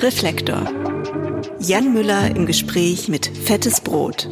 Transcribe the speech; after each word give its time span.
Reflektor. 0.00 0.62
Jan 1.58 1.92
Müller 1.92 2.30
im 2.34 2.46
Gespräch 2.46 3.08
mit 3.08 3.26
Fettes 3.26 3.80
Brot. 3.80 4.28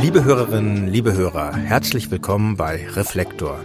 Liebe 0.00 0.24
Hörerinnen, 0.24 0.88
liebe 0.88 1.12
Hörer, 1.12 1.54
herzlich 1.54 2.10
willkommen 2.10 2.56
bei 2.56 2.84
Reflektor. 2.88 3.60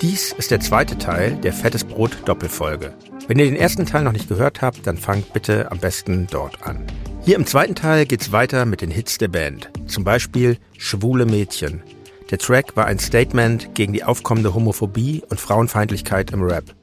Dies 0.00 0.32
ist 0.32 0.50
der 0.50 0.60
zweite 0.60 0.96
Teil 0.96 1.36
der 1.36 1.52
Fettes 1.52 1.84
Brot 1.84 2.16
Doppelfolge. 2.24 2.94
Wenn 3.28 3.38
ihr 3.38 3.44
den 3.44 3.56
ersten 3.56 3.84
Teil 3.84 4.04
noch 4.04 4.12
nicht 4.12 4.28
gehört 4.28 4.62
habt, 4.62 4.86
dann 4.86 4.96
fangt 4.96 5.34
bitte 5.34 5.70
am 5.70 5.78
besten 5.78 6.26
dort 6.30 6.62
an. 6.66 6.86
Hier 7.24 7.36
im 7.36 7.44
zweiten 7.44 7.74
Teil 7.74 8.06
geht's 8.06 8.32
weiter 8.32 8.64
mit 8.64 8.80
den 8.80 8.90
Hits 8.90 9.18
der 9.18 9.28
Band. 9.28 9.70
Zum 9.86 10.04
Beispiel 10.04 10.56
Schwule 10.78 11.26
Mädchen. 11.26 11.82
Der 12.30 12.38
Track 12.38 12.74
war 12.74 12.86
ein 12.86 12.98
Statement 12.98 13.74
gegen 13.74 13.92
die 13.92 14.04
aufkommende 14.04 14.54
Homophobie 14.54 15.22
und 15.28 15.38
Frauenfeindlichkeit 15.38 16.30
im 16.30 16.42
Rap. 16.42 16.74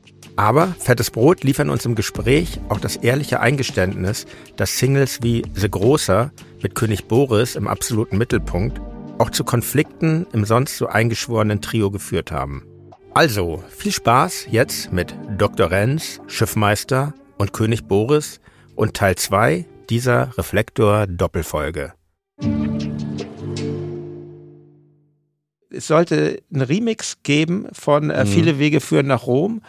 Aber 0.41 0.73
Fettes 0.79 1.11
Brot 1.11 1.43
liefern 1.43 1.69
uns 1.69 1.85
im 1.85 1.93
Gespräch 1.93 2.59
auch 2.67 2.79
das 2.79 2.95
ehrliche 2.95 3.41
Eingeständnis, 3.41 4.25
dass 4.55 4.75
Singles 4.75 5.19
wie 5.21 5.43
The 5.53 5.69
Großer 5.69 6.31
mit 6.63 6.73
König 6.73 7.07
Boris 7.07 7.55
im 7.55 7.67
absoluten 7.67 8.17
Mittelpunkt 8.17 8.81
auch 9.19 9.29
zu 9.29 9.43
Konflikten 9.43 10.25
im 10.33 10.43
sonst 10.45 10.77
so 10.77 10.87
eingeschworenen 10.87 11.61
Trio 11.61 11.91
geführt 11.91 12.31
haben. 12.31 12.65
Also, 13.13 13.63
viel 13.69 13.91
Spaß 13.91 14.47
jetzt 14.49 14.91
mit 14.91 15.13
Dr. 15.37 15.69
Renz, 15.69 16.19
Schiffmeister 16.25 17.13
und 17.37 17.53
König 17.53 17.83
Boris 17.83 18.39
und 18.75 18.95
Teil 18.95 19.17
2 19.17 19.67
dieser 19.91 20.35
Reflektor-Doppelfolge. 20.39 21.93
Es 25.73 25.87
sollte 25.87 26.41
einen 26.51 26.61
Remix 26.63 27.19
geben 27.23 27.67
von 27.71 28.09
äh, 28.09 28.25
Viele 28.25 28.59
Wege 28.59 28.81
führen 28.81 29.07
nach 29.07 29.25
Rom 29.25 29.61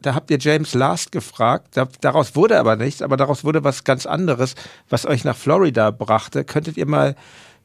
da 0.00 0.14
habt 0.14 0.30
ihr 0.30 0.38
James 0.38 0.74
Last 0.74 1.12
gefragt. 1.12 1.76
Da, 1.76 1.88
daraus 2.00 2.36
wurde 2.36 2.58
aber 2.58 2.76
nichts, 2.76 3.02
aber 3.02 3.16
daraus 3.16 3.44
wurde 3.44 3.64
was 3.64 3.84
ganz 3.84 4.06
anderes, 4.06 4.54
was 4.88 5.06
euch 5.06 5.24
nach 5.24 5.36
Florida 5.36 5.90
brachte. 5.90 6.44
Könntet 6.44 6.76
ihr 6.76 6.86
mal 6.86 7.16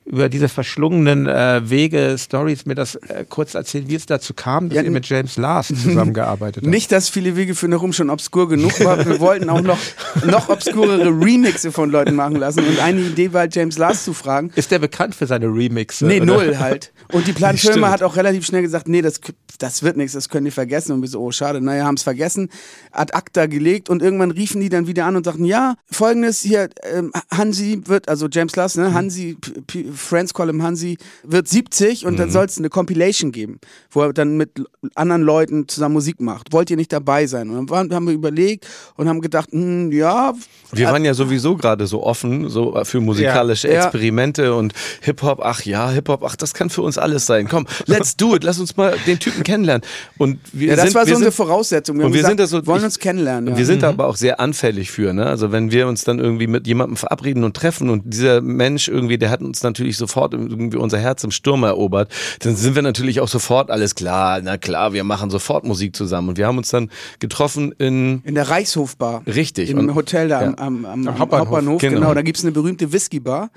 über 0.06 0.30
diese 0.30 0.50
verschlungenen 0.50 1.28
äh, 1.28 1.62
Wege, 1.70 2.16
Stories 2.18 2.66
mir 2.66 2.74
das 2.74 2.96
äh, 2.96 3.24
kurz 3.30 3.54
erzählen, 3.54 3.88
wie 3.88 3.96
es 3.96 4.08
dazu 4.08 4.34
kam, 4.34 4.70
dass 4.70 4.78
Ja, 4.78 4.82
ihr 4.82 4.92
mit 4.92 5.08
James 5.08 5.38
Last 5.38 5.76
zusammengearbeitet 5.82 6.64
habt? 6.64 6.72
Nicht, 6.72 6.92
dass 6.92 7.08
viele 7.08 7.36
Wege 7.36 7.54
für 7.54 7.72
Rum 7.72 7.94
schon 7.94 8.10
obskur 8.10 8.50
genug 8.50 8.84
war. 8.84 9.06
Wir 9.06 9.20
wollten 9.20 9.50
auch 9.50 9.62
noch, 9.62 9.78
noch 10.26 10.50
obskurere 10.50 11.10
Remixe 11.10 11.72
von 11.72 11.92
Leuten 11.92 12.16
machen 12.16 12.36
lassen. 12.36 12.66
Und 12.66 12.80
eine 12.80 13.02
Idee 13.02 13.32
war, 13.32 13.48
James 13.50 13.78
Last 13.78 14.06
zu 14.06 14.14
fragen. 14.14 14.52
Ist 14.56 14.72
der 14.72 14.80
bekannt 14.80 15.14
für 15.14 15.28
seine 15.28 15.46
Remixe? 15.46 16.06
Nee, 16.06 16.18
oder? 16.18 16.26
null 16.26 16.58
halt. 16.58 16.92
Und 17.12 17.28
die 17.28 17.34
Planfirma 17.34 17.90
hat 17.92 18.02
auch 18.02 18.16
relativ 18.16 18.46
schnell 18.46 18.64
gesagt, 18.64 18.88
nee, 18.88 19.04
das, 19.04 19.22
das 19.60 19.84
wird 19.84 19.98
nichts, 19.98 20.14
das 20.14 20.30
können 20.30 20.46
die 20.46 20.52
vergessen. 20.52 20.94
Und 20.94 21.02
wir 21.02 21.10
so, 21.10 21.22
oh, 21.22 21.32
schade. 21.32 21.62
Naja, 21.62 21.86
haben 21.86 21.96
es 21.96 22.04
vergessen, 22.04 22.50
ad 22.92 23.14
acta 23.14 23.46
gelegt 23.46 23.90
und 23.90 24.02
irgendwann 24.02 24.32
riefen 24.32 24.62
die 24.62 24.70
dann 24.70 24.88
wieder 24.88 25.06
an 25.06 25.16
und 25.16 25.26
sagten, 25.26 25.46
ja, 25.46 25.76
folgendes 25.92 26.42
hier, 26.42 26.70
ähm, 26.92 27.12
Hansi 27.32 27.82
wird, 27.86 28.10
also 28.10 28.28
James 28.30 28.56
Last, 28.56 28.78
ne, 28.78 28.94
Hansi, 28.94 29.38
P 29.40 29.62
P 29.68 29.91
Friends 29.92 30.34
Call 30.34 30.48
him 30.50 30.64
Hansi, 30.64 30.98
wird 31.24 31.48
70 31.48 32.06
und 32.06 32.18
dann 32.20 32.32
soll 32.32 32.46
es 32.46 32.58
eine 32.58 32.70
Compilation 32.70 33.32
geben, 33.32 33.60
wo 33.90 34.02
er 34.02 34.14
dann 34.14 34.38
mit 34.38 34.52
anderen 34.96 35.22
Leuten 35.22 35.68
zusammen 35.68 35.94
Musik 35.94 36.22
macht. 36.22 36.54
Wollt 36.54 36.70
ihr 36.70 36.78
nicht 36.78 36.92
dabei 36.94 37.28
sein? 37.28 37.50
Und 37.50 37.56
dann 37.56 37.70
waren, 37.70 37.94
haben 37.94 38.08
wir 38.08 38.14
überlegt 38.14 38.68
und 38.96 39.08
haben 39.10 39.22
gedacht, 39.22 39.50
hm, 39.52 39.92
ja, 39.92 40.34
Wir 40.74 40.88
waren 40.88 41.04
ja 41.06 41.14
sowieso 41.14 41.56
gerade 41.56 41.88
so 41.88 42.04
offen 42.04 42.50
so 42.50 42.80
für 42.84 43.00
musikalische 43.02 43.68
Ja. 43.68 43.84
Experimente 43.84 44.54
und 44.56 44.74
Hip-Hop, 45.02 45.40
ach 45.44 45.62
ja, 45.64 45.90
Hip-Hop, 45.92 46.24
ach, 46.26 46.36
das 46.36 46.54
kann 46.54 46.70
für 46.70 46.82
uns 46.82 46.98
alles 46.98 47.26
sein. 47.26 47.48
Komm, 47.50 47.66
let's 47.88 48.16
do 48.16 48.36
it, 48.36 48.44
lass 48.44 48.60
uns 48.60 48.78
mal 48.78 48.96
den 49.06 49.20
Typen 49.20 49.44
kennenlernen. 49.44 49.86
Und 50.18 50.40
wir 50.54 50.70
ja, 50.70 50.76
das 50.76 50.86
sind, 50.86 50.96
war 50.96 51.06
so 51.06 51.14
unsere 51.16 51.32
Voraussetzung. 51.32 51.98
Wir 52.00 52.06
und 52.06 52.14
wir 52.14 52.18
gesagt, 52.22 52.32
sind 52.32 52.40
da 52.40 52.48
so- 52.48 52.66
wollen 52.68 52.84
uns 52.84 53.00
kennenlernen. 53.00 53.54
Ja. 53.54 53.58
Wir 53.58 53.66
sind 53.66 53.84
da 53.84 53.90
aber 53.90 54.08
auch 54.08 54.16
sehr 54.16 54.40
anfällig 54.40 54.92
für, 54.92 55.14
ne? 55.14 55.26
Also 55.26 55.52
wenn 55.52 55.72
wir 55.72 55.88
uns 55.88 56.04
dann 56.04 56.20
irgendwie 56.20 56.48
mit 56.48 56.68
jemandem 56.68 56.96
verabreden 56.98 57.44
und 57.44 57.56
treffen 57.56 57.90
und 57.90 58.04
dieser 58.06 58.42
Mensch 58.42 58.88
irgendwie, 58.88 59.18
der 59.18 59.30
hat 59.30 59.42
uns 59.42 59.64
natürlich 59.64 59.81
sofort 59.90 60.34
irgendwie 60.34 60.78
unser 60.78 61.00
Herz 61.00 61.24
im 61.24 61.32
Sturm 61.32 61.64
erobert, 61.64 62.12
dann 62.40 62.56
sind 62.56 62.76
wir 62.76 62.82
natürlich 62.82 63.20
auch 63.20 63.28
sofort 63.28 63.70
alles 63.72 63.96
klar, 63.96 64.42
na 64.42 64.58
klar, 64.58 64.94
wir 64.94 65.04
machen 65.04 65.30
sofort 65.30 65.64
Musik 65.66 65.96
zusammen. 65.96 66.30
Und 66.30 66.38
wir 66.38 66.48
haben 66.48 66.58
uns 66.58 66.70
dann 66.70 66.90
getroffen 67.20 67.74
in 67.78 68.22
In 68.24 68.36
der 68.36 68.50
Reichshofbar. 68.50 69.24
Richtig. 69.28 69.70
Im 69.70 69.80
Und- 69.80 69.96
Hotel 69.96 70.28
da 70.28 70.42
ja. 70.42 70.48
am, 70.50 70.56
am, 70.56 70.86
am, 70.86 70.86
Am 70.86 71.08
am 71.08 71.20
Hauptbahnhof, 71.20 71.48
Hauptbahnhof. 71.50 71.82
Genau. 71.82 71.96
genau. 72.00 72.14
Da 72.14 72.22
gibt's 72.22 72.44
eine 72.44 72.52
berühmte 72.52 72.94
Whiskybar. 72.94 73.50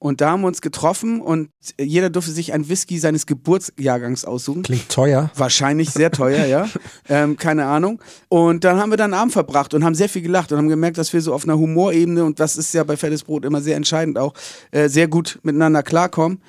Und 0.00 0.22
da 0.22 0.30
haben 0.30 0.40
wir 0.40 0.46
uns 0.46 0.62
getroffen 0.62 1.20
und 1.20 1.50
jeder 1.78 2.08
durfte 2.08 2.32
sich 2.32 2.54
ein 2.54 2.70
Whisky 2.70 2.98
seines 2.98 3.26
Geburtsjahrgangs 3.26 4.24
aussuchen. 4.24 4.62
Klingt 4.62 4.88
teuer. 4.88 5.30
Wahrscheinlich 5.36 5.90
sehr 5.90 6.10
teuer, 6.10 6.46
ja. 6.46 6.68
Ähm, 7.08 7.36
keine 7.36 7.66
Ahnung. 7.66 8.00
Und 8.28 8.62
dann 8.62 8.78
haben 8.78 8.90
wir 8.90 8.96
dann 8.96 9.12
einen 9.12 9.20
Abend 9.20 9.32
verbracht 9.32 9.74
und 9.74 9.84
haben 9.84 9.96
sehr 9.96 10.08
viel 10.08 10.22
gelacht 10.22 10.52
und 10.52 10.58
haben 10.58 10.68
gemerkt, 10.68 10.96
dass 10.96 11.12
wir 11.12 11.20
so 11.20 11.34
auf 11.34 11.44
einer 11.44 11.58
Humorebene, 11.58 12.24
und 12.24 12.38
das 12.38 12.56
ist 12.56 12.72
ja 12.72 12.84
bei 12.84 12.96
Fettes 12.96 13.24
Brot 13.24 13.44
immer 13.44 13.60
sehr 13.60 13.76
entscheidend 13.76 14.16
auch, 14.16 14.32
äh, 14.70 14.88
sehr 14.88 15.08
gut 15.08 15.40
miteinander 15.42 15.82
klarkommen. 15.82 16.40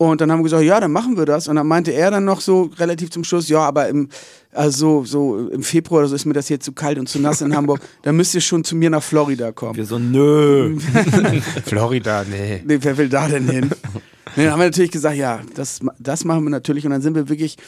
Und 0.00 0.22
dann 0.22 0.32
haben 0.32 0.38
wir 0.38 0.44
gesagt, 0.44 0.62
ja, 0.62 0.80
dann 0.80 0.92
machen 0.92 1.18
wir 1.18 1.26
das. 1.26 1.46
Und 1.46 1.56
dann 1.56 1.66
meinte 1.66 1.90
er 1.90 2.10
dann 2.10 2.24
noch 2.24 2.40
so 2.40 2.70
relativ 2.78 3.10
zum 3.10 3.22
Schluss, 3.22 3.50
ja, 3.50 3.58
aber 3.58 3.86
im, 3.90 4.08
also 4.50 5.04
so 5.04 5.50
im 5.50 5.62
Februar 5.62 5.98
oder 5.98 6.08
so 6.08 6.14
ist 6.14 6.24
mir 6.24 6.32
das 6.32 6.48
hier 6.48 6.58
zu 6.58 6.72
kalt 6.72 6.98
und 6.98 7.06
zu 7.06 7.18
nass 7.18 7.42
in 7.42 7.54
Hamburg. 7.54 7.80
Dann 8.02 8.16
müsst 8.16 8.34
ihr 8.34 8.40
schon 8.40 8.64
zu 8.64 8.76
mir 8.76 8.88
nach 8.88 9.02
Florida 9.02 9.52
kommen. 9.52 9.76
Wir 9.76 9.84
so, 9.84 9.98
nö. 9.98 10.78
Florida, 11.66 12.24
nee. 12.24 12.62
Nee, 12.64 12.78
wer 12.80 12.96
will 12.96 13.10
da 13.10 13.28
denn 13.28 13.46
hin? 13.46 13.70
dann 14.36 14.50
haben 14.50 14.58
wir 14.60 14.64
natürlich 14.64 14.90
gesagt, 14.90 15.16
ja, 15.16 15.40
das, 15.54 15.80
das 15.98 16.24
machen 16.24 16.44
wir 16.44 16.50
natürlich. 16.50 16.86
Und 16.86 16.92
dann 16.92 17.02
sind 17.02 17.14
wir 17.14 17.28
wirklich 17.28 17.58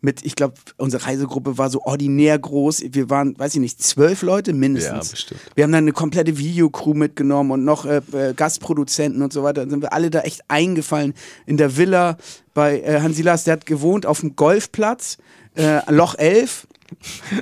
mit, 0.00 0.24
ich 0.24 0.34
glaube, 0.34 0.54
unsere 0.76 1.06
Reisegruppe 1.06 1.58
war 1.58 1.70
so 1.70 1.82
ordinär 1.82 2.38
groß. 2.38 2.82
Wir 2.92 3.10
waren, 3.10 3.38
weiß 3.38 3.54
ich 3.54 3.60
nicht, 3.60 3.82
zwölf 3.82 4.22
Leute 4.22 4.52
mindestens. 4.52 5.06
Ja, 5.08 5.10
bestimmt. 5.12 5.40
Wir 5.54 5.64
haben 5.64 5.72
dann 5.72 5.84
eine 5.84 5.92
komplette 5.92 6.38
Videocrew 6.38 6.94
mitgenommen 6.94 7.50
und 7.50 7.64
noch 7.64 7.84
äh, 7.84 8.00
äh, 8.12 8.34
Gastproduzenten 8.34 9.22
und 9.22 9.32
so 9.32 9.42
weiter. 9.42 9.62
Dann 9.62 9.70
sind 9.70 9.82
wir 9.82 9.92
alle 9.92 10.10
da 10.10 10.20
echt 10.20 10.42
eingefallen 10.48 11.14
in 11.46 11.56
der 11.56 11.76
Villa 11.76 12.16
bei 12.54 12.80
äh, 12.80 13.00
Hansi 13.00 13.22
Lars. 13.22 13.44
Der 13.44 13.52
hat 13.52 13.66
gewohnt 13.66 14.06
auf 14.06 14.20
dem 14.20 14.36
Golfplatz, 14.36 15.18
äh, 15.56 15.80
Loch 15.92 16.14
11. 16.16 16.66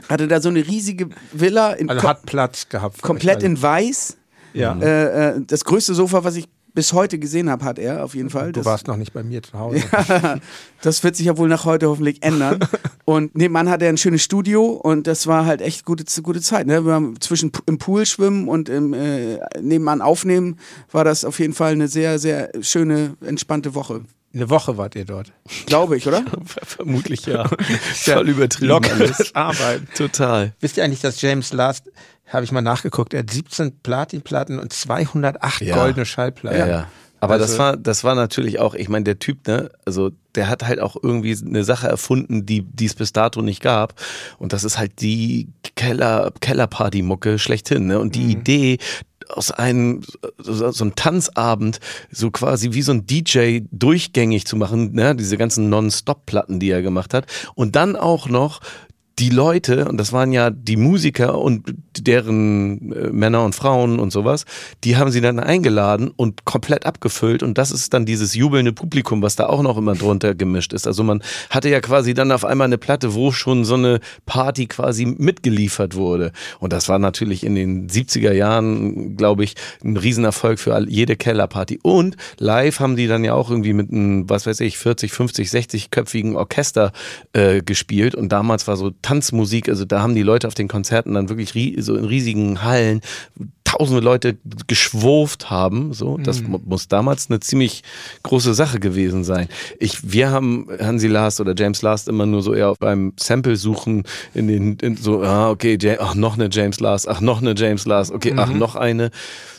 Hatte 0.08 0.28
da 0.28 0.41
so 0.41 0.48
eine 0.48 0.66
riesige 0.66 1.08
Villa, 1.32 1.72
in, 1.72 1.88
Also 1.88 2.06
hat 2.06 2.26
Platz 2.26 2.69
gehabt. 2.69 3.00
komplett 3.03 3.42
in 3.42 3.60
weiß. 3.60 4.16
Ja. 4.53 4.78
Äh, 4.78 5.37
äh, 5.37 5.41
das 5.47 5.64
größte 5.64 5.94
Sofa, 5.94 6.25
was 6.25 6.37
ich 6.37 6.48
bis 6.78 6.93
heute 6.93 7.19
gesehen 7.19 7.50
habe, 7.50 7.65
hat 7.65 7.81
er 7.81 8.05
auf 8.05 8.15
jeden 8.15 8.31
Fall. 8.31 8.53
Du 8.53 8.61
Das, 8.61 8.65
warst 8.65 8.87
noch 8.87 8.97
nicht 8.97 9.12
bei 9.12 9.25
mir 9.25 9.43
zu 9.43 9.59
Hause. 9.59 9.83
das 10.81 11.03
wird 11.03 11.16
sich 11.16 11.27
ja 11.27 11.37
wohl 11.37 11.49
nach 11.49 11.65
heute 11.65 11.89
hoffentlich 11.89 12.22
ändern. 12.22 12.61
und 13.05 13.34
nebenan 13.37 13.69
hat 13.69 13.83
er 13.83 13.89
ein 13.89 13.99
schönes 13.99 14.22
Studio 14.22 14.66
und 14.66 15.09
das 15.09 15.27
war 15.27 15.44
halt 15.44 15.61
echt 15.61 15.84
gute, 15.84 16.05
gute 16.22 16.41
Zeit. 16.41 16.69
Ne? 16.69 16.87
Wir 16.87 16.93
haben 16.93 17.21
zwischen 17.21 17.50
im 17.67 17.78
Pool 17.78 18.06
schwimmen 18.06 18.47
und 18.47 18.69
im, 18.69 18.94
äh, 18.94 19.41
nebenan 19.61 20.00
aufnehmen, 20.00 20.61
war 20.93 21.03
das 21.03 21.25
auf 21.25 21.41
jeden 21.41 21.53
Fall 21.53 21.72
eine 21.72 21.88
sehr, 21.88 22.21
sehr 22.21 22.53
schöne, 22.61 23.17
entspannte 23.22 23.75
Woche. 23.75 24.03
Eine 24.33 24.49
Woche 24.50 24.77
wart 24.77 24.94
ihr 24.94 25.05
dort. 25.05 25.33
Glaube 25.67 25.97
ich, 25.97 26.06
oder? 26.06 26.22
Vermutlich 26.44 27.27
ja. 27.27 27.49
Voll 27.94 28.28
übertrieben 28.28 28.69
Lockeres. 28.69 29.34
Arbeiten. 29.34 29.88
Total. 29.97 30.55
Wisst 30.61 30.77
ihr 30.77 30.84
eigentlich, 30.84 31.00
dass 31.00 31.21
James 31.21 31.53
Last, 31.53 31.91
habe 32.28 32.44
ich 32.44 32.53
mal 32.53 32.61
nachgeguckt, 32.62 33.15
er 33.15 33.21
hat 33.21 33.31
17 33.31 33.78
Platinplatten 33.83 34.59
und 34.59 34.72
208 34.72 35.62
Ja. 35.62 35.77
goldene 35.77 36.06
Schallplatten. 36.06 36.59
Ja, 36.59 36.66
ja. 36.66 36.87
Aber 37.21 37.34
Also- 37.34 37.47
das 37.47 37.59
war, 37.59 37.77
das 37.77 38.05
war 38.05 38.15
natürlich 38.15 38.61
auch, 38.61 38.75
ich 38.75 38.89
meine, 38.89 39.03
der 39.05 39.19
Typ, 39.19 39.47
ne, 39.49 39.71
also 39.84 40.11
der 40.37 40.49
hat 40.49 40.65
halt 40.65 40.78
auch 40.78 40.94
irgendwie 41.03 41.37
eine 41.44 41.65
Sache 41.65 41.88
erfunden, 41.88 42.47
die 42.47 42.65
es 42.84 42.94
bis 42.94 43.12
dato 43.12 43.43
nicht 43.43 43.61
gab. 43.61 43.94
Und 44.38 44.53
das 44.53 44.62
ist 44.62 44.78
halt 44.78 45.00
die 45.00 45.49
Keller, 45.75 46.33
Kellerparty-Mucke 46.41 47.38
schlechthin, 47.41 47.87
ne? 47.88 47.99
Und 47.99 48.15
die 48.15 48.22
Mhm. 48.22 48.31
Idee, 48.31 48.78
aus 49.31 49.50
einem 49.50 50.00
so, 50.38 50.71
so 50.71 50.84
einem 50.84 50.94
Tanzabend 50.94 51.81
so 52.11 52.31
quasi 52.31 52.72
wie 52.72 52.81
so 52.83 52.93
ein 52.93 53.05
DJ 53.06 53.61
durchgängig 53.72 54.47
zu 54.47 54.56
machen, 54.56 54.93
ne, 54.94 55.15
diese 55.17 55.37
ganzen 55.37 55.69
Non-Stop-Platten, 55.69 56.61
die 56.61 56.71
er 56.71 56.83
gemacht 56.83 57.12
hat 57.15 57.27
und 57.55 57.75
dann 57.77 57.97
auch 57.97 58.28
noch 58.28 58.61
die 59.19 59.31
Leute, 59.31 59.87
und 59.89 59.99
das 59.99 60.12
waren 60.12 60.33
ja 60.33 60.51
die 60.51 60.77
Musiker 60.77 61.39
und 61.39 61.75
deren 61.99 62.93
äh, 62.93 63.11
Männer 63.11 63.44
und 63.44 63.55
Frauen 63.55 63.99
und 63.99 64.12
sowas, 64.12 64.44
die 64.85 64.97
haben 64.97 65.11
sie 65.11 65.20
dann 65.20 65.41
eingeladen 65.41 66.11
und 66.15 66.44
komplett 66.44 66.87
abgefüllt. 66.87 67.43
Und 67.43 67.59
das 67.59 67.73
ist 67.73 67.93
dann 67.94 68.06
dieses 68.06 68.35
jubelnde 68.35 68.73
Publikum, 68.73 69.20
was 69.23 69.37
da 69.37 69.47
auch 69.47 69.62
noch 69.62 69.76
immer 69.76 69.94
drunter 69.94 70.35
gemischt 70.35 70.73
ist. 70.73 70.87
Also 70.87 71.03
man 71.03 71.23
hatte 71.50 71.69
ja 71.69 71.81
quasi 71.81 72.15
dann 72.15 72.31
auf 72.31 72.44
einmal 72.44 72.67
eine 72.67 72.79
Platte, 72.79 73.15
wo 73.15 73.32
schon 73.32 73.65
so 73.65 73.75
eine 73.75 74.00
Party 74.26 74.67
quasi 74.67 75.05
mitgeliefert 75.06 75.97
wurde. 75.97 76.32
Und 76.61 76.73
das 76.73 76.88
war 76.88 76.99
natürlich 76.99 77.44
in 77.44 77.55
den 77.55 77.88
70er 77.88 78.32
Jahren, 78.32 79.17
glaube 79.17 79.43
ich, 79.44 79.55
ein 79.85 79.97
Riesenerfolg 79.97 80.61
für 80.61 80.79
jede 80.88 81.17
Kellerparty. 81.17 81.81
Und 81.82 82.17
live 82.38 82.79
haben 82.79 82.97
die 82.97 83.09
dann 83.09 83.25
ja 83.25 83.35
auch 83.35 83.50
irgendwie 83.50 83.73
mit 83.73 83.91
einem, 83.91 84.31
was 84.31 84.47
weiß 84.47 84.61
ich, 84.61 84.79
40, 84.79 85.11
50, 85.11 85.49
60-köpfigen 85.49 86.37
Orchester 86.37 86.93
äh, 87.32 87.62
gespielt. 87.62 88.14
Und 88.14 88.31
damals 88.31 88.69
war 88.69 88.76
so 88.76 88.93
Tanzmusik, 89.08 89.70
also 89.70 89.87
da 89.87 90.02
haben 90.02 90.14
die 90.14 90.22
Leute 90.22 90.46
auf 90.46 90.52
den 90.52 90.69
Konzerten 90.69 91.14
dann 91.14 91.31
wirklich 91.31 91.55
so 91.78 91.96
in 91.96 92.05
riesigen 92.05 92.62
Hallen 92.62 93.00
tausende 93.78 94.00
Leute 94.02 94.36
geschwurft 94.66 95.50
haben. 95.50 95.92
So, 95.92 96.19
das 96.19 96.40
Mhm. 96.42 96.50
mu- 96.50 96.60
muss 96.64 96.88
damals 96.88 97.30
eine 97.30 97.40
ziemlich 97.40 97.82
große 98.22 98.54
Sache 98.54 98.80
gewesen 98.80 99.25
sein. 99.25 99.48
Ich, 99.78 100.12
wir 100.12 100.30
haben 100.30 100.69
Hansi 100.80 101.06
Last 101.08 101.40
oder 101.40 101.54
James 101.56 101.82
Last 101.82 102.08
immer 102.08 102.26
nur 102.26 102.42
so 102.42 102.54
eher 102.54 102.75
beim 102.78 103.12
Sample 103.19 103.56
suchen 103.56 104.04
in 104.34 104.48
den 104.48 104.76
in 104.80 104.96
so, 104.96 105.22
ah, 105.22 105.50
okay, 105.50 105.78
Ja- 105.80 105.96
ach, 106.00 106.14
noch 106.14 106.34
eine 106.34 106.48
James 106.50 106.80
Last, 106.80 107.08
ach, 107.08 107.20
noch 107.20 107.40
eine 107.40 107.54
James 107.56 107.86
Last, 107.86 108.12
okay, 108.12 108.34
ach, 108.36 108.50
noch 108.50 108.75
eine. 108.76 109.10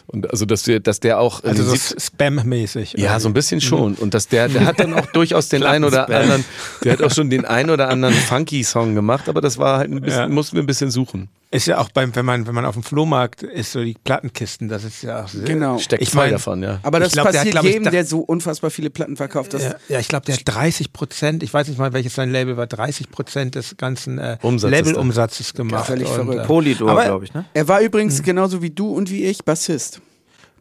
Und 0.07 0.30
also, 0.31 0.45
dass 0.48 0.66
wir, 0.66 0.80
dass 0.80 1.00
der 1.00 1.19
auch 1.19 1.44
Also 1.44 1.63
so 1.63 1.69
70 1.71 1.98
Spam-mäßig. 2.04 2.95
ja, 2.98 3.19
so 3.19 3.30
ein 3.30 3.33
bisschen 3.33 3.62
schon. 3.62 3.94
Und 3.94 4.16
dass 4.16 4.27
der, 4.27 4.50
der 4.50 4.66
hat 4.66 4.80
dann 4.80 4.95
auch 4.95 5.06
durchaus 5.13 5.50
den 5.50 5.62
einen 5.63 5.83
oder 5.86 6.10
anderen, 6.10 6.44
der 6.83 6.94
hat 6.94 7.04
auch 7.04 7.12
schon 7.12 7.30
den 7.30 7.45
einen 7.45 7.69
oder 7.69 7.89
anderen 7.89 8.16
Funky-Song 8.30 8.95
gemacht, 8.95 9.30
aber 9.30 9.39
das 9.39 9.60
war 9.60 9.77
halt 9.77 9.92
ein 9.92 10.01
bisschen, 10.01 10.19
Ja. 10.21 10.27
mussten 10.27 10.56
wir 10.56 10.63
ein 10.63 10.68
bisschen 10.68 10.89
suchen. 10.89 11.30
Ist 11.51 11.66
ja 11.66 11.80
auch 11.80 11.90
beim, 11.90 12.16
wenn 12.16 12.25
man, 12.25 12.46
wenn 12.46 12.54
man 12.54 12.63
auf 12.66 12.75
dem 12.75 12.84
Flohmarkt 12.84 13.42
ist, 13.42 13.72
so 13.72 13.84
die 13.84 13.96
Plattenkisten, 14.04 14.68
das 14.68 14.84
ist 14.84 15.01
ja 15.01 15.24
auch 15.24 15.28
sehr, 15.28 15.46
Genau. 15.46 15.80
Steckt 15.80 16.04
Ich 16.04 16.12
voll 16.12 16.25
mein- 16.25 16.34
davon, 16.34 16.62
ja. 16.62 16.80
Aber 16.84 17.00
das 17.00 17.07
Ich 17.07 17.13
glaub, 17.13 17.24
der 17.31 17.40
hat, 17.42 17.48
passiert 17.48 17.54
glaub 17.54 17.63
ich, 17.66 17.72
jedem, 17.72 17.84
da- 17.86 17.90
der 17.90 18.06
so 18.06 18.19
unfassbar 18.19 18.69
viele 18.69 18.92
Platten 18.92 19.18
verkauft. 19.18 19.56
Das 19.56 19.63
Ja, 19.63 19.75
ja, 19.88 20.00
ich 20.00 20.07
glaube, 20.07 20.28
der 20.28 20.36
hat 20.36 20.42
30 20.46 20.94
Prozent, 20.94 21.42
ich 21.42 21.51
weiß 21.51 21.68
nicht 21.68 21.80
mal, 21.80 21.92
welches 21.92 22.13
sein 22.13 22.31
Label 22.31 22.56
war, 22.56 22.68
30 22.68 23.10
Prozent 23.10 23.56
des 23.56 23.78
ganzen 23.78 24.19
äh, 24.19 24.38
Umsatzes 24.44 24.72
Labelumsatzes 24.86 25.54
gemacht. 25.56 25.88
völlig 25.88 26.07
Und, 26.07 26.13
verrückt. 26.16 26.44
äh, 26.44 26.46
Polydor, 26.46 27.01
glaube 27.04 27.25
ich, 27.25 27.34
ne? 27.34 27.46
Er 27.56 27.68
war 27.68 27.81
übrigens 27.81 28.22
genauso 28.22 28.62
wie 28.62 28.69
du 28.69 28.94
und 28.94 29.10
wie 29.10 29.25
ich 29.25 29.44
Bassist. 29.44 30.02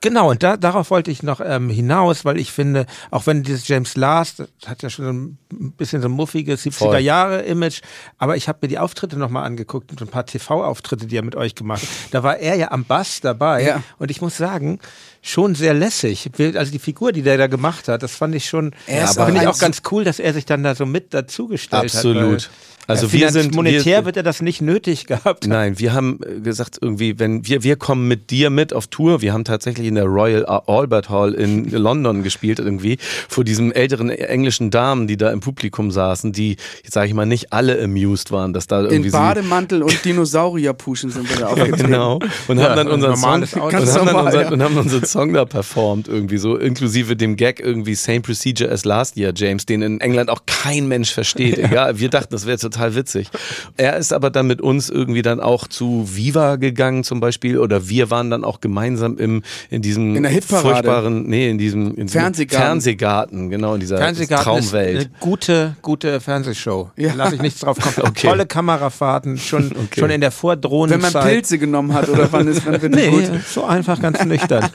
Genau, 0.00 0.30
und 0.30 0.42
da, 0.42 0.56
darauf 0.56 0.90
wollte 0.90 1.10
ich 1.10 1.22
noch 1.22 1.40
ähm, 1.44 1.68
hinaus, 1.70 2.24
weil 2.24 2.38
ich 2.38 2.52
finde, 2.52 2.86
auch 3.10 3.26
wenn 3.26 3.42
dieses 3.42 3.66
James 3.68 3.96
Last, 3.96 4.40
das 4.40 4.48
hat 4.68 4.82
ja 4.82 4.90
schon 4.90 5.04
so 5.04 5.10
ein 5.56 5.72
bisschen 5.72 6.00
so 6.02 6.08
ein 6.08 6.12
muffiges 6.12 6.64
70er-Jahre-Image, 6.64 7.80
aber 8.18 8.36
ich 8.36 8.48
habe 8.48 8.58
mir 8.62 8.68
die 8.68 8.78
Auftritte 8.78 9.18
nochmal 9.18 9.44
angeguckt 9.44 9.90
und 9.90 10.00
ein 10.00 10.08
paar 10.08 10.26
TV-Auftritte, 10.26 11.06
die 11.06 11.16
er 11.16 11.24
mit 11.24 11.36
euch 11.36 11.54
gemacht 11.54 11.82
hat. 11.82 11.88
Da 12.12 12.22
war 12.22 12.38
er 12.38 12.56
ja 12.56 12.70
am 12.70 12.84
Bass 12.84 13.20
dabei 13.20 13.62
Ja. 13.64 13.82
und 13.98 14.10
ich 14.10 14.20
muss 14.20 14.36
sagen, 14.36 14.78
schon 15.22 15.54
sehr 15.54 15.74
lässig. 15.74 16.30
Also 16.54 16.70
die 16.72 16.78
Figur, 16.78 17.12
die 17.12 17.22
der 17.22 17.36
da 17.38 17.46
gemacht 17.46 17.88
hat, 17.88 18.02
das 18.02 18.14
fand 18.14 18.34
ich 18.34 18.48
schon, 18.48 18.74
ja, 18.86 19.06
finde 19.06 19.40
ich 19.42 19.48
auch 19.48 19.58
ganz 19.58 19.82
cool, 19.90 20.04
dass 20.04 20.18
er 20.18 20.32
sich 20.32 20.46
dann 20.46 20.62
da 20.62 20.74
so 20.74 20.86
mit 20.86 21.12
dazugestellt 21.14 21.82
hat. 21.82 21.94
Absolut. 21.94 22.50
Also 22.88 23.06
äh, 23.06 23.12
wir 23.12 23.30
sind- 23.30 23.54
monetär 23.54 24.00
wir- 24.00 24.04
wird 24.06 24.16
er 24.16 24.22
das 24.24 24.42
nicht 24.42 24.60
nötig 24.60 25.06
gehabt. 25.06 25.46
Nein, 25.46 25.78
wir 25.78 25.92
haben 25.92 26.18
äh, 26.26 26.40
gesagt, 26.40 26.78
irgendwie, 26.80 27.18
wenn 27.18 27.46
wir, 27.46 27.62
wir 27.62 27.76
kommen 27.76 28.08
mit 28.08 28.30
dir 28.30 28.50
mit 28.50 28.72
auf 28.72 28.86
Tour. 28.88 29.22
Wir 29.22 29.32
haben 29.32 29.44
tatsächlich 29.44 29.86
in 29.86 29.94
der 29.94 30.04
Royal 30.06 30.44
Albert 30.46 31.08
Hall 31.10 31.34
in 31.34 31.70
London 31.70 32.22
gespielt, 32.22 32.58
irgendwie, 32.58 32.98
vor 33.28 33.44
diesen 33.44 33.72
älteren 33.72 34.10
englischen 34.10 34.70
Damen, 34.70 35.06
die 35.06 35.16
da 35.16 35.30
im 35.30 35.40
Publikum 35.40 35.90
saßen, 35.90 36.32
die, 36.32 36.56
jetzt 36.82 36.94
sage 36.94 37.08
ich 37.08 37.14
mal, 37.14 37.26
nicht 37.26 37.52
alle 37.52 37.80
amused 37.82 38.32
waren, 38.32 38.52
dass 38.54 38.66
da 38.66 38.80
irgendwie 38.82 39.06
In 39.06 39.12
Bademantel 39.12 39.82
und 39.82 40.04
Dinosaurierpuschen 40.04 41.10
sind 41.10 41.28
wir 41.28 41.36
da 41.36 41.46
aufgetreten. 41.48 41.76
Genau. 41.84 42.18
Und 42.48 42.58
haben 42.60 42.74
dann 42.76 42.88
unseren 42.88 43.16
Song, 43.16 43.42
und 43.42 43.74
haben 43.74 43.84
dann 43.86 44.04
normal, 44.06 44.24
unser, 44.26 44.42
ja. 44.42 44.50
und 44.50 44.62
haben 44.62 44.76
unseren 44.78 45.04
Song 45.04 45.32
da 45.34 45.44
performt 45.44 46.08
irgendwie 46.08 46.38
so, 46.38 46.56
inklusive 46.56 47.16
dem 47.16 47.36
Gag 47.36 47.60
irgendwie 47.60 47.94
Same 47.94 48.22
Procedure 48.22 48.70
as 48.70 48.84
Last 48.86 49.16
Year, 49.18 49.32
James, 49.36 49.66
den 49.66 49.82
in 49.82 50.00
England 50.00 50.30
auch 50.30 50.40
kein 50.46 50.88
Mensch 50.88 51.12
versteht. 51.12 51.58
Egal, 51.58 51.98
wir 51.98 52.08
dachten, 52.08 52.28
das 52.30 52.46
wäre 52.46 52.56
total 52.56 52.77
witzig. 52.94 53.28
Er 53.76 53.96
ist 53.96 54.12
aber 54.12 54.30
dann 54.30 54.46
mit 54.46 54.60
uns 54.60 54.88
irgendwie 54.90 55.22
dann 55.22 55.40
auch 55.40 55.66
zu 55.68 56.08
Viva 56.14 56.56
gegangen 56.56 57.04
zum 57.04 57.20
Beispiel 57.20 57.58
oder 57.58 57.88
wir 57.88 58.10
waren 58.10 58.30
dann 58.30 58.44
auch 58.44 58.60
gemeinsam 58.60 59.18
im 59.18 59.42
in 59.70 59.82
diesem 59.82 60.16
In 60.16 60.22
der 60.22 60.32
Hitparade. 60.32 60.68
furchtbaren, 60.68 61.26
nee, 61.26 61.50
in 61.50 61.58
diesem, 61.58 61.88
in 61.94 62.06
diesem 62.06 62.20
Fernsehgarten. 62.20 62.66
Fernsehgarten, 62.66 63.50
genau 63.50 63.74
in 63.74 63.80
dieser 63.80 63.98
Fernsehgarten 63.98 64.58
ist 64.58 64.70
Traumwelt. 64.70 64.96
eine 64.98 65.10
gute, 65.20 65.76
gute 65.82 66.20
Fernsehshow. 66.20 66.90
Ja. 66.96 67.08
Da 67.10 67.14
lasse 67.14 67.34
ich 67.36 67.42
nichts 67.42 67.60
drauf 67.60 67.78
kommen. 67.78 67.94
Okay. 68.08 68.28
Tolle 68.28 68.46
Kamerafahrten, 68.46 69.36
schon, 69.38 69.70
schon 69.96 70.10
in 70.10 70.20
der 70.20 70.30
Wenn 70.30 70.36
Vordrohnenzeit. 70.36 71.12
man 71.14 71.22
Pilze 71.24 71.58
genommen 71.58 71.92
hat 71.94 72.08
oder 72.08 72.30
wann 72.32 72.46
ist 72.48 72.64
man 72.70 72.80
Nee, 72.90 73.10
gut? 73.10 73.24
so 73.52 73.64
einfach 73.64 74.00
ganz 74.00 74.24
nüchtern. 74.24 74.68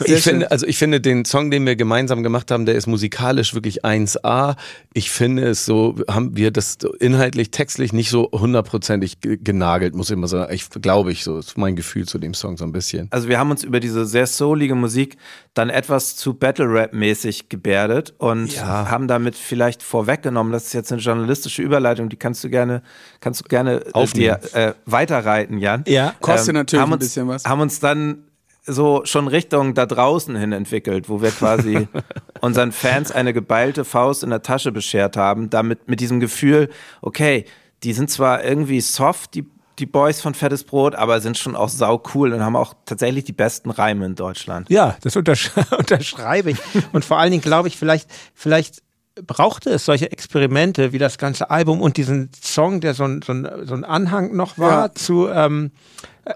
Sehr 0.00 0.16
ich 0.18 0.22
finde, 0.22 0.50
also 0.50 0.66
ich 0.66 0.76
finde 0.78 1.00
den 1.00 1.24
Song, 1.24 1.50
den 1.50 1.64
wir 1.66 1.76
gemeinsam 1.76 2.22
gemacht 2.22 2.50
haben, 2.50 2.66
der 2.66 2.74
ist 2.74 2.86
musikalisch 2.86 3.54
wirklich 3.54 3.84
1A. 3.84 4.56
Ich 4.92 5.10
finde 5.10 5.44
es 5.44 5.64
so, 5.64 5.96
haben 6.08 6.36
wir 6.36 6.50
das 6.50 6.75
so 6.80 6.92
inhaltlich, 6.94 7.50
textlich 7.50 7.92
nicht 7.92 8.10
so 8.10 8.30
hundertprozentig 8.32 9.20
ge- 9.20 9.38
genagelt, 9.42 9.94
muss 9.94 10.10
ich 10.10 10.16
mal 10.16 10.26
sagen. 10.26 10.52
Ich 10.52 10.68
glaube 10.70 11.12
ich 11.12 11.24
so, 11.24 11.38
ist 11.38 11.56
mein 11.56 11.76
Gefühl 11.76 12.06
zu 12.06 12.18
dem 12.18 12.34
Song 12.34 12.56
so 12.56 12.64
ein 12.64 12.72
bisschen. 12.72 13.08
Also 13.10 13.28
wir 13.28 13.38
haben 13.38 13.50
uns 13.50 13.64
über 13.64 13.80
diese 13.80 14.04
sehr 14.06 14.26
soulige 14.26 14.74
Musik 14.74 15.16
dann 15.54 15.70
etwas 15.70 16.16
zu 16.16 16.34
Battle-Rap-mäßig 16.34 17.48
gebärdet 17.48 18.14
und 18.18 18.62
haben 18.62 19.08
damit 19.08 19.34
vielleicht 19.36 19.82
vorweggenommen, 19.82 20.52
das 20.52 20.66
ist 20.66 20.72
jetzt 20.74 20.92
eine 20.92 21.00
journalistische 21.00 21.62
Überleitung, 21.62 22.08
die 22.08 22.16
kannst 22.16 22.44
du 22.44 22.50
gerne, 22.50 22.82
kannst 23.20 23.40
du 23.40 23.44
gerne 23.48 23.76
äh, 23.86 23.92
Aufnehmen. 23.92 24.36
dir 24.52 24.54
äh, 24.54 24.74
weiterreiten, 24.84 25.58
Jan. 25.58 25.82
Ähm, 25.86 25.92
Ja. 25.94 26.14
Kostet 26.20 26.54
natürlich 26.54 26.82
haben 26.82 26.90
ein 26.90 26.94
uns, 26.94 27.04
bisschen 27.04 27.28
was. 27.28 27.44
Haben 27.44 27.60
uns 27.62 27.80
dann 27.80 28.18
so 28.66 29.02
schon 29.04 29.28
Richtung 29.28 29.74
da 29.74 29.86
draußen 29.86 30.34
hin 30.36 30.52
entwickelt, 30.52 31.08
wo 31.08 31.22
wir 31.22 31.30
quasi 31.30 31.88
unseren 32.40 32.72
Fans 32.72 33.12
eine 33.12 33.32
geballte 33.32 33.84
Faust 33.84 34.22
in 34.22 34.30
der 34.30 34.42
Tasche 34.42 34.72
beschert 34.72 35.16
haben, 35.16 35.50
damit 35.50 35.88
mit 35.88 36.00
diesem 36.00 36.20
Gefühl, 36.20 36.68
okay, 37.02 37.44
die 37.82 37.92
sind 37.92 38.10
zwar 38.10 38.42
irgendwie 38.44 38.80
soft, 38.80 39.34
die 39.34 39.48
die 39.78 39.84
Boys 39.84 40.22
von 40.22 40.32
Fettes 40.32 40.64
Brot, 40.64 40.94
aber 40.94 41.20
sind 41.20 41.36
schon 41.36 41.54
auch 41.54 41.68
sau 41.68 42.02
cool 42.14 42.32
und 42.32 42.40
haben 42.42 42.56
auch 42.56 42.72
tatsächlich 42.86 43.24
die 43.24 43.34
besten 43.34 43.68
Reime 43.70 44.06
in 44.06 44.14
Deutschland. 44.14 44.70
Ja, 44.70 44.96
das 45.02 45.16
untersch 45.16 45.50
unterschreibe 45.78 46.50
ich. 46.52 46.58
Und 46.94 47.04
vor 47.04 47.18
allen 47.18 47.30
Dingen 47.30 47.42
glaube 47.42 47.68
ich, 47.68 47.76
vielleicht, 47.76 48.08
vielleicht 48.34 48.82
brauchte 49.26 49.68
es 49.68 49.84
solche 49.84 50.10
Experimente 50.10 50.92
wie 50.94 50.98
das 50.98 51.18
ganze 51.18 51.50
Album 51.50 51.82
und 51.82 51.98
diesen 51.98 52.30
Song, 52.42 52.80
der 52.80 52.94
so 52.94 53.04
ein, 53.04 53.20
so 53.20 53.32
ein, 53.34 53.46
so 53.64 53.74
ein 53.74 53.84
Anhang 53.84 54.34
noch 54.34 54.56
war 54.56 54.86
Ja. 54.86 54.94
zu 54.94 55.28
ähm, 55.28 55.72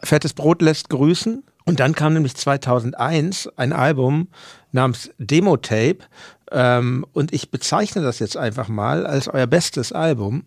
Fettes 0.04 0.34
Brot 0.34 0.60
lässt 0.60 0.90
grüßen. 0.90 1.42
Und 1.70 1.81
dann 1.81 1.94
kam 1.94 2.12
nämlich 2.14 2.34
2001 2.37 3.49
ein 3.56 3.72
Album 3.72 4.28
namens 4.72 5.11
Demo-Tape. 5.19 5.99
Ähm, 6.52 7.06
und 7.12 7.32
ich 7.32 7.50
bezeichne 7.50 8.02
das 8.02 8.19
jetzt 8.19 8.37
einfach 8.37 8.69
mal 8.69 9.06
als 9.06 9.28
euer 9.28 9.46
bestes 9.46 9.93
Album. 9.93 10.44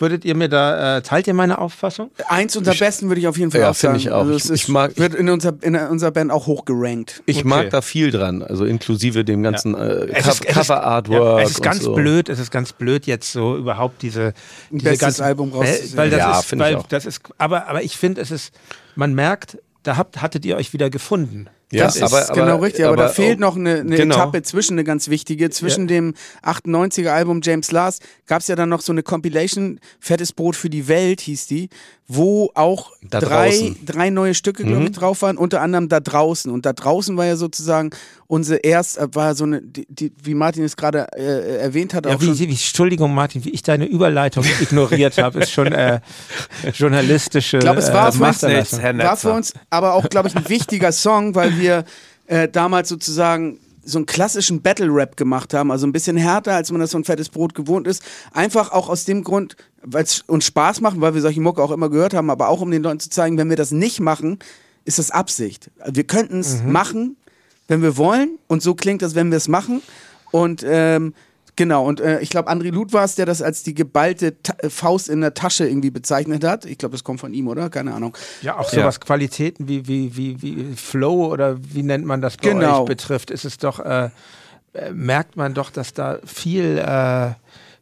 Würdet 0.00 0.24
ihr 0.24 0.34
mir 0.34 0.48
da, 0.48 0.96
äh, 0.96 1.02
teilt 1.02 1.28
ihr 1.28 1.34
meine 1.34 1.58
Auffassung? 1.58 2.10
Eins 2.28 2.56
unter 2.56 2.74
Besten 2.74 3.06
würde 3.08 3.20
ich 3.20 3.28
auf 3.28 3.38
jeden 3.38 3.52
Fall 3.52 3.60
Ja, 3.60 3.70
auch 3.70 3.74
sagen. 3.76 3.94
finde 3.94 4.08
ich 4.08 4.12
auch. 4.12 4.22
Also 4.22 4.32
es 4.34 4.44
Ich- 4.46 4.50
ist, 4.50 4.62
ich 4.64 4.68
mag- 4.68 4.96
wird 4.98 5.14
in, 5.14 5.28
unser, 5.28 5.54
in 5.60 5.76
unserer 5.76 6.10
Band 6.10 6.32
auch 6.32 6.48
hochgerankt. 6.48 7.22
Ich 7.26 7.38
Okay. 7.38 7.48
mag 7.48 7.70
da 7.70 7.80
viel 7.80 8.10
dran, 8.10 8.42
also 8.42 8.64
inklusive 8.64 9.24
dem 9.24 9.44
ganzen 9.44 9.76
äh, 9.76 9.78
Es 9.78 10.24
Co 10.24 10.30
ist- 10.30 10.40
es 10.40 10.40
ist- 10.40 10.46
Cover 10.48 10.82
Artwork. 10.82 11.38
Ja, 11.38 11.40
es 11.44 11.50
ist 11.50 11.56
und 11.58 11.62
ganz 11.64 11.82
so. 11.82 11.94
blöd, 11.94 12.28
es 12.28 12.40
ist 12.40 12.50
ganz 12.50 12.72
blöd 12.72 13.06
jetzt 13.06 13.30
so 13.30 13.56
überhaupt 13.56 14.02
diese, 14.02 14.34
diese 14.70 14.82
bestes 14.82 14.98
ganzen, 15.00 15.22
Album 15.22 15.52
weil, 15.52 15.68
rauszusehen. 15.68 15.96
weil 15.96 16.10
das 16.10 16.18
Ja, 16.18 16.38
ist, 16.40 16.46
finde 16.46 16.64
ich 16.64 16.70
weil 16.74 16.80
auch. 16.80 16.86
das 16.88 17.06
ist, 17.06 17.20
aber 17.38 17.68
aber 17.68 17.82
ich 17.84 17.96
finde, 17.96 18.20
es 18.20 18.32
ist, 18.32 18.52
man 18.96 19.14
merkt, 19.14 19.58
da 19.82 19.96
habt, 19.96 20.20
hattet 20.20 20.44
ihr 20.44 20.56
euch 20.56 20.72
wieder 20.72 20.90
gefunden. 20.90 21.48
Ja, 21.70 21.84
das 21.84 21.96
ist 21.96 22.02
aber- 22.02 22.24
aber- 22.30 22.34
genau 22.34 22.56
richtig, 22.58 22.84
aber, 22.86 22.96
da 22.96 23.04
aber- 23.04 23.12
fehlt 23.12 23.38
noch 23.40 23.56
eine, 23.56 23.80
eine 23.80 23.96
Genau. 23.96 24.14
Etappe 24.14 24.42
zwischen, 24.42 24.72
eine 24.74 24.84
ganz 24.84 25.08
wichtige. 25.08 25.50
Zwischen 25.50 25.86
dem 25.86 26.14
98er 26.42 27.10
Album 27.10 27.40
James 27.42 27.70
Last 27.72 28.02
gab 28.26 28.40
es 28.40 28.48
ja 28.48 28.56
dann 28.56 28.68
noch 28.70 28.80
so 28.80 28.92
eine 28.92 29.02
Compilation, 29.02 29.78
Fettes 30.00 30.32
Brot 30.32 30.56
für 30.56 30.70
die 30.70 30.88
Welt 30.88 31.20
hieß 31.20 31.46
die, 31.46 31.68
wo 32.10 32.50
auch 32.54 32.92
Da 33.02 33.20
drei, 33.20 33.50
draußen. 33.50 33.76
drei 33.84 34.08
neue 34.08 34.32
Stücke, 34.34 34.64
glaube 34.64 34.84
ich, 34.84 34.92
drauf 34.92 35.20
waren, 35.20 35.36
unter 35.36 35.60
anderem 35.60 35.90
da 35.90 36.00
draußen. 36.00 36.50
Und 36.50 36.64
da 36.64 36.72
draußen 36.72 37.14
war 37.18 37.26
ja 37.26 37.36
sozusagen 37.36 37.90
unsere 38.26 38.60
erst, 38.60 38.96
äh, 38.96 39.08
war 39.14 39.34
so 39.34 39.44
eine, 39.44 39.60
die, 39.60 39.86
die, 39.90 40.10
wie 40.22 40.32
Martin 40.32 40.64
es 40.64 40.74
gerade 40.76 41.06
äh, 41.14 41.58
erwähnt 41.58 41.92
hat, 41.92 42.06
Ja, 42.06 42.14
auch 42.16 42.20
wie, 42.22 42.26
schon. 42.26 42.38
wie, 42.38 42.44
Entschuldigung, 42.48 43.14
Martin, 43.14 43.44
wie 43.44 43.50
ich 43.50 43.62
deine 43.62 43.84
Überleitung 43.84 44.42
ignoriert 44.62 45.18
habe, 45.18 45.40
ist 45.40 45.50
schon 45.50 45.66
äh, 45.72 46.00
journalistische. 46.74 47.58
Ich 47.58 47.62
glaube, 47.62 47.80
es 47.80 47.92
war, 47.92 48.08
äh, 48.08 48.12
für 48.12 48.46
uns, 48.58 48.72
war 48.82 49.16
für 49.16 49.32
uns 49.32 49.52
aber 49.70 49.94
auch, 49.94 50.08
glaube 50.08 50.28
ich, 50.28 50.36
ein 50.36 50.48
wichtiger 50.48 50.92
Song, 50.92 51.34
weil 51.34 51.57
wir 51.58 51.84
äh, 52.26 52.48
damals 52.48 52.88
sozusagen 52.88 53.58
so 53.84 53.98
einen 53.98 54.06
klassischen 54.06 54.60
Battle-Rap 54.60 55.16
gemacht 55.16 55.54
haben, 55.54 55.70
also 55.70 55.86
ein 55.86 55.92
bisschen 55.92 56.16
härter, 56.16 56.54
als 56.54 56.70
man 56.70 56.80
das 56.80 56.90
so 56.90 56.98
ein 56.98 57.04
fettes 57.04 57.30
Brot 57.30 57.54
gewohnt 57.54 57.86
ist. 57.86 58.02
Einfach 58.32 58.70
auch 58.72 58.88
aus 58.88 59.04
dem 59.06 59.24
Grund, 59.24 59.56
weil 59.82 60.04
es 60.04 60.20
uns 60.26 60.44
Spaß 60.44 60.82
macht, 60.82 61.00
weil 61.00 61.14
wir 61.14 61.22
solche 61.22 61.40
Mucke 61.40 61.62
auch 61.62 61.70
immer 61.70 61.88
gehört 61.88 62.12
haben, 62.12 62.28
aber 62.28 62.48
auch 62.48 62.60
um 62.60 62.70
den 62.70 62.82
Leuten 62.82 63.00
zu 63.00 63.08
zeigen, 63.08 63.38
wenn 63.38 63.48
wir 63.48 63.56
das 63.56 63.70
nicht 63.70 64.00
machen, 64.00 64.38
ist 64.84 64.98
das 64.98 65.10
Absicht. 65.10 65.70
Wir 65.86 66.04
könnten 66.04 66.40
es 66.40 66.62
machen, 66.62 67.16
wenn 67.66 67.82
wir 67.82 67.96
wollen 67.96 68.38
und 68.46 68.62
so 68.62 68.74
klingt 68.74 69.02
das, 69.02 69.14
wenn 69.14 69.30
wir 69.30 69.38
es 69.38 69.48
machen 69.48 69.82
und 70.30 70.64
ähm, 70.66 71.14
Genau, 71.58 71.84
und 71.84 71.98
äh, 72.00 72.20
ich 72.20 72.30
glaube, 72.30 72.48
André 72.52 72.70
Luth 72.70 72.92
war 72.92 73.02
es, 73.02 73.16
der 73.16 73.26
das 73.26 73.42
als 73.42 73.64
die 73.64 73.74
geballte 73.74 74.40
Ta 74.44 74.54
äh, 74.58 74.70
Faust 74.70 75.08
in 75.08 75.20
der 75.22 75.34
Tasche 75.34 75.66
irgendwie 75.66 75.90
bezeichnet 75.90 76.44
hat. 76.44 76.64
Ich 76.64 76.78
glaube, 76.78 76.92
das 76.92 77.02
kommt 77.02 77.18
von 77.18 77.34
ihm, 77.34 77.48
oder? 77.48 77.68
Keine 77.68 77.94
Ahnung. 77.94 78.16
Ja, 78.42 78.58
auch 78.58 78.72
Ja. 78.72 78.82
sowas 78.82 79.00
Qualitäten 79.00 79.66
wie, 79.66 79.88
wie, 79.88 80.16
wie, 80.16 80.40
wie 80.40 80.76
Flow 80.76 81.26
oder 81.32 81.56
wie 81.60 81.82
nennt 81.82 82.04
man 82.06 82.22
das 82.22 82.36
bei 82.36 82.50
Genau. 82.50 82.82
euch 82.82 82.86
betrifft, 82.86 83.32
ist 83.32 83.44
es 83.44 83.58
doch, 83.58 83.80
äh, 83.80 84.10
äh, 84.74 84.92
merkt 84.92 85.36
man 85.36 85.52
doch, 85.52 85.70
dass 85.70 85.92
da 85.94 86.20
viel, 86.24 86.78
äh, 86.78 87.30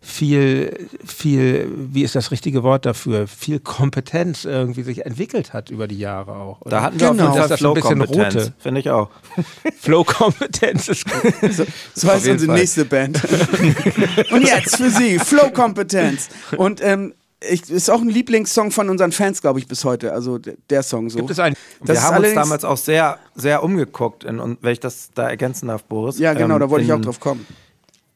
viel, 0.07 0.89
viel, 1.05 1.69
wie 1.93 2.03
ist 2.05 2.15
das 2.15 2.31
richtige 2.31 2.63
Wort 2.63 2.87
dafür, 2.87 3.27
viel 3.27 3.59
Kompetenz 3.59 4.45
irgendwie 4.45 4.83
sich 4.85 5.05
entwickelt 5.05 5.53
hat 5.53 5.69
über 5.71 5.89
die 5.89 5.99
Jahre 5.99 6.33
auch. 6.37 6.61
oder? 6.61 6.71
Da 6.71 6.83
hatten 6.83 7.01
wir 7.01 7.11
Genau. 7.11 7.29
auf 7.29 7.35
jeden 7.35 7.39
Fall 7.41 7.49
das 7.49 7.61
ein 7.63 7.75
bisschen 7.75 7.97
Flow-Kompetenz, 8.07 8.35
rote. 8.37 8.53
finde 8.61 8.81
ich 8.81 8.91
auch. 8.91 9.11
Flow-Kompetenz 9.81 10.89
ist 10.89 11.05
gut. 11.11 11.53
So, 11.53 11.65
so 11.95 12.09
heißt 12.09 12.29
unsere 12.29 12.47
Fall. 12.53 12.59
nächste 12.61 12.85
Band. 12.85 13.21
und 14.31 14.43
jetzt 14.43 14.77
für 14.77 14.91
Sie, 14.91 15.19
Flow-Kompetenz. 15.19 16.29
Und 16.57 16.81
ähm, 16.83 17.15
ich, 17.49 17.69
ist 17.71 17.91
auch 17.91 18.01
ein 18.01 18.09
Lieblingssong 18.09 18.71
von 18.71 18.89
unseren 18.89 19.13
Fans, 19.13 19.41
glaube 19.43 19.59
ich, 19.59 19.67
bis 19.69 19.85
heute. 19.85 20.13
Also 20.13 20.39
der, 20.39 20.83
Song 20.83 21.11
so. 21.11 21.19
Gibt 21.19 21.31
es 21.31 21.39
einen? 21.39 21.57
Das 21.85 21.97
wir 21.97 22.03
haben 22.03 22.25
uns 22.25 22.35
damals 22.35 22.65
auch 22.65 22.77
sehr, 22.79 23.19
sehr 23.35 23.63
umgeguckt, 23.63 24.25
in, 24.25 24.39
und 24.39 24.59
wenn 24.63 24.73
ich 24.73 24.81
das 24.81 25.11
da 25.15 25.29
ergänzen 25.29 25.69
darf, 25.69 25.85
Boris. 25.85 26.19
Ja, 26.19 26.33
genau, 26.33 26.55
Ähm, 26.55 26.61
da 26.61 26.71
wollte 26.71 26.85
ich 26.87 26.93
auch 26.93 27.01
drauf 27.01 27.21
kommen. 27.21 27.47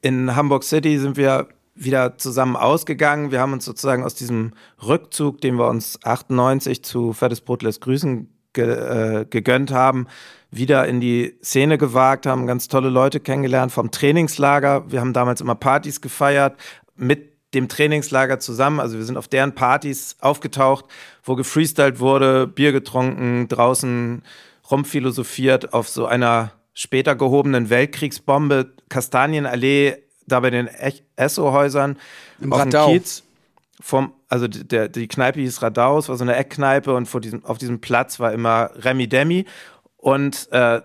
in 0.03 0.35
Hamburg 0.35 0.65
City 0.65 0.99
sind 0.99 1.17
wir 1.17 1.49
wieder 1.81 2.19
zusammen 2.19 2.57
ausgegangen. 2.57 3.31
Wir 3.31 3.41
haben 3.41 3.53
uns 3.53 3.65
sozusagen 3.65 4.05
aus 4.05 4.15
diesem 4.15 4.53
Rückzug, 4.87 5.41
den 5.41 5.57
wir 5.57 5.69
uns 5.69 5.99
98 6.05 6.85
zu 6.85 7.13
Fettes 7.13 7.41
Brot 7.41 7.63
lässt 7.63 7.81
grüßen 7.81 8.29
ge, 8.53 8.65
äh, 8.65 9.27
gegönnt 9.29 9.73
haben, 9.73 10.07
wieder 10.51 10.87
in 10.87 11.01
die 11.01 11.39
Szene 11.43 11.79
gewagt, 11.79 12.27
haben 12.27 12.47
ganz 12.47 12.69
tolle 12.69 12.91
Leute 12.91 13.21
kennengelernt 13.21 13.73
vom 13.73 13.91
Trainingslager. 13.91 14.91
Wir 14.91 15.01
haben 15.01 15.13
damals 15.13 15.41
immer 15.41 15.55
Partys 15.55 16.01
gefeiert 16.01 16.57
mit 16.97 17.31
dem 17.55 17.69
Trainingslager 17.69 18.39
zusammen. 18.39 18.79
Also 18.79 18.99
wir 18.99 19.05
sind 19.05 19.17
auf 19.17 19.29
deren 19.29 19.55
Partys 19.55 20.17
aufgetaucht, 20.21 20.85
wo 21.25 21.35
gefreestylt 21.35 21.99
wurde, 21.99 22.47
Bier 22.47 22.73
getrunken, 22.73 23.49
draußen 23.49 24.23
rumphilosophiert 24.71 25.73
auf 25.73 25.89
so 25.89 26.07
einer 26.07 26.53
später 26.75 27.17
gehobenen 27.17 27.71
Weltkriegsbombe, 27.71 28.73
Kastanienallee, 28.89 29.97
da 30.33 30.41
bei 30.41 30.51
den 30.51 30.69
Esso-Häusern, 31.17 31.97
Im 32.41 32.53
Radau. 32.53 32.89
Kiez. 32.93 33.23
Vom, 33.83 34.13
also 34.29 34.47
die- 34.47 34.67
der, 34.69 34.89
die 34.89 35.09
Kneipe 35.09 35.41
hieß 35.41 35.63
Radau, 35.63 35.99
es 35.99 36.09
war 36.11 36.17
so 36.17 36.25
eine 36.25 36.37
Eckkneipe 36.37 36.95
und 36.95 37.07
vor 37.07 37.21
diesem, 37.23 37.45
auf 37.47 37.57
diesem 37.59 37.81
Platz 37.81 38.21
war 38.21 38.33
immer 38.33 38.71
Remi 38.77 39.09
Demi. 39.09 39.47
Und 39.97 40.49
äh, 40.53 40.83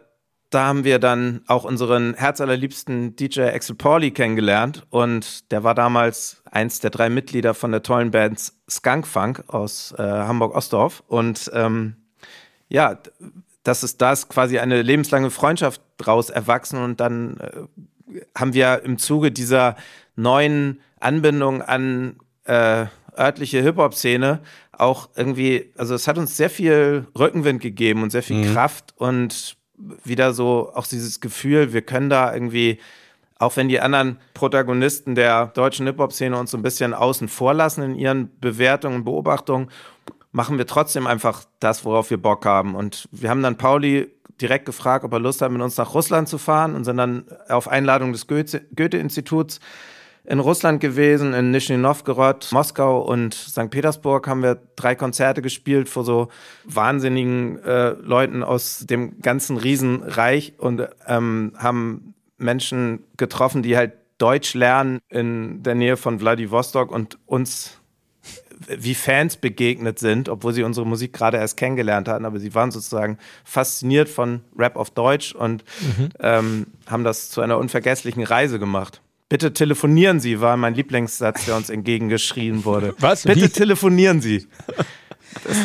da 0.50 0.66
haben 0.66 0.86
wir 0.86 1.00
dann 1.00 1.42
auch 1.48 1.66
unseren 1.66 2.14
herzallerliebsten 2.14 3.16
DJ 3.18 3.42
Axel 3.42 3.76
Pauli 3.76 4.12
kennengelernt. 4.12 4.84
Und 4.90 5.52
der 5.52 5.64
war 5.66 5.76
damals 5.76 6.42
eins 6.50 6.80
der 6.80 6.90
drei 6.90 7.10
Mitglieder 7.10 7.54
von 7.54 7.72
der 7.72 7.84
tollen 7.84 8.12
Band 8.12 8.54
Skunk 8.70 9.06
Funk 9.08 9.44
aus 9.48 9.94
äh, 9.98 10.02
Hamburg-Ostdorf. 10.04 11.04
Und 11.08 11.52
ähm, 11.54 11.98
ja, 12.70 12.98
das 13.64 13.84
ist 13.84 14.02
das 14.02 14.30
quasi 14.30 14.60
eine 14.60 14.82
lebenslange 14.82 15.32
Freundschaft 15.32 15.82
draus 15.98 16.30
erwachsen 16.30 16.82
und 16.82 17.00
dann 17.02 17.38
äh, 17.38 17.52
haben 18.36 18.54
wir 18.54 18.84
im 18.84 18.98
Zuge 18.98 19.32
dieser 19.32 19.76
neuen 20.16 20.82
Anbindung 21.00 21.62
an 21.62 22.18
äh, 22.46 22.86
örtliche 23.18 23.62
Hip-Hop-Szene 23.62 24.42
auch 24.72 25.10
irgendwie, 25.16 25.72
also 25.78 25.96
es 25.96 26.08
hat 26.08 26.18
uns 26.18 26.36
sehr 26.36 26.50
viel 26.50 27.08
Rückenwind 27.18 27.62
gegeben 27.62 28.04
und 28.04 28.12
sehr 28.12 28.24
viel 28.24 28.52
Kraft 28.54 28.94
und 28.98 29.58
wieder 30.04 30.34
so 30.34 30.72
auch 30.74 30.88
dieses 30.88 31.20
Gefühl, 31.20 31.74
wir 31.74 31.82
können 31.82 32.10
da 32.10 32.34
irgendwie, 32.34 32.80
auch 33.38 33.56
wenn 33.58 33.68
die 33.68 33.80
anderen 33.80 34.20
Protagonisten 34.34 35.16
der 35.16 35.48
deutschen 35.48 35.86
Hip-Hop-Szene 35.86 36.38
uns 36.38 36.52
so 36.52 36.58
ein 36.58 36.64
bisschen 36.64 36.94
außen 36.94 37.28
vor 37.28 37.54
lassen 37.54 37.84
in 37.84 37.96
ihren 37.96 38.40
Bewertungen 38.40 38.98
und 38.98 39.04
Beobachtungen, 39.06 39.70
machen 40.36 40.58
wir 40.58 40.68
trotzdem 40.68 41.08
einfach 41.08 41.46
das, 41.62 41.86
worauf 41.86 42.10
wir 42.10 42.18
Bock 42.18 42.46
haben. 42.46 42.76
Und 42.76 43.08
wir 43.14 43.30
haben 43.30 43.42
dann 43.42 43.58
Pauli 43.58 44.12
direkt 44.42 44.66
gefragt, 44.66 45.06
ob 45.06 45.14
er 45.14 45.20
Lust 45.20 45.42
hat, 45.42 45.50
mit 45.50 45.62
uns 45.62 45.78
nach 45.78 45.94
Russland 45.94 46.28
zu 46.28 46.38
fahren 46.38 46.76
und 46.76 46.84
sind 46.84 46.98
dann 46.98 47.24
auf 47.48 47.70
Einladung 47.70 48.12
des 48.12 48.28
Goethe- 48.28 48.66
Goethe-Instituts 48.76 49.62
in 50.26 50.40
Russland 50.40 50.82
gewesen, 50.82 51.34
in 51.34 51.52
Nischni 51.52 51.78
Novgorod, 51.78 52.50
Moskau 52.52 53.00
und 53.00 53.34
St. 53.34 53.70
Petersburg 53.70 54.28
haben 54.28 54.44
wir 54.44 54.60
drei 54.76 54.94
Konzerte 54.96 55.42
gespielt 55.42 55.88
vor 55.88 56.04
so 56.04 56.28
wahnsinnigen 56.66 57.64
äh, 57.64 57.92
Leuten 57.92 58.44
aus 58.44 58.80
dem 58.80 59.22
ganzen 59.22 59.56
Riesenreich 59.56 60.56
und 60.58 60.86
ähm, 61.08 61.54
haben 61.58 62.14
Menschen 62.38 63.06
getroffen, 63.16 63.64
die 63.64 63.78
halt 63.78 63.94
Deutsch 64.18 64.54
lernen 64.54 65.00
in 65.08 65.64
der 65.64 65.76
Nähe 65.76 65.96
von 65.96 66.20
Vladivostok 66.20 66.92
und 66.92 67.20
uns 67.26 67.80
wie 68.68 68.96
Fans 68.96 69.38
begegnet 69.38 70.00
sind, 70.00 70.30
obwohl 70.30 70.54
sie 70.54 70.64
unsere 70.64 70.86
Musik 70.86 71.14
gerade 71.14 71.38
erst 71.38 71.58
kennengelernt 71.58 72.08
hatten, 72.08 72.26
aber 72.26 72.40
sie 72.40 72.54
waren 72.54 72.72
sozusagen 72.72 73.18
fasziniert 73.44 74.10
von 74.10 74.42
Rap 74.58 74.76
auf 74.76 74.90
Deutsch 74.92 75.34
und 75.34 75.64
ähm, 76.20 76.68
haben 76.88 77.04
das 77.04 77.30
zu 77.30 77.42
einer 77.42 77.58
unvergesslichen 77.58 78.24
Reise 78.24 78.60
gemacht. 78.60 79.02
Bitte 79.28 79.54
telefonieren 79.54 80.20
Sie, 80.20 80.40
war 80.40 80.56
mein 80.56 80.76
Lieblingssatz, 80.76 81.46
der 81.46 81.56
uns 81.56 81.72
entgegengeschrien 81.72 82.64
wurde. 82.64 82.94
Was? 83.00 83.24
Bitte 83.24 83.42
Wie? 83.42 83.50
telefonieren 83.50 84.22
Sie. 84.22 84.48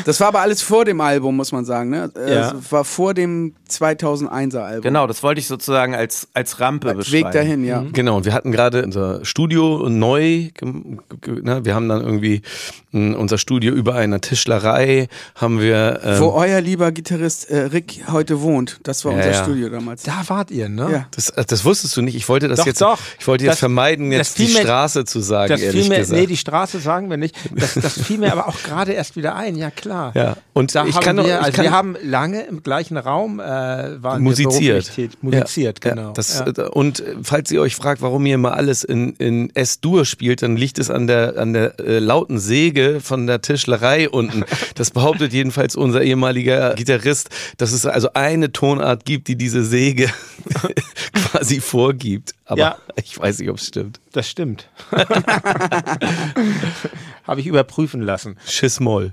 Das 0.05 0.21
war 0.21 0.29
aber 0.29 0.41
alles 0.41 0.63
vor 0.63 0.85
dem 0.85 1.01
Album, 1.01 1.37
muss 1.37 1.53
man 1.53 1.65
sagen. 1.65 1.91
Ne? 1.91 2.11
Äh, 2.17 2.35
Ja. 2.35 2.51
Es 2.53 2.73
war 2.73 2.85
vor 2.85 3.15
dem 3.15 3.55
2001er 3.69 4.59
Album. 4.59 4.83
Genau, 4.83 5.07
das 5.07 5.23
wollte 5.23 5.41
ich 5.41 5.47
sozusagen 5.47 5.95
als, 5.95 6.29
als 6.35 6.61
Rampe 6.61 6.89
Als 6.89 6.99
beschreiben. 6.99 7.27
Weg 7.27 7.33
dahin, 7.33 7.65
ja. 7.65 7.85
Genau, 7.93 8.17
und 8.17 8.25
wir 8.25 8.33
hatten 8.33 8.53
gerade 8.53 8.85
unser 8.85 9.25
Studio 9.25 9.89
neu, 9.89 10.49
ne, 10.63 11.65
wir 11.65 11.75
haben 11.75 11.89
dann 11.89 12.03
irgendwie 12.03 12.43
unser 12.93 13.39
Studio 13.39 13.73
über 13.73 13.95
einer 13.95 14.21
Tischlerei, 14.21 15.09
haben 15.37 15.61
wir, 15.61 16.01
ähm, 16.03 16.21
Wo 16.21 16.31
euer 16.33 16.61
lieber 16.61 16.91
Gitarrist 16.91 17.49
äh, 17.51 17.59
Rick 17.67 18.01
heute 18.11 18.41
wohnt. 18.41 18.81
Das 18.83 19.05
war 19.05 19.13
Ja, 19.13 19.19
unser 19.19 19.31
ja. 19.31 19.43
Studio 19.45 19.69
damals. 19.69 20.03
Da 20.03 20.25
wart 20.27 20.51
ihr, 20.51 20.69
ne? 20.69 20.89
Ja. 20.91 21.07
das, 21.13 21.31
äh, 21.31 21.45
das 21.45 21.65
wusstest 21.65 21.97
du 21.97 22.03
nicht, 22.03 22.17
ich 22.17 22.29
wollte 22.29 22.49
das 22.49 22.59
Doch, 22.59 22.67
jetzt, 22.67 22.81
doch. 22.81 22.99
ich 23.19 23.27
wollte 23.29 23.45
jetzt 23.45 23.53
Das- 23.55 23.59
vermeiden, 23.61 24.11
jetzt 24.11 24.39
die 24.39 24.49
mir- 24.49 24.61
Straße 24.63 25.05
zu 25.05 25.21
sagen, 25.21 25.51
Das 25.51 25.61
ehrlich 25.61 25.89
mir, 25.89 25.99
gesagt. 25.99 26.21
nee, 26.21 26.27
die 26.27 26.37
Straße 26.37 26.81
sagen 26.81 27.09
wir 27.11 27.17
nicht. 27.17 27.37
Das, 27.55 27.75
das 27.75 28.01
fiel 28.03 28.19
mir 28.19 28.33
aber 28.33 28.49
auch 28.49 28.61
gerade 28.63 28.93
erst 28.93 29.15
wieder 29.17 29.37
ein, 29.37 29.55
ja 29.57 29.71
klar. 29.71 30.13
Ja, 30.17 30.37
und 30.53 30.75
da 30.75 30.85
ich 30.85 30.97
haben 30.97 31.05
kann 31.05 31.17
wir, 31.17 31.23
noch- 31.23 31.29
ich 31.31 31.35
also 31.37 31.53
kann- 31.53 31.65
wir 31.65 31.71
haben 31.73 31.97
lange 32.03 32.43
im 32.43 32.63
gleichen 32.63 32.97
Raum 32.97 33.39
äh, 33.39 33.45
waren 34.03 34.23
musiziert. 34.23 34.97
Wir 34.97 35.09
musiziert, 35.21 35.85
Ja, 35.85 35.91
genau. 35.91 36.07
Ja, 36.09 36.13
das, 36.15 36.41
ja. 36.41 36.47
äh, 36.47 36.69
Und 36.71 37.03
falls 37.23 37.51
ihr 37.53 37.61
euch 37.61 37.77
fragt, 37.77 38.03
warum 38.03 38.27
ihr 38.27 38.35
immer 38.35 38.55
alles 38.55 38.83
in, 38.83 39.13
in 39.15 39.55
S-Dur 39.55 40.05
spielt, 40.05 40.43
dann 40.43 40.57
liegt 40.57 40.79
es 40.81 40.91
an 40.91 41.07
der, 41.07 41.39
an 41.39 41.53
der 41.53 41.79
äh, 41.79 41.99
lauten 42.01 42.39
Säge 42.41 42.80
von 43.01 43.27
der 43.27 43.41
Tischlerei 43.43 44.09
unten. 44.09 44.45
Das 44.75 44.91
behauptet 44.91 45.33
jedenfalls 45.33 45.77
unser 45.77 46.03
ehemaliger 46.03 46.75
Gitarrist, 46.75 47.31
dass 47.59 47.73
es 47.73 47.85
also 47.87 48.11
eine 48.15 48.53
Tonart 48.53 49.05
gibt, 49.05 49.29
die 49.29 49.37
diese 49.37 49.65
Säge 49.65 50.09
quasi 51.13 51.61
vorgibt. 51.61 52.35
Aber 52.45 52.61
Ja. 52.61 52.79
ich 52.97 53.19
weiß 53.19 53.39
nicht, 53.39 53.51
ob 53.51 53.57
es 53.57 53.67
stimmt. 53.67 54.01
Das 54.13 54.29
stimmt. 54.29 54.69
Habe 57.25 57.41
ich 57.41 57.47
überprüfen 57.47 58.01
lassen. 58.03 58.37
Schiss-Moll. 58.47 59.13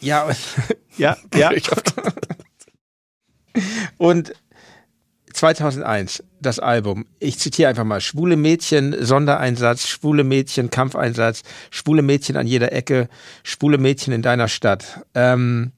Ja, 0.00 0.28
ja, 0.98 1.16
ja. 1.34 1.50
Und 3.98 4.34
2001, 5.36 6.24
das 6.40 6.58
Album. 6.58 7.06
Ich 7.18 7.38
zitiere 7.38 7.68
einfach 7.68 7.84
mal. 7.84 8.00
Schwule 8.00 8.36
Mädchen, 8.36 8.96
Sondereinsatz, 8.98 9.86
schwule 9.86 10.24
Mädchen, 10.24 10.70
Kampfeinsatz, 10.70 11.42
schwule 11.70 12.02
Mädchen 12.02 12.36
an 12.36 12.46
jeder 12.46 12.72
Ecke, 12.72 13.08
schwule 13.42 13.78
Mädchen 13.78 14.12
in 14.12 14.22
deiner 14.22 14.48
Stadt. 14.48 15.04
Ähm, 15.14 15.72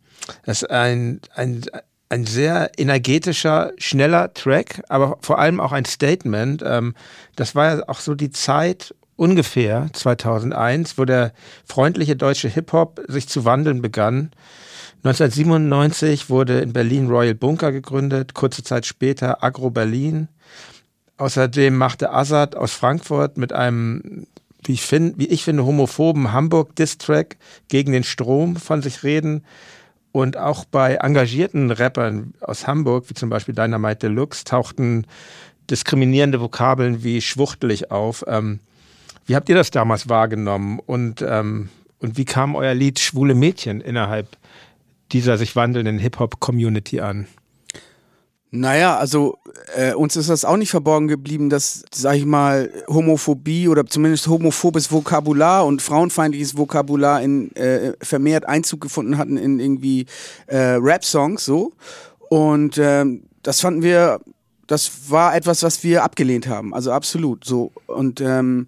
das 0.45 0.63
ist 0.63 0.71
ein, 0.71 1.21
ein, 1.35 1.65
ein 2.09 2.25
sehr 2.25 2.71
energetischer, 2.79 3.73
schneller 3.79 4.33
Track, 4.33 4.83
aber 4.89 5.19
vor 5.21 5.39
allem 5.39 5.61
auch 5.61 5.73
ein 5.73 5.85
Statement. 5.85 6.63
Ähm, 6.65 6.95
das 7.35 7.55
war 7.55 7.77
ja 7.77 7.89
auch 7.89 8.01
so 8.01 8.15
die 8.15 8.31
Zeit 8.31 8.95
ungefähr 9.17 9.89
2001, 9.93 10.97
wo 10.97 11.05
der 11.05 11.33
freundliche 11.67 12.15
deutsche 12.15 12.49
Hip-Hop 12.49 13.01
sich 13.09 13.29
zu 13.29 13.45
wandeln 13.45 13.83
begann. 13.83 14.31
1997 15.05 16.29
wurde 16.29 16.59
in 16.59 16.73
Berlin 16.73 17.07
Royal 17.07 17.35
Bunker 17.35 17.71
gegründet, 17.71 18.35
kurze 18.35 18.65
Zeit 18.65 18.85
später 18.85 19.45
Agro 19.45 19.71
Berlin. 19.71 20.29
Außerdem 21.19 21.77
machte 21.77 22.13
Azad 22.13 22.57
aus 22.57 22.73
Frankfurt 22.73 23.39
mit 23.39 23.53
einem, 23.53 24.27
wie 24.65 24.73
ich, 24.73 24.83
find, 24.83 25.19
wie 25.19 25.29
ich 25.29 25.45
finde, 25.45 25.65
homophoben 25.65 26.33
Hamburg-Diss-Track 26.33 27.37
gegen 27.69 27.93
den 27.93 28.03
Strom 28.05 28.57
von 28.57 28.83
sich 28.83 29.05
reden. 29.05 29.45
Und 30.11 30.37
auch 30.37 30.65
bei 30.65 30.95
engagierten 30.95 31.71
Rappern 31.71 32.35
aus 32.41 32.67
Hamburg, 32.67 33.09
wie 33.09 33.15
zum 33.15 33.31
Beispiel 33.31 33.55
Dynamite 33.55 34.09
Deluxe, 34.09 34.45
tauchten 34.45 35.07
diskriminierende 35.71 36.41
Vokabeln 36.41 37.05
wie 37.05 37.21
schwuchtelig 37.21 37.91
auf. 37.93 38.25
Ähm, 38.27 38.59
wie 39.27 39.37
habt 39.37 39.49
ihr 39.49 39.55
das 39.55 39.71
damals 39.71 40.09
wahrgenommen? 40.09 40.81
Und, 40.85 41.23
ähm, 41.23 41.69
und 42.01 42.17
wie 42.17 42.25
kam 42.25 42.57
euer 42.57 42.75
Lied 42.75 42.99
Schwule 42.99 43.35
Mädchen 43.35 43.81
innerhalb 43.81 44.37
dieser 45.13 45.39
sich 45.39 45.57
wandelnden 45.57 45.99
Hip-Hop-Community 45.99 47.01
an? 47.01 47.27
Naja, 48.51 48.97
also 48.97 49.37
äh, 49.77 49.93
uns 49.93 50.17
ist 50.17 50.31
das 50.31 50.47
auch 50.47 50.57
nicht 50.57 50.71
verborgen 50.71 51.07
geblieben, 51.07 51.51
dass, 51.51 51.85
sag 51.93 52.17
ich 52.17 52.25
mal, 52.25 52.71
Homophobie 52.89 53.69
oder 53.69 53.85
zumindest 53.85 54.27
homophobes 54.27 54.91
Vokabular 54.91 55.67
und 55.67 55.83
frauenfeindliches 55.83 56.57
Vokabular 56.57 57.21
in 57.21 57.55
äh, 57.57 57.93
vermehrt 58.01 58.49
Einzug 58.49 58.81
gefunden 58.81 59.19
hatten 59.19 59.37
in 59.37 59.61
irgendwie 59.61 60.07
äh, 60.47 60.57
Rap-Songs 60.57 61.45
so. 61.45 61.75
Und 62.31 62.79
ähm, 62.79 63.25
das 63.43 63.61
fanden 63.61 63.83
wir, 63.83 64.21
das 64.67 65.11
war 65.11 65.37
etwas, 65.37 65.63
was 65.63 65.85
wir 65.85 66.03
abgelehnt 66.03 66.49
haben. 66.49 66.73
Also 66.73 66.91
absolut 66.91 67.45
so. 67.45 67.73
Und 67.87 68.23
ähm, 68.23 68.67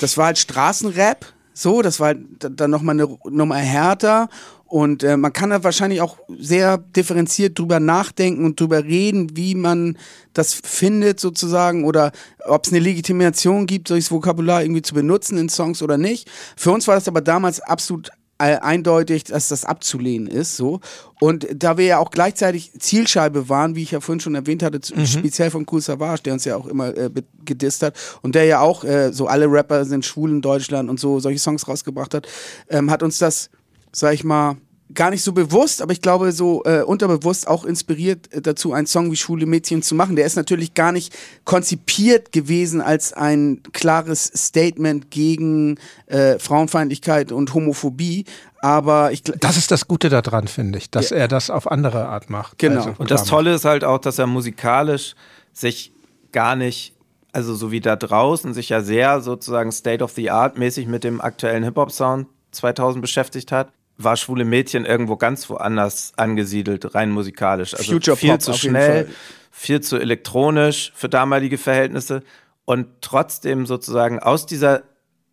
das 0.00 0.16
war 0.16 0.26
halt 0.26 0.38
Straßenrap, 0.38 1.24
so, 1.52 1.82
das 1.82 2.00
war 2.00 2.08
halt 2.08 2.20
dann 2.40 2.70
nochmal 2.70 2.94
eine 2.94 3.16
Nummer 3.28 3.56
härter 3.56 4.28
Und 4.70 5.02
äh, 5.02 5.16
man 5.16 5.32
kann 5.32 5.50
da 5.50 5.64
wahrscheinlich 5.64 6.00
auch 6.00 6.16
sehr 6.38 6.78
differenziert 6.78 7.58
drüber 7.58 7.80
nachdenken 7.80 8.44
und 8.44 8.60
drüber 8.60 8.84
reden, 8.84 9.36
wie 9.36 9.56
man 9.56 9.98
das 10.32 10.54
findet 10.54 11.18
sozusagen 11.18 11.84
oder 11.84 12.12
ob 12.46 12.64
es 12.66 12.72
eine 12.72 12.78
Legitimation 12.78 13.66
gibt, 13.66 13.88
solches 13.88 14.12
Vokabular 14.12 14.62
irgendwie 14.62 14.82
zu 14.82 14.94
benutzen 14.94 15.38
in 15.38 15.48
Songs 15.48 15.82
oder 15.82 15.98
nicht. 15.98 16.30
Für 16.56 16.70
uns 16.70 16.86
war 16.86 16.94
das 16.94 17.08
aber 17.08 17.20
damals 17.20 17.60
absolut 17.60 18.10
äh, 18.38 18.58
eindeutig, 18.58 19.24
dass 19.24 19.48
das 19.48 19.64
abzulehnen 19.64 20.28
ist. 20.28 20.56
So. 20.56 20.78
Und 21.18 21.48
da 21.52 21.76
wir 21.76 21.86
ja 21.86 21.98
auch 21.98 22.12
gleichzeitig 22.12 22.70
Zielscheibe 22.78 23.48
waren, 23.48 23.74
wie 23.74 23.82
ich 23.82 23.90
ja 23.90 24.00
vorhin 24.00 24.20
schon 24.20 24.36
erwähnt 24.36 24.62
hatte, 24.62 24.80
zu- 24.80 24.94
speziell 25.04 25.50
von 25.50 25.66
Cool 25.70 25.80
Savage, 25.80 26.22
der 26.22 26.32
uns 26.34 26.44
ja 26.44 26.54
auch 26.54 26.66
immer 26.66 26.96
äh, 26.96 27.10
gedisst 27.44 27.82
hat 27.82 27.96
und 28.22 28.36
der 28.36 28.44
ja 28.44 28.60
auch 28.60 28.84
äh, 28.84 29.12
so 29.12 29.26
alle 29.26 29.50
Rapper 29.50 29.84
sind 29.84 30.04
schwul 30.06 30.30
in 30.30 30.42
Deutschland 30.42 30.88
und 30.88 31.00
so 31.00 31.18
solche 31.18 31.40
Songs 31.40 31.66
rausgebracht 31.66 32.14
hat, 32.14 32.28
ähm, 32.68 32.88
hat 32.88 33.02
uns 33.02 33.18
das, 33.18 33.50
sag 33.92 34.14
ich 34.14 34.24
mal, 34.24 34.56
gar 34.94 35.10
nicht 35.10 35.22
so 35.22 35.32
bewusst, 35.32 35.82
aber 35.82 35.92
ich 35.92 36.02
glaube 36.02 36.32
so 36.32 36.64
äh, 36.64 36.82
unterbewusst 36.82 37.46
auch 37.46 37.64
inspiriert 37.64 38.32
äh, 38.32 38.40
dazu, 38.40 38.72
einen 38.72 38.86
Song 38.86 39.10
wie 39.12 39.16
Schwule 39.16 39.46
Mädchen 39.46 39.82
zu 39.82 39.94
machen. 39.94 40.16
Der 40.16 40.26
ist 40.26 40.36
natürlich 40.36 40.74
gar 40.74 40.92
nicht 40.92 41.16
konzipiert 41.44 42.32
gewesen 42.32 42.80
als 42.80 43.12
ein 43.12 43.62
klares 43.72 44.24
Statement 44.24 45.10
gegen 45.10 45.78
äh, 46.06 46.38
Frauenfeindlichkeit 46.38 47.32
und 47.32 47.54
Homophobie, 47.54 48.24
aber 48.60 49.12
ich 49.12 49.22
Das 49.22 49.56
ist 49.56 49.70
das 49.70 49.88
Gute 49.88 50.08
daran, 50.08 50.48
finde 50.48 50.78
ich, 50.78 50.90
dass 50.90 51.12
er 51.12 51.28
das 51.28 51.50
auf 51.50 51.70
andere 51.70 52.06
Art 52.06 52.28
macht. 52.30 52.58
Genau. 52.58 52.80
Also, 52.80 52.94
Und 52.98 53.10
das 53.10 53.24
Tolle 53.24 53.54
ist 53.54 53.64
halt 53.64 53.84
auch, 53.84 53.98
dass 53.98 54.18
er 54.18 54.26
musikalisch 54.26 55.14
sich 55.52 55.92
gar 56.32 56.56
nicht, 56.56 56.94
also 57.32 57.54
so 57.54 57.70
wie 57.70 57.80
da 57.80 57.96
draußen, 57.96 58.54
sich 58.54 58.68
ja 58.68 58.82
sehr 58.82 59.20
sozusagen 59.20 59.72
State 59.72 60.02
of 60.02 60.12
the 60.12 60.30
Art 60.30 60.58
mäßig 60.58 60.86
mit 60.86 61.04
dem 61.04 61.20
aktuellen 61.20 61.64
Hip-Hop-Sound 61.64 62.26
2000 62.52 63.00
beschäftigt 63.00 63.52
hat, 63.52 63.72
war 64.02 64.16
Schwule 64.16 64.44
Mädchen 64.44 64.84
irgendwo 64.84 65.16
ganz 65.16 65.48
woanders 65.50 66.12
angesiedelt, 66.16 66.94
rein 66.94 67.10
musikalisch. 67.10 67.74
Also 67.74 67.92
Future 67.92 68.16
viel 68.16 68.30
Pop 68.30 68.42
zu 68.42 68.52
schnell, 68.54 69.08
viel 69.50 69.80
zu 69.80 69.98
elektronisch 69.98 70.92
für 70.94 71.08
damalige 71.08 71.58
Verhältnisse 71.58 72.22
und 72.64 72.86
trotzdem 73.00 73.66
sozusagen 73.66 74.18
aus 74.20 74.46
dieser 74.46 74.82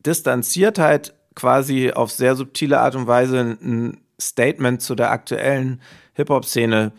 Distanziertheit 0.05 1.13
quasi 1.35 1.91
auf 1.91 2.11
sehr 2.11 2.35
subtile 2.35 2.79
Art 2.79 2.95
und 2.95 3.07
Weise 3.07 3.57
ein 3.61 4.01
Statement 4.19 4.81
zu 4.81 4.95
der 4.95 5.11
aktuellen 5.11 5.81
Hip-Hop-Szene 6.13 6.91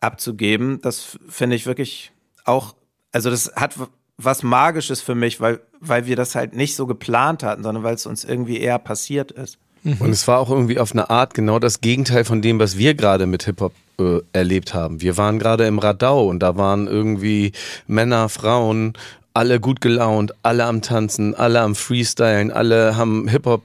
abzugeben, 0.00 0.80
das 0.82 1.18
finde 1.28 1.56
ich 1.56 1.64
wirklich 1.64 2.12
auch, 2.44 2.74
also 3.10 3.30
das 3.30 3.52
hat 3.56 3.74
was 4.16 4.42
Magisches 4.42 5.00
für 5.00 5.14
mich, 5.14 5.40
weil, 5.40 5.60
weil 5.80 6.06
wir 6.06 6.14
das 6.14 6.34
halt 6.34 6.54
nicht 6.54 6.76
so 6.76 6.86
geplant 6.86 7.42
hatten, 7.42 7.62
sondern 7.62 7.82
weil 7.82 7.94
es 7.94 8.06
uns 8.06 8.24
irgendwie 8.24 8.60
eher 8.60 8.78
passiert 8.78 9.32
ist. 9.32 9.58
Und 9.84 10.10
es 10.10 10.26
war 10.26 10.38
auch 10.38 10.50
irgendwie 10.50 10.78
auf 10.78 10.92
eine 10.92 11.10
Art 11.10 11.34
genau 11.34 11.58
das 11.58 11.80
Gegenteil 11.80 12.24
von 12.24 12.40
dem, 12.40 12.58
was 12.58 12.78
wir 12.78 12.94
gerade 12.94 13.26
mit 13.26 13.44
Hip-Hop 13.44 13.74
äh, 13.98 14.20
erlebt 14.32 14.72
haben. 14.72 15.02
Wir 15.02 15.16
waren 15.18 15.38
gerade 15.38 15.66
im 15.66 15.78
Radau 15.78 16.28
und 16.28 16.40
da 16.40 16.56
waren 16.56 16.86
irgendwie 16.86 17.52
Männer, 17.86 18.28
Frauen, 18.30 18.94
alle 19.34 19.60
gut 19.60 19.80
gelaunt, 19.80 20.32
alle 20.42 20.64
am 20.64 20.80
Tanzen, 20.80 21.34
alle 21.34 21.60
am 21.60 21.74
Freestylen, 21.74 22.50
alle 22.50 22.96
haben 22.96 23.28
Hip-Hop, 23.28 23.62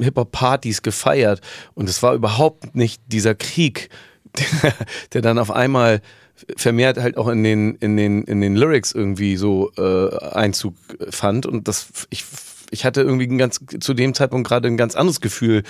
Hip-Hop-Partys 0.00 0.82
gefeiert. 0.82 1.40
Und 1.74 1.88
es 1.88 2.02
war 2.02 2.14
überhaupt 2.14 2.74
nicht 2.74 3.00
dieser 3.06 3.34
Krieg, 3.34 3.90
der, 4.36 4.74
der 5.12 5.22
dann 5.22 5.38
auf 5.38 5.50
einmal 5.50 6.00
vermehrt 6.56 6.98
halt 6.98 7.16
auch 7.16 7.28
in 7.28 7.44
den, 7.44 7.74
in 7.76 7.96
den, 7.96 8.24
in 8.24 8.40
den 8.40 8.56
Lyrics 8.56 8.92
irgendwie 8.92 9.36
so 9.36 9.70
äh, 9.76 10.16
Einzug 10.32 10.74
fand. 11.10 11.46
Und 11.46 11.68
das, 11.68 11.88
ich, 12.08 12.24
ich 12.70 12.84
hatte 12.84 13.02
irgendwie 13.02 13.26
ein 13.26 13.38
ganz, 13.38 13.60
zu 13.80 13.94
dem 13.94 14.14
Zeitpunkt 14.14 14.48
gerade 14.48 14.68
ein 14.68 14.76
ganz 14.76 14.94
anderes 14.94 15.20
Gefühl, 15.20 15.62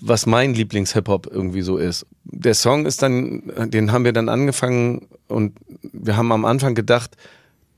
was 0.00 0.26
mein 0.26 0.54
Lieblings-Hip-Hop 0.54 1.28
irgendwie 1.30 1.62
so 1.62 1.76
ist. 1.76 2.06
Der 2.24 2.54
Song 2.54 2.86
ist 2.86 3.02
dann, 3.02 3.52
den 3.70 3.92
haben 3.92 4.04
wir 4.04 4.12
dann 4.12 4.28
angefangen 4.28 5.08
und 5.28 5.54
wir 5.92 6.16
haben 6.16 6.32
am 6.32 6.44
Anfang 6.44 6.74
gedacht, 6.74 7.16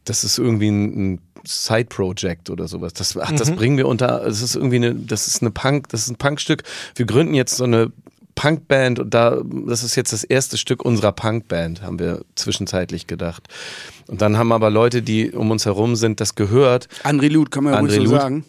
das 0.04 0.24
ist 0.24 0.38
irgendwie 0.38 0.68
ein, 0.68 1.14
ein 1.14 1.20
Side-Project 1.46 2.50
oder 2.50 2.68
sowas. 2.68 2.92
Das, 2.92 3.16
ach, 3.16 3.32
das 3.32 3.50
bringen 3.50 3.76
wir 3.76 3.88
unter, 3.88 4.20
das 4.20 4.42
ist 4.42 4.54
irgendwie 4.54 4.76
eine, 4.76 4.94
das 4.94 5.26
ist 5.26 5.42
eine 5.42 5.50
Punk, 5.50 5.88
das 5.88 6.02
ist 6.02 6.10
ein 6.10 6.16
Punkstück. 6.16 6.62
Wir 6.94 7.06
gründen 7.06 7.34
jetzt 7.34 7.56
so 7.56 7.64
eine 7.64 7.92
Punkband 8.34 8.98
und 8.98 9.14
da, 9.14 9.40
das 9.66 9.82
ist 9.82 9.96
jetzt 9.96 10.12
das 10.12 10.24
erste 10.24 10.58
Stück 10.58 10.84
unserer 10.84 11.12
Punkband, 11.12 11.82
haben 11.82 11.98
wir 11.98 12.22
zwischenzeitlich 12.34 13.06
gedacht. 13.06 13.48
Und 14.06 14.22
dann 14.22 14.36
haben 14.36 14.52
aber 14.52 14.70
Leute, 14.70 15.02
die 15.02 15.32
um 15.32 15.50
uns 15.50 15.66
herum 15.66 15.96
sind, 15.96 16.20
das 16.20 16.34
gehört 16.34 16.88
André 17.04 17.30
Luth 17.30 17.50
kann 17.50 17.64
man 17.64 17.74
ja 17.74 17.78
André 17.78 17.96
ruhig 17.96 18.08
so 18.08 18.12
Luth. 18.12 18.20
sagen. 18.20 18.44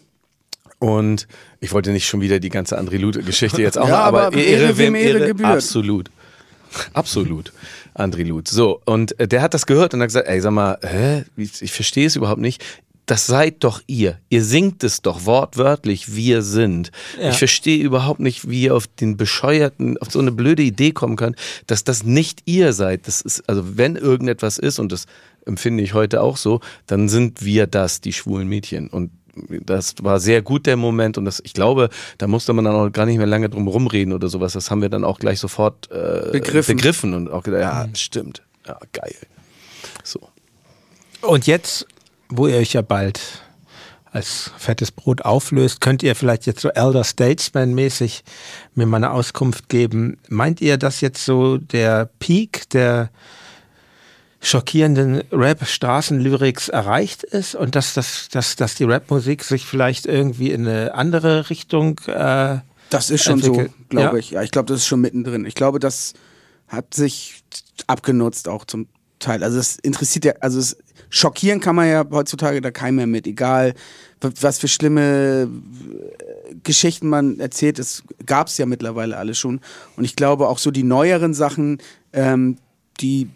Und 0.78 1.26
ich 1.60 1.72
wollte 1.72 1.90
nicht 1.90 2.06
schon 2.06 2.20
wieder 2.20 2.38
die 2.38 2.50
ganze 2.50 2.78
André 2.78 2.98
Luth-Geschichte 2.98 3.62
jetzt 3.62 3.78
auch 3.78 3.88
Ja, 3.88 3.98
noch, 3.98 4.04
aber, 4.04 4.22
aber 4.26 4.36
Ehre, 4.36 4.76
wem 4.76 4.94
Ehre 4.94 5.26
gebührt. 5.26 5.48
Absolut. 5.48 6.10
Absolut. 6.92 7.52
André 7.94 8.24
Luth. 8.24 8.48
So, 8.48 8.82
und 8.84 9.18
äh, 9.18 9.26
der 9.26 9.42
hat 9.42 9.54
das 9.54 9.66
gehört 9.66 9.94
und 9.94 10.00
hat 10.00 10.08
gesagt, 10.08 10.28
ey, 10.28 10.40
sag 10.40 10.52
mal, 10.52 10.78
hä? 10.82 11.24
Ich, 11.36 11.62
ich 11.62 11.72
verstehe 11.72 12.06
es 12.06 12.16
überhaupt 12.16 12.40
nicht. 12.40 12.62
Das 13.06 13.26
seid 13.26 13.62
doch 13.62 13.80
ihr. 13.86 14.18
Ihr 14.30 14.44
singt 14.44 14.82
es 14.82 15.00
doch 15.00 15.26
wortwörtlich, 15.26 16.16
wir 16.16 16.42
sind. 16.42 16.90
Ja. 17.20 17.30
Ich 17.30 17.36
verstehe 17.36 17.82
überhaupt 17.82 18.18
nicht, 18.18 18.50
wie 18.50 18.64
ihr 18.64 18.74
auf 18.74 18.88
den 18.88 19.16
bescheuerten, 19.16 19.96
auf 19.98 20.10
so 20.10 20.18
eine 20.18 20.32
blöde 20.32 20.62
Idee 20.62 20.90
kommen 20.90 21.14
könnt, 21.14 21.36
dass 21.68 21.84
das 21.84 22.02
nicht 22.02 22.42
ihr 22.46 22.72
seid. 22.72 23.06
Das 23.06 23.20
ist, 23.20 23.48
also 23.48 23.76
wenn 23.78 23.94
irgendetwas 23.94 24.58
ist, 24.58 24.80
und 24.80 24.90
das 24.90 25.06
empfinde 25.46 25.84
ich 25.84 25.94
heute 25.94 26.20
auch 26.20 26.36
so, 26.36 26.60
dann 26.88 27.08
sind 27.08 27.44
wir 27.44 27.68
das, 27.68 28.00
die 28.00 28.12
schwulen 28.12 28.48
Mädchen. 28.48 28.88
Und 28.88 29.12
das 29.48 29.94
war 30.02 30.20
sehr 30.20 30.42
gut 30.42 30.66
der 30.66 30.76
Moment 30.76 31.18
und 31.18 31.24
das, 31.24 31.40
ich 31.44 31.52
glaube, 31.52 31.90
da 32.18 32.26
musste 32.26 32.52
man 32.52 32.64
dann 32.64 32.74
auch 32.74 32.90
gar 32.90 33.06
nicht 33.06 33.18
mehr 33.18 33.26
lange 33.26 33.48
drum 33.48 33.68
rumreden 33.68 34.12
oder 34.12 34.28
sowas. 34.28 34.52
Das 34.52 34.70
haben 34.70 34.82
wir 34.82 34.88
dann 34.88 35.04
auch 35.04 35.18
gleich 35.18 35.40
sofort 35.40 35.90
äh, 35.90 36.30
Begriffen. 36.32 36.76
begriffen 36.76 37.14
und 37.14 37.30
auch 37.30 37.42
gedacht, 37.42 37.60
ja, 37.60 37.88
stimmt. 37.94 38.42
Ja, 38.66 38.78
geil. 38.92 39.14
So. 40.02 40.20
Und 41.20 41.46
jetzt, 41.46 41.86
wo 42.28 42.46
ihr 42.46 42.56
euch 42.56 42.72
ja 42.72 42.82
bald 42.82 43.20
als 44.12 44.50
fettes 44.56 44.92
Brot 44.92 45.22
auflöst, 45.22 45.80
könnt 45.80 46.02
ihr 46.02 46.14
vielleicht 46.14 46.46
jetzt 46.46 46.60
so 46.60 46.70
Elder 46.70 47.04
Statesman-mäßig 47.04 48.22
mir 48.74 48.86
mal 48.86 48.98
eine 48.98 49.10
Auskunft 49.10 49.68
geben. 49.68 50.18
Meint 50.28 50.60
ihr, 50.60 50.78
dass 50.78 51.00
jetzt 51.00 51.24
so 51.24 51.58
der 51.58 52.08
Peak 52.18 52.70
der 52.70 53.10
schockierenden 54.46 55.22
Rap-Straßenlyrics 55.32 56.68
erreicht 56.68 57.24
ist 57.24 57.54
und 57.56 57.74
dass, 57.74 57.94
dass, 57.94 58.28
dass, 58.28 58.54
dass 58.54 58.76
die 58.76 58.84
Rapmusik 58.84 59.42
sich 59.42 59.66
vielleicht 59.66 60.06
irgendwie 60.06 60.52
in 60.52 60.66
eine 60.66 60.94
andere 60.94 61.50
Richtung 61.50 62.00
äh, 62.06 62.58
Das 62.90 63.10
ist 63.10 63.24
schon 63.24 63.40
so, 63.40 63.48
entwickelt. 63.54 63.72
glaube 63.88 64.16
Ja. 64.16 64.20
ich. 64.20 64.30
Ja, 64.30 64.42
ich 64.42 64.52
glaube, 64.52 64.66
das 64.68 64.78
ist 64.82 64.86
schon 64.86 65.00
mittendrin. 65.00 65.44
Ich 65.46 65.56
glaube, 65.56 65.80
das 65.80 66.12
hat 66.68 66.94
sich 66.94 67.42
abgenutzt 67.88 68.48
auch 68.48 68.64
zum 68.64 68.86
Teil. 69.18 69.42
Also 69.42 69.58
es 69.58 69.78
interessiert 69.80 70.24
ja, 70.24 70.34
also 70.40 70.60
es 70.60 70.76
schockieren 71.10 71.60
kann 71.60 71.74
man 71.74 71.88
ja 71.88 72.04
heutzutage 72.10 72.60
da 72.60 72.70
keinen 72.70 72.96
mehr 72.96 73.06
mit, 73.06 73.26
egal 73.26 73.74
was 74.20 74.58
für 74.58 74.68
schlimme 74.68 75.48
äh, 75.50 76.54
Geschichten 76.62 77.08
man 77.08 77.38
erzählt, 77.40 77.78
das 77.78 78.02
gab 78.24 78.46
es 78.46 78.58
ja 78.58 78.66
mittlerweile 78.66 79.16
alle 79.16 79.34
schon. 79.34 79.60
Und 79.96 80.04
ich 80.04 80.16
glaube 80.16 80.48
auch 80.48 80.58
so 80.58 80.70
die 80.70 80.82
neueren 80.84 81.34
Sachen, 81.34 81.78
ähm, 82.12 82.58
die 83.00 83.28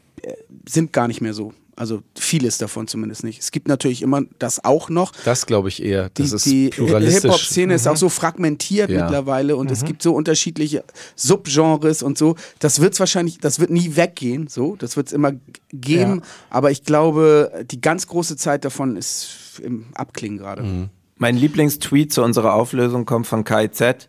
sind 0.69 0.93
gar 0.93 1.09
nicht 1.09 1.21
mehr 1.21 1.35
so. 1.35 1.53
Also 1.77 2.03
vieles 2.19 2.59
davon 2.59 2.89
zumindest 2.89 3.25
nicht. 3.25 3.41
Es 3.41 3.53
gibt 3.53 3.67
natürlich 3.67 4.03
immer 4.03 4.21
das 4.39 4.63
auch 4.63 4.91
noch, 4.91 5.13
Das 5.25 5.47
glaube 5.47 5.69
ich 5.71 5.83
eher. 5.83 6.11
Das 6.13 6.29
die, 6.31 6.35
ist 6.37 6.47
die 6.47 6.69
pluralistisch. 6.69 7.23
Mhm. 7.25 7.29
Hip-Hop-Szene 7.31 7.75
ist 7.75 7.89
auch 7.89 7.97
so 7.97 8.11
fragmentiert 8.11 8.91
Ja. 8.91 9.05
mittlerweile 9.05 9.57
und 9.57 9.71
es 9.71 9.85
gibt 9.85 10.03
so 10.03 10.13
unterschiedliche 10.15 10.85
Subgenres 11.17 12.03
und 12.03 12.19
so. 12.19 12.35
Das 12.59 12.81
wird's 12.83 13.01
wahrscheinlich, 13.01 13.39
das 13.39 13.61
wird 13.61 13.71
nie 13.71 13.97
weggehen, 13.97 14.47
so. 14.49 14.77
Das 14.77 14.97
wird's 14.99 15.13
immer 15.13 15.33
g- 15.33 15.39
geben. 15.73 16.17
Ja. 16.17 16.27
Aber 16.51 16.71
ich 16.71 16.83
glaube, 16.85 17.65
die 17.71 17.81
ganz 17.81 18.07
große 18.07 18.37
Zeit 18.37 18.67
davon 18.67 18.97
ist 18.97 19.61
im 19.65 19.87
Abklingen 19.95 20.37
gerade. 20.39 20.63
Mhm. 20.63 20.89
Mein 21.17 21.37
Lieblingstweet 21.37 22.13
zu 22.13 22.23
unserer 22.23 22.53
Auflösung 22.55 23.07
kommt 23.07 23.27
von 23.27 23.43
KIZ, 23.45 24.09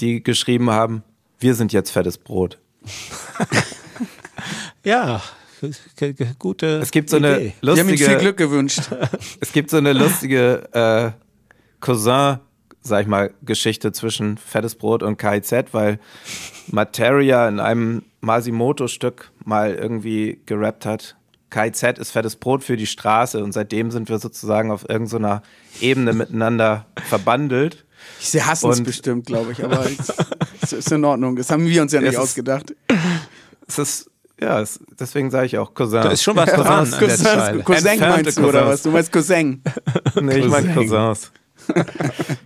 die 0.00 0.22
geschrieben 0.22 0.70
haben, 0.70 1.02
wir 1.40 1.56
sind 1.56 1.72
jetzt 1.72 1.90
fettes 1.90 2.18
Brot. 2.18 2.58
ja, 4.84 5.20
gute 6.38 6.66
Es 6.78 6.90
gibt 6.90 7.10
so 7.10 7.16
eine 7.16 7.40
Idee. 7.40 7.52
Haben 7.62 7.78
ihm 7.78 7.86
viel 7.88 7.90
lustige, 7.98 8.16
Glück 8.18 8.36
gewünscht. 8.36 8.80
es 9.40 9.52
gibt 9.52 9.70
so 9.70 9.76
eine 9.76 9.92
lustige 9.92 10.68
äh, 10.72 11.10
Cousin, 11.80 12.38
sag 12.82 13.02
ich 13.02 13.06
mal, 13.08 13.32
Geschichte 13.42 13.92
zwischen 13.92 14.38
Fettes 14.38 14.74
Brot 14.74 15.02
und 15.02 15.16
KIZ, 15.18 15.52
weil 15.72 15.98
Materia 16.68 17.48
in 17.48 17.60
einem 17.60 18.02
Masimoto-Stück 18.20 19.30
mal 19.44 19.74
irgendwie 19.74 20.40
gerappt 20.46 20.86
hat. 20.86 21.16
KIZ 21.50 21.98
ist 21.98 22.12
fettes 22.12 22.36
Brot 22.36 22.62
für 22.62 22.76
die 22.76 22.86
Straße 22.86 23.42
und 23.42 23.52
seitdem 23.52 23.90
sind 23.90 24.08
wir 24.08 24.18
sozusagen 24.20 24.70
auf 24.70 24.88
irgendeiner 24.88 25.42
Ebene 25.80 26.12
miteinander 26.12 26.86
verbandelt. 27.08 27.84
Sie 28.20 28.42
hassen 28.42 28.70
es 28.70 28.82
bestimmt, 28.82 29.26
glaube 29.26 29.52
ich, 29.52 29.64
aber 29.64 29.84
es, 29.84 30.12
es 30.62 30.72
ist 30.72 30.92
in 30.92 31.04
Ordnung. 31.04 31.36
Das 31.36 31.50
haben 31.50 31.66
wir 31.66 31.82
uns 31.82 31.92
ja 31.92 32.00
nicht 32.00 32.10
Es 32.10 32.14
ist- 32.14 32.20
ausgedacht. 32.20 32.74
Es 33.66 33.78
ist, 33.78 34.09
ja, 34.40 34.60
es, 34.60 34.80
deswegen 34.98 35.30
sage 35.30 35.46
ich 35.46 35.58
auch 35.58 35.74
Cousin. 35.74 36.02
Da 36.02 36.10
ist 36.10 36.22
schon 36.22 36.36
was 36.36 36.50
dran 36.54 36.66
an 36.66 36.90
der 36.90 36.98
Cousin. 36.98 37.64
Cousin 37.64 38.00
meinst 38.00 38.38
du, 38.38 38.42
oder 38.42 38.62
Cousins. 38.62 38.72
was? 38.72 38.82
Du 38.82 38.90
meinst 38.90 39.12
Cousin. 39.12 39.62
nee, 40.20 40.38
ich 40.38 40.48
meine 40.48 40.72
Cousin. 40.74 40.90
Cousins. 40.90 41.32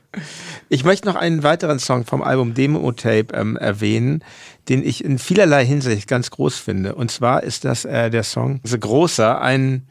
Ich 0.69 0.85
möchte 0.85 1.07
noch 1.07 1.15
einen 1.15 1.43
weiteren 1.43 1.79
Song 1.79 2.05
vom 2.05 2.23
Album 2.23 2.55
Demo 2.55 2.91
Tape 2.93 3.27
ähm, 3.35 3.57
erwähnen, 3.57 4.25
den 4.69 4.85
ich 4.85 5.05
in 5.05 5.19
vielerlei 5.19 5.65
Hinsicht 5.65 6.09
ganz 6.09 6.31
groß 6.31 6.59
finde. 6.59 6.95
Und 6.95 7.11
zwar 7.11 7.43
ist 7.43 7.65
das 7.65 7.85
äh, 7.85 8.11
der 8.11 8.23
Song 8.23 8.61
The 8.65 8.81
Großer, 8.81 9.41
ein, 9.41 9.87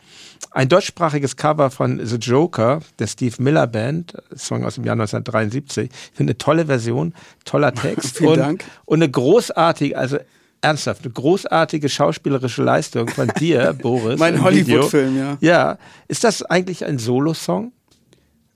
ein 0.51 0.69
deutschsprachiges 0.69 1.37
Cover 1.37 1.69
von 1.69 2.05
The 2.05 2.15
Joker, 2.15 2.81
der 2.99 3.07
Steve 3.07 3.35
Miller 3.41 3.67
Band, 3.67 4.15
Song 4.35 4.65
aus 4.65 4.75
dem 4.75 4.83
Jahr 4.83 4.93
1973. 4.93 5.89
Ich 5.91 6.17
finde 6.17 6.31
eine 6.31 6.37
tolle 6.37 6.65
Version, 6.65 7.13
toller 7.45 7.73
Text. 7.73 8.17
Vielen 8.17 8.31
und, 8.31 8.39
Dank. 8.39 8.65
Und 8.85 9.03
eine 9.03 9.11
großartige, 9.11 9.97
also 9.97 10.17
ernsthaft, 10.63 11.03
eine 11.03 11.13
großartige 11.13 11.89
schauspielerische 11.89 12.63
Leistung 12.63 13.07
von 13.09 13.31
dir, 13.39 13.73
Boris. 13.81 14.19
Mein 14.19 14.41
Hollywood-Film, 14.43 15.17
ja. 15.17 15.37
Ja. 15.41 15.77
Ist 16.07 16.23
das 16.23 16.43
eigentlich 16.43 16.85
ein 16.85 16.97
Solo-Song? 16.99 17.71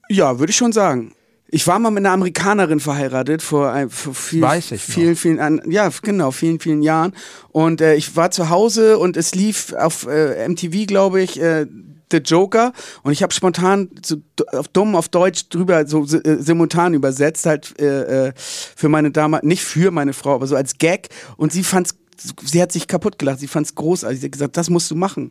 Ja, 0.09 0.39
würde 0.39 0.51
ich 0.51 0.57
schon 0.57 0.71
sagen. 0.71 1.13
Ich 1.49 1.65
war 1.65 1.79
mal 1.79 1.91
mit 1.91 2.05
einer 2.05 2.13
Amerikanerin 2.13 2.79
verheiratet 2.81 3.41
vor, 3.41 3.71
ein, 3.71 3.89
vor 3.89 4.13
viel, 4.13 4.41
Weiß 4.41 4.71
ich 4.71 4.85
noch. 4.87 4.95
vielen, 4.95 5.15
vielen, 5.15 5.39
an, 5.39 5.61
ja 5.69 5.89
genau, 6.01 6.31
vielen, 6.31 6.59
vielen 6.59 6.81
Jahren. 6.81 7.13
Und 7.49 7.79
äh, 7.79 7.95
ich 7.95 8.15
war 8.17 8.31
zu 8.31 8.49
Hause 8.49 8.97
und 8.97 9.15
es 9.15 9.33
lief 9.33 9.73
auf 9.73 10.07
äh, 10.07 10.47
MTV, 10.47 10.87
glaube 10.87 11.21
ich, 11.21 11.39
äh, 11.41 11.65
The 12.11 12.17
Joker. 12.17 12.73
Und 13.03 13.11
ich 13.11 13.23
habe 13.23 13.33
spontan 13.33 13.89
so 14.03 14.17
auf 14.53 14.67
dumm 14.69 14.95
auf 14.95 15.09
Deutsch 15.09 15.49
drüber 15.49 15.87
so 15.87 16.03
äh, 16.03 16.41
simultan 16.41 16.93
übersetzt, 16.93 17.45
halt 17.45 17.79
äh, 17.79 18.27
äh, 18.27 18.33
für 18.35 18.89
meine 18.89 19.11
Dame, 19.11 19.39
nicht 19.43 19.63
für 19.63 19.91
meine 19.91 20.13
Frau, 20.13 20.35
aber 20.35 20.47
so 20.47 20.55
als 20.55 20.77
Gag. 20.77 21.09
Und 21.37 21.51
sie 21.51 21.63
fand's 21.63 21.95
Sie 22.43 22.59
hat 22.59 22.71
sich 22.71 22.87
kaputt 22.87 23.19
gelacht, 23.19 23.39
sie 23.39 23.47
fand's 23.47 23.75
großartig. 23.75 24.19
Sie 24.19 24.25
hat 24.25 24.31
gesagt, 24.31 24.57
das 24.57 24.71
musst 24.71 24.89
du 24.89 24.95
machen. 24.95 25.25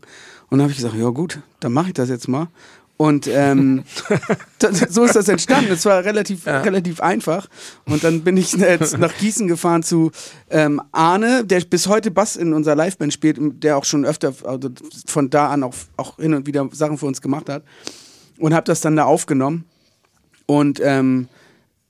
Und 0.48 0.58
dann 0.58 0.62
habe 0.62 0.70
ich 0.70 0.76
gesagt, 0.76 0.94
ja 0.94 1.08
gut, 1.08 1.40
dann 1.58 1.72
mache 1.72 1.88
ich 1.88 1.94
das 1.94 2.08
jetzt 2.08 2.28
mal. 2.28 2.46
Und 2.96 3.26
ähm, 3.26 3.84
so 4.88 5.04
ist 5.04 5.16
das 5.16 5.28
entstanden. 5.28 5.72
Es 5.72 5.84
war 5.84 6.02
relativ, 6.04 6.46
relativ 6.46 7.00
einfach. 7.00 7.46
Und 7.84 8.02
dann 8.04 8.22
bin 8.22 8.36
ich 8.36 8.52
jetzt 8.52 8.98
nach 8.98 9.14
Gießen 9.18 9.46
gefahren 9.48 9.82
zu 9.82 10.12
ähm, 10.48 10.80
Arne, 10.92 11.44
der 11.44 11.60
bis 11.60 11.88
heute 11.88 12.10
Bass 12.10 12.36
in 12.36 12.54
unserer 12.54 12.74
Liveband 12.74 13.12
spielt, 13.12 13.38
der 13.62 13.76
auch 13.76 13.84
schon 13.84 14.06
öfter 14.06 14.32
also 14.44 14.70
von 15.06 15.28
da 15.28 15.50
an 15.50 15.62
auch, 15.62 15.74
auch 15.96 16.16
hin 16.16 16.32
und 16.32 16.46
wieder 16.46 16.68
Sachen 16.72 16.96
für 16.96 17.06
uns 17.06 17.20
gemacht 17.20 17.50
hat. 17.50 17.62
Und 18.38 18.54
habe 18.54 18.64
das 18.64 18.80
dann 18.80 18.96
da 18.96 19.04
aufgenommen. 19.04 19.64
Und 20.46 20.80
ähm, 20.82 21.28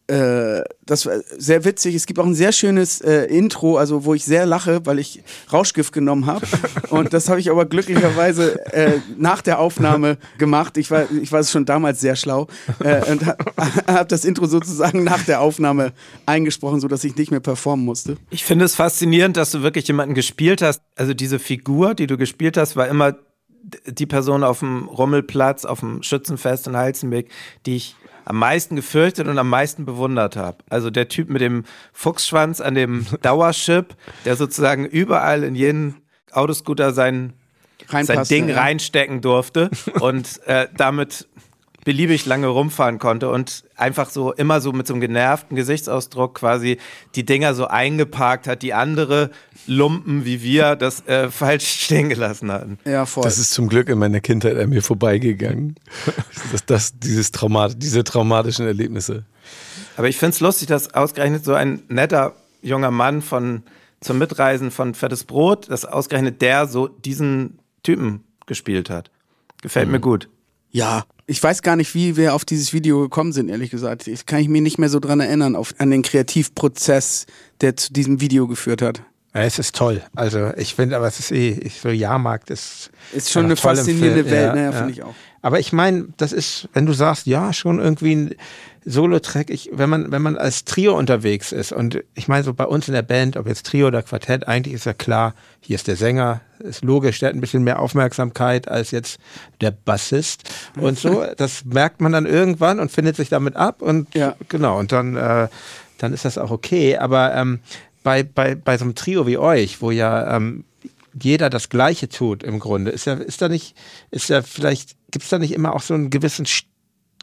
äh, 0.08 0.62
das 0.84 1.04
war 1.06 1.14
sehr 1.36 1.64
witzig. 1.64 1.94
Es 1.96 2.06
gibt 2.06 2.20
auch 2.20 2.26
ein 2.26 2.34
sehr 2.34 2.52
schönes 2.52 3.00
äh, 3.00 3.24
Intro, 3.24 3.76
also 3.76 4.04
wo 4.04 4.14
ich 4.14 4.24
sehr 4.24 4.46
lache, 4.46 4.86
weil 4.86 5.00
ich 5.00 5.22
Rauschgift 5.52 5.92
genommen 5.92 6.26
habe. 6.26 6.46
Und 6.90 7.12
das 7.12 7.28
habe 7.28 7.40
ich 7.40 7.50
aber 7.50 7.66
glücklicherweise 7.66 8.64
äh, 8.72 9.00
nach 9.18 9.42
der 9.42 9.58
Aufnahme 9.58 10.18
gemacht. 10.38 10.76
Ich 10.76 10.90
war, 10.90 11.10
ich 11.10 11.32
war 11.32 11.42
schon 11.42 11.64
damals 11.64 12.00
sehr 12.00 12.14
schlau 12.14 12.46
äh, 12.80 13.10
und 13.10 13.26
habe 13.26 13.44
hab 13.86 14.08
das 14.08 14.24
Intro 14.24 14.46
sozusagen 14.46 15.02
nach 15.02 15.24
der 15.24 15.40
Aufnahme 15.40 15.92
eingesprochen, 16.24 16.80
sodass 16.80 17.02
ich 17.02 17.16
nicht 17.16 17.30
mehr 17.30 17.40
performen 17.40 17.84
musste. 17.84 18.16
Ich 18.30 18.44
finde 18.44 18.64
es 18.64 18.76
faszinierend, 18.76 19.36
dass 19.36 19.50
du 19.50 19.62
wirklich 19.62 19.88
jemanden 19.88 20.14
gespielt 20.14 20.62
hast. 20.62 20.82
Also 20.94 21.14
diese 21.14 21.38
Figur, 21.38 21.94
die 21.94 22.06
du 22.06 22.16
gespielt 22.16 22.56
hast, 22.56 22.76
war 22.76 22.86
immer 22.86 23.16
die 23.86 24.06
Person 24.06 24.44
auf 24.44 24.60
dem 24.60 24.86
Rummelplatz, 24.88 25.64
auf 25.64 25.80
dem 25.80 26.02
Schützenfest 26.02 26.68
in 26.68 26.76
Heizenberg, 26.76 27.26
die 27.66 27.76
ich 27.76 27.96
am 28.26 28.38
meisten 28.38 28.76
gefürchtet 28.76 29.28
und 29.28 29.38
am 29.38 29.48
meisten 29.48 29.86
bewundert 29.86 30.36
habe. 30.36 30.58
Also 30.68 30.90
der 30.90 31.08
Typ 31.08 31.30
mit 31.30 31.40
dem 31.40 31.64
Fuchsschwanz 31.92 32.60
an 32.60 32.74
dem 32.74 33.06
Dauership, 33.22 33.94
der 34.26 34.36
sozusagen 34.36 34.84
überall 34.84 35.44
in 35.44 35.54
jeden 35.54 36.02
Autoscooter 36.32 36.92
sein, 36.92 37.32
sein 37.88 38.24
Ding 38.24 38.48
ja. 38.48 38.56
reinstecken 38.56 39.20
durfte 39.20 39.70
und 40.00 40.44
äh, 40.46 40.66
damit 40.76 41.28
beliebig 41.84 42.26
lange 42.26 42.48
rumfahren 42.48 42.98
konnte 42.98 43.30
und 43.30 43.62
einfach 43.76 44.10
so 44.10 44.32
immer 44.32 44.60
so 44.60 44.72
mit 44.72 44.88
so 44.88 44.94
einem 44.94 45.00
genervten 45.00 45.54
Gesichtsausdruck 45.54 46.34
quasi 46.34 46.78
die 47.14 47.24
Dinger 47.24 47.54
so 47.54 47.68
eingeparkt 47.68 48.48
hat, 48.48 48.62
die 48.62 48.74
andere 48.74 49.30
Lumpen 49.66 50.24
wie 50.24 50.42
wir 50.42 50.76
das 50.76 51.06
äh, 51.06 51.30
falsch 51.30 51.84
stehen 51.84 52.08
gelassen 52.08 52.50
hatten. 52.50 52.78
Ja, 52.84 53.06
voll. 53.06 53.24
Das 53.24 53.38
ist 53.38 53.52
zum 53.52 53.68
Glück 53.68 53.88
in 53.88 53.98
meiner 53.98 54.20
Kindheit 54.20 54.56
an 54.56 54.70
mir 54.70 54.82
vorbeigegangen. 54.82 55.76
das, 56.52 56.66
das, 56.66 56.98
dieses 56.98 57.30
Traumat, 57.32 57.82
diese 57.82 58.04
traumatischen 58.04 58.66
Erlebnisse. 58.66 59.24
Aber 59.96 60.08
ich 60.08 60.18
finde 60.18 60.30
es 60.30 60.40
lustig, 60.40 60.68
dass 60.68 60.94
ausgerechnet 60.94 61.44
so 61.44 61.54
ein 61.54 61.82
netter 61.88 62.34
junger 62.62 62.90
Mann 62.90 63.22
von 63.22 63.62
zum 64.00 64.18
Mitreisen 64.18 64.70
von 64.70 64.94
Fettes 64.94 65.24
Brot, 65.24 65.70
dass 65.70 65.84
ausgerechnet 65.84 66.42
der 66.42 66.66
so 66.66 66.86
diesen 66.88 67.58
Typen 67.82 68.24
gespielt 68.46 68.90
hat. 68.90 69.10
Gefällt 69.62 69.88
mir 69.88 70.00
gut. 70.00 70.28
Ja, 70.70 71.04
ich 71.26 71.42
weiß 71.42 71.62
gar 71.62 71.76
nicht, 71.76 71.94
wie 71.94 72.16
wir 72.16 72.34
auf 72.34 72.44
dieses 72.44 72.72
Video 72.72 73.00
gekommen 73.00 73.32
sind, 73.32 73.48
ehrlich 73.48 73.70
gesagt. 73.70 74.06
Ich 74.06 74.26
kann 74.26 74.40
ich 74.40 74.48
mich 74.48 74.62
nicht 74.62 74.78
mehr 74.78 74.88
so 74.88 75.00
dran 75.00 75.20
erinnern, 75.20 75.56
auf, 75.56 75.74
an 75.78 75.90
den 75.90 76.02
Kreativprozess, 76.02 77.26
der 77.60 77.76
zu 77.76 77.92
diesem 77.92 78.20
Video 78.20 78.46
geführt 78.46 78.82
hat. 78.82 79.02
Ja, 79.36 79.42
es 79.42 79.58
ist 79.58 79.76
toll. 79.76 80.00
Also 80.14 80.50
ich 80.56 80.74
finde, 80.74 80.96
aber 80.96 81.06
es 81.06 81.18
ist 81.18 81.30
eh, 81.30 81.50
ich, 81.50 81.80
so 81.80 81.90
Jahrmarkt 81.90 82.50
ist. 82.50 82.90
Ist 83.12 83.30
schon 83.30 83.44
eine 83.44 83.56
faszinierende 83.56 84.24
Film. 84.24 84.30
Welt, 84.30 84.46
Ja, 84.46 84.54
ne, 84.54 84.62
ja. 84.64 84.72
finde 84.72 84.92
ich 84.92 85.02
auch. 85.02 85.14
Aber 85.42 85.60
ich 85.60 85.72
meine, 85.72 86.06
das 86.16 86.32
ist, 86.32 86.68
wenn 86.72 86.86
du 86.86 86.92
sagst, 86.92 87.26
ja, 87.26 87.52
schon 87.52 87.78
irgendwie 87.78 88.16
ein 88.16 88.34
Solo-Track, 88.84 89.50
ich, 89.50 89.70
wenn 89.72 89.90
man, 89.90 90.10
wenn 90.10 90.22
man 90.22 90.36
als 90.38 90.64
Trio 90.64 90.96
unterwegs 90.96 91.52
ist 91.52 91.72
und 91.72 92.02
ich 92.14 92.28
meine, 92.28 92.44
so 92.44 92.54
bei 92.54 92.64
uns 92.64 92.88
in 92.88 92.94
der 92.94 93.02
Band, 93.02 93.36
ob 93.36 93.46
jetzt 93.46 93.66
Trio 93.66 93.88
oder 93.88 94.02
Quartett, 94.02 94.48
eigentlich 94.48 94.74
ist 94.74 94.86
ja 94.86 94.92
klar, 94.92 95.34
hier 95.60 95.74
ist 95.76 95.86
der 95.86 95.96
Sänger, 95.96 96.40
ist 96.60 96.82
logisch, 96.82 97.18
der 97.18 97.28
hat 97.28 97.36
ein 97.36 97.40
bisschen 97.40 97.62
mehr 97.62 97.78
Aufmerksamkeit 97.80 98.68
als 98.68 98.90
jetzt 98.90 99.18
der 99.60 99.70
Bassist 99.72 100.44
und 100.80 100.98
so. 100.98 101.24
Das 101.36 101.64
merkt 101.64 102.00
man 102.00 102.12
dann 102.12 102.26
irgendwann 102.26 102.80
und 102.80 102.90
findet 102.90 103.16
sich 103.16 103.28
damit 103.28 103.54
ab 103.56 103.82
und 103.82 104.14
Ja. 104.14 104.34
genau, 104.48 104.78
und 104.78 104.92
dann, 104.92 105.16
äh, 105.16 105.48
dann 105.98 106.12
ist 106.12 106.24
das 106.24 106.38
auch 106.38 106.50
okay. 106.50 106.96
Aber 106.96 107.34
ähm, 107.34 107.60
bei, 108.06 108.22
bei, 108.22 108.54
bei 108.54 108.78
so 108.78 108.84
einem 108.84 108.94
Trio 108.94 109.26
wie 109.26 109.36
euch, 109.36 109.82
wo 109.82 109.90
ja 109.90 110.36
ähm, 110.36 110.64
jeder 111.20 111.50
das 111.50 111.70
Gleiche 111.70 112.08
tut 112.08 112.44
im 112.44 112.60
Grunde, 112.60 112.92
ist 112.92 113.04
ja, 113.04 113.14
ist 113.14 113.42
da 113.42 113.48
nicht, 113.48 113.76
ist 114.12 114.28
ja 114.28 114.42
vielleicht, 114.42 114.96
gibt 115.10 115.24
es 115.24 115.28
da 115.30 115.40
nicht 115.40 115.52
immer 115.52 115.74
auch 115.74 115.82
so 115.82 115.94
einen 115.94 116.08
gewissen 116.08 116.46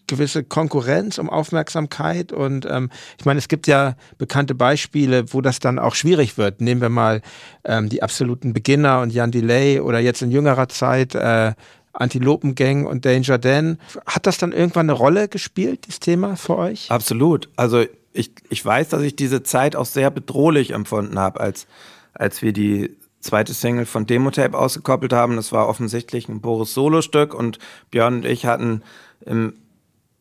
gewisse 0.08 0.44
Konkurrenz 0.44 1.20
um 1.20 1.30
Aufmerksamkeit 1.30 2.34
und 2.34 2.66
ähm, 2.70 2.90
ich 3.18 3.24
meine, 3.24 3.38
es 3.38 3.48
gibt 3.48 3.68
ja 3.68 3.96
bekannte 4.18 4.56
Beispiele, 4.56 5.32
wo 5.32 5.40
das 5.40 5.60
dann 5.60 5.80
auch 5.80 5.96
schwierig 5.96 6.38
wird. 6.38 6.60
Nehmen 6.60 6.82
wir 6.82 6.90
mal 6.90 7.22
ähm, 7.64 7.88
die 7.88 8.04
absoluten 8.04 8.52
Beginner 8.52 9.00
und 9.00 9.14
Jan 9.14 9.32
Delay 9.32 9.80
oder 9.80 10.00
jetzt 10.00 10.22
in 10.22 10.32
jüngerer 10.32 10.68
Zeit 10.68 11.16
äh, 11.16 11.54
Antilopengang 11.94 12.86
und 12.86 13.06
Danger 13.06 13.38
Dan. 13.38 13.78
Hat 14.06 14.28
das 14.28 14.38
dann 14.38 14.52
irgendwann 14.52 14.90
eine 14.90 15.00
Rolle 15.00 15.30
gespielt, 15.30 15.86
dieses 15.88 16.02
Thema 16.02 16.36
für 16.36 16.58
euch? 16.58 16.92
Absolut. 16.92 17.48
Also 17.56 17.86
ich, 18.14 18.32
ich 18.50 18.64
weiß, 18.64 18.90
dass 18.90 19.02
ich 19.02 19.16
diese 19.16 19.44
Zeit 19.44 19.76
auch 19.76 19.86
sehr 19.86 20.12
bedrohlich 20.12 20.72
empfunden 20.72 21.20
habe, 21.20 21.40
als, 21.40 21.68
als 22.14 22.42
wir 22.42 22.54
die 22.54 22.96
zweite 23.20 23.54
Single 23.54 23.86
von 23.86 24.06
Demotape 24.06 24.58
ausgekoppelt 24.58 25.14
haben. 25.14 25.36
Das 25.36 25.52
war 25.52 25.68
offensichtlich 25.68 26.30
ein 26.30 26.42
Boris 26.42 26.74
Solo-Stück 26.74 27.34
und 27.34 27.60
Björn 27.90 28.16
und 28.18 28.26
ich 28.26 28.46
hatten 28.46 28.84
im 29.26 29.54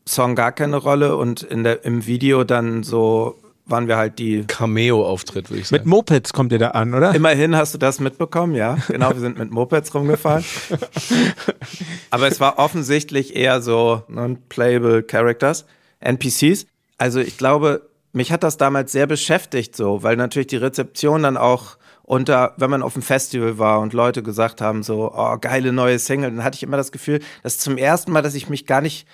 Song 0.07 0.35
gar 0.35 0.51
keine 0.51 0.77
Rolle 0.77 1.15
und 1.15 1.43
in 1.43 1.63
der, 1.63 1.85
im 1.85 2.05
Video 2.05 2.43
dann 2.43 2.83
so 2.83 3.39
waren 3.65 3.87
wir 3.87 3.95
halt 3.95 4.19
die. 4.19 4.43
Cameo-Auftritt, 4.45 5.49
würde 5.49 5.61
ich 5.61 5.71
Mit 5.71 5.81
sagen. 5.81 5.89
Mopeds 5.89 6.33
kommt 6.33 6.51
ihr 6.51 6.59
da 6.59 6.69
an, 6.69 6.93
oder? 6.93 7.15
Immerhin 7.15 7.55
hast 7.55 7.73
du 7.73 7.77
das 7.77 7.99
mitbekommen, 7.99 8.55
ja. 8.55 8.77
Genau, 8.87 9.11
wir 9.11 9.21
sind 9.21 9.37
mit 9.37 9.51
Mopeds 9.51 9.93
rumgefahren. 9.93 10.43
Aber 12.09 12.27
es 12.27 12.39
war 12.41 12.59
offensichtlich 12.59 13.35
eher 13.35 13.61
so 13.61 14.03
non-playable 14.09 15.03
Characters, 15.03 15.65
NPCs. 16.01 16.65
Also 16.97 17.19
ich 17.19 17.37
glaube, 17.37 17.89
mich 18.11 18.31
hat 18.31 18.43
das 18.43 18.57
damals 18.57 18.91
sehr 18.91 19.07
beschäftigt 19.07 19.75
so, 19.75 20.03
weil 20.03 20.15
natürlich 20.15 20.47
die 20.47 20.57
Rezeption 20.57 21.23
dann 21.23 21.37
auch 21.37 21.77
unter, 22.03 22.53
wenn 22.57 22.69
man 22.69 22.83
auf 22.83 22.93
dem 22.93 23.01
Festival 23.01 23.57
war 23.57 23.79
und 23.79 23.93
Leute 23.93 24.23
gesagt 24.23 24.61
haben 24.61 24.83
so, 24.83 25.11
oh, 25.13 25.37
geile 25.39 25.71
neue 25.71 25.97
Single, 25.99 26.31
dann 26.31 26.43
hatte 26.43 26.55
ich 26.55 26.63
immer 26.63 26.77
das 26.77 26.91
Gefühl, 26.91 27.19
das 27.41 27.55
ist 27.55 27.61
zum 27.61 27.77
ersten 27.77 28.11
Mal, 28.11 28.21
dass 28.21 28.35
ich 28.35 28.49
mich 28.49 28.65
gar 28.65 28.81
nicht 28.81 29.07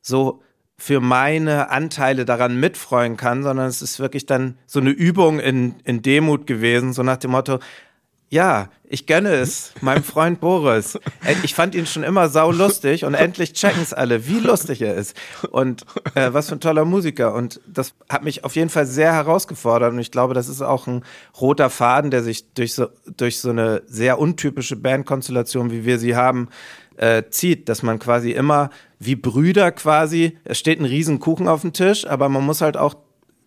so 0.00 0.42
für 0.78 1.00
meine 1.00 1.70
Anteile 1.70 2.24
daran 2.24 2.58
mitfreuen 2.58 3.16
kann, 3.16 3.42
sondern 3.42 3.66
es 3.66 3.82
ist 3.82 3.98
wirklich 3.98 4.26
dann 4.26 4.56
so 4.66 4.78
eine 4.78 4.90
Übung 4.90 5.40
in, 5.40 5.74
in 5.82 6.02
Demut 6.02 6.46
gewesen, 6.46 6.92
so 6.92 7.02
nach 7.02 7.16
dem 7.16 7.32
Motto, 7.32 7.58
ja, 8.30 8.68
ich 8.90 9.06
gönne 9.06 9.30
es, 9.34 9.72
meinem 9.80 10.02
Freund 10.02 10.40
Boris. 10.40 10.96
Äh, 11.24 11.34
Ich 11.42 11.54
fand 11.54 11.74
ihn 11.74 11.86
schon 11.86 12.02
immer 12.02 12.28
sau 12.28 12.50
lustig 12.50 13.04
und 13.04 13.14
endlich 13.14 13.52
checken 13.52 13.82
es 13.82 13.92
alle, 13.92 14.26
wie 14.26 14.40
lustig 14.40 14.82
er 14.82 14.94
ist 14.94 15.16
und 15.50 15.84
äh, 16.14 16.32
was 16.32 16.48
für 16.48 16.56
ein 16.56 16.60
toller 16.60 16.84
Musiker. 16.84 17.34
Und 17.34 17.60
das 17.66 17.94
hat 18.08 18.24
mich 18.24 18.44
auf 18.44 18.56
jeden 18.56 18.70
Fall 18.70 18.86
sehr 18.86 19.12
herausgefordert 19.12 19.92
und 19.92 19.98
ich 19.98 20.10
glaube, 20.10 20.34
das 20.34 20.48
ist 20.48 20.62
auch 20.62 20.86
ein 20.86 21.04
roter 21.40 21.70
Faden, 21.70 22.10
der 22.10 22.22
sich 22.22 22.52
durch 22.52 22.74
so, 22.74 22.88
durch 23.16 23.40
so 23.40 23.50
eine 23.50 23.82
sehr 23.86 24.18
untypische 24.18 24.76
Bandkonstellation, 24.76 25.70
wie 25.70 25.84
wir 25.84 25.98
sie 25.98 26.16
haben, 26.16 26.48
äh, 26.96 27.24
zieht, 27.30 27.68
dass 27.68 27.82
man 27.82 27.98
quasi 27.98 28.32
immer 28.32 28.70
wie 28.98 29.16
Brüder 29.16 29.70
quasi, 29.72 30.38
es 30.44 30.58
steht 30.58 30.80
ein 30.80 30.84
riesen 30.84 31.20
Kuchen 31.20 31.48
auf 31.48 31.62
dem 31.62 31.72
Tisch, 31.72 32.06
aber 32.06 32.28
man 32.28 32.44
muss 32.44 32.60
halt 32.60 32.76
auch 32.76 32.94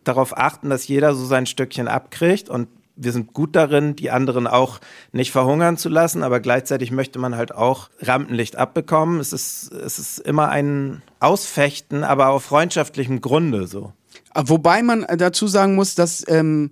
darauf 0.04 0.38
achten, 0.38 0.70
dass 0.70 0.88
jeder 0.88 1.14
so 1.14 1.26
sein 1.26 1.46
Stückchen 1.46 1.88
abkriegt 1.88 2.50
und 2.50 2.68
wir 3.04 3.12
sind 3.12 3.34
gut 3.34 3.56
darin, 3.56 3.96
die 3.96 4.12
anderen 4.12 4.48
auch 4.48 4.80
nicht 5.12 5.32
verhungern 5.32 5.78
zu 5.78 5.90
lassen, 5.90 6.24
aber 6.24 6.40
gleichzeitig 6.40 6.92
möchte 6.92 7.20
man 7.20 7.36
halt 7.36 7.54
auch 7.54 7.90
Rampenlicht 8.02 8.56
abbekommen. 8.56 9.20
Es 9.20 9.34
ist, 9.34 9.72
es 9.72 10.00
ist 10.00 10.20
immer 10.20 10.50
ein 10.50 11.02
Ausfechten, 11.20 12.04
aber 12.04 12.30
auf 12.30 12.44
freundschaftlichem 12.44 13.22
Grunde 13.22 13.68
so. 13.68 13.94
Wobei 14.36 14.84
man 14.84 15.06
dazu 15.18 15.48
sagen 15.48 15.76
muss, 15.76 15.96
dass 15.96 16.24
ähm, 16.28 16.72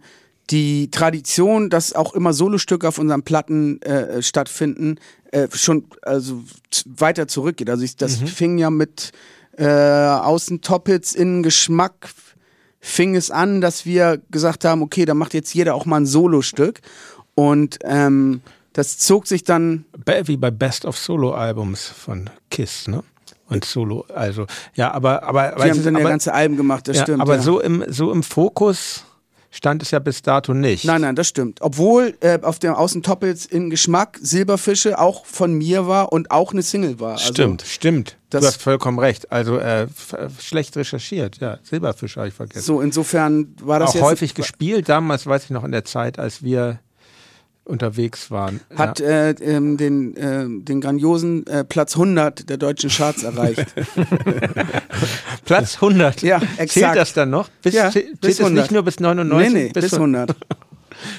die 0.50 0.89
Tradition, 0.92 1.70
dass 1.70 1.94
auch 1.94 2.13
immer 2.13 2.34
Solostücke 2.34 2.88
auf 2.88 2.98
unseren 2.98 3.24
Platten 3.24 3.82
äh, 3.82 4.22
stattfinden, 4.22 4.98
äh, 5.32 5.48
schon 5.54 5.86
also 6.02 6.44
weiter 6.86 7.28
zurückgeht. 7.28 7.70
Also 7.70 7.84
ich, 7.84 7.96
das 7.96 8.18
fing 8.18 8.58
ja 8.58 8.70
mit 8.70 9.12
äh, 9.58 9.68
Außen 9.68 10.62
Toppits 10.62 11.13
in 11.13 11.44
Geschmack 11.44 12.10
fing 12.80 13.15
es 13.15 13.32
an, 13.32 13.62
dass 13.62 13.86
wir 13.86 14.22
gesagt 14.32 14.65
haben, 14.65 14.82
okay, 14.82 15.06
da 15.06 15.13
macht 15.13 15.34
jetzt 15.34 15.54
jeder 15.54 15.76
auch 15.76 15.86
mal 15.86 15.98
ein 15.98 16.06
Solostück 16.06 16.80
und 17.36 17.80
ähm, 17.84 18.42
das 18.74 18.98
zog 18.98 19.28
sich 19.28 19.44
dann 19.44 19.86
Wie 20.26 20.38
bei 20.38 20.52
Best 20.52 20.86
of 20.86 20.98
Solo-Albums 20.98 21.88
von 21.88 22.30
Kiss, 22.50 22.88
ne? 22.88 23.04
Und 23.48 23.65
Solo, 23.65 24.06
also, 24.13 24.46
ja, 24.76 24.92
aber, 24.92 25.24
aber, 25.24 25.56
Wir 25.58 25.72
haben 25.72 25.84
dann 25.84 25.98
ja 25.98 26.08
ganze 26.08 26.34
Alben 26.34 26.56
gemacht, 26.56 26.88
das 26.88 26.98
ja, 26.98 27.04
stimmt. 27.04 27.22
aber 27.22 27.38
ja. 27.38 27.42
so 27.42 27.60
im, 27.60 27.84
so 27.88 28.12
im 28.12 28.22
Fokus 28.22 29.06
stand 29.52 29.82
es 29.82 29.92
ja 29.92 30.00
bis 30.00 30.22
dato 30.22 30.54
nicht. 30.54 30.86
Nein, 30.86 31.02
nein, 31.02 31.16
das 31.16 31.28
stimmt. 31.28 31.62
Obwohl 31.62 32.16
äh, 32.22 32.40
auf 32.42 32.60
dem 32.60 32.74
Außentoppels 32.74 33.46
in 33.46 33.70
Geschmack 33.70 34.18
Silberfische 34.22 35.00
auch 35.00 35.26
von 35.26 35.54
mir 35.54 35.88
war 35.88 36.12
und 36.12 36.32
auch 36.32 36.52
eine 36.54 36.62
Single 36.62 37.00
war. 37.00 37.14
Also, 37.14 37.34
Stimmt. 37.34 37.64
Stimmt, 37.66 38.18
Das- 38.30 38.42
du 38.42 38.48
hast 38.48 38.62
vollkommen 38.62 39.00
recht. 39.00 39.32
Also 39.32 39.58
äh, 39.58 39.84
äh, 39.84 39.88
schlecht 40.40 40.76
recherchiert, 40.78 41.38
ja. 41.40 41.58
Silberfisch 41.64 42.18
habe 42.18 42.28
ich 42.28 42.34
vergessen. 42.34 42.62
So, 42.66 42.82
insofern 42.82 43.56
war 43.62 43.80
das 43.80 43.96
Auch 43.96 44.02
häufig 44.02 44.34
gespielt, 44.36 44.88
damals 44.90 45.26
weiß 45.26 45.46
ich 45.46 45.50
noch 45.50 45.64
in 45.64 45.72
der 45.72 45.86
Zeit, 45.86 46.20
als 46.20 46.44
wir 46.44 46.80
unterwegs 47.69 48.32
waren. 48.32 48.60
Hat 48.75 48.99
ja. 48.99 49.08
äh, 49.08 49.29
ähm, 49.41 49.77
den, 49.77 50.15
äh, 50.17 50.45
den 50.47 50.82
grandiosen 50.82 51.45
äh, 51.47 51.63
Platz 51.63 51.95
100 51.95 52.49
der 52.49 52.58
deutschen 52.58 52.89
Charts 52.89 53.23
erreicht. 53.23 53.65
Platz 55.45 55.75
100. 55.75 56.21
Ja, 56.21 56.39
Zählt 56.39 56.60
exakt. 56.60 56.97
das 56.97 57.13
dann 57.13 57.29
noch? 57.29 57.49
Bis, 57.62 57.73
Ja, 57.75 57.91
zählt 57.91 58.19
bis 58.21 58.34
es 58.36 58.39
100. 58.41 58.63
nicht 58.63 58.71
nur 58.71 58.84
bis 58.84 58.99
99? 58.99 59.53
nee, 59.53 59.63
nee, 59.65 59.71
bis 59.71 59.93
100. 59.93 60.36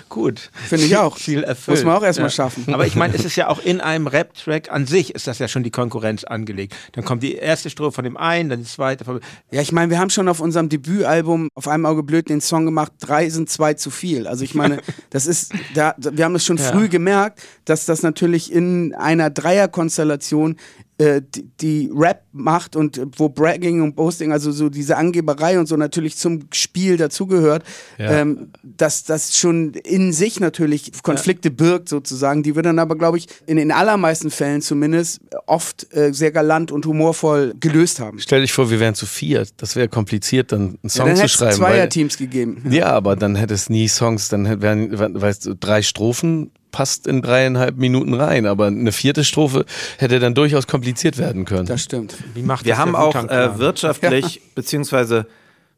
Gut. 0.09 0.51
Finde 0.69 0.85
ich 0.85 0.97
auch. 0.97 1.17
Ziel 1.17 1.43
erfüllt. 1.43 1.79
Muss 1.79 1.85
man 1.85 1.97
auch 1.97 2.03
erstmal 2.03 2.31
schaffen. 2.31 2.73
Aber 2.73 2.87
ich 2.87 2.95
meine, 2.97 3.15
es 3.15 3.25
ist 3.25 3.37
ja 3.37 3.49
auch 3.49 3.63
in 3.63 3.81
einem 3.81 4.07
Rap-Track 4.07 4.71
an 4.71 4.87
sich 4.87 5.15
ist 5.15 5.27
das 5.27 5.39
ja 5.39 5.49
schon 5.49 5.63
die 5.63 5.71
Konkurrenz 5.71 6.25
angelegt. 6.25 6.75
Dann 6.93 7.05
kommt 7.05 7.23
die 7.23 7.35
erste 7.35 7.71
Strophe 7.71 7.93
von 7.93 8.05
dem 8.05 8.17
einen, 8.17 8.51
dann 8.51 8.61
die 8.61 8.67
zweite 8.67 9.05
von 9.05 9.21
Ja, 9.51 9.61
ich 9.61 9.73
meine, 9.73 9.91
wir 9.91 9.99
haben 9.99 10.11
schon 10.11 10.29
auf 10.29 10.41
unserem 10.41 10.69
Debütalbum 10.69 11.49
auf 11.55 11.69
einem 11.69 11.87
Auge 11.87 12.03
blöd 12.03 12.29
den 12.29 12.41
Song 12.41 12.65
gemacht, 12.65 12.93
drei 13.01 13.29
sind 13.29 13.51
zwei 13.51 13.75
zu 13.75 13.91
viel. 13.91 14.27
Also 14.27 14.45
ich 14.45 14.55
meine, 14.55 14.81
das 15.11 15.27
ist, 15.27 15.53
da, 15.75 15.95
wir 15.99 16.25
haben 16.25 16.35
es 16.35 16.45
schon 16.45 16.59
früh 16.59 16.89
gemerkt, 16.89 17.43
dass 17.65 17.87
das 17.87 18.03
natürlich 18.03 18.53
in 18.53 18.95
einer 18.95 19.31
Dreierkonstellation 19.31 20.57
äh, 21.01 21.23
die, 21.35 21.49
die 21.61 21.91
Rap 21.95 22.23
macht 22.33 22.77
und 22.77 22.99
äh, 22.99 23.07
wo 23.17 23.29
Bragging 23.31 23.81
und 23.83 23.97
Boasting, 23.97 24.33
also 24.33 24.53
so 24.53 24.69
diese 24.69 24.97
Angeberei 24.97 25.59
und 25.59 25.67
so 25.67 25.77
natürlich 25.77 26.17
zum 26.17 26.41
Spiel 26.53 26.97
dazugehört, 26.97 27.65
ähm, 27.99 28.51
dass 28.63 29.05
das 29.05 29.37
schon 29.37 29.73
in 29.73 30.13
sich 30.13 30.41
natürlich 30.41 30.93
Konflikte 31.03 31.51
birgt 31.51 31.89
sozusagen, 31.89 32.43
die 32.43 32.55
wir 32.55 32.63
dann 32.63 32.79
aber, 32.79 32.97
glaube 32.97 33.17
ich, 33.19 33.27
in 33.47 33.57
den 33.57 33.73
allermeisten 33.73 34.31
Fällen 34.31 34.61
zumindest 34.63 35.21
oft 35.47 35.87
äh, 35.95 36.13
sehr 36.13 36.33
galant 36.33 36.71
und 36.71 36.85
humorvoll 36.87 37.55
gelöst 37.59 37.99
haben. 38.01 38.19
Stell 38.19 38.43
dich 38.43 38.53
vor, 38.53 38.71
wir 38.71 38.79
wären 38.81 38.95
zu 38.95 39.07
viert. 39.07 39.55
Das 39.57 39.77
wäre 39.77 39.89
kompliziert, 39.89 40.53
dann 40.53 40.61
einen 40.61 40.79
Ja, 40.83 40.89
Song 40.91 41.07
dann 41.07 41.17
zu 41.17 41.23
hätte 41.23 41.27
es 41.27 41.33
schreiben. 41.33 41.61
weil- 41.61 41.71
Zweierteams 41.73 42.19
gegeben. 42.19 42.63
Ja, 42.71 42.87
aber 42.87 43.17
dann 43.17 43.37
hätte 43.37 43.55
es 43.55 43.71
nie 43.71 43.89
Songs, 43.89 44.29
dann 44.29 44.45
hätte- 44.47 44.61
wären, 44.63 45.21
weißt 45.21 45.47
du, 45.47 45.55
drei 45.55 45.81
Strophen 45.83 46.51
passt 46.71 47.07
in 47.07 47.23
dreieinhalb 47.23 47.77
Minuten 47.77 48.15
rein, 48.15 48.47
aber 48.47 48.67
eine 48.67 48.93
vierte 48.93 49.25
Strophe 49.25 49.65
hätte 49.99 50.19
dann 50.19 50.35
durchaus 50.35 50.67
kompliziert 50.67 51.19
werden 51.19 51.45
können. 51.45 51.67
Das 51.67 51.83
stimmt. 51.83 52.17
wie 52.35 52.43
macht 52.43 52.65
Wir 52.65 52.73
das 52.73 52.79
haben 52.81 52.97
auch 52.97 53.15
äh, 53.15 53.59
wirtschaftlich 53.59 54.43
beziehungsweise 54.55 55.27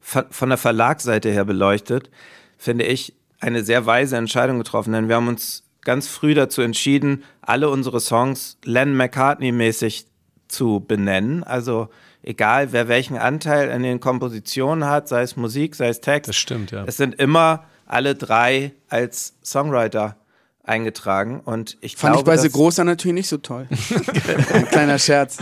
von 0.00 0.24
von 0.30 0.48
der 0.48 0.58
Verlagsseite 0.58 1.30
her 1.30 1.44
beleuchtet, 1.44 2.10
finde 2.58 2.84
ich, 2.84 3.14
eine 3.40 3.64
sehr 3.64 3.86
weise 3.86 4.16
Entscheidung 4.16 4.58
getroffen. 4.58 4.92
Denn 4.92 5.08
wir 5.08 5.16
haben 5.16 5.28
uns 5.28 5.64
ganz 5.82 6.08
früh 6.08 6.34
dazu 6.34 6.62
entschieden, 6.62 7.24
alle 7.40 7.70
unsere 7.70 8.00
Songs 8.00 8.56
Len 8.64 8.96
McCartney-mäßig 8.96 10.06
zu 10.48 10.80
benennen. 10.80 11.42
Also 11.42 11.88
egal, 12.22 12.72
wer 12.72 12.88
welchen 12.88 13.16
Anteil 13.16 13.70
an 13.70 13.82
den 13.82 14.00
Kompositionen 14.00 14.88
hat, 14.88 15.08
sei 15.08 15.22
es 15.22 15.36
Musik, 15.36 15.74
sei 15.74 15.88
es 15.88 16.00
Text. 16.00 16.28
Das 16.28 16.36
stimmt, 16.36 16.70
ja. 16.70 16.84
Es 16.86 16.96
sind 16.96 17.14
immer 17.16 17.64
alle 17.86 18.14
drei 18.14 18.72
als 18.88 19.34
Songwriter 19.44 20.16
eingetragen. 20.64 21.40
Und 21.40 21.76
ich 21.80 21.96
Fand 21.96 22.14
glaube, 22.14 22.30
ich 22.30 22.36
bei 22.36 22.42
The 22.42 22.50
Großer 22.50 22.84
natürlich 22.84 23.14
nicht 23.14 23.28
so 23.28 23.38
toll. 23.38 23.66
Ein 24.52 24.66
kleiner 24.68 24.98
Scherz. 24.98 25.38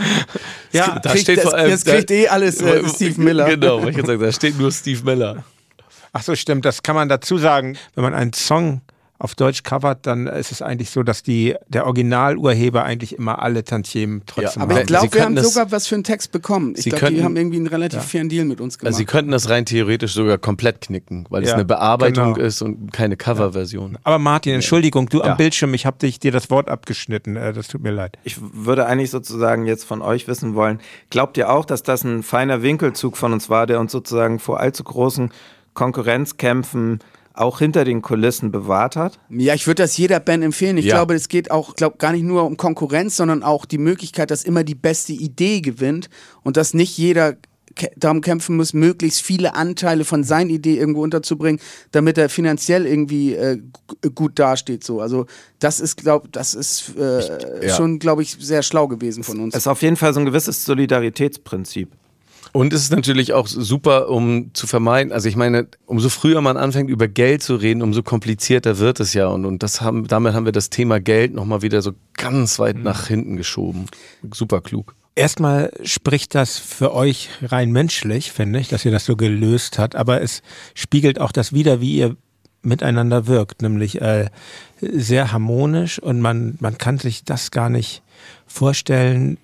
Ja, 0.71 0.99
da 0.99 1.11
kriegt 1.11 1.23
steht 1.23 1.37
das- 1.37 1.43
vor 1.45 1.53
allem, 1.53 1.69
jetzt 1.69 1.85
kriegt 1.85 2.11
eh 2.11 2.27
alles, 2.27 2.61
äh, 2.61 2.87
Steve 2.89 3.21
Miller. 3.21 3.45
Genau, 3.45 3.87
ich 3.87 3.95
sagen, 3.95 4.19
da 4.21 4.31
steht 4.31 4.57
nur 4.57 4.71
Steve 4.71 5.03
Miller. 5.03 5.43
Ach 6.13 6.23
so, 6.23 6.35
stimmt. 6.35 6.65
Das 6.65 6.83
kann 6.83 6.95
man 6.95 7.07
dazu 7.07 7.37
sagen. 7.37 7.77
Wenn 7.95 8.03
man 8.03 8.13
einen 8.13 8.33
Song 8.33 8.81
auf 9.21 9.35
Deutsch 9.35 9.61
covert, 9.61 10.07
dann 10.07 10.25
ist 10.25 10.51
es 10.51 10.61
eigentlich 10.63 10.89
so, 10.89 11.03
dass 11.03 11.21
die, 11.21 11.55
der 11.67 11.85
Originalurheber 11.85 12.83
eigentlich 12.83 13.15
immer 13.17 13.39
alle 13.41 13.63
Tantiemen 13.63 14.23
trotzdem 14.25 14.63
Aber 14.63 14.73
haben. 14.73 14.81
ich 14.81 14.87
glaube, 14.87 15.13
wir 15.13 15.23
haben 15.23 15.37
sogar 15.37 15.71
was 15.71 15.85
für 15.87 15.93
einen 15.95 16.03
Text 16.03 16.31
bekommen. 16.31 16.73
Ich 16.75 16.83
Sie 16.85 16.89
glaube, 16.89 17.05
die 17.05 17.05
könnten- 17.13 17.23
haben 17.25 17.35
irgendwie 17.37 17.57
einen 17.57 17.67
relativ 17.67 18.01
fairen 18.01 18.29
Deal 18.29 18.45
mit 18.45 18.59
uns 18.59 18.79
gemacht. 18.79 18.87
Also 18.87 18.97
sie 18.97 19.05
könnten 19.05 19.29
das 19.31 19.47
rein 19.49 19.65
theoretisch 19.65 20.13
sogar 20.13 20.39
komplett 20.39 20.81
knicken, 20.81 21.27
weil 21.29 21.43
es 21.43 21.49
Ja, 21.49 21.55
eine 21.55 21.65
Bearbeitung 21.65 22.33
genau. 22.33 22.45
ist 22.47 22.63
und 22.63 22.91
keine 22.91 23.15
Coverversion. 23.15 23.97
Aber 24.03 24.17
Martin, 24.17 24.55
Entschuldigung, 24.55 25.07
du 25.07 25.19
Ja. 25.19 25.25
am 25.25 25.37
Bildschirm, 25.37 25.73
ich 25.75 25.85
habe 25.85 25.99
dich 25.99 26.19
dir 26.19 26.31
das 26.31 26.49
Wort 26.49 26.67
abgeschnitten. 26.67 27.35
Äh, 27.35 27.53
das 27.53 27.67
tut 27.67 27.83
mir 27.83 27.91
leid. 27.91 28.17
Ich 28.23 28.37
würde 28.41 28.87
eigentlich 28.87 29.11
sozusagen 29.11 29.65
jetzt 29.67 29.83
von 29.83 30.01
euch 30.01 30.27
wissen 30.27 30.55
wollen, 30.55 30.79
glaubt 31.11 31.37
ihr 31.37 31.51
auch, 31.51 31.65
dass 31.65 31.83
das 31.83 32.03
ein 32.03 32.23
feiner 32.23 32.63
Winkelzug 32.63 33.17
von 33.17 33.33
uns 33.33 33.49
war, 33.51 33.67
der 33.67 33.79
uns 33.79 33.91
sozusagen 33.91 34.39
vor 34.39 34.59
allzu 34.59 34.83
großen 34.83 35.29
Konkurrenzkämpfen 35.75 36.99
auch 37.33 37.59
hinter 37.59 37.85
den 37.85 38.01
Kulissen 38.01 38.51
bewahrt 38.51 38.95
hat? 38.95 39.19
Ja, 39.29 39.53
ich 39.53 39.67
würde 39.67 39.83
das 39.83 39.97
jeder 39.97 40.19
Band 40.19 40.43
empfehlen. 40.43 40.77
Ich 40.77 40.85
Ja. 40.85 40.95
glaube, 40.95 41.15
es 41.15 41.29
geht 41.29 41.51
auch 41.51 41.75
glaub, 41.75 41.99
gar 41.99 42.11
nicht 42.11 42.23
nur 42.23 42.43
um 42.45 42.57
Konkurrenz, 42.57 43.15
sondern 43.15 43.43
auch 43.43 43.65
die 43.65 43.77
Möglichkeit, 43.77 44.31
dass 44.31 44.43
immer 44.43 44.63
die 44.63 44.75
beste 44.75 45.13
Idee 45.13 45.61
gewinnt 45.61 46.09
und 46.43 46.57
dass 46.57 46.73
nicht 46.73 46.97
jeder 46.97 47.37
darum 47.95 48.21
kämpfen 48.21 48.57
muss, 48.57 48.73
möglichst 48.73 49.21
viele 49.21 49.55
Anteile 49.55 50.03
von 50.03 50.23
seiner 50.23 50.49
Idee 50.49 50.77
irgendwo 50.77 51.03
unterzubringen, 51.03 51.61
damit 51.91 52.17
er 52.17 52.29
finanziell 52.29 52.85
irgendwie 52.85 53.33
äh, 53.33 53.59
gut 54.13 54.39
dasteht. 54.39 54.83
So. 54.83 54.99
Also 54.99 55.25
das 55.59 55.79
ist, 55.79 55.97
glaube 55.97 56.27
das 56.31 56.53
ist 56.53 56.93
äh, 56.97 57.67
ja. 57.67 57.73
schon, 57.73 57.99
glaube 57.99 58.23
ich, 58.23 58.35
sehr 58.39 58.63
schlau 58.63 58.87
gewesen 58.87 59.23
von 59.23 59.39
uns. 59.39 59.55
Es 59.55 59.61
ist 59.63 59.67
auf 59.67 59.81
jeden 59.81 59.95
Fall 59.95 60.13
so 60.13 60.19
ein 60.19 60.25
gewisses 60.25 60.65
Solidaritätsprinzip. 60.65 61.91
Und 62.53 62.73
es 62.73 62.83
ist 62.83 62.91
natürlich 62.91 63.31
auch 63.33 63.47
super, 63.47 64.09
um 64.09 64.53
zu 64.53 64.67
vermeiden, 64.67 65.13
also 65.13 65.29
ich 65.29 65.37
meine, 65.37 65.67
umso 65.85 66.09
früher 66.09 66.41
man 66.41 66.57
anfängt, 66.57 66.89
über 66.89 67.07
Geld 67.07 67.41
zu 67.43 67.55
reden, 67.55 67.81
umso 67.81 68.03
komplizierter 68.03 68.77
wird 68.77 68.99
es 68.99 69.13
ja. 69.13 69.27
Und, 69.27 69.45
und 69.45 69.63
das 69.63 69.81
haben, 69.81 70.07
damit 70.07 70.33
haben 70.33 70.45
wir 70.45 70.51
das 70.51 70.69
Thema 70.69 70.99
Geld 70.99 71.33
nochmal 71.33 71.61
wieder 71.61 71.81
so 71.81 71.93
ganz 72.13 72.59
weit 72.59 72.77
nach 72.77 73.07
hinten 73.07 73.37
geschoben. 73.37 73.85
Super 74.33 74.61
klug. 74.61 74.95
Erstmal 75.15 75.71
spricht 75.83 76.35
das 76.35 76.57
für 76.57 76.93
euch 76.93 77.29
rein 77.41 77.71
menschlich, 77.71 78.31
finde 78.31 78.59
ich, 78.59 78.69
dass 78.69 78.85
ihr 78.85 78.91
das 78.91 79.05
so 79.05 79.15
gelöst 79.15 79.77
habt, 79.77 79.95
aber 79.95 80.21
es 80.21 80.41
spiegelt 80.73 81.19
auch 81.19 81.31
das 81.31 81.53
wider, 81.53 81.81
wie 81.81 81.97
ihr 81.97 82.15
miteinander 82.63 83.27
wirkt, 83.27 83.61
nämlich 83.61 84.01
äh, 84.01 84.29
sehr 84.79 85.31
harmonisch 85.31 85.99
und 85.99 86.21
man, 86.21 86.57
man 86.59 86.77
kann 86.77 86.97
sich 86.97 87.23
das 87.25 87.51
gar 87.51 87.69
nicht 87.69 88.01
vorstellen, 88.47 89.37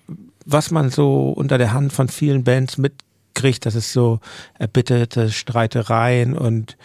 was 0.50 0.70
man 0.70 0.90
so 0.90 1.30
unter 1.30 1.58
der 1.58 1.72
Hand 1.72 1.92
von 1.92 2.08
vielen 2.08 2.42
Bands 2.42 2.78
mitkriegt, 2.78 3.66
dass 3.66 3.74
es 3.74 3.92
so 3.92 4.18
erbitterte 4.58 5.30
Streitereien 5.30 6.36
und 6.36 6.76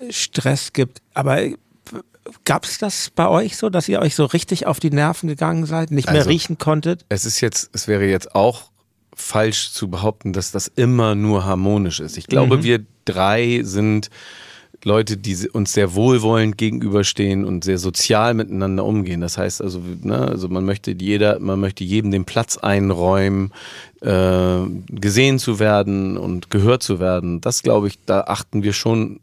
äh, 0.00 0.10
Stress 0.12 0.72
gibt. 0.72 1.02
Aber 1.12 1.40
gab 2.44 2.64
es 2.64 2.78
das 2.78 3.10
bei 3.10 3.28
euch 3.28 3.56
so, 3.58 3.68
dass 3.68 3.86
ihr 3.88 4.00
euch 4.00 4.14
so 4.14 4.24
richtig 4.24 4.66
auf 4.66 4.80
die 4.80 4.90
Nerven 4.90 5.28
gegangen 5.28 5.66
seid, 5.66 5.90
nicht 5.90 6.08
mehr 6.08 6.20
Also- 6.20 6.30
riechen 6.30 6.56
konntet? 6.58 7.04
Es 7.10 7.26
ist 7.26 7.40
jetzt, 7.42 7.68
es 7.74 7.86
wäre 7.86 8.06
jetzt 8.06 8.34
auch 8.34 8.70
falsch 9.14 9.70
zu 9.72 9.88
behaupten, 9.88 10.32
dass 10.32 10.50
das 10.50 10.66
immer 10.66 11.14
nur 11.14 11.44
harmonisch 11.44 12.00
ist. 12.00 12.16
Ich 12.16 12.26
glaube, 12.26 12.64
wir 12.64 12.84
drei 13.04 13.60
sind 13.62 14.08
Leute, 14.84 15.16
die 15.16 15.48
uns 15.48 15.72
sehr 15.72 15.94
wohlwollend 15.94 16.58
gegenüberstehen 16.58 17.44
und 17.44 17.64
sehr 17.64 17.78
sozial 17.78 18.34
miteinander 18.34 18.84
umgehen. 18.84 19.20
Das 19.20 19.38
heißt 19.38 19.62
also, 19.62 19.80
ne, 20.02 20.28
also 20.28 20.48
man 20.48 20.64
möchte 20.64 20.92
jeder, 20.92 21.38
man 21.40 21.58
möchte 21.58 21.84
jedem 21.84 22.10
den 22.10 22.24
Platz 22.24 22.58
einräumen, 22.58 23.52
äh, 24.02 24.58
gesehen 24.88 25.38
zu 25.38 25.58
werden 25.58 26.16
und 26.18 26.50
gehört 26.50 26.82
zu 26.82 27.00
werden. 27.00 27.40
Das 27.40 27.62
glaube 27.62 27.88
ich, 27.88 27.98
da 28.04 28.22
achten 28.22 28.62
wir 28.62 28.74
schon 28.74 29.20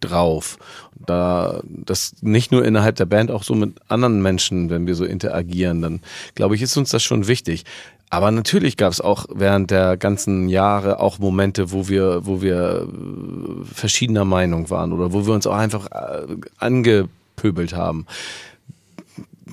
drauf. 0.00 0.58
Da 0.94 1.62
das 1.66 2.14
nicht 2.20 2.52
nur 2.52 2.64
innerhalb 2.64 2.96
der 2.96 3.06
Band, 3.06 3.30
auch 3.30 3.42
so 3.42 3.54
mit 3.54 3.76
anderen 3.88 4.20
Menschen, 4.22 4.70
wenn 4.70 4.86
wir 4.86 4.94
so 4.94 5.04
interagieren, 5.04 5.82
dann 5.82 6.00
glaube 6.34 6.54
ich, 6.54 6.62
ist 6.62 6.76
uns 6.76 6.90
das 6.90 7.02
schon 7.02 7.26
wichtig. 7.28 7.64
Aber 8.10 8.30
natürlich 8.30 8.76
gab 8.76 8.92
es 8.92 9.00
auch 9.00 9.26
während 9.34 9.70
der 9.70 9.96
ganzen 9.96 10.48
Jahre 10.48 11.00
auch 11.00 11.18
Momente, 11.18 11.72
wo 11.72 11.88
wir, 11.88 12.24
wo 12.24 12.40
wir 12.40 12.88
äh, 12.88 13.64
verschiedener 13.64 14.24
Meinung 14.24 14.70
waren 14.70 14.92
oder 14.92 15.12
wo 15.12 15.26
wir 15.26 15.34
uns 15.34 15.46
auch 15.46 15.56
einfach 15.56 15.86
äh, 15.90 16.26
angepöbelt 16.58 17.74
haben. 17.74 18.06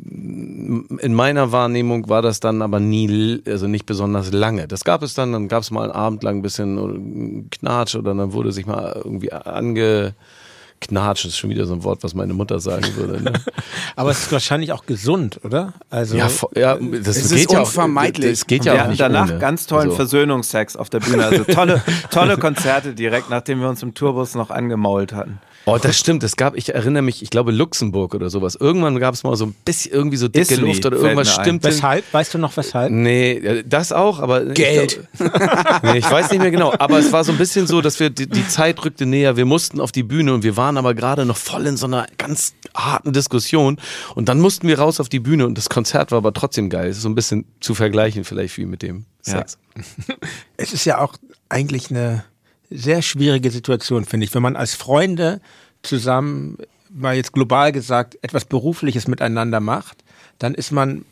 in 0.04 1.14
meiner 1.14 1.52
Wahrnehmung 1.52 2.08
war 2.10 2.22
das 2.22 2.40
dann 2.40 2.62
aber 2.62 2.80
nie, 2.80 3.42
also 3.46 3.68
nicht 3.68 3.86
besonders 3.86 4.32
lange. 4.32 4.68
Das 4.68 4.84
gab 4.84 5.04
es 5.04 5.14
dann, 5.14 5.34
dann 5.34 5.48
gab 5.48 5.64
es 5.64 5.72
mal 5.72 5.84
einen 5.84 5.92
Abend 5.92 6.24
lang 6.24 6.38
ein 6.38 6.42
bisschen 6.42 7.50
Knatsch 7.50 7.96
oder 7.96 8.14
dann 8.14 8.34
wurde 8.34 8.52
sich 8.52 8.66
mal 8.66 9.02
irgendwie 9.04 9.34
ange 9.34 10.14
Knatsch 10.82 11.26
ist 11.26 11.38
schon 11.38 11.50
wieder 11.50 11.66
so 11.66 11.74
ein 11.74 11.84
Wort, 11.84 12.04
was 12.04 12.14
meine 12.14 12.34
Mutter 12.34 12.60
sagen 12.60 12.86
würde. 12.96 13.24
Ne? 13.24 13.34
Aber 13.96 14.12
es 14.12 14.24
ist 14.24 14.32
wahrscheinlich 14.32 14.72
auch 14.72 14.86
gesund, 14.86 15.40
oder? 15.44 15.74
Also 15.90 16.18
ja, 16.18 16.30
ja 16.56 16.76
das 16.76 17.18
es 17.18 17.30
geht 17.30 17.52
ist 17.52 17.56
unvermeidlich. 17.56 18.26
Ja 18.26 18.30
auch, 18.30 18.34
es 18.34 18.48
geht 18.48 18.66
ja 18.66 18.74
wir 18.74 18.76
auch 18.76 18.80
hatten 18.82 18.90
nicht 18.92 19.02
danach 19.02 19.30
ohne. 19.30 19.40
ganz 19.40 19.68
tollen 19.68 19.90
So. 19.90 19.96
Versöhnungsex 19.96 20.76
auf 20.76 20.90
der 20.90 21.00
Bühne. 21.00 21.26
Also 21.26 21.44
tolle, 21.46 21.82
tolle 22.12 22.38
Konzerte 22.38 22.94
direkt, 22.94 23.30
nachdem 23.30 23.62
wir 23.62 23.70
uns 23.70 23.82
im 23.84 23.94
Tourbus 23.94 24.36
noch 24.36 24.50
angemault 24.52 25.14
hatten. 25.14 25.40
Oh, 25.66 25.78
das 25.82 25.98
stimmt. 25.98 26.24
Es 26.24 26.36
gab, 26.36 26.56
ich 26.56 26.74
erinnere 26.74 27.02
mich, 27.02 27.24
ich 27.24 27.30
glaube 27.30 27.52
Luxemburg 27.52 28.14
oder 28.14 28.30
sowas. 28.30 28.56
Irgendwann 28.56 29.00
gab 29.00 29.16
es 29.16 29.24
mal 29.24 29.36
so 29.36 29.48
ein 29.48 29.56
bisschen 29.66 29.92
irgendwie 29.92 30.18
so 30.18 30.28
dicke 30.28 30.54
Isli 30.54 30.68
Luft 30.68 30.86
oder 30.86 30.98
irgendwas 30.98 31.34
stimmte. 31.34 31.70
Weshalb? 31.70 32.06
Weißt 32.14 32.34
du 32.34 32.38
noch 32.38 32.56
weshalb? 32.56 32.92
Nee, 32.92 33.64
das 33.66 33.92
auch, 33.92 34.20
aber 34.20 34.46
Geld. 34.46 35.08
Ich, 35.14 35.20
glaub, 35.20 35.84
nee, 35.84 35.98
ich 35.98 36.10
weiß 36.10 36.32
nicht 36.32 36.40
mehr 36.40 36.52
genau. 36.52 36.74
Aber 36.78 37.00
es 37.00 37.12
war 37.12 37.24
so 37.24 37.32
ein 37.32 37.38
bisschen 37.38 37.66
so, 37.66 37.82
dass 37.82 38.00
wir 38.00 38.12
die, 38.12 38.28
die 38.28 38.48
Zeit 38.48 38.84
rückte 38.86 39.06
näher. 39.06 39.38
Wir 39.38 39.46
mussten 39.46 39.80
auf 39.80 39.92
die 39.92 40.04
Bühne 40.04 40.34
und 40.34 40.44
wir 40.44 40.56
waren 40.56 40.78
aber 40.78 40.94
gerade 40.94 41.26
noch 41.26 41.38
voll 41.38 41.66
in 41.66 41.78
so 41.78 41.88
einer 41.88 42.06
ganz 42.18 42.54
harten 42.76 43.14
Diskussion. 43.14 43.78
Und 44.14 44.30
dann 44.30 44.40
mussten 44.40 44.68
wir 44.68 44.78
raus 44.78 45.00
auf 45.00 45.10
die 45.10 45.20
Bühne 45.20 45.48
und 45.48 45.58
das 45.58 45.70
Konzert 45.70 46.12
war 46.12 46.20
aber 46.20 46.34
trotzdem 46.34 46.70
geil. 46.70 46.90
Es 46.90 46.98
ist 46.98 47.04
so 47.04 47.10
ein 47.10 47.16
bisschen 47.16 47.46
zu 47.60 47.74
vergleichen 47.74 48.24
vielleicht 48.24 48.58
wie 48.58 48.66
mit 48.66 48.82
dem 48.82 49.06
Sex. 49.22 49.58
Es 50.58 50.72
ist 50.72 50.86
ja 50.86 51.00
auch 51.00 51.16
eigentlich 51.50 51.90
eine 51.90 52.24
sehr 52.78 53.02
schwierige 53.02 53.52
Situation, 53.52 54.06
finde 54.06 54.26
ich, 54.26 54.34
wenn 54.34 54.42
man 54.42 54.56
als 54.56 54.74
Freunde 54.76 55.42
zusammen, 55.84 56.58
mal 56.90 57.16
jetzt 57.16 57.34
global 57.34 57.72
gesagt, 57.72 58.18
etwas 58.22 58.46
Berufliches 58.46 59.08
miteinander 59.08 59.60
macht, 59.60 60.04
dann 60.40 60.54
ist 60.56 60.72
man, 60.72 61.06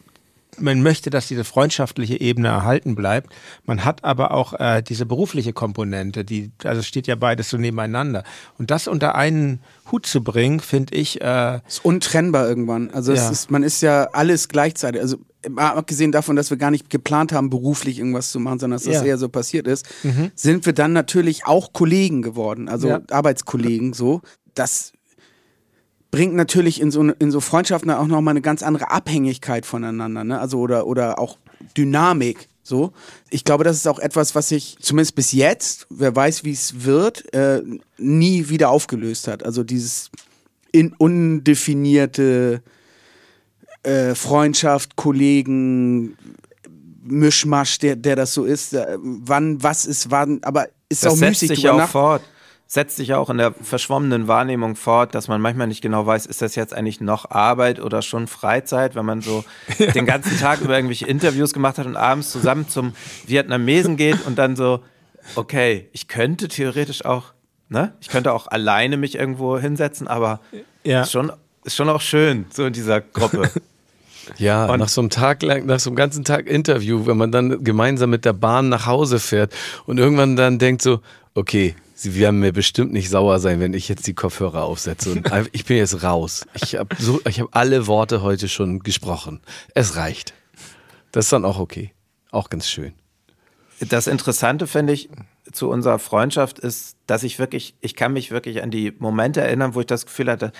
man 0.58 0.82
möchte, 0.82 1.10
dass 1.10 1.28
diese 1.28 1.44
freundschaftliche 1.44 2.20
Ebene 2.20 2.48
erhalten 2.50 2.96
bleibt. 2.96 3.34
Man 3.66 3.84
hat 3.86 4.04
aber 4.04 4.32
auch 4.32 4.54
äh, 4.60 4.82
diese 4.82 5.06
berufliche 5.06 5.52
Komponente, 5.54 6.24
die, 6.24 6.52
also 6.64 6.82
steht 6.82 7.08
ja 7.08 7.16
beides 7.16 7.50
so 7.50 7.58
nebeneinander. 7.58 8.24
Und 8.58 8.72
das 8.72 8.88
unter 8.88 9.16
einen 9.16 9.62
Hut 9.92 10.06
zu 10.06 10.24
bringen, 10.24 10.60
finde 10.60 10.96
ich, 10.96 11.22
äh, 11.22 11.60
ist 11.68 11.84
untrennbar 11.84 12.48
irgendwann. 12.48 12.90
Also 12.92 13.14
Ja. 13.14 13.30
ist, 13.30 13.52
man 13.52 13.64
ist 13.64 13.82
ja 13.82 14.10
alles 14.14 14.48
gleichzeitig. 14.48 15.02
Also 15.02 15.18
abgesehen 15.56 16.12
davon, 16.12 16.36
dass 16.36 16.50
wir 16.50 16.58
gar 16.58 16.72
nicht 16.72 16.90
geplant 16.90 17.32
haben, 17.32 17.50
beruflich 17.50 18.00
irgendwas 18.00 18.32
zu 18.32 18.40
machen, 18.40 18.60
sondern 18.60 18.78
dass 18.78 18.86
das 18.86 18.96
Ja. 19.02 19.04
eher 19.04 19.18
so 19.18 19.30
passiert 19.30 19.68
ist, 19.68 19.86
sind 20.36 20.66
wir 20.66 20.74
dann 20.74 20.94
natürlich 20.94 21.46
auch 21.46 21.74
Kollegen 21.74 22.22
geworden, 22.22 22.70
also 22.70 22.88
Ja. 22.88 23.02
Arbeitskollegen 23.10 23.94
so. 23.94 24.22
Das 24.56 24.94
bringt 26.12 26.36
natürlich 26.36 26.80
in 26.80 26.92
so, 26.92 27.02
in 27.04 27.32
so 27.32 27.40
Freundschaften 27.40 27.90
auch 27.92 28.08
nochmal 28.08 28.34
eine 28.34 28.42
ganz 28.42 28.62
andere 28.64 28.92
Abhängigkeit 28.92 29.66
voneinander, 29.66 30.24
ne? 30.24 30.40
Also 30.40 30.60
oder, 30.60 30.86
oder 30.88 31.18
auch 31.20 31.38
Dynamik. 31.76 32.48
So, 32.66 32.94
ich 33.30 33.44
glaube, 33.44 33.66
das 33.66 33.76
ist 33.76 33.88
auch 33.90 34.00
etwas, 34.00 34.36
was 34.36 34.48
sich 34.48 34.78
zumindest 34.80 35.16
bis 35.16 35.34
jetzt, 35.34 35.86
wer 35.90 36.16
weiß, 36.16 36.46
wie 36.46 36.54
es 36.54 36.86
wird, 36.86 37.34
äh, 37.34 37.62
nie 37.98 38.48
wieder 38.48 38.70
aufgelöst 38.70 39.28
hat. 39.28 39.44
Also 39.44 39.66
dieses 39.66 40.12
in 40.72 40.94
undefinierte 40.94 42.62
äh, 43.84 44.16
Freundschaft, 44.16 44.96
Kollegen, 44.96 46.18
Mischmasch, 47.04 47.80
der, 47.80 47.96
der 47.96 48.16
das 48.16 48.34
so 48.34 48.46
ist. 48.46 48.76
Wann, 48.98 49.62
was 49.62 49.86
ist 49.86 50.10
wann, 50.12 50.40
aber 50.44 50.68
ist 50.90 51.04
Das 51.04 51.14
auch 51.14 51.18
setzt 51.18 51.42
müßig 51.44 51.58
sich 51.60 51.70
auch 51.70 51.88
fort. 51.88 52.22
Setzt 52.66 52.96
sich 52.96 53.14
auch 53.14 53.30
in 53.30 53.38
der 53.38 53.54
verschwommenen 53.54 54.28
Wahrnehmung 54.28 54.76
fort, 54.76 55.14
dass 55.14 55.28
man 55.28 55.42
manchmal 55.42 55.68
nicht 55.68 55.82
genau 55.82 56.06
weiß, 56.08 56.26
ist 56.26 56.42
das 56.42 56.56
jetzt 56.56 56.74
eigentlich 56.74 57.02
noch 57.02 57.30
Arbeit 57.30 57.80
oder 57.80 58.02
schon 58.02 58.26
Freizeit, 58.26 58.96
wenn 58.96 59.06
man 59.06 59.22
so 59.22 59.44
den 59.94 60.06
ganzen 60.06 60.40
Tag 60.40 60.62
über 60.62 60.76
irgendwelche 60.76 61.06
Interviews 61.06 61.54
gemacht 61.54 61.78
hat 61.78 61.86
und 61.86 61.98
abends 61.98 62.32
zusammen 62.32 62.68
zum 62.68 62.94
Vietnamesen 63.28 63.96
geht 63.96 64.26
und 64.26 64.38
dann 64.40 64.56
so, 64.56 64.80
okay, 65.36 65.90
ich 65.92 66.08
könnte 66.08 66.48
theoretisch 66.48 67.06
auch, 67.06 67.34
ne, 67.70 67.94
ich 68.00 68.08
könnte 68.08 68.34
auch 68.34 68.48
alleine 68.48 68.98
mich 68.98 69.16
irgendwo 69.16 69.60
hinsetzen, 69.60 70.08
aber 70.08 70.40
Ja. 70.84 71.02
ist 71.04 71.12
schon, 71.12 71.32
ist 71.66 71.76
schon 71.76 71.90
auch 71.90 72.02
schön, 72.02 72.46
so 72.52 72.66
in 72.66 72.74
dieser 72.74 73.02
Gruppe. 73.02 73.52
Ja, 74.38 74.66
Und- 74.68 74.80
nach 74.80 74.90
so 74.90 75.02
einem 75.02 75.10
Tag 75.10 75.42
lang, 75.44 75.66
nach 75.66 75.80
so 75.80 75.90
einem 75.90 75.96
ganzen 75.98 76.24
Tag 76.24 76.48
Interview, 76.48 77.06
wenn 77.06 77.18
man 77.18 77.32
dann 77.32 77.64
gemeinsam 77.64 78.10
mit 78.10 78.26
der 78.26 78.34
Bahn 78.34 78.70
nach 78.70 78.86
Hause 78.86 79.20
fährt 79.20 79.54
und 79.86 79.98
irgendwann 79.98 80.36
dann 80.36 80.60
denkt 80.60 80.82
so, 80.82 81.02
okay, 81.36 81.76
sie 81.96 82.16
werden 82.16 82.40
mir 82.40 82.52
bestimmt 82.54 82.94
nicht 82.94 83.10
sauer 83.10 83.40
sein, 83.40 83.60
wenn 83.60 83.74
ich 83.74 83.90
jetzt 83.90 84.08
die 84.08 84.14
Kopfhörer 84.14 84.64
aufsetze 84.64 85.12
und 85.12 85.30
ich 85.52 85.66
bin 85.66 85.78
jetzt 85.78 86.04
raus. 86.04 86.46
Ich 86.56 86.76
habe 86.76 86.96
so, 87.00 87.22
ich 87.28 87.40
habe 87.40 87.50
alle 87.54 87.88
Worte 87.88 88.22
heute 88.22 88.48
schon 88.50 88.80
gesprochen. 88.80 89.42
Es 89.74 89.96
reicht. 89.96 90.34
Das 91.12 91.26
ist 91.26 91.34
dann 91.34 91.46
auch 91.46 91.60
okay. 91.60 91.92
Auch 92.32 92.50
ganz 92.50 92.68
schön. 92.68 92.94
Das 93.80 94.08
Interessante 94.08 94.68
finde 94.68 94.94
ich 94.94 95.10
zu 95.52 95.70
unserer 95.70 96.00
Freundschaft 96.00 96.58
ist, 96.60 96.96
dass 97.06 97.24
ich 97.24 97.38
wirklich, 97.38 97.76
ich 97.82 97.96
kann 97.96 98.14
mich 98.14 98.32
wirklich 98.32 98.64
an 98.64 98.72
die 98.72 98.94
Momente 98.98 99.42
erinnern, 99.42 99.76
wo 99.76 99.82
ich 99.82 99.86
das 99.86 100.06
Gefühl 100.06 100.32
hatte, 100.32 100.52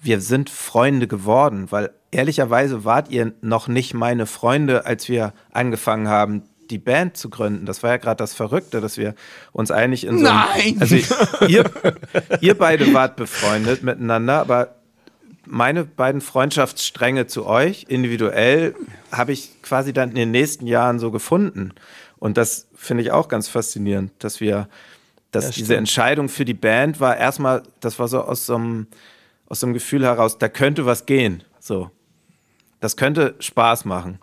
wir 0.00 0.20
sind 0.20 0.48
Freunde 0.48 1.08
geworden, 1.08 1.66
weil 1.70 1.90
ehrlicherweise 2.16 2.84
wart 2.84 3.10
ihr 3.10 3.32
noch 3.42 3.68
nicht 3.68 3.92
meine 3.92 4.24
Freunde, 4.26 4.86
als 4.86 5.08
wir 5.08 5.34
angefangen 5.52 6.08
haben, 6.08 6.42
die 6.70 6.78
Band 6.78 7.16
zu 7.16 7.28
gründen. 7.28 7.66
Das 7.66 7.82
war 7.82 7.90
ja 7.90 7.96
gerade 7.98 8.16
das 8.16 8.34
Verrückte, 8.34 8.80
dass 8.80 8.96
wir 8.96 9.14
uns 9.52 9.70
eigentlich 9.70 10.04
in 10.04 10.18
so 10.18 10.24
Nein! 10.24 10.78
also 10.80 10.96
ihr, 11.46 11.70
ihr 12.40 12.58
beide 12.58 12.92
wart 12.94 13.16
befreundet 13.16 13.82
miteinander, 13.82 14.40
aber 14.40 14.76
meine 15.44 15.84
beiden 15.84 16.20
Freundschaftsstränge 16.22 17.26
zu 17.26 17.46
euch 17.46 17.84
individuell 17.86 18.74
habe 19.12 19.32
ich 19.32 19.62
quasi 19.62 19.92
dann 19.92 20.08
in 20.08 20.16
den 20.16 20.30
nächsten 20.32 20.66
Jahren 20.66 20.98
so 20.98 21.12
gefunden. 21.12 21.72
Und 22.18 22.36
das 22.36 22.66
finde 22.74 23.02
ich 23.02 23.12
auch 23.12 23.28
ganz 23.28 23.46
faszinierend, 23.46 24.10
dass 24.18 24.40
wir, 24.40 24.68
dass 25.30 25.50
diese 25.50 25.76
Entscheidung 25.76 26.28
für 26.30 26.46
die 26.46 26.54
Band 26.54 26.98
war 26.98 27.16
erstmal, 27.16 27.62
das 27.80 27.98
war 27.98 28.08
so 28.08 28.22
aus 28.22 28.46
so 28.46 28.56
einem, 28.56 28.86
aus 29.48 29.60
so 29.60 29.66
einem 29.66 29.74
Gefühl 29.74 30.02
heraus, 30.02 30.38
da 30.38 30.48
könnte 30.48 30.86
was 30.86 31.06
gehen. 31.06 31.44
So. 31.60 31.90
Das 32.86 32.96
könnte 32.96 33.34
Spaß 33.40 33.84
machen. 33.84 34.20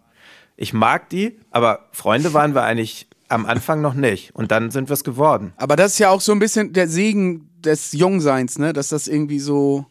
Ich 0.55 0.71
mag 0.71 1.09
die, 1.09 1.37
aber 1.51 1.89
Freunde 1.91 2.33
waren 2.33 2.55
wir 2.55 2.63
eigentlich 2.63 3.07
am 3.27 3.45
Anfang 3.45 3.81
noch 3.81 3.93
nicht. 3.93 4.33
Und 4.33 4.51
dann 4.51 4.71
sind 4.71 4.87
wir 4.87 4.93
es 4.93 5.03
geworden. 5.03 5.51
Aber 5.57 5.75
das 5.75 5.91
ist 5.91 5.99
ja 5.99 6.09
auch 6.11 6.21
so 6.21 6.31
ein 6.31 6.39
bisschen 6.39 6.71
der 6.71 6.87
Segen 6.87 7.49
des 7.59 7.91
Jungseins, 7.91 8.57
ne? 8.59 8.71
Dass 8.71 8.87
das 8.87 9.09
irgendwie 9.09 9.39
so 9.39 9.85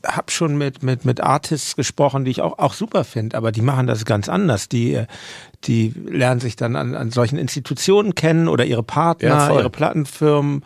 habe 0.06 0.32
schon 0.32 0.58
mit, 0.58 0.82
mit, 0.82 1.04
mit 1.04 1.20
Artists 1.22 1.76
gesprochen, 1.76 2.24
die 2.24 2.32
ich 2.32 2.42
auch, 2.42 2.58
auch 2.58 2.74
super 2.74 3.04
finde, 3.04 3.36
aber 3.36 3.52
die 3.52 3.62
machen 3.62 3.86
das 3.88 4.06
ganz 4.06 4.30
anders. 4.30 4.70
Die, 4.70 4.94
äh, 4.94 5.08
die 5.65 5.94
lernen 6.06 6.39
sich 6.39 6.56
dann 6.56 6.78
an, 6.78 6.96
an 6.96 7.12
solchen 7.12 7.38
Institutionen 7.38 8.15
kennen 8.15 8.48
oder 8.48 8.63
ihre 8.63 8.80
Ja, 8.80 8.84
Partner, 8.84 9.48
voll. 9.48 9.60
ihre 9.60 9.70
Plattenfirmen. 9.70 10.63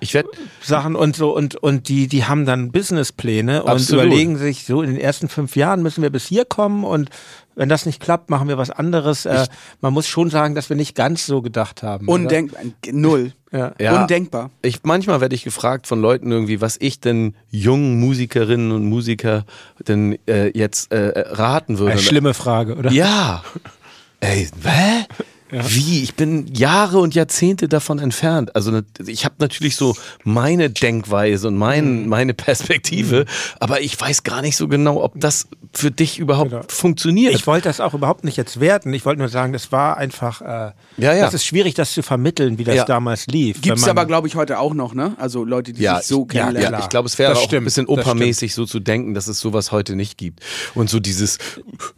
Ich 0.00 0.14
werde, 0.14 0.28
Sachen 0.62 0.96
und 0.96 1.16
so 1.16 1.34
und 1.34 1.56
und 1.56 1.88
die 1.88 2.08
die 2.08 2.24
haben 2.24 2.46
dann 2.46 2.72
Businesspläne 2.72 3.62
und 3.62 3.88
überlegen 3.88 4.36
sich 4.36 4.64
so 4.64 4.82
in 4.82 4.90
den 4.90 5.00
ersten 5.00 5.28
fünf 5.28 5.56
Jahren 5.56 5.82
müssen 5.82 6.02
wir 6.02 6.10
bis 6.10 6.26
hier 6.26 6.44
kommen 6.44 6.84
und 6.84 7.10
wenn 7.54 7.68
das 7.68 7.84
nicht 7.84 8.00
klappt 8.00 8.30
machen 8.30 8.48
wir 8.48 8.56
was 8.56 8.70
anderes 8.70 9.26
äh, 9.26 9.46
man 9.80 9.92
muss 9.92 10.06
schon 10.08 10.30
sagen 10.30 10.54
dass 10.54 10.68
wir 10.70 10.76
nicht 10.76 10.94
ganz 10.94 11.26
so 11.26 11.42
gedacht 11.42 11.82
haben? 11.82 12.08
Undenkbar. 12.08 12.62
Null. 12.90 13.32
ja. 13.52 13.72
Ja. 13.78 14.02
Undenkbar. 14.02 14.50
ich, 14.62 14.80
manchmal 14.84 15.20
werde 15.20 15.34
ich 15.34 15.44
gefragt 15.44 15.86
von 15.86 16.00
Leuten 16.00 16.30
irgendwie, 16.30 16.60
was 16.60 16.76
ich 16.80 17.00
denn 17.00 17.34
jungen 17.50 18.00
Musikerinnen 18.00 18.72
und 18.72 18.84
Musiker 18.84 19.44
denn 19.86 20.18
äh, 20.26 20.56
jetzt 20.56 20.92
äh, 20.92 21.12
raten 21.16 21.78
würde. 21.78 21.92
Eine 21.92 22.00
schlimme 22.00 22.34
Frage 22.34 22.76
oder 22.76 22.90
Ja. 22.90 23.42
Ey, 24.20 24.48
hä? 24.64 25.06
Wie? 25.50 26.02
Ich 26.02 26.14
bin 26.14 26.46
Jahre 26.54 26.98
und 26.98 27.14
Jahrzehnte 27.14 27.68
davon 27.68 27.98
entfernt. 27.98 28.54
Also 28.54 28.80
ich 29.06 29.24
habe 29.24 29.34
natürlich 29.38 29.76
so 29.76 29.96
meine 30.24 30.70
Denkweise 30.70 31.48
und 31.48 31.56
mein, 31.56 32.08
meine 32.08 32.34
Perspektive, 32.34 33.24
aber 33.58 33.80
ich 33.80 34.00
weiß 34.00 34.22
gar 34.22 34.42
nicht 34.42 34.56
so 34.56 34.68
genau, 34.68 35.02
ob 35.02 35.12
das 35.16 35.48
für 35.72 35.90
dich 35.90 36.18
überhaupt 36.18 36.50
Genau. 36.50 36.62
funktioniert. 36.68 37.34
Ich 37.34 37.46
wollte 37.46 37.68
das 37.68 37.80
auch 37.80 37.94
überhaupt 37.94 38.24
nicht 38.24 38.36
jetzt 38.36 38.58
werten. 38.60 38.92
Ich 38.92 39.04
wollte 39.04 39.20
nur 39.20 39.28
sagen, 39.28 39.52
das 39.52 39.70
war 39.72 39.96
einfach. 39.96 40.40
Äh, 40.40 40.72
Ja, 40.96 41.14
ja. 41.14 41.24
Das 41.24 41.34
ist 41.34 41.44
schwierig, 41.44 41.74
das 41.74 41.92
zu 41.92 42.02
vermitteln, 42.02 42.58
wie 42.58 42.64
das 42.64 42.74
Ja. 42.74 42.84
damals 42.84 43.26
lief. 43.28 43.58
Wenn 43.62 43.78
man- 43.78 43.90
aber, 43.90 44.06
glaube 44.06 44.26
ich, 44.28 44.34
heute 44.36 44.58
auch 44.58 44.74
noch, 44.74 44.94
ne? 44.94 45.14
Also 45.18 45.44
Leute, 45.44 45.72
die 45.72 45.82
ja, 45.82 45.98
sich 45.98 46.06
so 46.08 46.26
ich- 46.28 46.34
ja, 46.34 46.42
kennenlernen. 46.46 46.62
ja, 46.62 46.68
klar. 46.70 46.80
ich 46.82 46.88
glaube, 46.88 47.06
es 47.06 47.18
wäre 47.18 47.36
auch 47.36 47.52
ein 47.52 47.64
bisschen 47.64 47.86
opermäßig 47.86 48.54
so 48.54 48.66
zu 48.66 48.80
denken, 48.80 49.14
dass 49.14 49.28
es 49.28 49.38
sowas 49.38 49.70
heute 49.72 49.94
nicht 49.96 50.18
gibt. 50.18 50.40
Und 50.74 50.90
so 50.90 50.98
dieses, 51.00 51.38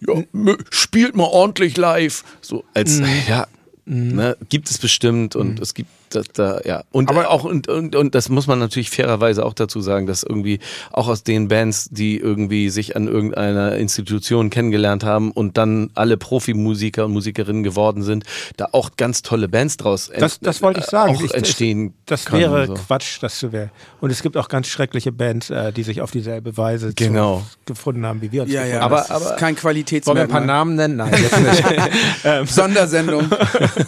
ja, 0.07 0.23
spielt 0.71 1.17
mal 1.17 1.25
ordentlich 1.25 1.77
live. 1.77 2.25
So 2.41 2.65
als, 2.75 2.99
Mhm. 2.99 3.07
ja, 3.29 3.42
ne, 3.85 4.37
gibt 4.49 4.71
es 4.71 4.79
bestimmt 4.79 5.37
und 5.37 5.61
es 5.61 5.75
gibt 5.75 5.91
da, 6.15 6.23
da 6.33 6.61
ja. 6.65 6.85
Und 6.93 7.09
aber 7.11 7.31
auch, 7.31 7.45
und, 7.45 7.69
und, 7.69 7.97
und 7.97 8.15
das 8.15 8.29
muss 8.29 8.47
man 8.47 8.59
natürlich 8.59 8.91
fairerweise 8.91 9.45
auch 9.45 9.55
dazu 9.55 9.81
sagen, 9.81 10.07
dass 10.07 10.23
irgendwie 10.23 10.61
auch 10.93 11.09
aus 11.09 11.23
den 11.25 11.49
Bands, 11.49 11.89
die 11.91 12.17
irgendwie 12.19 12.71
sich 12.71 12.97
an 12.97 13.09
irgendeiner 13.09 13.77
Institution 13.77 14.51
kennengelernt 14.51 15.05
haben 15.05 15.31
und 15.31 15.57
dann 15.59 15.91
alle 15.95 16.17
Profimusiker 16.17 17.05
und 17.07 17.13
Musikerinnen 17.13 17.63
geworden 17.63 18.03
sind, 18.03 18.25
da 18.57 18.69
auch 18.73 18.91
ganz 18.97 19.23
tolle 19.23 19.49
Bands 19.49 19.77
draus 19.77 20.11
Das, 20.19 20.39
das 20.41 20.63
wollte 20.63 20.81
ich 20.81 20.87
sagen. 20.87 21.17
auch 21.17 21.23
Ich- 21.23 21.35
entstehen 21.35 21.95
Das 22.07 22.25
können, 22.25 22.43
wäre 22.43 22.67
so. 22.67 22.75
Quatsch, 22.75 23.19
das 23.23 23.39
zu 23.39 23.53
wäre. 23.53 23.71
Und 24.01 24.11
es 24.11 24.23
gibt 24.23 24.37
auch 24.37 24.49
ganz 24.49 24.67
schreckliche 24.69 25.13
Bands, 25.13 25.51
äh, 25.51 25.73
die 25.73 25.83
sich 25.83 26.01
auf 26.01 26.11
dieselbe 26.11 26.57
Weise 26.57 26.93
Genau. 26.95 27.43
gefunden 27.67 28.05
haben, 28.07 28.21
wie 28.23 28.31
wir 28.33 28.43
uns 28.43 28.53
Ja, 28.53 28.65
ja, 28.65 28.81
aber, 28.81 29.11
Aber- 29.11 29.37
kein 29.37 29.41
Wollen 29.41 29.41
wir 29.41 29.49
ein 29.49 29.55
paar 29.55 29.61
Qualitätsmerkmal. 29.63 30.47
Namen 30.47 30.75
nennen? 30.77 30.97
Nein, 30.97 31.13
jetzt 31.23 31.41
nicht. 31.41 31.65
ähm, 32.25 32.47
Sondersendung. 32.47 33.29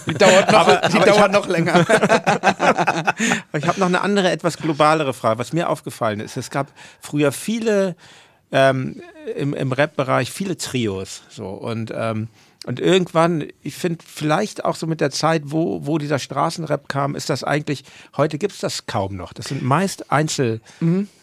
Die 0.06 0.14
dauert 0.14 0.50
noch, 0.52 0.58
Aber- 0.68 0.88
die 0.88 0.96
aber 0.96 1.06
dauert 1.06 1.32
noch 1.32 1.48
länger. 1.48 1.84
Ich 3.56 3.66
habe 3.66 3.78
noch 3.78 3.86
eine 3.86 4.00
andere, 4.00 4.30
etwas 4.30 4.56
globalere 4.56 5.14
Frage. 5.14 5.38
Was 5.38 5.52
mir 5.52 5.68
aufgefallen 5.68 6.20
ist, 6.20 6.36
es 6.36 6.50
gab 6.50 6.68
früher 7.00 7.32
viele 7.32 7.96
ähm, 8.52 9.00
im, 9.36 9.54
im 9.54 9.72
Rap-Bereich 9.72 10.30
viele 10.30 10.56
Trios. 10.56 11.22
So 11.28 11.48
und 11.48 11.92
ähm, 11.94 12.28
und 12.66 12.80
irgendwann, 12.80 13.44
ich 13.62 13.74
finde, 13.74 14.02
vielleicht 14.06 14.64
auch 14.64 14.74
so 14.74 14.86
mit 14.86 15.02
der 15.02 15.10
Zeit, 15.10 15.42
wo, 15.44 15.84
wo 15.84 15.98
dieser 15.98 16.18
Straßenrap 16.18 16.88
kam, 16.88 17.14
ist 17.14 17.28
das 17.28 17.44
eigentlich, 17.44 17.84
heute 18.16 18.38
gibt 18.38 18.54
es 18.54 18.60
das 18.60 18.86
kaum 18.86 19.16
noch. 19.16 19.34
Das 19.34 19.48
sind 19.48 19.62
meist 19.62 20.10
Einzel, 20.10 20.62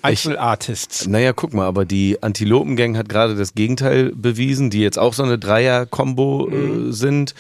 Einzelartists. 0.03 1.07
Naja, 1.07 1.33
guck 1.33 1.55
mal, 1.55 1.65
aber 1.65 1.83
die 1.85 2.21
Antilopengang 2.21 2.95
hat 2.95 3.09
gerade 3.09 3.35
das 3.35 3.55
Gegenteil 3.55 4.11
bewiesen, 4.13 4.69
die 4.69 4.81
jetzt 4.81 4.99
auch 4.99 5.15
so 5.15 5.23
eine 5.23 5.39
Dreier-Kombo 5.39 6.49
äh, 6.49 6.91
sind. 6.91 7.33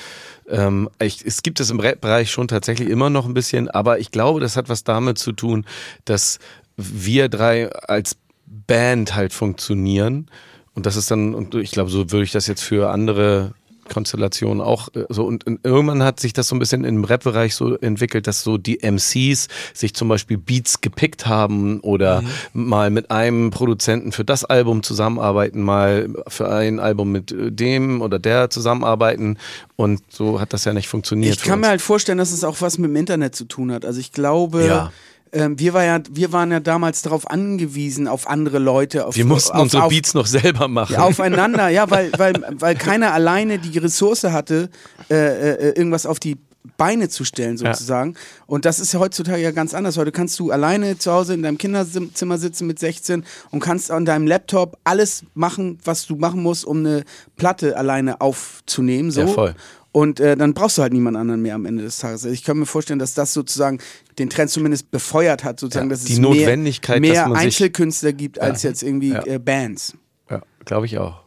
Ähm, 0.51 0.89
ich, 1.01 1.25
es 1.25 1.41
gibt 1.41 1.59
es 1.59 1.69
im 1.69 1.79
Rap-Bereich 1.79 2.29
schon 2.29 2.47
tatsächlich 2.47 2.89
immer 2.89 3.09
noch 3.09 3.25
ein 3.25 3.33
bisschen, 3.33 3.69
aber 3.69 3.99
ich 3.99 4.11
glaube, 4.11 4.39
das 4.39 4.57
hat 4.57 4.69
was 4.69 4.83
damit 4.83 5.17
zu 5.17 5.31
tun, 5.31 5.65
dass 6.05 6.39
wir 6.77 7.29
drei 7.29 7.71
als 7.71 8.17
Band 8.45 9.15
halt 9.15 9.33
funktionieren. 9.33 10.29
Und 10.73 10.85
das 10.85 10.95
ist 10.95 11.09
dann, 11.09 11.33
und 11.33 11.55
ich 11.55 11.71
glaube, 11.71 11.89
so 11.89 12.11
würde 12.11 12.23
ich 12.23 12.31
das 12.31 12.47
jetzt 12.47 12.63
für 12.63 12.91
andere 12.91 13.53
Konstellationen 13.89 14.61
auch 14.61 14.89
äh, 14.95 15.05
so 15.09 15.25
und, 15.25 15.45
und 15.47 15.59
irgendwann 15.63 16.03
hat 16.03 16.19
sich 16.19 16.33
das 16.33 16.47
so 16.47 16.55
ein 16.55 16.59
bisschen 16.59 16.83
im 16.83 17.03
Rap-Bereich 17.03 17.55
so 17.55 17.75
entwickelt, 17.77 18.27
dass 18.27 18.43
so 18.43 18.57
die 18.57 18.79
MCs 18.81 19.47
sich 19.73 19.93
zum 19.93 20.07
Beispiel 20.07 20.37
Beats 20.37 20.81
gepickt 20.81 21.27
haben 21.27 21.79
oder 21.81 22.23
mal 22.53 22.89
mit 22.89 23.11
einem 23.11 23.51
Produzenten 23.51 24.11
für 24.11 24.23
das 24.25 24.45
Album 24.45 24.83
zusammenarbeiten, 24.83 25.61
mal 25.61 26.09
für 26.27 26.49
ein 26.49 26.79
Album 26.79 27.11
mit 27.11 27.31
äh, 27.31 27.51
dem 27.51 28.01
oder 28.01 28.19
der 28.19 28.49
zusammenarbeiten 28.49 29.37
und 29.75 30.01
so 30.09 30.39
hat 30.39 30.53
das 30.53 30.65
ja 30.65 30.73
nicht 30.73 30.87
funktioniert. 30.87 31.35
Ich 31.35 31.43
kann 31.43 31.59
mir 31.59 31.67
halt 31.67 31.81
vorstellen, 31.81 32.17
dass 32.17 32.31
es 32.31 32.43
auch 32.43 32.61
was 32.61 32.77
mit 32.77 32.89
dem 32.89 32.95
Internet 32.95 33.35
zu 33.35 33.45
tun 33.45 33.71
hat. 33.71 33.85
Also 33.85 33.99
ich 33.99 34.11
glaube, 34.11 34.65
Ja. 34.65 34.91
Ähm, 35.33 35.57
wir, 35.59 35.73
war 35.73 35.83
ja, 35.83 35.99
wir 36.09 36.33
waren 36.33 36.51
ja 36.51 36.59
damals 36.59 37.01
darauf 37.01 37.29
angewiesen, 37.29 38.07
auf 38.07 38.27
andere 38.27 38.59
Leute, 38.59 39.05
auf, 39.05 39.15
wir 39.15 39.25
mussten 39.25 39.53
auf, 39.53 39.63
unsere 39.63 39.83
auf, 39.83 39.89
Beats 39.89 40.13
noch 40.13 40.25
selber 40.25 40.67
machen. 40.67 40.93
Ja, 40.93 41.03
aufeinander, 41.03 41.69
ja, 41.69 41.89
weil, 41.89 42.11
weil, 42.17 42.33
weil 42.51 42.75
keiner 42.75 43.13
alleine 43.13 43.59
die 43.59 43.77
Ressource 43.77 44.23
hatte, 44.25 44.69
äh, 45.09 45.15
äh, 45.15 45.69
irgendwas 45.75 46.05
auf 46.05 46.19
die 46.19 46.37
Beine 46.77 47.09
zu 47.09 47.25
stellen, 47.25 47.57
sozusagen. 47.57 48.15
Und 48.45 48.65
das 48.65 48.79
ist 48.79 48.93
ja 48.93 48.99
heutzutage 48.99 49.41
ja 49.41 49.51
ganz 49.51 49.73
anders. 49.73 49.97
Heute 49.97 50.11
kannst 50.11 50.39
du 50.39 50.51
alleine 50.51 50.97
zu 50.97 51.11
Hause 51.11 51.33
in 51.33 51.41
deinem 51.41 51.57
Kinderzimmer 51.57 52.37
sitzen 52.37 52.67
mit 52.67 52.79
16 52.79 53.23
und 53.49 53.59
kannst 53.61 53.89
an 53.91 54.05
deinem 54.05 54.27
Laptop 54.27 54.77
alles 54.83 55.23
machen, 55.33 55.79
was 55.83 56.05
du 56.05 56.15
machen 56.15 56.43
musst, 56.43 56.65
um 56.65 56.79
eine 56.79 57.03
Platte 57.35 57.77
alleine 57.77 58.21
aufzunehmen. 58.21 59.11
So. 59.11 59.21
Ja, 59.21 59.27
voll. 59.27 59.55
Und 59.93 60.19
äh, 60.21 60.37
dann 60.37 60.53
brauchst 60.53 60.77
du 60.77 60.83
halt 60.83 60.93
niemand 60.93 61.17
anderen 61.17 61.41
mehr 61.41 61.55
am 61.55 61.65
Ende 61.65 61.83
des 61.83 61.97
Tages. 61.97 62.23
Also 62.23 62.33
ich 62.33 62.43
kann 62.45 62.57
mir 62.57 62.65
vorstellen, 62.65 62.99
dass 62.99 63.13
das 63.13 63.33
sozusagen 63.33 63.79
den 64.19 64.29
Trend 64.29 64.49
zumindest 64.49 64.89
befeuert 64.89 65.43
hat, 65.43 65.59
sozusagen, 65.59 65.89
Ja, 65.89 65.95
dass 65.95 66.05
die 66.05 66.13
es 66.13 66.19
Notwendigkeit, 66.19 67.01
mehr, 67.01 67.09
dass 67.13 67.17
mehr 67.19 67.27
man 67.27 67.37
sich- 67.39 67.45
Einzelkünstler 67.47 68.13
gibt 68.13 68.39
als 68.39 68.63
jetzt 68.63 68.83
irgendwie 68.83 69.09
Ja. 69.09 69.25
äh, 69.25 69.37
Bands. 69.39 69.95
Ja, 70.29 70.41
glaube 70.63 70.85
ich 70.85 70.97
auch. 70.97 71.23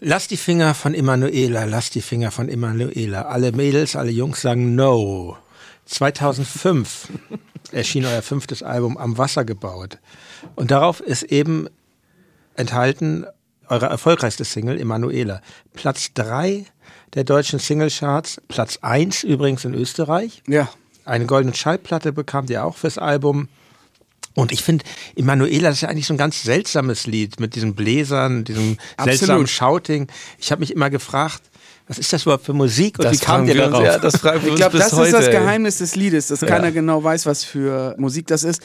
Lass 0.00 0.26
die 0.26 0.36
Finger 0.36 0.74
von 0.74 0.94
Emanuela, 0.94 1.64
lass 1.64 1.90
die 1.90 2.02
Finger 2.02 2.30
von 2.32 2.48
Emanuela. 2.48 3.22
Alle 3.22 3.52
Mädels, 3.52 3.94
alle 3.94 4.10
Jungs 4.10 4.42
sagen 4.42 4.74
No. 4.74 5.36
2005 5.86 7.08
erschien 7.72 8.04
euer 8.04 8.22
fünftes 8.22 8.62
Album 8.64 8.96
Am 8.98 9.16
Wasser 9.16 9.44
gebaut. 9.44 9.98
Und 10.56 10.72
darauf 10.72 11.00
ist 11.00 11.22
eben 11.22 11.68
enthalten 12.56 13.26
eure 13.68 13.86
erfolgreichste 13.86 14.44
Single 14.44 14.80
Emanuela. 14.80 15.40
Platz 15.74 16.10
3 16.14 16.66
der 17.14 17.24
deutschen 17.24 17.58
Singlecharts, 17.58 18.40
Platz 18.48 18.78
1 18.82 19.24
übrigens 19.24 19.64
in 19.64 19.74
Österreich. 19.74 20.42
Ja. 20.46 20.68
Eine 21.04 21.26
goldene 21.26 21.54
Schallplatte 21.54 22.12
bekamt 22.12 22.50
ihr 22.50 22.64
auch 22.64 22.76
fürs 22.76 22.98
Album. 22.98 23.48
Und 24.34 24.52
ich 24.52 24.62
finde, 24.62 24.84
Emanuela, 25.14 25.70
ist 25.70 25.80
ja 25.80 25.88
eigentlich 25.88 26.06
so 26.06 26.12
ein 26.12 26.18
ganz 26.18 26.42
seltsames 26.42 27.06
Lied 27.06 27.40
mit 27.40 27.54
diesen 27.54 27.74
Bläsern, 27.74 28.44
diesem 28.44 28.76
Absolut. 28.98 29.18
seltsamen 29.18 29.46
Shouting. 29.46 30.08
Ich 30.38 30.50
habe 30.50 30.60
mich 30.60 30.72
immer 30.74 30.90
gefragt, 30.90 31.40
was 31.88 31.98
ist 31.98 32.12
das 32.12 32.22
überhaupt 32.24 32.44
für 32.44 32.52
Musik 32.52 32.98
und 32.98 33.04
Das 33.04 33.14
wie 33.14 33.18
kam 33.24 33.46
ihr 33.46 33.54
darauf? 33.54 33.82
ja, 33.82 33.98
das 33.98 34.16
fragen 34.18 34.42
wir 34.42 34.50
Ich 34.50 34.56
glaube, 34.56 34.76
das 34.76 34.92
heute. 34.92 35.06
ist 35.06 35.12
das 35.14 35.26
ey. 35.28 35.32
Geheimnis 35.32 35.78
des 35.78 35.94
Liedes, 35.96 36.26
dass 36.26 36.40
keiner 36.40 36.72
genau 36.72 37.02
weiß, 37.02 37.24
was 37.24 37.44
für 37.44 37.94
Musik 37.96 38.26
das 38.26 38.42
ist. 38.42 38.60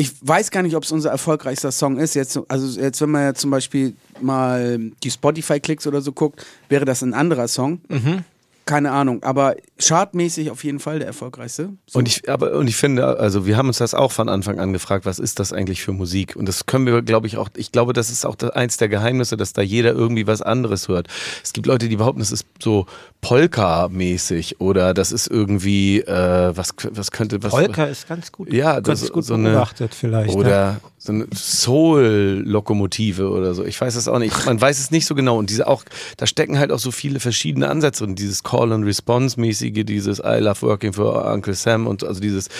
Ich 0.00 0.12
weiß 0.26 0.50
gar 0.50 0.62
nicht, 0.62 0.74
ob 0.76 0.84
es 0.84 0.92
unser 0.92 1.10
erfolgreichster 1.10 1.70
Song 1.70 1.98
ist. 1.98 2.14
Jetzt, 2.14 2.40
also 2.48 2.80
jetzt, 2.80 3.02
wenn 3.02 3.10
man 3.10 3.22
ja 3.22 3.34
zum 3.34 3.50
Beispiel 3.50 3.94
mal 4.18 4.78
die 5.02 5.10
Spotify-Klicks 5.10 5.86
oder 5.86 6.00
so 6.00 6.12
guckt, 6.12 6.46
wäre 6.70 6.86
das 6.86 7.02
ein 7.02 7.12
anderer 7.12 7.48
Song. 7.48 7.82
Mhm. 7.90 8.24
Keine 8.70 8.92
Ahnung, 8.92 9.24
aber 9.24 9.56
chartmäßig 9.80 10.52
auf 10.52 10.62
jeden 10.62 10.78
Fall 10.78 11.00
der 11.00 11.08
erfolgreichste. 11.08 11.70
So. 11.88 11.98
Und 11.98 12.06
ich, 12.06 12.30
aber, 12.30 12.52
und 12.52 12.68
ich 12.68 12.76
finde, 12.76 13.18
also 13.18 13.44
wir 13.44 13.56
haben 13.56 13.66
uns 13.66 13.78
das 13.78 13.94
auch 13.94 14.12
von 14.12 14.28
Anfang 14.28 14.60
an 14.60 14.72
gefragt, 14.72 15.06
was 15.06 15.18
ist 15.18 15.40
das 15.40 15.52
eigentlich 15.52 15.82
für 15.82 15.90
Musik? 15.90 16.36
Und 16.36 16.46
das 16.46 16.66
können 16.66 16.86
wir, 16.86 17.02
glaube 17.02 17.26
ich, 17.26 17.36
auch, 17.36 17.48
ich 17.56 17.72
glaube, 17.72 17.94
das 17.94 18.10
ist 18.10 18.24
auch 18.24 18.36
das, 18.36 18.50
eins 18.50 18.76
der 18.76 18.88
Geheimnisse, 18.88 19.36
dass 19.36 19.52
da 19.54 19.60
jeder 19.60 19.90
irgendwie 19.90 20.28
was 20.28 20.40
anderes 20.40 20.86
hört. 20.86 21.08
Es 21.42 21.52
gibt 21.52 21.66
Leute, 21.66 21.88
die 21.88 21.96
behaupten, 21.96 22.20
es 22.20 22.30
ist 22.30 22.46
so 22.62 22.86
Polka-mäßig 23.22 24.60
oder 24.60 24.94
das 24.94 25.10
ist 25.10 25.26
irgendwie, 25.26 26.02
äh, 26.02 26.56
was, 26.56 26.72
was 26.90 27.10
könnte, 27.10 27.42
was. 27.42 27.50
Polka 27.50 27.86
ist 27.86 28.08
ganz 28.08 28.30
gut. 28.30 28.52
Ja, 28.52 28.80
das 28.80 29.00
das 29.00 29.02
ist 29.02 29.12
gut 29.12 29.24
so 29.24 29.34
eine, 29.34 29.50
beobachtet 29.50 29.96
vielleicht. 29.96 30.32
ne? 30.32 30.36
Oder 30.36 30.80
so 31.02 31.12
eine 31.12 31.26
Soul-Lokomotive 31.34 33.30
oder 33.30 33.54
so. 33.54 33.64
Ich 33.64 33.80
weiß 33.80 33.94
es 33.94 34.06
auch 34.06 34.18
nicht. 34.18 34.44
Man 34.44 34.60
weiß 34.60 34.78
es 34.78 34.90
nicht 34.90 35.06
so 35.06 35.14
genau. 35.14 35.38
Und 35.38 35.48
diese 35.48 35.66
auch, 35.66 35.82
da 36.18 36.26
stecken 36.26 36.58
halt 36.58 36.70
auch 36.70 36.78
so 36.78 36.90
viele 36.90 37.20
verschiedene 37.20 37.70
Ansätze 37.70 38.04
und 38.04 38.18
dieses 38.18 38.42
Call-and-Response-mäßige, 38.42 39.86
dieses 39.86 40.18
I 40.18 40.40
love 40.40 40.60
working 40.60 40.92
for 40.92 41.24
Uncle 41.24 41.54
Sam 41.54 41.86
und 41.86 42.04
also 42.04 42.20
dieses 42.20 42.50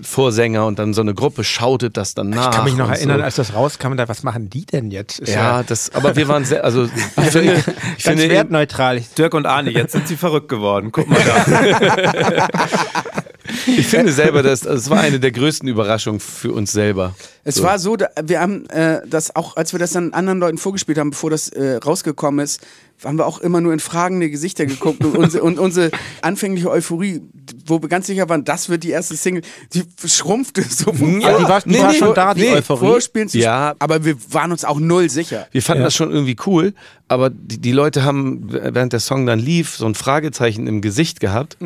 Vorsänger 0.00 0.64
und 0.64 0.78
dann 0.78 0.94
so 0.94 1.02
eine 1.02 1.12
Gruppe 1.12 1.44
shoutet 1.44 1.98
das 1.98 2.14
dann 2.14 2.30
nach. 2.30 2.48
Ich 2.48 2.56
kann 2.56 2.64
mich 2.64 2.76
noch 2.76 2.88
erinnern, 2.88 3.18
so. 3.18 3.24
als 3.24 3.36
das 3.36 3.52
rauskam, 3.52 3.96
da, 3.96 4.08
was 4.08 4.22
machen 4.22 4.48
die 4.48 4.64
denn 4.64 4.90
jetzt? 4.90 5.18
Ist 5.18 5.34
Ja, 5.34 5.62
das, 5.62 5.90
aber 5.92 6.16
wir 6.16 6.26
waren 6.26 6.46
sehr, 6.46 6.64
also 6.64 6.84
ich 7.18 7.24
finde, 7.24 7.52
ich 7.98 8.04
ganz 8.04 8.18
finde 8.18 8.30
wertneutral. 8.30 9.02
Dirk 9.18 9.34
und 9.34 9.44
Arne, 9.44 9.72
jetzt 9.72 9.92
sind 9.92 10.08
sie 10.08 10.16
verrückt 10.16 10.48
geworden. 10.48 10.90
Guck 10.90 11.06
mal 11.06 11.20
da. 11.20 12.48
ich 13.66 13.86
finde 13.86 14.12
selber, 14.12 14.42
dass 14.42 14.66
also 14.66 14.78
es 14.78 14.90
war 14.90 15.00
eine 15.00 15.20
der 15.20 15.32
größten 15.32 15.68
Überraschungen 15.68 16.20
für 16.20 16.52
uns 16.52 16.72
selber. 16.72 17.14
Es 17.44 17.56
So. 17.56 17.62
war 17.64 17.78
so, 17.78 17.96
wir 18.24 18.40
haben 18.40 18.66
äh, 18.70 19.00
das 19.08 19.34
auch, 19.34 19.56
als 19.56 19.72
wir 19.72 19.78
das 19.78 19.92
dann 19.92 20.12
anderen 20.12 20.38
Leuten 20.40 20.58
vorgespielt 20.58 20.98
haben, 20.98 21.10
bevor 21.10 21.30
das 21.30 21.48
äh, 21.48 21.76
rausgekommen 21.76 22.44
ist, 22.44 22.60
haben 23.02 23.16
wir 23.16 23.26
auch 23.26 23.38
immer 23.40 23.62
nur 23.62 23.72
in 23.72 23.80
fragende 23.80 24.28
Gesichter 24.28 24.66
geguckt 24.66 25.02
und, 25.02 25.16
unsere, 25.16 25.42
und 25.42 25.58
unsere 25.58 25.90
anfängliche 26.20 26.70
Euphorie, 26.70 27.22
wo 27.64 27.80
wir 27.80 27.88
ganz 27.88 28.06
sicher 28.08 28.28
waren, 28.28 28.44
das 28.44 28.68
wird 28.68 28.84
die 28.84 28.90
erste 28.90 29.16
Single, 29.16 29.42
die 29.72 29.84
schrumpfte 30.06 30.62
so. 30.62 30.90
Ja, 30.92 31.38
die 31.38 31.44
war- 31.44 31.60
die 31.62 31.70
Nee, 31.70 31.78
war 31.80 31.92
nee, 31.92 31.98
schon 31.98 32.14
da, 32.14 32.34
die 32.34 32.42
nee, 32.42 32.52
Euphorie. 32.52 32.86
Vorspielen 32.86 33.28
zu 33.30 33.38
Ja. 33.38 33.74
aber 33.78 34.04
wir 34.04 34.16
waren 34.30 34.52
uns 34.52 34.66
auch 34.66 34.78
null 34.78 35.08
sicher. 35.08 35.46
Wir 35.50 35.62
fanden 35.62 35.82
das 35.82 35.94
schon 35.94 36.10
irgendwie 36.10 36.36
cool, 36.46 36.74
aber 37.08 37.30
die, 37.30 37.58
die 37.58 37.72
Leute 37.72 38.04
haben, 38.04 38.48
während 38.52 38.92
der 38.92 39.00
Song 39.00 39.24
dann 39.24 39.38
lief, 39.38 39.76
so 39.76 39.86
ein 39.86 39.94
Fragezeichen 39.94 40.66
im 40.66 40.82
Gesicht 40.82 41.20
gehabt. 41.20 41.56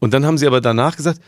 Und 0.00 0.14
dann 0.14 0.24
haben 0.26 0.38
sie 0.38 0.46
aber 0.46 0.60
danach 0.60 0.96
gesagt, 0.96 1.20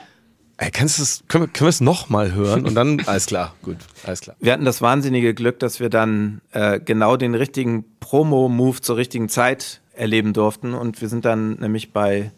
ey, 0.56 0.70
kannst 0.70 0.98
du 0.98 1.02
das, 1.02 1.24
können 1.28 1.44
wir, 1.44 1.48
können 1.48 1.66
wir 1.66 1.70
es 1.70 1.80
nochmal 1.80 2.32
hören? 2.32 2.66
Und 2.66 2.74
dann, 2.74 3.00
alles 3.06 3.26
klar, 3.26 3.54
gut, 3.62 3.78
alles 4.04 4.20
klar. 4.20 4.36
Wir 4.40 4.52
hatten 4.52 4.64
das 4.64 4.82
wahnsinnige 4.82 5.34
Glück, 5.34 5.58
dass 5.58 5.80
wir 5.80 5.88
dann 5.88 6.40
äh, 6.52 6.78
genau 6.78 7.16
den 7.16 7.34
richtigen 7.34 7.84
Promo-Move 8.00 8.80
zur 8.80 8.96
richtigen 8.96 9.28
Zeit 9.28 9.80
erleben 9.94 10.32
durften. 10.32 10.74
Und 10.74 11.00
wir 11.00 11.08
sind 11.08 11.24
dann 11.24 11.54
nämlich 11.54 11.92
bei 11.92 12.30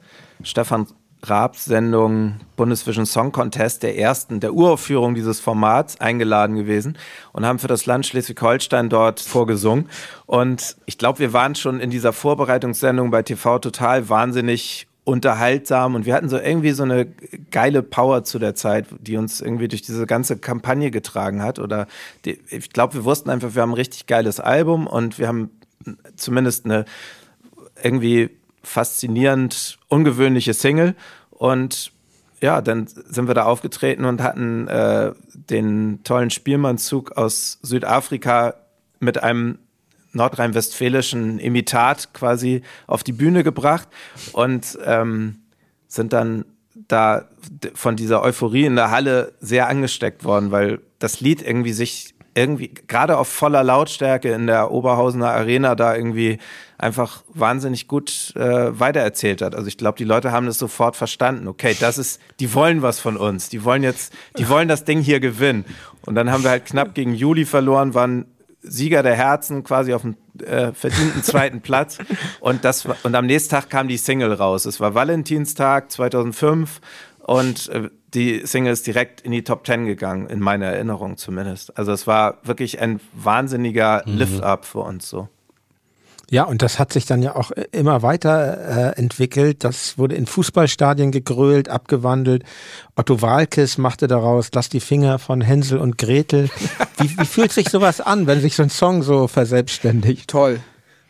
Stefan 0.43 0.87
Raabs 1.25 1.67
Sendung 1.67 2.41
Bundesvision 2.57 3.07
Song 3.07 3.31
Contest, 3.31 3.85
der 3.85 3.97
ersten, 3.97 4.41
der 4.41 4.55
Uraufführung 4.55 5.15
dieses 5.15 5.39
Formats, 5.39 6.01
eingeladen 6.01 6.57
gewesen 6.57 6.99
und 7.33 7.47
haben 7.47 7.61
für 7.61 7.69
das 7.69 7.87
Land 7.87 8.07
Schleswig-Holstein 8.07 8.89
dort 8.89 9.21
vorgesungen. 9.21 9.89
Und 10.27 10.77
ich 10.87 10.99
glaube, 10.99 11.21
wir 11.21 11.33
waren 11.33 11.55
schon 11.55 11.79
in 11.79 11.91
dieser 11.91 12.13
Vorbereitungssendung 12.13 13.13
bei 13.13 13.23
TV 13.23 13.61
Total 13.61 14.09
wahnsinnig 14.09 14.89
unterhaltsam 15.05 15.95
und 15.97 16.07
wir 16.07 16.15
hatten 16.15 16.29
so 16.29 16.39
irgendwie 16.39 16.71
so 16.71 16.85
eine 16.85 17.07
geile 17.51 17.83
Power 17.83 18.23
zu 18.23 18.39
der 18.39 18.55
Zeit, 18.55 18.87
die 19.01 19.17
uns 19.17 19.41
irgendwie 19.41 19.67
durch 19.67 19.83
diese 19.83 20.07
ganze 20.07 20.39
Kampagne 20.39 20.91
getragen 20.91 21.43
hat. 21.43 21.59
Oder 21.59 21.89
die, 22.25 22.39
ich 22.51 22.71
glaube, 22.71 22.95
wir 22.95 23.05
wussten 23.05 23.31
einfach, 23.31 23.55
wir 23.55 23.63
haben 23.63 23.71
ein 23.71 23.77
richtig 23.77 24.07
geiles 24.07 24.39
Album 24.39 24.87
und 24.87 25.19
wir 25.19 25.27
haben 25.27 25.51
zumindest 26.15 26.67
eine 26.67 26.85
irgendwie 27.83 28.31
faszinierend 28.63 29.79
ungewöhnliche 29.89 30.55
Single. 30.55 30.95
Und 31.31 31.93
ja, 32.41 32.61
dann 32.61 32.87
sind 32.87 33.27
wir 33.27 33.35
da 33.35 33.45
aufgetreten 33.45 34.05
und 34.05 34.23
hatten 34.23 34.69
äh, 34.69 35.13
den 35.33 36.05
tollen 36.05 36.31
Spielmannszug 36.31 37.13
aus 37.13 37.59
Südafrika 37.63 38.55
mit 39.01 39.23
einem 39.23 39.59
nordrhein-westfälischen 40.13 41.39
Imitat 41.39 42.13
quasi 42.13 42.63
auf 42.87 43.03
die 43.03 43.13
Bühne 43.13 43.45
gebracht 43.45 43.89
und 44.33 44.79
ähm, 44.85 45.39
sind 45.89 46.13
dann 46.13 46.45
da 46.89 47.29
von 47.75 47.97
dieser 47.97 48.23
Euphorie 48.23 48.65
in 48.65 48.77
der 48.77 48.91
Halle 48.91 49.33
sehr 49.41 49.69
angesteckt 49.69 50.25
worden, 50.25 50.51
weil 50.51 50.81
das 50.99 51.21
Lied 51.21 51.43
irgendwie 51.43 51.73
sich 51.73 52.15
irgendwie 52.35 52.69
gerade 52.69 53.19
auf 53.19 53.29
voller 53.29 53.63
Lautstärke 53.63 54.33
in 54.33 54.47
der 54.47 54.71
Oberhausener 54.71 55.31
Arena 55.31 55.75
da 55.75 55.95
irgendwie 55.95 56.39
einfach 56.79 57.23
wahnsinnig 57.29 57.89
gut 57.89 58.33
äh, 58.37 58.79
weitererzählt 58.79 59.43
hat. 59.43 59.55
Also 59.55 59.69
ich 59.69 59.77
glaube, 59.77 59.99
die 59.99 60.05
Leute 60.05 60.33
haben 60.33 60.47
das 60.47 60.59
sofort 60.59 60.97
verstanden. 60.97 61.47
Okay, 61.47 61.77
das 61.79 61.99
ist, 61.99 62.21
die 62.41 62.55
wollen 62.55 62.83
was 62.83 63.01
von 63.01 63.17
uns. 63.17 63.49
Die 63.51 63.65
wollen 63.65 63.83
jetzt, 63.83 64.13
die 64.39 64.49
wollen 64.49 64.67
das 64.67 64.85
Ding 64.85 65.01
hier 65.01 65.21
gewinnen. 65.21 65.65
Und 66.07 66.15
dann 66.15 66.31
haben 66.31 66.43
wir 66.43 66.51
halt 66.51 66.65
knapp 66.65 66.95
gegen 66.95 67.15
Juli 67.15 67.45
verloren, 67.45 67.95
waren 67.95 68.25
Sieger 68.63 69.03
der 69.03 69.15
Herzen 69.15 69.65
quasi 69.65 69.93
auf 69.93 70.03
dem 70.03 70.17
äh, 70.45 70.73
verdienten 70.73 71.23
zweiten 71.23 71.61
Platz. 71.63 71.99
Und 72.41 72.65
das 72.65 72.87
und 73.03 73.15
am 73.15 73.27
nächsten 73.27 73.51
Tag 73.51 73.71
kam 73.71 73.89
die 73.89 73.97
Single 73.97 74.33
raus. 74.33 74.65
Es 74.65 74.81
war 74.81 74.95
Valentinstag 74.95 75.91
2005 75.91 76.81
und 77.19 77.69
äh, 77.69 77.91
die 78.15 78.47
Single 78.47 78.73
ist 78.73 78.87
direkt 78.87 79.23
in 79.23 79.33
die 79.33 79.43
Top 79.45 79.67
10 79.67 79.87
gegangen, 79.87 80.29
in 80.29 80.41
meiner 80.41 80.67
Erinnerung 80.67 81.17
zumindest. 81.17 81.77
Also 81.79 81.93
es 81.93 82.07
war 82.07 82.39
wirklich 82.43 82.81
ein 82.81 83.01
wahnsinniger 83.15 84.03
mhm. 84.07 84.19
Lift-up 84.19 84.65
für 84.65 84.81
uns 84.81 85.09
so. 85.09 85.29
Ja, 86.33 86.45
und 86.45 86.63
das 86.63 86.79
hat 86.79 86.95
sich 86.95 87.05
dann 87.05 87.23
ja 87.23 87.37
auch 87.37 87.51
äh, 87.51 87.67
immer 87.73 88.01
weiter 88.01 88.95
äh, 88.95 88.99
entwickelt. 88.99 89.65
Das 89.65 89.99
wurde 89.99 90.15
in 90.15 90.25
Fußballstadien 90.25 91.13
gegrölt, 91.13 91.69
abgewandelt. 91.69 92.45
Otto 92.97 93.21
Walkes 93.21 93.77
machte 93.77 94.07
daraus 94.07 94.49
Lass 94.55 94.71
die 94.71 94.81
Finger 94.81 95.19
von 95.19 95.43
Hänsel 95.43 95.77
und 95.77 95.99
Gretel. 95.99 96.49
Wie, 96.97 97.19
wie 97.19 97.27
fühlt 97.27 97.53
sich 97.53 97.69
sowas 97.69 98.01
an, 98.01 98.27
wenn 98.27 98.41
sich 98.41 98.57
so 98.57 98.63
ein 98.63 98.71
Song 98.71 99.03
so 99.03 99.29
verselbstständigt? 99.29 100.31
Toll. 100.31 100.61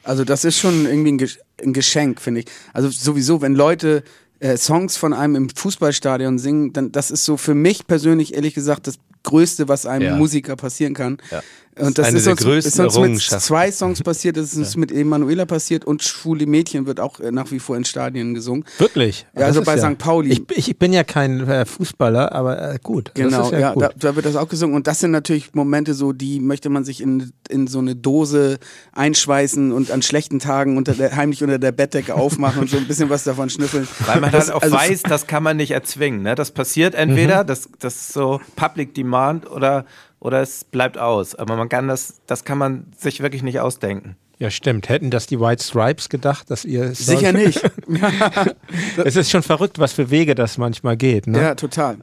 Also 0.03 0.25
das 0.25 0.45
ist 0.45 0.59
schon 0.59 0.87
irgendwie 0.87 1.29
ein 1.63 1.73
Geschenk, 1.73 2.21
finde 2.21 2.41
ich. 2.41 2.47
Also 2.73 2.89
sowieso, 2.89 3.41
wenn 3.43 3.55
Leute 3.55 4.03
äh, 4.41 4.57
Songs 4.57 4.97
von 4.97 5.13
einem 5.13 5.37
im 5.37 5.51
Fußballstadion 5.51 6.41
singen, 6.41 6.73
dann 6.73 6.91
das 6.91 7.13
ist 7.13 7.25
so 7.25 7.37
für 7.37 7.55
mich 7.55 7.87
persönlich 7.87 8.35
ehrlich 8.35 8.55
gesagt 8.55 8.89
das 8.89 8.99
Größte, 9.23 9.69
was 9.69 9.87
einem 9.87 10.07
ja. 10.07 10.17
Musiker 10.17 10.57
passieren 10.57 10.95
kann. 10.95 11.19
Ja. 11.31 11.43
Und 11.79 11.97
das, 11.97 12.13
das 12.13 12.27
ist, 12.27 12.29
uns, 12.29 12.67
ist 12.67 12.79
uns 12.79 12.99
mit 12.99 13.19
zwei 13.19 13.73
Songs 13.73 14.03
passiert, 14.03 14.37
das 14.37 14.53
ist 14.53 14.59
uns 14.59 14.75
ja. 14.75 14.81
mit 14.81 14.93
Emanuela 14.93 15.47
passiert 15.47 15.87
und 15.87 16.03
Schwule 16.03 16.47
Mädchen 16.47 16.85
wird 16.85 17.01
auch 17.01 17.19
äh, 17.19 17.33
nach 17.33 17.51
wie 17.51 17.61
vor 17.61 17.79
in 17.79 17.87
Stadien 17.87 18.35
gesungen. 18.35 18.67
Wirklich? 18.77 19.27
Ja, 19.35 19.47
also 19.47 19.63
bei 19.63 19.79
St. 19.79 19.97
Pauli. 19.97 20.33
Ich, 20.33 20.69
ich, 20.69 20.79
bin 20.79 20.93
ja 20.93 21.03
kein 21.03 21.49
äh, 21.49 21.65
Fußballer, 21.65 22.33
aber 22.33 22.75
äh, 22.75 22.79
gut. 22.83 23.13
Genau, 23.15 23.51
ja, 23.51 23.59
ja 23.59 23.73
gut. 23.73 23.85
Da, 23.85 23.91
da, 23.97 24.17
wird 24.17 24.27
das 24.27 24.37
auch 24.37 24.51
gesungen 24.51 24.77
und 24.77 24.87
das 24.87 25.01
sind 25.01 25.13
natürlich 25.13 25.55
Momente 25.55 25.95
so, 25.95 26.13
die 26.13 26.41
möchte 26.41 26.69
man 26.69 26.85
sich 26.85 27.01
in, 27.01 27.33
in 27.49 27.67
so 27.67 27.79
eine 27.79 27.97
Dose 27.97 28.59
einschweißen 28.93 29.73
und 29.73 29.91
an 29.91 30.03
schlechten 30.03 30.41
Tagen 30.41 30.77
unter 30.77 30.93
der, 30.93 31.17
heimlich 31.17 31.43
unter 31.43 31.59
der 31.59 31.73
Bettdecke 31.73 32.15
aufmachen 32.15 32.61
und 32.61 32.69
so 32.69 32.77
ein 32.77 32.87
bisschen 32.87 33.09
was 33.09 33.25
davon 33.25 33.49
schnüffeln. 33.49 33.89
Weil 34.05 34.21
man 34.21 34.31
das, 34.31 34.49
dann 34.49 34.57
auch 34.57 34.63
also 34.63 34.77
weiß, 34.77 35.05
das 35.05 35.27
kann 35.27 35.43
man 35.43 35.57
nicht 35.57 35.71
erzwingen. 35.71 36.23
Ne? 36.23 36.35
Das 36.35 36.51
passiert 36.51 36.95
entweder, 36.95 37.45
mhm. 37.45 37.47
das, 37.47 37.71
das 37.79 37.95
ist 37.95 38.13
so 38.13 38.43
Public 38.57 38.95
Demand 38.95 39.51
oder 39.51 39.87
oder 40.23 40.41
es 40.41 40.65
bleibt 40.65 40.99
aus. 40.99 41.35
Aber 41.35 41.57
man 41.57 41.69
kann 41.69 41.89
das, 41.89 42.21
das 42.27 42.45
kann 42.45 42.57
man 42.57 42.87
sich 42.97 43.21
wirklich 43.21 43.43
nicht 43.43 43.59
ausdenken. 43.59 44.17
Ja, 44.39 44.51
stimmt. 44.51 44.89
Hätten 44.89 45.11
das 45.11 45.27
die 45.27 45.41
White 45.41 45.63
Stripes 45.63 46.09
gedacht, 46.09 46.51
dass 46.51 46.65
ihr. 46.65 46.95
Sicher 46.95 47.33
nicht. 47.33 47.61
es 49.05 49.17
ist 49.17 49.31
schon 49.31 49.43
verrückt, 49.43 49.79
was 49.79 49.93
für 49.93 50.11
Wege 50.11 50.35
das 50.35 50.59
manchmal 50.59 50.97
geht. 50.97 51.27
Ne? 51.27 51.41
Ja, 51.41 51.55
total. 51.55 51.99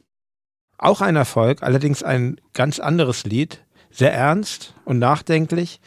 Auch 0.78 1.02
ein 1.02 1.16
Erfolg, 1.16 1.64
allerdings 1.64 2.04
ein 2.04 2.40
ganz 2.54 2.80
anderes 2.80 3.26
Lied, 3.26 3.64
sehr 3.90 4.14
ernst 4.14 4.74
und 4.86 5.00
nachdenklich, 5.00 5.82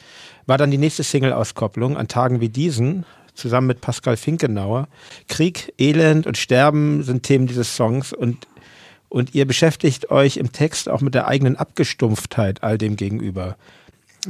war 0.47 0.59
dann 0.59 0.70
die 0.70 0.78
nächste 0.78 1.03
Single-Auskopplung 1.03 1.97
an 1.97 2.09
Tagen 2.09 2.41
wie 2.41 2.51
diesen, 2.51 3.07
zusammen 3.35 3.68
mit 3.68 3.80
Pascal 3.80 4.16
Finkenauer. 4.16 4.89
Krieg, 5.28 5.72
Elend 5.78 6.26
und 6.26 6.37
Sterben 6.37 7.03
sind 7.03 7.22
Themen 7.22 7.47
dieses 7.47 7.76
Songs 7.76 8.12
und 8.12 8.47
und 9.12 9.34
ihr 9.34 9.46
beschäftigt 9.46 10.10
euch 10.10 10.38
im 10.38 10.52
Text 10.52 10.88
auch 10.88 11.02
mit 11.02 11.14
der 11.14 11.28
eigenen 11.28 11.56
Abgestumpftheit 11.56 12.62
all 12.62 12.78
dem 12.78 12.96
gegenüber. 12.96 13.56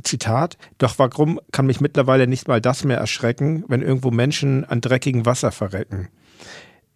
Zitat, 0.02 0.56
doch 0.78 0.98
warum 0.98 1.38
kann 1.52 1.66
mich 1.66 1.80
mittlerweile 1.80 2.26
nicht 2.26 2.48
mal 2.48 2.60
das 2.60 2.82
mehr 2.82 2.96
erschrecken, 2.96 3.62
wenn 3.68 3.80
irgendwo 3.80 4.10
Menschen 4.10 4.64
an 4.64 4.80
dreckigem 4.80 5.24
Wasser 5.24 5.52
verrecken? 5.52 6.08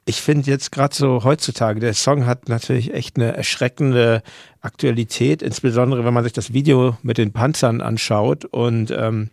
Ich 0.05 0.21
finde 0.21 0.51
jetzt 0.51 0.73
gerade 0.73 0.97
so 0.97 1.23
heutzutage, 1.23 1.79
der 1.79 1.95
Song 1.95 2.27
hat 2.27 2.49
natürlich 2.49 2.93
echt 2.93 3.17
eine 3.17 3.37
erschreckende 3.37 4.23
Aktualität, 4.63 5.41
insbesondere 5.41 6.05
wenn 6.05 6.15
man 6.15 6.25
sich 6.25 6.33
das 6.33 6.53
Video 6.53 6.97
mit 7.03 7.19
den 7.19 7.33
Panzern 7.33 7.81
anschaut. 7.81 8.45
Und 8.47 8.91
ähm, 8.91 9.31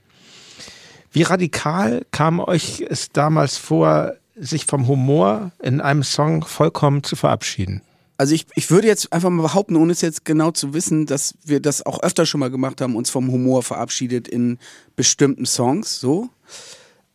wie 1.11 1.23
radikal 1.23 2.05
kam 2.11 2.39
euch 2.39 2.85
es 2.87 3.09
damals 3.09 3.57
vor, 3.57 4.13
sich 4.35 4.65
vom 4.65 4.87
Humor 4.87 5.51
in 5.59 5.81
einem 5.81 6.03
Song 6.03 6.43
vollkommen 6.43 7.03
zu 7.03 7.15
verabschieden? 7.15 7.81
Also 8.23 8.35
ich, 8.35 8.45
ich 8.55 8.71
würde 8.71 8.87
jetzt 8.87 9.11
einfach 9.11 9.29
mal 9.29 9.41
behaupten, 9.41 9.75
ohne 9.75 9.91
es 9.91 9.99
jetzt 9.99 10.23
genau 10.23 10.51
zu 10.51 10.73
wissen, 10.73 11.05
dass 11.05 11.33
wir 11.43 11.59
das 11.59 11.85
auch 11.85 12.01
öfter 12.03 12.25
schon 12.25 12.39
mal 12.39 12.49
gemacht 12.49 12.79
haben, 12.79 12.95
uns 12.95 13.09
vom 13.09 13.29
Humor 13.29 13.63
verabschiedet 13.63 14.29
in 14.29 14.59
bestimmten 14.95 15.45
Songs, 15.45 15.99
so. 15.99 16.29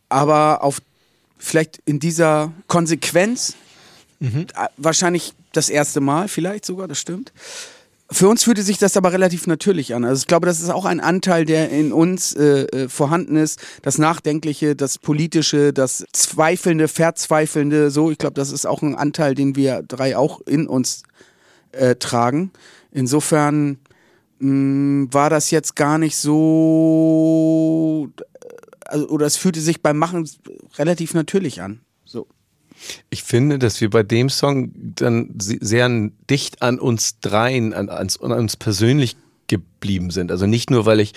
Aber 0.07 0.63
auf 0.63 0.83
vielleicht 1.39 1.81
in 1.85 1.99
dieser 1.99 2.53
Konsequenz, 2.67 3.55
mhm. 4.19 4.45
wahrscheinlich 4.77 5.33
das 5.51 5.69
erste 5.69 5.99
Mal, 5.99 6.27
vielleicht 6.27 6.63
sogar, 6.63 6.87
das 6.87 6.99
stimmt. 6.99 7.33
Für 8.11 8.27
uns 8.27 8.43
fühlte 8.43 8.63
sich 8.63 8.79
das 8.79 8.97
aber 8.97 9.13
relativ 9.13 9.45
natürlich 9.45 9.93
an. 9.93 10.03
Also 10.03 10.21
ich 10.21 10.27
glaube, 10.27 10.47
das 10.47 10.61
ist 10.61 10.71
auch 10.71 10.85
ein 10.85 10.99
Anteil, 10.99 11.45
der 11.45 11.69
in 11.69 11.93
uns 11.93 12.33
äh, 12.33 12.63
äh, 12.63 12.89
vorhanden 12.89 13.35
ist. 13.35 13.59
Das 13.83 13.99
Nachdenkliche, 13.99 14.75
das 14.75 14.97
Politische, 14.97 15.73
das 15.73 16.03
Zweifelnde, 16.11 16.87
Verzweifelnde. 16.87 17.91
So, 17.91 18.09
ich 18.09 18.17
glaube, 18.17 18.33
das 18.33 18.51
ist 18.51 18.65
auch 18.65 18.81
ein 18.81 18.95
Anteil, 18.95 19.35
den 19.35 19.55
wir 19.55 19.83
drei 19.83 20.17
auch 20.17 20.41
in 20.41 20.67
uns 20.67 21.03
äh, 21.71 21.97
tragen. 21.97 22.51
Insofern 22.91 23.77
mh, 24.39 25.05
mm, 25.05 25.13
war 25.13 25.29
das 25.29 25.51
jetzt 25.51 25.75
gar 25.75 25.99
nicht 25.99 26.17
so, 26.17 26.49
also, 28.85 29.07
oder 29.09 29.27
es 29.27 29.37
fühlte 29.37 29.61
sich 29.61 29.83
beim 29.83 29.99
Machen 29.99 30.27
relativ 30.79 31.13
natürlich 31.13 31.61
an. 31.61 31.81
Ich 33.09 33.23
finde, 33.23 33.59
dass 33.59 33.81
wir 33.81 33.89
bei 33.89 34.03
dem 34.03 34.29
Song 34.29 34.71
dann 34.73 35.33
sehr 35.37 35.89
dicht 36.29 36.61
an 36.61 36.79
uns 36.79 37.19
dreien, 37.19 37.73
an, 37.73 37.89
an 37.89 38.09
uns 38.19 38.57
persönlich 38.57 39.17
geblieben 39.47 40.11
sind. 40.11 40.31
Also 40.31 40.45
nicht 40.45 40.69
nur, 40.69 40.85
weil 40.85 41.01
ich, 41.01 41.13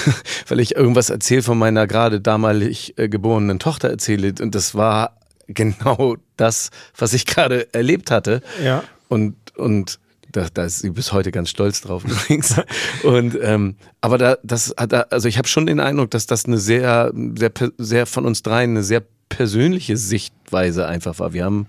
weil 0.48 0.60
ich 0.60 0.76
irgendwas 0.76 1.08
erzähle 1.08 1.42
von 1.42 1.56
meiner 1.56 1.86
gerade 1.86 2.20
damalig 2.20 2.94
äh, 2.98 3.08
geborenen 3.08 3.58
Tochter 3.58 3.88
erzähle. 3.88 4.34
Und 4.40 4.54
das 4.54 4.74
war 4.74 5.16
genau 5.46 6.16
das, 6.36 6.70
was 6.96 7.14
ich 7.14 7.24
gerade 7.24 7.72
erlebt 7.72 8.10
hatte. 8.10 8.42
Ja. 8.62 8.84
Und, 9.08 9.36
und 9.56 9.98
da, 10.36 10.48
da 10.52 10.64
ist 10.64 10.80
sie 10.80 10.90
bis 10.90 11.12
heute 11.12 11.32
ganz 11.32 11.48
stolz 11.48 11.80
drauf 11.80 12.04
übrigens. 12.06 12.54
Und 13.02 13.38
ähm, 13.40 13.76
aber 14.00 14.18
da, 14.18 14.38
das 14.42 14.74
hat, 14.76 15.12
also 15.12 15.28
ich 15.28 15.38
habe 15.38 15.48
schon 15.48 15.66
den 15.66 15.80
Eindruck, 15.80 16.10
dass 16.10 16.26
das 16.26 16.44
eine 16.44 16.58
sehr, 16.58 17.12
sehr, 17.36 17.52
sehr 17.78 18.06
von 18.06 18.26
uns 18.26 18.42
dreien 18.42 18.70
eine 18.70 18.82
sehr 18.82 19.02
persönliche 19.28 19.96
Sichtweise 19.96 20.86
einfach 20.86 21.18
war. 21.18 21.32
Wir 21.32 21.44
haben 21.44 21.66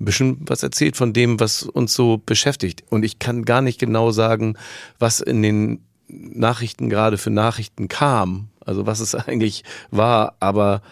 ein 0.00 0.04
bisschen 0.04 0.38
was 0.40 0.62
erzählt 0.62 0.96
von 0.96 1.12
dem, 1.12 1.38
was 1.38 1.62
uns 1.62 1.94
so 1.94 2.20
beschäftigt. 2.24 2.84
Und 2.90 3.04
ich 3.04 3.18
kann 3.18 3.44
gar 3.44 3.62
nicht 3.62 3.78
genau 3.78 4.10
sagen, 4.10 4.56
was 4.98 5.20
in 5.20 5.42
den 5.42 5.80
Nachrichten 6.08 6.88
gerade 6.88 7.18
für 7.18 7.30
Nachrichten 7.30 7.88
kam. 7.88 8.48
Also 8.64 8.86
was 8.86 9.00
es 9.00 9.14
eigentlich 9.14 9.62
war. 9.90 10.36
Aber 10.40 10.82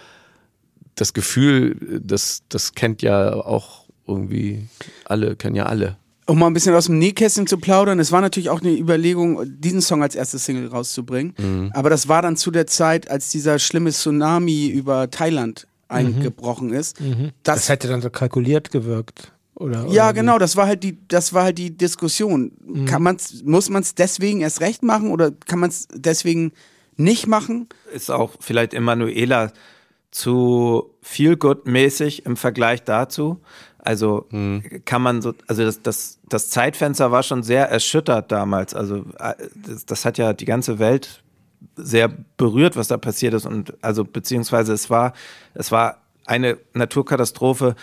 das 0.95 1.13
Gefühl, 1.13 2.01
das, 2.03 2.45
das 2.49 2.75
kennt 2.75 3.03
ja 3.03 3.35
auch 3.35 3.87
irgendwie 4.07 4.69
alle, 5.07 5.37
kennen 5.37 5.57
ja 5.57 5.67
alle. 5.67 5.97
Um 6.27 6.39
mal 6.39 6.47
ein 6.47 6.55
bisschen 6.55 6.75
aus 6.75 6.87
dem 6.87 6.99
Nähkästchen 6.99 7.47
zu 7.47 7.59
plaudern, 7.59 8.01
es 8.01 8.11
war 8.11 8.21
natürlich 8.21 8.49
auch 8.49 8.63
eine 8.63 8.77
Überlegung, 8.77 9.43
diesen 9.45 9.83
Song 9.83 10.03
als 10.03 10.15
erstes 10.15 10.45
Single 10.45 10.69
rauszubringen. 10.69 11.35
Mhm. 11.39 11.71
Aber 11.75 11.91
das 11.91 12.09
war 12.09 12.23
dann 12.23 12.37
zu 12.37 12.51
der 12.51 12.67
Zeit, 12.67 13.11
als 13.11 13.31
dieser 13.31 13.59
schlimme 13.59 13.91
Tsunami 13.91 14.69
über 14.69 15.11
Thailand 15.11 15.67
eingebrochen 15.89 16.73
ist. 16.73 16.99
Das, 17.43 17.57
Das, 17.57 17.69
hätte 17.69 17.89
dann 17.89 18.01
so 18.01 18.11
kalkuliert 18.11 18.71
gewirkt. 18.71 19.33
Oder, 19.55 19.87
ja, 19.89 20.07
oder 20.07 20.13
genau, 20.15 20.39
das 20.39 20.57
war 20.57 20.67
halt 20.67 20.83
die, 20.83 20.99
das 21.07 21.33
war 21.33 21.45
halt 21.45 21.59
die 21.59 21.77
Diskussion. 21.77 22.53
Kann 22.87 23.03
man's, 23.03 23.43
muss 23.45 23.71
man 23.71 23.83
es 23.83 23.95
deswegen 23.95 24.41
erst 24.41 24.61
recht 24.61 24.83
machen 24.83 25.13
oder 25.13 25.31
kann 25.31 25.61
man 25.61 25.71
es 25.71 25.87
deswegen 25.95 26.53
nicht 26.97 27.27
machen? 27.27 27.69
ist 27.93 28.11
auch 28.11 28.33
vielleicht 28.41 28.75
Emanuela 28.75 29.53
zu 30.11 30.91
feel 31.03 31.37
good 31.37 31.67
mäßig 31.67 32.25
im 32.25 32.37
Vergleich 32.37 32.83
dazu. 32.85 33.41
Also 33.85 34.27
kann 34.87 35.03
man 35.03 35.21
so, 35.21 35.35
also 35.47 35.63
das, 35.63 35.83
das, 35.83 36.19
das 36.29 36.49
Zeitfenster 36.49 37.13
war 37.13 37.23
schon 37.23 37.43
sehr 37.43 37.69
erschüttert 37.69 38.33
damals. 38.33 38.75
Also 38.75 39.05
äh, 39.19 39.35
das, 39.55 39.85
das 39.85 40.05
hat 40.05 40.17
ja 40.17 40.33
die 40.33 40.47
ganze 40.47 40.79
Welt 40.79 41.23
sehr 41.77 42.09
berührt, 42.37 42.77
was 42.77 42.89
da 42.89 42.97
passiert 42.97 43.35
ist. 43.35 43.47
Und 43.47 43.75
also 43.83 44.05
beziehungsweise 44.05 44.73
es 44.73 44.89
war, 44.89 45.13
es 45.53 45.71
war 45.71 45.99
eine 46.27 46.59
Naturkatastrophe 46.73 47.75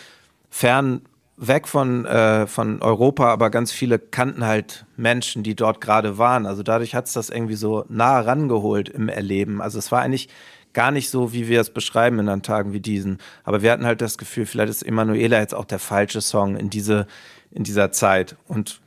fern 0.50 1.02
weg 1.38 1.68
von, 1.68 2.06
äh, 2.06 2.46
von 2.46 2.82
Europa, 2.82 3.32
aber 3.32 3.50
ganz 3.50 3.72
viele 3.72 3.98
kannten 3.98 4.46
halt 4.46 4.86
Menschen, 4.96 5.44
die 5.44 5.56
dort 5.56 5.82
gerade 5.82 6.18
waren. 6.18 6.46
Also 6.46 6.62
dadurch 6.62 6.94
hat 6.94 7.08
es 7.08 7.14
das 7.14 7.30
irgendwie 7.30 7.56
so 7.56 7.86
nah 7.90 8.20
rangeholt 8.20 8.90
im 8.90 9.10
Erleben. 9.10 9.62
Also 9.62 9.80
es 9.80 9.92
war 9.92 10.02
eigentlich 10.02 10.30
gar 10.74 10.92
nicht 10.92 11.10
so, 11.10 11.34
wie 11.34 11.48
wir 11.48 11.62
es 11.62 11.70
beschreiben 11.70 12.20
in 12.20 12.30
an 12.30 12.44
Tagen 12.44 12.74
wie 12.74 12.80
diesen. 12.80 13.20
Aber 13.44 13.62
wir 13.62 13.72
hatten 13.72 13.86
halt 13.86 14.02
das 14.02 14.18
Gefühl, 14.18 14.46
vielleicht 14.46 14.70
ist 14.70 14.84
Emanuela 14.84 15.40
jetzt 15.40 15.54
auch 15.54 15.66
der 15.66 15.80
falsche 15.80 16.22
Song 16.22 16.56
in 16.56 16.70
diese, 16.70 17.08
in 17.52 17.64
dieser 17.64 17.92
Zeit. 17.92 18.36
Und 18.48 18.80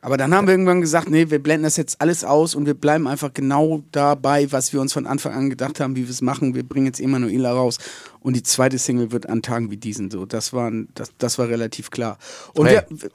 Aber 0.00 0.16
dann 0.16 0.34
haben 0.34 0.46
wir 0.46 0.52
irgendwann 0.52 0.80
gesagt, 0.80 1.08
nee, 1.08 1.30
wir 1.30 1.42
blenden 1.42 1.64
das 1.64 1.76
jetzt 1.76 2.00
alles 2.00 2.24
aus 2.24 2.54
und 2.54 2.66
wir 2.66 2.74
bleiben 2.74 3.06
einfach 3.06 3.32
genau 3.32 3.82
dabei, 3.92 4.50
was 4.52 4.72
wir 4.72 4.80
uns 4.80 4.92
von 4.92 5.06
Anfang 5.06 5.32
an 5.32 5.50
gedacht 5.50 5.80
haben, 5.80 5.96
wie 5.96 6.02
wir 6.02 6.10
es 6.10 6.20
machen. 6.22 6.54
Wir 6.54 6.62
bringen 6.62 6.86
jetzt 6.86 7.00
Emanuela 7.00 7.52
raus 7.52 7.78
und 8.20 8.36
die 8.36 8.42
zweite 8.42 8.78
Single 8.78 9.12
wird 9.12 9.28
an 9.28 9.42
Tagen 9.42 9.70
wie 9.70 9.78
diesen 9.78 10.10
so. 10.10 10.26
Das 10.26 10.52
war, 10.52 10.70
das, 10.94 11.12
das 11.18 11.38
war 11.38 11.48
relativ 11.48 11.90
klar. 11.90 12.18
Und 12.54 12.66
Hey. 12.66 12.82
wir, 12.90 13.10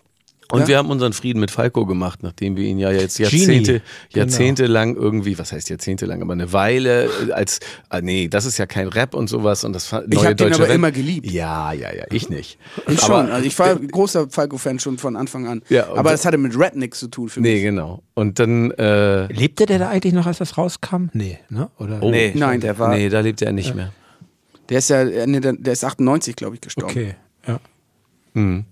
Und 0.51 0.61
Ja? 0.61 0.67
wir 0.67 0.77
haben 0.79 0.89
unseren 0.89 1.13
Frieden 1.13 1.39
mit 1.39 1.51
Falco 1.51 1.85
gemacht, 1.85 2.23
nachdem 2.23 2.57
wir 2.57 2.63
ihn 2.65 2.79
ja 2.79 2.91
jetzt 2.91 3.19
Jahrzehnte, 3.19 3.73
genau. 3.73 3.83
jahrzehntelang 4.13 4.95
irgendwie, 4.95 5.37
was 5.37 5.51
heißt 5.51 5.69
jahrzehntelang, 5.69 6.23
aber 6.23 6.33
eine 6.33 6.51
Weile 6.53 7.05
äh, 7.05 7.31
als, 7.33 7.59
ah, 7.89 8.01
nee, 8.01 8.27
das 8.27 8.45
ist 8.45 8.57
ja 8.57 8.65
kein 8.65 8.87
Rap 8.87 9.13
und 9.13 9.27
sowas 9.27 9.63
und 9.63 9.73
das 9.73 9.91
war 9.91 10.01
neue 10.01 10.17
hab 10.29 10.37
den 10.37 10.37
deutsche 10.37 10.55
aber 10.55 10.69
Rap. 10.69 10.75
immer 10.75 10.91
geliebt. 10.91 11.29
Ja, 11.29 11.71
ja, 11.73 11.93
ja, 11.93 12.05
ich 12.11 12.29
nicht. 12.29 12.57
ich 12.87 13.03
aber, 13.03 13.21
schon. 13.23 13.31
Also 13.31 13.45
ich 13.45 13.59
war 13.59 13.75
großer 13.75 14.27
Falco-Fan 14.29 14.79
schon 14.79 14.97
von 14.97 15.15
Anfang 15.15 15.47
an. 15.47 15.61
Ja, 15.69 15.87
aber 15.93 16.09
das 16.11 16.25
hatte 16.25 16.39
mit 16.39 16.57
Red 16.59 16.75
nichts 16.75 16.99
zu 16.99 17.09
tun 17.09 17.29
für 17.29 17.41
Nee, 17.41 17.53
mich. 17.55 17.63
genau. 17.63 18.01
Und 18.15 18.39
dann, 18.39 18.71
äh, 18.71 19.31
Lebte 19.31 19.67
der 19.67 19.77
da 19.77 19.89
eigentlich 19.89 20.13
noch, 20.13 20.25
als 20.25 20.39
das 20.39 20.57
rauskam? 20.57 21.09
Nee, 21.13 21.37
ne? 21.49 21.69
Oder? 21.77 21.99
oh, 22.01 22.09
nee, 22.09 22.31
Nein. 22.35 22.59
der 22.59 22.79
war. 22.79 22.89
nee, 22.89 23.07
da 23.09 23.19
lebt 23.19 23.41
er 23.43 23.51
nicht 23.51 23.75
mehr. 23.75 23.93
Der 24.69 24.79
ist 24.79 24.89
ja, 24.89 25.03
der 25.05 25.73
ist 25.73 25.83
98, 25.83 26.35
glaube 26.35 26.55
ich, 26.55 26.61
gestorben. 26.61 26.91
Okay, 26.91 27.15
ja. 27.47 27.59
Mhm. 28.33 28.65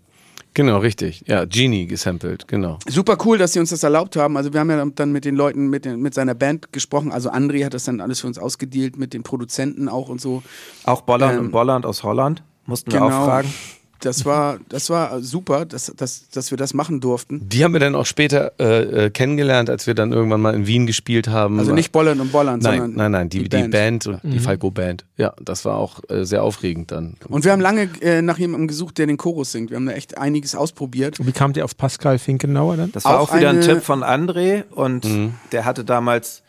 Genau, 0.57 0.79
richtig. 0.79 1.23
Ja, 1.27 1.45
Genie 1.45 1.85
gesampelt, 1.85 2.47
genau. 2.47 2.79
Super 2.87 3.15
cool, 3.25 3.37
dass 3.37 3.53
sie 3.53 3.59
uns 3.59 3.69
das 3.69 3.83
erlaubt 3.83 4.15
haben. 4.15 4.37
Also 4.37 4.53
wir 4.53 4.59
haben 4.59 4.71
ja 4.71 4.83
dann 4.83 5.11
mit 5.11 5.23
den 5.23 5.35
Leuten, 5.35 5.67
mit, 5.67 5.85
den, 5.85 6.01
mit 6.01 6.15
seiner 6.15 6.33
Band 6.33 6.73
gesprochen. 6.73 7.11
Also 7.11 7.29
André 7.29 7.63
hat 7.63 7.75
das 7.75 7.83
dann 7.83 8.01
alles 8.01 8.21
für 8.21 8.27
uns 8.27 8.39
ausgedealt, 8.39 8.97
mit 8.97 9.13
den 9.13 9.21
Produzenten 9.21 9.87
auch 9.87 10.09
und 10.09 10.19
so. 10.19 10.41
Auch 10.83 11.01
Bolland 11.01 11.35
Ähm, 11.37 11.45
und 11.45 11.51
Bolland 11.51 11.85
aus 11.85 12.01
Holland. 12.01 12.41
Mussten 12.65 12.91
wir 12.91 13.01
genau. 13.01 13.19
auch 13.19 13.25
fragen. 13.25 13.53
Das 13.99 14.25
war, 14.25 14.59
das 14.69 14.89
war 14.89 15.21
super, 15.21 15.65
dass, 15.65 15.91
dass, 15.95 16.29
dass 16.29 16.51
wir 16.51 16.57
das 16.57 16.73
machen 16.73 16.99
durften. 16.99 17.47
Die 17.47 17.63
haben 17.63 17.73
wir 17.73 17.79
dann 17.79 17.95
auch 17.95 18.05
später 18.05 18.53
äh, 18.59 19.05
äh, 19.05 19.09
kennengelernt, 19.09 19.69
als 19.69 19.87
wir 19.87 19.95
dann 19.95 20.11
irgendwann 20.11 20.41
mal 20.41 20.53
in 20.53 20.67
Wien 20.67 20.85
gespielt 20.87 21.27
haben. 21.27 21.59
Also 21.59 21.73
nicht 21.73 21.91
Bolland 21.91 22.21
und 22.21 22.31
Bolland, 22.31 22.63
Nein, 22.63 22.79
sondern 22.79 22.97
nein, 22.97 23.11
nein, 23.11 23.29
die, 23.29 23.39
die, 23.39 23.49
die 23.49 23.57
Band. 23.67 23.71
Band. 23.71 24.07
und 24.07 24.19
die 24.23 24.39
Falco-Band. 24.39 25.05
Ja, 25.17 25.33
das 25.41 25.65
war 25.65 25.77
auch 25.77 25.99
äh, 26.09 26.25
sehr 26.25 26.43
aufregend 26.43 26.91
dann. 26.91 27.15
Und 27.27 27.45
wir 27.45 27.51
haben 27.51 27.61
lange 27.61 27.89
äh, 28.01 28.21
nach 28.21 28.37
jemandem 28.37 28.67
gesucht, 28.67 28.97
der 28.97 29.07
den 29.07 29.17
Chorus 29.17 29.51
singt. 29.51 29.69
Wir 29.69 29.77
haben 29.77 29.85
da 29.85 29.93
echt 29.93 30.17
einiges 30.17 30.55
ausprobiert. 30.55 31.19
Und 31.19 31.27
wie 31.27 31.31
kamt 31.31 31.57
ihr 31.57 31.65
auf 31.65 31.75
Pascal 31.75 32.19
Finkenauer 32.19 32.77
dann? 32.77 32.91
Das 32.91 33.05
war 33.05 33.19
Auch 33.19 33.31
auch, 33.31 33.35
wieder 33.35 33.49
ein 33.49 33.61
Tipp 33.61 33.81
von 33.83 34.03
André 34.03 34.63
und 34.71 35.05
der 35.51 35.65
hatte 35.65 35.83
damals 35.83 36.43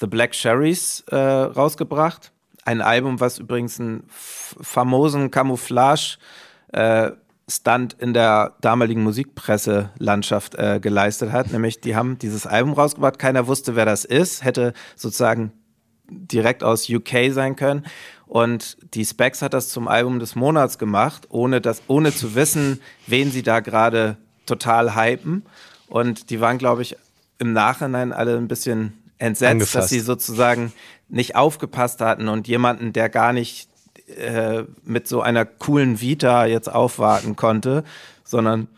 The 0.00 0.06
Black 0.06 0.32
Cherries 0.32 1.04
äh, 1.10 1.16
rausgebracht. 1.16 2.32
Ein 2.64 2.80
Album, 2.80 3.20
was 3.20 3.38
übrigens 3.38 3.80
einen 3.80 4.04
famosen 4.08 5.30
Camouflage 5.30 6.18
äh, 6.72 7.12
Stunt 7.50 7.94
in 7.94 8.12
der 8.12 8.56
damaligen 8.60 9.02
Musikpresselandschaft 9.02 10.54
äh, 10.56 10.80
geleistet 10.80 11.32
hat. 11.32 11.50
Nämlich, 11.50 11.80
die 11.80 11.96
haben 11.96 12.18
dieses 12.18 12.46
Album 12.46 12.74
rausgebracht, 12.74 13.18
keiner 13.18 13.46
wusste, 13.46 13.74
wer 13.74 13.86
das 13.86 14.04
ist, 14.04 14.44
hätte 14.44 14.74
sozusagen 14.96 15.52
direkt 16.10 16.62
aus 16.62 16.88
UK 16.90 17.32
sein 17.32 17.56
können. 17.56 17.86
Und 18.26 18.76
die 18.94 19.04
Specs 19.06 19.40
hat 19.40 19.54
das 19.54 19.70
zum 19.70 19.88
Album 19.88 20.18
des 20.18 20.34
Monats 20.34 20.76
gemacht, 20.78 21.26
ohne, 21.30 21.62
das, 21.62 21.82
ohne 21.86 22.14
zu 22.14 22.34
wissen, 22.34 22.80
wen 23.06 23.30
sie 23.30 23.42
da 23.42 23.60
gerade 23.60 24.18
total 24.44 24.94
hypen. 24.94 25.44
Und 25.88 26.28
die 26.28 26.40
waren, 26.40 26.58
glaube 26.58 26.82
ich, 26.82 26.96
im 27.38 27.54
Nachhinein 27.54 28.12
alle 28.12 28.36
ein 28.36 28.48
bisschen 28.48 28.92
entsetzt, 29.16 29.50
Angefasst. 29.50 29.74
dass 29.74 29.88
sie 29.88 30.00
sozusagen 30.00 30.72
nicht 31.08 31.36
aufgepasst 31.36 32.02
hatten 32.02 32.28
und 32.28 32.46
jemanden, 32.46 32.92
der 32.92 33.08
gar 33.08 33.32
nicht 33.32 33.68
äh, 34.16 34.64
mit 34.84 35.06
so 35.08 35.20
einer 35.20 35.44
coolen 35.44 36.00
Vita 36.00 36.46
jetzt 36.46 36.68
aufwarten 36.72 37.36
konnte, 37.36 37.84
sondern 38.24 38.68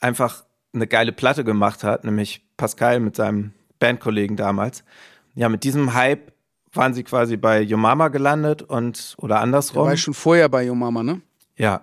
einfach 0.00 0.44
eine 0.74 0.86
geile 0.86 1.12
Platte 1.12 1.44
gemacht 1.44 1.84
hat, 1.84 2.04
nämlich 2.04 2.42
Pascal 2.56 3.00
mit 3.00 3.16
seinem 3.16 3.52
Bandkollegen 3.78 4.36
damals. 4.36 4.84
Ja, 5.34 5.48
mit 5.48 5.64
diesem 5.64 5.94
Hype 5.94 6.32
waren 6.72 6.94
sie 6.94 7.04
quasi 7.04 7.36
bei 7.36 7.60
Yomama 7.60 8.08
gelandet 8.08 8.62
und 8.62 9.14
oder 9.18 9.34
Der 9.36 9.42
andersrum. 9.42 9.86
war 9.86 9.96
schon 9.96 10.14
vorher 10.14 10.48
bei 10.48 10.64
Yo 10.64 10.74
Mama, 10.74 11.02
ne? 11.02 11.20
ja. 11.56 11.82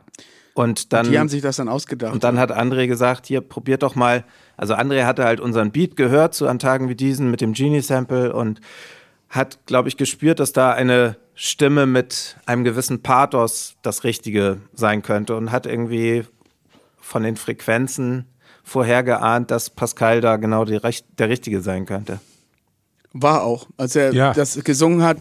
Und 0.55 0.91
dann 0.91 1.09
Die 1.09 1.17
haben 1.17 1.29
sich 1.29 1.41
das 1.41 1.55
dann 1.55 1.69
ausgedacht. 1.69 2.11
und 2.11 2.25
dann 2.25 2.37
hat 2.37 2.51
André 2.51 2.87
gesagt, 2.87 3.27
hier 3.27 3.39
probiert 3.39 3.81
doch 3.81 3.95
mal. 3.95 4.25
Also 4.57 4.73
André 4.73 5.05
hatte 5.05 5.23
halt 5.23 5.39
unseren 5.39 5.71
Beat 5.71 5.95
gehört 5.95 6.33
zu 6.33 6.47
an 6.49 6.59
Tagen 6.59 6.89
wie 6.89 6.95
diesen 6.95 7.31
mit 7.31 7.39
dem 7.39 7.53
Genie 7.53 7.79
Sample 7.79 8.33
und 8.33 8.59
hat, 9.29 9.59
glaube 9.65 9.89
ich, 9.89 9.97
gespürt, 9.97 10.39
dass 10.39 10.53
da 10.53 10.71
eine 10.71 11.17
Stimme 11.35 11.85
mit 11.85 12.35
einem 12.45 12.63
gewissen 12.63 13.01
Pathos 13.01 13.75
das 13.81 14.03
Richtige 14.03 14.59
sein 14.73 15.01
könnte 15.01 15.35
und 15.35 15.51
hat 15.51 15.65
irgendwie 15.65 16.25
von 16.99 17.23
den 17.23 17.37
Frequenzen 17.37 18.25
vorhergeahnt, 18.63 19.49
dass 19.51 19.69
Pascal 19.69 20.21
da 20.21 20.37
genau 20.37 20.65
die, 20.65 20.75
Recht- 20.75 21.05
der 21.17 21.29
Richtige 21.29 21.61
sein 21.61 21.85
könnte. 21.85 22.19
War 23.13 23.43
auch. 23.43 23.67
Als 23.77 23.95
er 23.95 24.13
Ja. 24.13 24.33
das 24.33 24.63
gesungen 24.63 25.01
hat, 25.03 25.17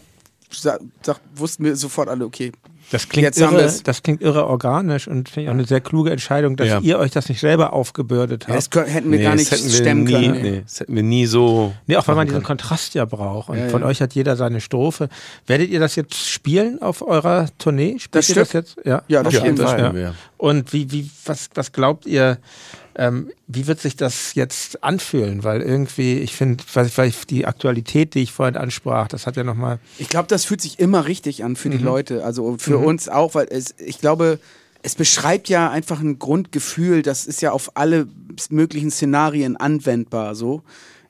sa- 0.51 0.79
sagt, 1.03 1.21
wussten 1.35 1.65
wir 1.65 1.77
sofort 1.77 2.09
alle, 2.09 2.25
okay. 2.25 2.53
Das 2.91 3.09
klingt, 3.09 3.25
Jetzt 3.27 3.39
irre, 3.39 3.71
das 3.85 4.03
klingt 4.03 4.23
irre 4.23 4.47
organisch 4.47 5.09
und 5.09 5.29
finde 5.29 5.43
ich 5.43 5.49
auch 5.49 5.53
eine 5.55 5.67
sehr 5.67 5.81
kluge 5.83 6.11
Entscheidung, 6.11 6.57
dass 6.57 6.69
Ja. 6.69 6.81
ihr 6.81 6.99
euch 6.99 7.11
das 7.11 7.29
nicht 7.29 7.39
selber 7.41 7.75
aufgebürdet 7.75 8.47
Ja, 8.49 8.55
das 8.55 8.65
habt. 8.65 8.71
können, 8.75 8.87
hätten 8.87 9.11
wir 9.13 9.19
gar 9.23 9.33
das 9.33 9.41
nicht 9.41 9.51
hätten 9.53 9.65
wir 9.65 9.71
stemmen 9.73 10.05
nie, 10.05 10.13
können. 10.13 10.43
Nee, 10.43 10.61
das 10.65 10.81
hätten 10.81 10.95
wir 10.97 11.03
nie 11.03 11.27
so. 11.27 11.75
Nee, 11.87 11.97
auch 11.97 12.09
weil 12.09 12.15
man 12.15 12.27
diesen 12.27 12.37
können. 12.43 12.47
Kontrast 12.59 12.95
ja 12.95 13.05
braucht. 13.05 13.51
Und 13.51 13.59
Ja, 13.59 13.69
von 13.69 13.83
ja. 13.83 13.89
euch 13.89 14.01
hat 14.01 14.15
jeder 14.15 14.37
seine 14.37 14.63
Strophe. 14.63 15.09
Werdet 15.47 15.69
ihr 15.69 15.81
das 15.81 15.97
jetzt 15.97 16.15
spielen 16.17 16.81
auf 16.81 17.03
eurer 17.07 17.49
Tournee? 17.59 17.99
Spielt 17.99 18.15
Das 18.15 18.29
ihr 18.31 18.35
das 18.37 18.49
Stück? 18.49 18.65
jetzt? 18.77 18.77
Ja, 18.87 19.03
Ja, 19.09 19.23
das 19.23 19.35
jeden 19.35 19.57
das 19.57 19.77
wir. 19.95 20.15
Und 20.39 20.73
wie, 20.73 20.91
wie, 20.91 21.11
was, 21.27 21.51
was 21.55 21.73
glaubt 21.73 22.07
ihr, 22.07 22.39
ähm, 22.99 23.31
wie 23.47 23.69
wird 23.69 23.81
sich 23.81 23.97
das 23.97 24.35
jetzt 24.35 24.83
anfühlen? 24.83 25.45
Weil 25.45 25.63
irgendwie, 25.63 26.19
ich 26.19 26.35
finde, 26.35 26.65
die 27.31 27.47
Aktualität, 27.47 28.15
die 28.15 28.23
ich 28.23 28.33
vorhin 28.33 28.57
ansprach, 28.57 29.07
das 29.07 29.27
hat 29.27 29.37
ja 29.37 29.45
nochmal. 29.45 29.79
Ich 29.99 30.09
glaube, 30.09 30.27
das 30.27 30.45
fühlt 30.45 30.61
sich 30.61 30.81
immer 30.81 31.07
richtig 31.07 31.45
an 31.45 31.55
für 31.55 31.71
die 31.71 31.79
Leute, 31.79 32.25
also 32.25 32.57
für 32.59 32.79
uns 32.79 33.09
auch, 33.09 33.37
weil 33.37 33.47
es, 33.51 33.77
ich 33.79 34.01
glaube, 34.01 34.41
es 34.83 34.97
beschreibt 34.97 35.49
ja 35.49 35.71
einfach 35.71 36.01
ein 36.01 36.19
Grundgefühl, 36.19 37.03
das 37.03 37.27
ist 37.27 37.41
ja 37.41 37.53
auf 37.53 37.77
alle 37.77 38.09
möglichen 38.51 38.91
Szenarien 38.91 39.57
anwendbar, 39.57 40.35
so. 40.35 40.63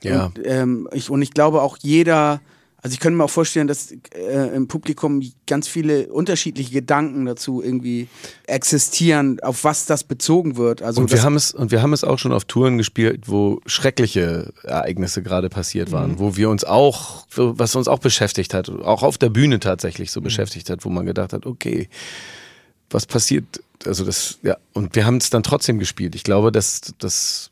Ja. 0.03 0.27
Und, 0.27 0.41
ähm, 0.45 0.89
ich, 0.93 1.09
und 1.09 1.23
ich 1.23 1.33
glaube 1.33 1.63
auch 1.63 1.79
jeder, 1.81 2.41
also 2.81 2.95
ich 2.95 3.01
könnte 3.01 3.17
mir 3.17 3.25
auch 3.25 3.31
vorstellen, 3.31 3.67
dass 3.67 3.91
äh, 4.15 4.55
im 4.55 4.69
Publikum 4.69 5.21
ganz 5.49 5.67
viele 5.67 6.07
unterschiedliche 6.13 6.71
Gedanken 6.73 7.25
dazu 7.27 7.61
irgendwie 7.63 8.07
existieren, 8.47 9.41
auf 9.41 9.65
was 9.65 9.87
das 9.87 10.05
bezogen 10.05 10.57
wird. 10.57 10.83
Also 10.83 11.01
Und 11.01 11.11
wir, 11.11 11.23
haben 11.23 11.35
es, 11.37 11.53
und 11.53 11.71
wir 11.71 11.83
haben 11.83 11.93
es 11.93 12.05
auch 12.05 12.19
schon 12.19 12.33
auf 12.33 12.45
Touren 12.45 12.79
gespielt, 12.79 13.25
wo 13.27 13.61
schreckliche 13.67 14.53
Ereignisse 14.63 15.23
gerade 15.23 15.49
passiert 15.49 15.91
waren, 15.93 16.13
Mhm. 16.13 16.19
wo 16.19 16.37
wir 16.37 16.51
uns 16.51 16.65
auch, 16.65 17.27
was 17.35 17.75
uns 17.77 17.89
auch 17.89 17.99
beschäftigt 17.99 18.55
hat, 18.55 18.69
auch 18.71 19.03
auf 19.03 19.19
der 19.19 19.31
Bühne 19.31 19.59
tatsächlich 19.61 20.11
Mhm. 20.11 20.13
so 20.13 20.21
beschäftigt 20.21 20.71
hat, 20.71 20.85
wo 20.85 20.89
man 20.89 21.05
gedacht 21.07 21.33
hat, 21.33 21.47
okay, 21.47 21.89
was 22.91 23.07
passiert? 23.07 23.61
Also 23.87 24.05
das, 24.05 24.39
ja, 24.43 24.57
und 24.73 24.97
wir 24.97 25.07
haben 25.07 25.19
es 25.19 25.31
dann 25.31 25.43
trotzdem 25.45 25.79
gespielt. 25.79 26.15
Ich 26.17 26.25
glaube, 26.25 26.51
das, 26.51 26.81
das 26.99 27.51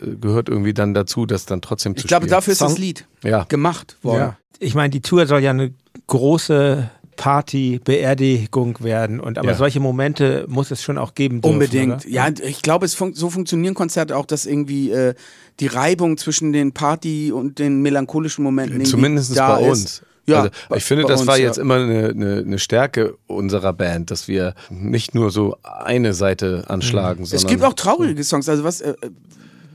äh, 0.00 0.16
gehört 0.20 0.48
irgendwie 0.48 0.72
dann 0.72 0.94
dazu, 0.94 1.26
das 1.26 1.44
dann 1.44 1.60
trotzdem 1.60 1.92
ich 1.94 2.02
zu 2.02 2.08
glaube, 2.08 2.24
spielen. 2.24 2.30
dafür 2.30 2.52
ist 2.52 2.62
das 2.62 2.78
Lied 2.78 3.06
Ja. 3.22 3.44
gemacht 3.44 3.96
worden. 4.02 4.36
Ich 4.58 4.74
meine, 4.74 4.88
die 4.90 5.00
Tour 5.02 5.26
soll 5.26 5.42
ja 5.42 5.50
eine 5.50 5.74
große 6.06 6.90
Party, 7.16 7.80
Beerdigung 7.84 8.78
werden. 8.80 9.20
Und 9.20 9.38
aber 9.38 9.50
Ja. 9.50 9.56
solche 9.56 9.80
Momente 9.80 10.44
muss 10.48 10.70
es 10.70 10.82
schon 10.82 10.98
auch 10.98 11.14
geben. 11.14 11.40
Dürfen, 11.40 11.54
Unbedingt. 11.54 12.04
Oder? 12.04 12.08
Ja, 12.08 12.28
ich 12.42 12.62
glaube, 12.62 12.84
es 12.86 12.94
fun 12.94 13.14
so 13.14 13.30
funktionieren 13.30 13.74
Konzerte 13.74 14.16
auch, 14.16 14.26
dass 14.26 14.46
irgendwie 14.46 14.90
äh, 14.90 15.14
die 15.60 15.66
Reibung 15.66 16.16
zwischen 16.18 16.52
den 16.52 16.72
Party 16.72 17.32
und 17.32 17.58
den 17.58 17.80
melancholischen 17.82 18.44
Momenten 18.44 18.84
Zumindest 18.84 19.36
da 19.36 19.56
bei 19.56 19.68
ist. 19.68 20.02
Ja, 20.26 20.40
also 20.40 20.50
ich 20.74 20.84
finde, 20.84 21.04
das 21.04 21.20
uns, 21.20 21.28
war 21.28 21.38
ja. 21.38 21.44
jetzt 21.46 21.58
immer 21.58 21.76
eine, 21.76 22.08
eine, 22.08 22.36
eine 22.38 22.58
Stärke 22.58 23.16
unserer 23.26 23.72
Band, 23.72 24.10
dass 24.10 24.26
wir 24.28 24.54
nicht 24.70 25.14
nur 25.14 25.30
so 25.30 25.56
eine 25.62 26.14
Seite 26.14 26.64
anschlagen, 26.68 27.24
sondern 27.24 27.46
Es 27.46 27.50
gibt 27.50 27.62
auch 27.64 27.74
traurige 27.74 28.22
Songs, 28.24 28.48
also 28.48 28.64
was, 28.64 28.80
äh, 28.80 28.94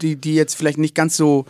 die, 0.01 0.15
die 0.15 0.35
jetzt 0.35 0.55
vielleicht 0.55 0.77
nicht 0.77 0.95
ganz 0.95 1.15
so 1.17 1.45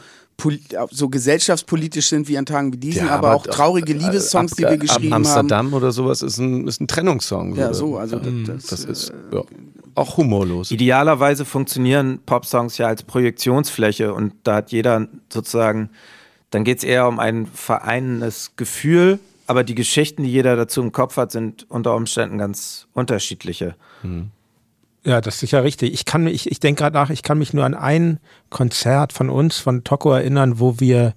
so 0.89 1.07
gesellschaftspolitisch 1.07 2.07
sind 2.07 2.27
wie 2.27 2.35
an 2.35 2.47
Tagen 2.47 2.73
wie 2.73 2.77
diesen, 2.77 3.05
Ja, 3.05 3.15
aber, 3.15 3.35
auch 3.35 3.45
doch, 3.45 3.53
traurige 3.53 3.93
äh, 3.93 3.97
Liebessongs, 3.97 4.53
die 4.53 4.65
Ab- 4.65 4.71
wir 4.71 4.77
geschrieben 4.79 5.13
haben. 5.13 5.25
Amsterdam 5.25 5.73
oder 5.73 5.91
sowas 5.91 6.23
ist 6.23 6.39
ein, 6.39 6.67
ist 6.67 6.81
ein 6.81 6.87
Trennungssong. 6.87 7.55
Ja, 7.55 7.73
so, 7.75 7.97
also 7.97 8.17
das, 8.17 8.33
das, 8.47 8.65
Das 8.65 8.85
ist 8.85 9.13
ja, 9.31 9.43
auch 9.93 10.17
humorlos. 10.17 10.71
Idealerweise 10.71 11.45
funktionieren 11.45 12.19
Popsongs 12.25 12.79
ja 12.79 12.87
als 12.87 13.03
Projektionsfläche 13.03 14.13
und 14.15 14.33
da 14.43 14.55
hat 14.55 14.71
jeder 14.71 15.07
sozusagen, 15.31 15.91
dann 16.51 16.63
geht 16.63 16.77
es 16.79 16.83
eher 16.83 17.07
um 17.07 17.19
ein 17.19 17.47
vereinendes 17.47 18.53
Gefühl, 18.55 19.19
aber 19.47 19.63
die 19.63 19.75
Geschichten, 19.75 20.23
die 20.23 20.31
jeder 20.31 20.55
dazu 20.55 20.81
im 20.81 20.91
Kopf 20.91 21.17
hat, 21.17 21.31
sind 21.31 21.65
unter 21.69 21.95
Umständen 21.95 22.37
ganz 22.37 22.87
unterschiedliche. 22.93 23.75
Ja, 25.03 25.19
das 25.19 25.35
ist 25.35 25.39
sicher 25.41 25.63
richtig. 25.63 25.93
Ich 25.93 26.05
kann 26.05 26.23
mich, 26.23 26.33
ich, 26.33 26.51
ich 26.51 26.59
denke 26.59 26.83
gerade 26.83 26.93
nach, 26.93 27.09
ich 27.09 27.23
kann 27.23 27.37
mich 27.37 27.53
nur 27.53 27.65
an 27.65 27.73
ein 27.73 28.19
Konzert 28.49 29.13
von 29.13 29.29
uns, 29.29 29.57
von 29.57 29.83
Toko 29.83 30.11
erinnern, 30.13 30.59
wo 30.59 30.79
wir, 30.79 31.15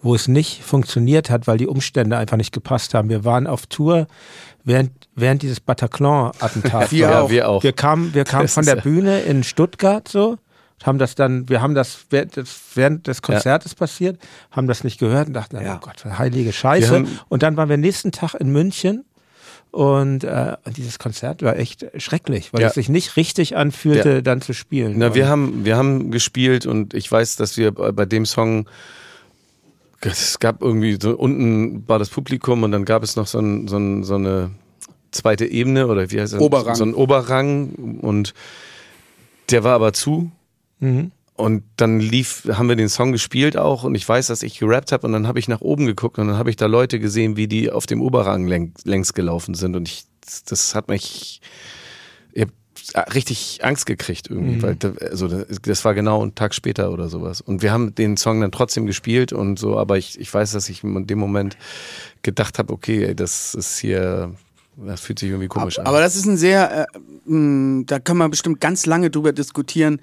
wo 0.00 0.14
es 0.14 0.28
nicht 0.28 0.62
funktioniert 0.64 1.28
hat, 1.30 1.46
weil 1.46 1.58
die 1.58 1.66
Umstände 1.68 2.16
einfach 2.16 2.36
nicht 2.36 2.52
gepasst 2.52 2.94
haben. 2.94 3.08
Wir 3.10 3.24
waren 3.24 3.46
auf 3.46 3.66
Tour 3.66 4.06
während, 4.64 4.90
während 5.14 5.42
dieses 5.42 5.60
Bataclan-Attentat. 5.60 6.90
Wir 6.90 6.98
ja, 7.10 7.20
auch. 7.22 7.30
wir 7.30 7.48
auch. 7.48 7.62
Wir 7.62 7.72
kamen, 7.72 8.14
wir 8.14 8.24
kamen 8.24 8.44
Das 8.44 8.54
von 8.54 8.64
der 8.64 8.76
ja- 8.76 8.82
Bühne 8.82 9.20
in 9.20 9.44
Stuttgart 9.44 10.08
so, 10.08 10.38
haben 10.86 10.98
das 10.98 11.14
dann, 11.14 11.48
wir 11.48 11.60
haben 11.62 11.74
das 11.74 12.06
während 12.10 13.06
des, 13.06 13.22
Konzertes 13.22 13.74
passiert, 13.74 14.18
haben 14.50 14.66
das 14.66 14.84
nicht 14.84 14.98
gehört 14.98 15.28
und 15.28 15.34
dachten, 15.34 15.60
Ja. 15.60 15.76
oh 15.76 15.84
Gott, 15.86 16.04
heilige 16.04 16.52
Scheiße. 16.52 17.04
Und 17.28 17.42
dann 17.42 17.56
waren 17.56 17.68
wir 17.68 17.76
nächsten 17.76 18.12
Tag 18.12 18.34
in 18.34 18.50
München 18.52 19.04
und, 19.70 20.24
äh, 20.24 20.56
dieses 20.76 20.98
Konzert 20.98 21.42
war 21.42 21.56
echt 21.56 21.86
schrecklich, 21.96 22.52
weil 22.52 22.60
Ja. 22.62 22.68
es 22.68 22.74
sich 22.74 22.88
nicht 22.88 23.16
richtig 23.16 23.56
anfühlte, 23.56 24.10
Ja. 24.14 24.20
dann 24.20 24.40
zu 24.42 24.52
spielen. 24.52 24.94
Na, 24.98 25.14
wir 25.14 25.28
haben, 25.28 25.64
wir 25.64 25.76
haben 25.76 26.10
gespielt 26.10 26.66
und 26.66 26.92
ich 26.94 27.10
weiß, 27.10 27.36
dass 27.36 27.56
wir 27.56 27.72
bei 27.72 27.90
bei 27.92 28.04
dem 28.04 28.26
Song, 28.26 28.68
es 30.00 30.38
gab 30.40 30.62
irgendwie 30.62 30.98
so 31.00 31.16
unten 31.16 31.88
war 31.88 31.98
das 31.98 32.10
Publikum 32.10 32.64
und 32.64 32.72
dann 32.72 32.84
gab 32.84 33.02
es 33.02 33.16
noch 33.16 33.26
so, 33.26 33.38
ein, 33.38 33.68
so, 33.68 33.76
ein, 33.78 34.02
so 34.04 34.16
eine 34.16 34.50
zweite 35.12 35.46
Ebene 35.46 35.86
oder 35.86 36.10
wie 36.10 36.20
heißt 36.20 36.32
das? 36.34 36.40
Oberrang. 36.40 36.74
So 36.74 36.84
ein 36.84 36.94
Oberrang 36.94 37.98
und 38.02 38.34
der 39.50 39.62
war 39.64 39.74
aber 39.74 39.92
zu. 39.92 40.30
Mhm. 40.82 41.12
Und 41.34 41.64
dann 41.76 41.98
lief, 41.98 42.46
haben 42.52 42.68
wir 42.68 42.76
den 42.76 42.90
Song 42.90 43.10
gespielt 43.10 43.56
auch 43.56 43.84
und 43.84 43.94
ich 43.94 44.06
weiß, 44.06 44.26
dass 44.26 44.42
ich 44.42 44.58
gerappt 44.58 44.92
habe 44.92 45.06
und 45.06 45.12
dann 45.14 45.26
habe 45.26 45.38
ich 45.38 45.48
nach 45.48 45.62
oben 45.62 45.86
geguckt 45.86 46.18
und 46.18 46.28
dann 46.28 46.36
habe 46.36 46.50
ich 46.50 46.56
da 46.56 46.66
Leute 46.66 47.00
gesehen, 47.00 47.36
wie 47.38 47.48
die 47.48 47.70
auf 47.70 47.86
dem 47.86 48.02
Oberrang 48.02 48.46
läng, 48.46 48.74
längs 48.84 49.14
gelaufen 49.14 49.54
sind 49.54 49.74
und 49.74 49.88
ich, 49.88 50.04
das 50.46 50.74
hat 50.74 50.88
mich, 50.88 51.40
ich 52.34 52.42
hab 52.42 53.14
richtig 53.14 53.60
Angst 53.62 53.86
gekriegt 53.86 54.28
irgendwie, 54.28 54.56
Mhm. 54.56 54.62
weil 54.62 54.74
da, 54.76 54.92
also 55.10 55.26
das, 55.26 55.46
das 55.62 55.84
war 55.86 55.94
genau 55.94 56.20
einen 56.22 56.34
Tag 56.34 56.54
später 56.54 56.92
oder 56.92 57.08
sowas 57.08 57.40
und 57.40 57.62
wir 57.62 57.72
haben 57.72 57.94
den 57.94 58.18
Song 58.18 58.40
dann 58.42 58.52
trotzdem 58.52 58.84
gespielt 58.86 59.32
und 59.32 59.58
so, 59.58 59.78
aber 59.78 59.96
ich, 59.96 60.20
ich 60.20 60.32
weiß, 60.32 60.52
dass 60.52 60.68
ich 60.68 60.84
in 60.84 61.06
dem 61.06 61.18
Moment 61.18 61.56
gedacht 62.22 62.58
habe, 62.58 62.72
okay, 62.74 63.04
ey, 63.06 63.16
das 63.16 63.54
ist 63.54 63.78
hier, 63.78 64.34
das 64.76 65.00
fühlt 65.00 65.18
sich 65.18 65.30
irgendwie 65.30 65.48
komisch 65.48 65.78
an. 65.78 65.86
Aber 65.86 66.00
das 66.00 66.14
ist 66.14 66.26
ein 66.26 66.36
sehr, 66.36 66.86
äh, 66.94 66.98
mh, 67.24 67.84
da 67.86 67.98
kann 67.98 68.18
man 68.18 68.30
bestimmt 68.30 68.60
ganz 68.60 68.84
lange 68.84 69.10
drüber 69.10 69.32
diskutieren, 69.32 69.98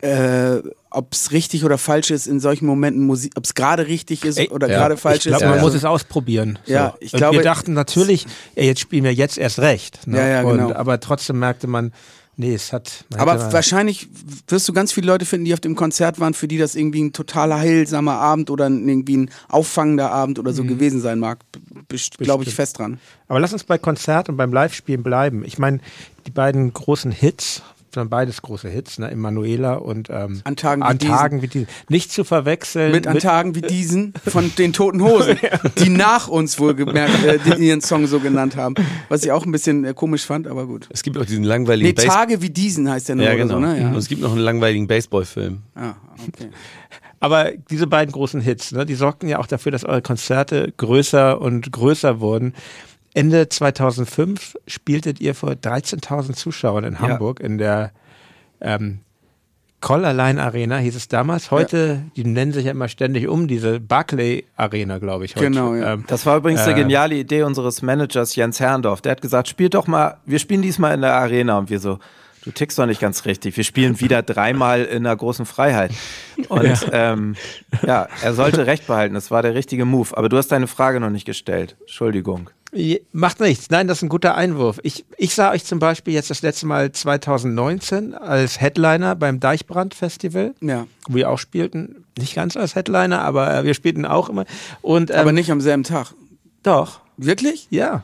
äh, 0.00 0.58
ob 0.90 1.12
es 1.12 1.32
richtig 1.32 1.64
oder 1.64 1.76
falsch 1.78 2.10
ist 2.10 2.26
in 2.26 2.40
solchen 2.40 2.66
Momenten 2.66 3.04
Musik, 3.04 3.32
ob 3.36 3.44
es 3.44 3.54
gerade 3.54 3.86
richtig 3.88 4.24
ist 4.24 4.38
Ey, 4.38 4.48
oder 4.48 4.68
ja. 4.68 4.78
gerade 4.78 4.96
falsch 4.96 5.18
ich 5.26 5.32
glaube, 5.32 5.44
ist. 5.44 5.48
man 5.50 5.58
ja. 5.58 5.62
muss 5.64 5.74
es 5.74 5.84
ausprobieren. 5.84 6.58
Ja, 6.66 6.90
so. 6.90 6.96
ich 7.00 7.12
und 7.12 7.18
glaube- 7.18 7.36
wir 7.36 7.42
dachten 7.42 7.72
natürlich, 7.72 8.26
ja, 8.54 8.62
jetzt 8.62 8.80
spielen 8.80 9.04
wir 9.04 9.12
jetzt 9.12 9.38
erst 9.38 9.58
recht. 9.58 10.06
Ne? 10.06 10.18
Ja, 10.18 10.26
ja, 10.28 10.42
genau. 10.42 10.66
und, 10.68 10.72
aber 10.76 11.00
trotzdem 11.00 11.38
merkte 11.40 11.66
man, 11.66 11.92
nee, 12.36 12.54
es 12.54 12.72
hat. 12.72 13.04
Aber 13.16 13.52
wahrscheinlich 13.52 14.08
wirst 14.46 14.68
du 14.68 14.72
ganz 14.72 14.92
viele 14.92 15.08
Leute 15.08 15.26
finden, 15.26 15.44
die 15.44 15.52
auf 15.52 15.60
dem 15.60 15.74
Konzert 15.74 16.20
waren, 16.20 16.32
für 16.32 16.46
die 16.48 16.56
das 16.58 16.76
irgendwie 16.76 17.02
ein 17.02 17.12
total 17.12 17.52
heilsamer 17.52 18.14
Abend 18.14 18.48
oder 18.50 18.66
ein- 18.66 18.88
irgendwie 18.88 19.16
ein 19.16 19.30
auffangender 19.48 20.12
Abend 20.12 20.38
oder 20.38 20.52
so 20.52 20.62
Mhm. 20.62 20.68
gewesen 20.68 21.00
sein 21.00 21.18
mag. 21.18 21.40
Glaube 22.18 22.44
ich 22.44 22.54
fest 22.54 22.78
dran. 22.78 23.00
Aber 23.26 23.40
lass 23.40 23.52
uns 23.52 23.64
bei 23.64 23.78
Konzert 23.78 24.28
und 24.28 24.36
beim 24.36 24.52
Live-Spielen 24.52 25.02
bleiben. 25.02 25.44
Ich 25.44 25.58
meine, 25.58 25.80
die 26.26 26.30
beiden 26.30 26.72
großen 26.72 27.10
Hits, 27.10 27.62
sind 27.98 28.10
beides 28.10 28.42
große 28.42 28.68
Hits, 28.68 28.98
ne? 28.98 29.10
Emanuela 29.10 29.74
und 29.74 30.08
ähm, 30.10 30.40
An 30.44 30.56
Tagen 30.56 30.82
wie 30.82 30.86
an 30.86 30.98
diesen. 30.98 31.14
Tagen 31.14 31.42
wie 31.42 31.48
diesen. 31.48 31.68
Nicht 31.88 32.12
zu 32.12 32.24
verwechseln 32.24 32.92
Mit 32.92 33.06
an 33.06 33.18
Tagen 33.18 33.54
wie 33.54 33.62
diesen 33.62 34.14
von 34.26 34.52
den 34.58 34.72
Toten 34.72 35.02
Hosen, 35.02 35.36
die 35.78 35.88
nach 35.88 36.28
uns 36.28 36.58
wohlgemerkt 36.58 37.24
äh, 37.24 37.38
die 37.38 37.66
ihren 37.68 37.80
Song 37.80 38.06
so 38.06 38.20
genannt 38.20 38.56
haben. 38.56 38.74
Was 39.08 39.24
ich 39.24 39.32
auch 39.32 39.44
ein 39.44 39.52
bisschen 39.52 39.84
äh, 39.84 39.94
komisch 39.94 40.24
fand, 40.24 40.46
aber 40.46 40.66
gut. 40.66 40.88
es 40.90 41.02
gibt 41.02 41.18
auch 41.18 41.24
diesen 41.24 41.44
langweiligen 41.44 41.88
Nee, 41.88 42.06
Tage 42.06 42.42
wie 42.42 42.50
diesen 42.50 42.90
heißt 42.90 43.08
der 43.08 43.16
nur 43.16 43.24
ja, 43.24 43.32
oder 43.32 43.38
genau. 43.38 43.54
so, 43.54 43.60
ne? 43.60 43.80
Ja. 43.80 43.88
Und 43.88 43.96
es 43.96 44.08
gibt 44.08 44.22
noch 44.22 44.32
einen 44.32 44.40
langweiligen 44.40 44.86
Baseballfilm. 44.86 45.62
Ah, 45.74 45.94
okay. 46.26 46.48
Aber 47.20 47.50
diese 47.70 47.86
beiden 47.86 48.12
großen 48.12 48.40
Hits, 48.40 48.72
ne, 48.72 48.86
die 48.86 48.94
sorgten 48.94 49.28
ja 49.28 49.38
auch 49.38 49.46
dafür, 49.46 49.72
dass 49.72 49.84
eure 49.84 50.02
Konzerte 50.02 50.72
größer 50.76 51.40
und 51.40 51.72
größer 51.72 52.20
wurden. 52.20 52.54
Ende 53.14 53.48
2005 53.48 54.56
spieltet 54.66 55.20
ihr 55.20 55.34
vor 55.34 55.52
13.000 55.52 56.34
Zuschauern 56.34 56.84
in 56.84 57.00
Hamburg 57.00 57.40
in 57.40 57.58
der 57.58 57.92
ähm, 58.60 59.00
Collarline 59.80 60.42
Arena, 60.42 60.78
hieß 60.78 60.96
es 60.96 61.06
damals. 61.06 61.52
Heute, 61.52 62.02
die 62.16 62.24
nennen 62.24 62.52
sich 62.52 62.64
ja 62.64 62.72
immer 62.72 62.88
ständig 62.88 63.28
um, 63.28 63.46
diese 63.46 63.78
Barclay 63.78 64.44
Arena, 64.56 64.98
glaube 64.98 65.24
ich. 65.24 65.36
Heute. 65.36 65.44
Genau, 65.46 65.74
ja. 65.74 65.94
Ähm, 65.94 66.04
Das 66.08 66.26
war 66.26 66.36
übrigens 66.36 66.62
eine 66.62 66.72
Äh. 66.72 66.82
geniale 66.82 67.14
Idee 67.14 67.44
unseres 67.44 67.80
Managers 67.80 68.34
Jens 68.34 68.58
Herrndorf. 68.58 69.02
Der 69.02 69.12
hat 69.12 69.22
gesagt, 69.22 69.46
spielt 69.46 69.74
doch 69.74 69.86
mal, 69.86 70.16
wir 70.26 70.40
spielen 70.40 70.62
diesmal 70.62 70.94
in 70.94 71.00
der 71.02 71.14
Arena 71.14 71.58
und 71.58 71.70
wir 71.70 71.78
so, 71.78 72.00
du 72.44 72.50
tickst 72.50 72.76
doch 72.76 72.86
nicht 72.86 73.00
ganz 73.00 73.24
richtig. 73.24 73.56
Wir 73.56 73.62
spielen 73.62 74.00
wieder 74.00 74.22
dreimal 74.22 74.82
in 74.84 75.04
der 75.04 75.14
großen 75.14 75.46
Freiheit. 75.46 75.92
Und 76.48 76.64
ja, 76.64 77.12
ähm, 77.12 77.36
ja 77.86 78.08
er 78.22 78.34
sollte 78.34 78.66
recht 78.66 78.88
behalten. 78.88 79.14
Das 79.14 79.30
war 79.30 79.42
der 79.42 79.54
richtige 79.54 79.84
Move. 79.84 80.16
Aber 80.16 80.28
du 80.28 80.36
hast 80.38 80.48
deine 80.48 80.66
Frage 80.66 80.98
noch 80.98 81.10
nicht 81.10 81.24
gestellt. 81.24 81.76
Entschuldigung. 81.82 82.50
Macht 83.12 83.40
nichts. 83.40 83.70
Nein, 83.70 83.88
das 83.88 83.98
ist 83.98 84.02
ein 84.02 84.08
guter 84.10 84.34
Einwurf. 84.34 84.78
Ich, 84.82 85.04
ich 85.16 85.34
sah 85.34 85.52
euch 85.52 85.64
zum 85.64 85.78
Beispiel 85.78 86.12
jetzt 86.12 86.28
das 86.30 86.42
letzte 86.42 86.66
Mal 86.66 86.92
2019 86.92 88.14
als 88.14 88.60
Headliner 88.60 89.16
beim 89.16 89.40
Deichbrand 89.40 89.94
Festival, 89.94 90.54
Ja. 90.60 90.86
wo 91.08 91.14
wir 91.14 91.30
auch 91.30 91.38
spielten. 91.38 92.04
Nicht 92.18 92.34
ganz 92.34 92.56
als 92.56 92.74
Headliner, 92.74 93.22
aber 93.22 93.54
äh, 93.60 93.64
wir 93.64 93.72
spielten 93.74 94.04
auch 94.04 94.28
immer. 94.28 94.44
Und, 94.82 95.10
ähm, 95.10 95.16
Aber 95.16 95.32
nicht 95.32 95.50
am 95.50 95.60
selben 95.62 95.82
Tag. 95.84 96.12
Doch, 96.62 97.00
Wirklich? 97.16 97.66
ja. 97.70 98.02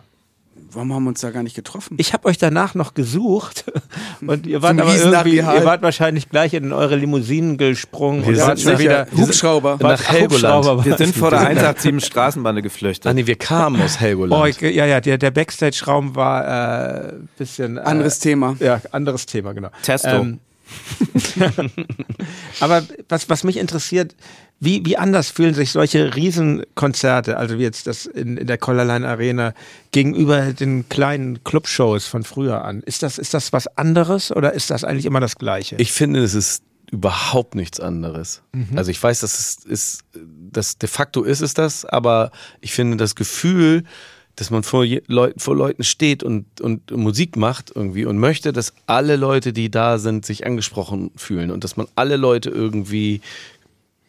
Warum 0.74 0.92
haben 0.92 1.04
wir 1.04 1.10
uns 1.10 1.20
da 1.20 1.30
gar 1.30 1.42
nicht 1.42 1.54
getroffen? 1.54 1.96
Ich 2.00 2.12
habe 2.12 2.26
euch 2.26 2.36
danach 2.36 2.74
noch 2.74 2.94
gesucht 2.94 3.64
und 4.26 4.46
ihr 4.46 4.60
wart 4.60 4.72
Zum 4.72 4.80
aber 4.80 4.96
irgendwie, 4.96 5.36
ihr 5.36 5.64
wart 5.64 5.82
wahrscheinlich 5.82 6.28
gleich 6.28 6.52
in 6.54 6.72
eure 6.72 6.96
Limousinen 6.96 7.58
gesprungen 7.58 8.24
und 8.24 8.28
Wir 8.28 8.44
sind 8.44 8.60
schon 8.60 8.78
wieder 8.78 9.06
Hubschrauber. 9.16 9.78
Nach 9.80 10.02
Helgoland. 10.02 10.56
Hubschrauber 10.56 10.84
Wir 10.84 10.96
sind 10.96 11.14
vor 11.14 11.30
der 11.30 11.40
187 11.46 12.04
Straßenbahn 12.04 12.60
geflüchtet. 12.62 13.06
Ah 13.06 13.14
nee, 13.14 13.26
wir 13.26 13.36
kamen 13.36 13.80
aus 13.80 14.00
Helgoland. 14.00 14.42
Oh, 14.42 14.46
ich, 14.46 14.60
ja, 14.60 14.86
ja, 14.86 15.00
der, 15.00 15.18
der 15.18 15.30
Backstage-Raum 15.30 16.16
war 16.16 16.44
ein 16.44 17.08
äh, 17.08 17.12
bisschen. 17.38 17.76
Äh, 17.76 17.80
Anderes 17.80 18.18
Thema. 18.18 18.56
Ja, 18.58 18.80
anderes 18.90 19.26
Thema, 19.26 19.52
genau. 19.52 19.70
Testo. 19.82 20.26
aber 22.60 22.82
was, 23.08 23.28
was 23.28 23.44
mich 23.44 23.58
interessiert, 23.58 24.16
wie, 24.60 24.84
wie 24.86 24.96
anders 24.96 25.30
fühlen 25.30 25.54
sich 25.54 25.72
solche 25.72 26.14
Riesenkonzerte, 26.14 27.36
also 27.36 27.58
wie 27.58 27.62
jetzt 27.62 27.86
das 27.86 28.06
in, 28.06 28.36
in 28.36 28.46
der 28.46 28.58
Collarline 28.58 29.06
Arena, 29.06 29.52
gegenüber 29.90 30.52
den 30.52 30.88
kleinen 30.88 31.44
Clubshows 31.44 32.06
von 32.06 32.22
früher 32.22 32.64
an? 32.64 32.80
Ist 32.82 33.02
das, 33.02 33.18
ist 33.18 33.34
das 33.34 33.52
was 33.52 33.66
anderes 33.76 34.30
oder 34.30 34.52
ist 34.52 34.70
das 34.70 34.84
eigentlich 34.84 35.06
immer 35.06 35.20
das 35.20 35.36
Gleiche? 35.36 35.76
Ich 35.78 35.92
finde, 35.92 36.22
es 36.22 36.34
ist 36.34 36.62
überhaupt 36.90 37.54
nichts 37.54 37.80
anderes. 37.80 38.42
Mhm. 38.52 38.76
Also 38.76 38.90
ich 38.90 39.02
weiß, 39.02 39.20
dass 39.20 39.38
es 39.38 39.64
ist, 39.64 40.04
das 40.50 40.78
de 40.78 40.88
facto 40.88 41.22
ist 41.22 41.40
es 41.40 41.54
das, 41.54 41.84
aber 41.84 42.30
ich 42.60 42.72
finde 42.72 42.96
das 42.96 43.14
Gefühl, 43.16 43.84
dass 44.36 44.50
man 44.50 44.62
vor, 44.62 44.84
Leut, 45.06 45.40
vor 45.40 45.56
Leuten 45.56 45.84
steht 45.84 46.22
und, 46.22 46.60
und 46.60 46.90
Musik 46.90 47.36
macht 47.36 47.72
irgendwie 47.74 48.04
und 48.04 48.18
möchte, 48.18 48.52
dass 48.52 48.74
alle 48.86 49.16
Leute, 49.16 49.52
die 49.52 49.70
da 49.70 49.98
sind, 49.98 50.26
sich 50.26 50.44
angesprochen 50.46 51.12
fühlen 51.16 51.50
und 51.50 51.62
dass 51.64 51.76
man 51.76 51.86
alle 51.94 52.16
Leute 52.16 52.50
irgendwie 52.50 53.20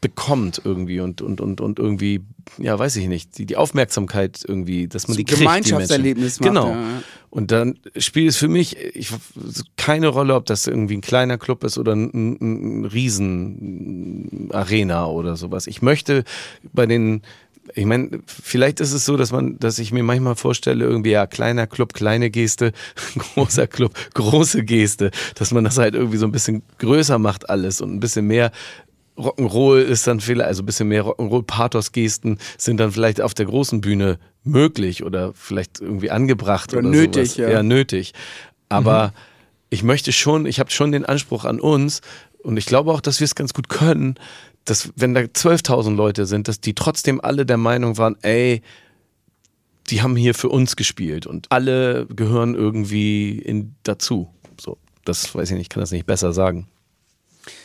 bekommt 0.06 0.62
irgendwie 0.64 1.00
und, 1.00 1.24
und, 1.24 1.42
und, 1.42 1.62
und 1.62 1.80
irgendwie, 1.80 2.22
ja, 2.60 2.78
weiß 2.78 2.96
ich 2.98 3.08
nicht, 3.08 3.40
die, 3.40 3.48
die 3.48 3.58
Aufmerksamkeit 3.58 4.40
irgendwie, 4.48 4.88
dass 4.88 5.08
man 5.08 5.16
So 5.16 5.18
die 5.18 5.24
kriegt, 5.24 5.40
die 5.40 5.46
Gemeinschaftserlebnis 5.46 6.40
Menschen. 6.40 6.54
macht, 6.54 6.66
Genau. 6.68 6.80
ja. 6.80 7.04
Und 7.32 7.52
dann 7.52 7.80
spielt 7.98 8.30
es 8.30 8.38
für 8.38 8.48
mich 8.48 8.78
ich, 8.78 9.10
keine 9.78 10.10
Rolle, 10.10 10.36
ob 10.36 10.46
das 10.46 10.68
irgendwie 10.68 10.98
ein 10.98 11.02
kleiner 11.02 11.40
Club 11.40 11.64
ist 11.64 11.80
oder 11.80 11.94
ein, 11.94 12.12
ein, 12.14 12.82
ein 12.82 12.86
riesen 12.86 14.50
Arena 14.54 15.08
oder 15.08 15.38
sowas. 15.38 15.66
Ich 15.66 15.82
möchte 15.82 16.24
bei 16.72 16.86
den 16.86 17.24
ich 17.74 17.86
meine, 17.86 18.20
vielleicht 18.28 18.80
ist 18.80 18.94
es 18.94 19.06
so, 19.06 19.18
dass 19.18 19.32
man, 19.32 19.58
dass 19.58 19.80
ich 19.80 19.92
mir 19.92 20.04
manchmal 20.04 20.36
vorstelle, 20.36 20.86
irgendwie, 20.86 21.12
ja, 21.12 21.26
kleiner 21.26 21.66
Club, 21.66 21.94
kleine 21.94 22.30
Geste, 22.30 22.74
großer 23.34 23.66
Club, 23.66 23.94
große 24.14 24.64
Geste, 24.64 25.10
dass 25.34 25.52
man 25.52 25.64
das 25.64 25.78
halt 25.78 25.96
irgendwie 25.96 26.18
so 26.18 26.28
ein 26.28 26.32
bisschen 26.32 26.62
größer 26.78 27.18
macht 27.18 27.50
alles 27.50 27.82
und 27.82 27.92
ein 27.92 28.00
bisschen 28.00 28.28
mehr 28.28 28.52
Rock'n'Roll 29.18 29.80
ist 29.80 30.08
dann 30.08 30.20
vielleicht, 30.20 30.48
also 30.48 30.64
ein 30.64 30.66
bisschen 30.66 30.88
mehr 30.90 31.04
Rock'n'Roll-Pathos-Gesten 31.06 32.38
sind 32.58 32.78
dann 32.78 32.92
vielleicht 32.92 33.22
auf 33.22 33.34
der 33.34 33.46
großen 33.46 33.82
Bühne 33.82 34.20
möglich 34.44 35.04
oder 35.04 35.34
vielleicht 35.34 35.80
irgendwie 35.82 36.12
angebracht 36.12 36.74
oder, 36.74 36.80
Oder 36.80 36.90
nötig, 36.90 37.32
sowas. 37.32 37.38
ja. 37.38 37.50
ja. 37.50 37.64
nötig. 37.64 38.14
Aber 38.70 39.14
ich 39.70 39.84
möchte 39.84 40.12
schon, 40.12 40.46
ich 40.46 40.60
habe 40.60 40.72
schon 40.72 40.92
den 40.92 41.06
Anspruch 41.06 41.46
an 41.46 41.60
uns 41.60 42.02
und 42.44 42.58
ich 42.58 42.66
glaube 42.66 42.92
auch, 42.92 43.02
dass 43.02 43.20
wir 43.20 43.26
es 43.26 43.36
ganz 43.36 43.54
gut 43.54 43.70
können, 43.70 44.16
dass 44.66 44.92
wenn 44.96 45.14
da 45.14 45.22
12.000 45.22 45.96
Leute 45.96 46.26
sind, 46.26 46.48
dass 46.48 46.60
die 46.60 46.74
trotzdem 46.74 47.22
alle 47.22 47.46
der 47.46 47.58
Meinung 47.58 47.98
waren, 47.98 48.18
ey, 48.22 48.62
die 49.90 50.02
haben 50.02 50.16
hier 50.16 50.34
für 50.34 50.50
uns 50.50 50.76
gespielt 50.76 51.28
und 51.28 51.52
alle 51.52 52.08
gehören 52.08 52.56
irgendwie 52.56 53.38
in, 53.38 53.76
dazu. 53.84 54.34
So, 54.60 54.78
das 55.06 55.34
weiß 55.34 55.52
ich 55.52 55.58
nicht, 55.58 55.66
ich 55.66 55.70
kann 55.70 55.82
das 55.82 55.92
nicht 55.92 56.08
besser 56.08 56.34
sagen. 56.34 56.68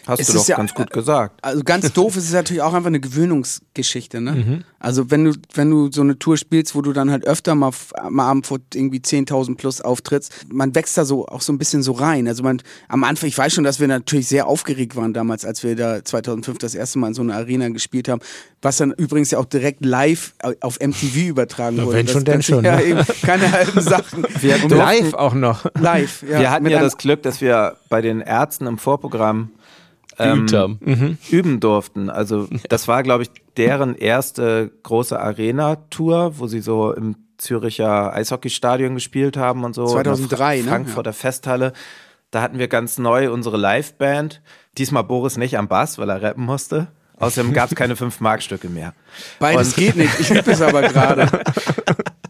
Hast 0.07 0.21
Es 0.21 0.27
du 0.29 0.33
doch 0.35 0.49
ja- 0.49 0.57
ganz 0.57 0.75
gut 0.75 0.91
gesagt. 0.91 1.39
Also 1.43 1.63
ganz 1.63 1.93
doof 1.93 2.17
ist 2.17 2.25
es 2.25 2.33
natürlich 2.33 2.63
auch 2.63 2.73
einfach 2.75 2.89
eine 2.89 3.01
Gewöhnungsgeschichte, 3.01 4.21
ne? 4.21 4.65
Also 4.79 5.11
wenn 5.11 5.25
du, 5.25 5.33
wenn 5.55 5.71
du 5.71 5.91
so 5.93 6.01
eine 6.01 6.19
Tour 6.19 6.37
spielst, 6.37 6.75
wo 6.75 6.81
du 6.83 6.93
dann 6.93 7.11
halt 7.11 7.27
öfter 7.27 7.55
mal 7.55 7.71
am 7.95 8.19
Abend 8.21 8.47
vor 8.47 8.59
irgendwie 8.75 8.99
10.000 8.99 9.57
plus 9.57 9.81
auftrittst, 9.81 10.47
man 10.51 10.75
wächst 10.75 10.97
da 10.97 11.05
so 11.05 11.27
auch 11.27 11.43
so 11.43 11.53
ein 11.53 11.59
bisschen 11.59 11.83
so 11.83 11.93
rein. 11.93 12.27
Also 12.29 12.43
man, 12.43 12.63
am 12.89 13.05
Anfang, 13.05 13.29
ich 13.29 13.37
weiß 13.37 13.53
schon, 13.53 13.65
dass 13.65 13.79
wir 13.79 13.89
natürlich 13.89 14.27
sehr 14.29 14.47
aufgeregt 14.47 14.97
waren 14.97 15.13
damals, 15.13 15.45
als 15.45 15.63
wir 15.63 15.77
da 15.77 16.03
2005 16.05 16.59
das 16.59 16.75
erste 16.75 16.99
Mal 16.99 17.09
in 17.09 17.15
so 17.15 17.23
einer 17.23 17.35
Arena 17.37 17.69
gespielt 17.69 18.09
haben, 18.09 18.21
was 18.63 18.79
dann 18.79 18.93
übrigens 18.93 19.31
ja 19.31 19.39
auch 19.39 19.45
direkt 19.45 19.85
live 19.85 20.33
auf 20.61 20.79
MTV 20.81 21.17
übertragen 21.29 21.77
Na, 21.77 21.85
wurde. 21.85 21.99
wenn 21.99 22.07
Das 22.07 22.13
schon, 22.15 22.25
denn 22.25 22.43
schon, 22.43 22.65
Ja, 22.65 22.77
ne? 22.77 22.85
eben, 22.85 23.01
keine 23.23 23.53
halben 23.53 23.81
Sachen. 23.81 24.25
Wir 24.41 24.57
Live 24.69 25.15
auch 25.15 25.35
noch. 25.35 25.67
live, 25.79 26.23
ja. 26.29 26.41
wir 26.41 26.51
hatten 26.51 26.67
ja 26.67 26.81
das 26.81 26.97
Glück, 26.97 27.23
dass 27.23 27.41
wir 27.41 27.77
bei 27.91 28.01
den 28.01 28.21
Ärzten 28.21 28.67
im 28.67 28.79
Vorprogramm 28.79 29.51
ähm, 30.21 30.47
Geübt 30.47 30.53
haben. 30.53 31.19
üben 31.31 31.61
durften. 31.61 32.11
Also 32.11 32.49
das 32.69 32.89
war, 32.89 33.03
glaube 33.03 33.23
ich, 33.25 33.31
deren 33.57 33.95
erste 33.95 34.71
große 34.83 35.19
Arena-Tour, 35.19 36.39
wo 36.39 36.47
sie 36.47 36.61
so 36.61 36.93
im 36.93 37.17
Züricher 37.39 38.13
Eishockeystadion 38.15 38.95
gespielt 38.95 39.37
haben 39.37 39.65
und 39.65 39.75
so. 39.75 39.87
2003, 39.87 40.55
in 40.55 40.59
ne? 40.61 40.65
der 40.65 40.73
Frankfurter 40.73 41.13
Festhalle. 41.13 41.73
Da 42.31 42.43
hatten 42.43 42.59
wir 42.59 42.69
ganz 42.69 42.99
neu 42.99 43.33
unsere 43.33 43.57
Liveband. 43.57 44.43
Diesmal 44.79 45.05
Boris 45.05 45.37
nicht 45.37 45.59
am 45.59 45.67
Bass, 45.67 45.99
weil 45.99 46.11
er 46.11 46.23
rappen 46.23 46.45
musste. 46.45 46.89
Außerdem 47.19 47.53
gab 47.53 47.71
es 47.71 47.77
keine 47.77 47.95
5-Mark-Stücke 47.97 48.69
mehr. 48.69 48.95
Beides 49.39 49.69
Und- 49.69 49.77
geht 49.77 49.97
nicht. 49.97 50.21
Ich 50.21 50.31
übe 50.31 50.51
es 50.51 50.63
aber 50.63 50.83
gerade. 50.83 51.29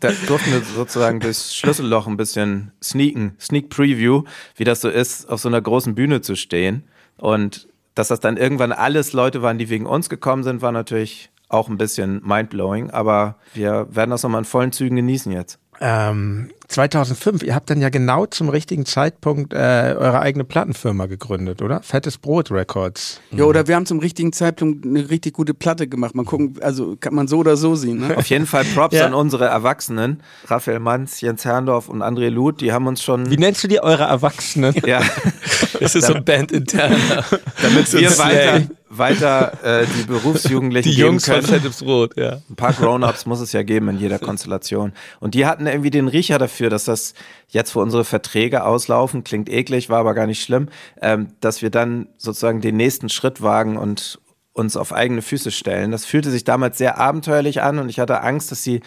Da 0.00 0.10
durften 0.26 0.52
wir 0.52 0.62
sozusagen 0.62 1.20
durchs 1.20 1.54
Schlüsselloch 1.54 2.06
ein 2.06 2.16
bisschen 2.16 2.72
sneaken, 2.82 3.36
Sneak 3.38 3.68
Preview, 3.68 4.22
wie 4.56 4.64
das 4.64 4.80
so 4.80 4.88
ist, 4.88 5.28
auf 5.28 5.40
so 5.42 5.48
einer 5.48 5.60
großen 5.60 5.94
Bühne 5.94 6.22
zu 6.22 6.36
stehen. 6.36 6.84
Und 7.18 7.68
dass 7.94 8.08
das 8.08 8.20
dann 8.20 8.36
irgendwann 8.36 8.72
alles 8.72 9.12
Leute 9.12 9.42
waren, 9.42 9.58
die 9.58 9.68
wegen 9.68 9.86
uns 9.86 10.08
gekommen 10.08 10.42
sind, 10.42 10.62
war 10.62 10.72
natürlich 10.72 11.30
auch 11.48 11.68
ein 11.68 11.78
bisschen 11.78 12.22
mindblowing. 12.24 12.90
Aber 12.90 13.36
wir 13.54 13.88
werden 13.90 14.10
das 14.10 14.22
nochmal 14.22 14.40
in 14.40 14.44
vollen 14.44 14.72
Zügen 14.72 14.96
genießen 14.96 15.32
jetzt. 15.32 15.58
Ähm, 15.82 16.50
2005, 16.68 17.42
ihr 17.42 17.54
habt 17.54 17.70
dann 17.70 17.80
ja 17.80 17.88
genau 17.88 18.26
zum 18.26 18.50
richtigen 18.50 18.84
Zeitpunkt 18.84 19.54
äh, 19.54 19.56
eure 19.98 20.20
eigene 20.20 20.44
Plattenfirma 20.44 21.06
gegründet, 21.06 21.62
oder? 21.62 21.80
Fettes 21.82 22.18
Brot 22.18 22.50
Records. 22.50 23.18
Ja, 23.30 23.44
oder 23.44 23.66
wir 23.66 23.76
haben 23.76 23.86
zum 23.86 23.98
richtigen 23.98 24.34
Zeitpunkt 24.34 24.84
eine 24.84 25.08
richtig 25.08 25.32
gute 25.32 25.54
Platte 25.54 25.88
gemacht. 25.88 26.14
Mal 26.14 26.26
gucken, 26.26 26.56
also 26.60 26.96
kann 27.00 27.14
man 27.14 27.28
so 27.28 27.38
oder 27.38 27.56
so 27.56 27.76
sehen. 27.76 28.06
Ne? 28.06 28.14
Auf 28.16 28.26
jeden 28.26 28.44
Fall 28.46 28.64
Props 28.64 28.94
Ja. 28.98 29.06
an 29.06 29.14
unsere 29.14 29.46
Erwachsenen. 29.46 30.22
Raphael 30.48 30.80
Manz, 30.80 31.22
Jens 31.22 31.46
Herrndorf 31.46 31.88
und 31.88 32.02
André 32.02 32.28
Luth, 32.28 32.60
die 32.60 32.72
haben 32.74 32.86
uns 32.86 33.02
schon. 33.02 33.30
Wie 33.30 33.38
nennst 33.38 33.64
du 33.64 33.68
die 33.68 33.82
eure 33.82 34.04
Erwachsenen? 34.04 34.74
ja, 34.84 35.00
Das 35.80 35.94
ist 35.94 36.06
so 36.06 36.14
ein 36.14 36.24
Band 36.24 36.52
interner. 36.52 37.24
damit 37.62 37.92
wir 37.92 38.18
weiter, 38.18 38.62
weiter 38.88 39.80
äh, 39.82 39.86
die 39.98 40.04
Berufsjugendlichen 40.04 40.92
Die 40.92 40.98
Jungs 40.98 41.24
von 41.24 41.36
können. 41.36 41.46
Fettes 41.46 41.82
Brot, 41.82 42.16
ja. 42.16 42.40
Ein 42.48 42.56
paar 42.56 42.72
Grown-Ups 42.72 43.26
muss 43.26 43.40
es 43.40 43.52
ja 43.52 43.62
geben 43.62 43.88
in 43.88 43.98
jeder 43.98 44.18
Konstellation. 44.18 44.92
Und 45.18 45.34
die 45.34 45.46
hatten 45.46 45.66
irgendwie 45.66 45.90
den 45.90 46.08
Riecher 46.08 46.38
dafür, 46.38 46.70
dass 46.70 46.84
das 46.84 47.14
jetzt, 47.48 47.74
wo 47.74 47.80
unsere 47.80 48.04
Verträge 48.04 48.64
auslaufen, 48.64 49.24
klingt 49.24 49.48
eklig, 49.48 49.88
war 49.88 50.00
aber 50.00 50.14
gar 50.14 50.26
nicht 50.26 50.42
schlimm, 50.42 50.68
ähm, 51.00 51.28
dass 51.40 51.62
wir 51.62 51.70
dann 51.70 52.08
sozusagen 52.18 52.60
den 52.60 52.76
nächsten 52.76 53.08
Schritt 53.08 53.42
wagen 53.42 53.76
und 53.76 54.20
uns 54.52 54.76
auf 54.76 54.92
eigene 54.92 55.22
Füße 55.22 55.50
stellen. 55.50 55.90
Das 55.90 56.04
fühlte 56.04 56.30
sich 56.30 56.44
damals 56.44 56.78
sehr 56.78 56.98
abenteuerlich 56.98 57.62
an 57.62 57.78
und 57.78 57.88
ich 57.88 57.98
hatte 57.98 58.22
Angst, 58.22 58.50
dass 58.50 58.62
sie, 58.62 58.80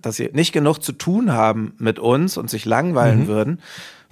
dass 0.00 0.16
sie 0.16 0.30
nicht 0.32 0.52
genug 0.52 0.78
zu 0.82 0.92
tun 0.92 1.32
haben 1.32 1.74
mit 1.78 1.98
uns 1.98 2.36
und 2.36 2.50
sich 2.50 2.64
langweilen 2.64 3.26
würden, 3.26 3.60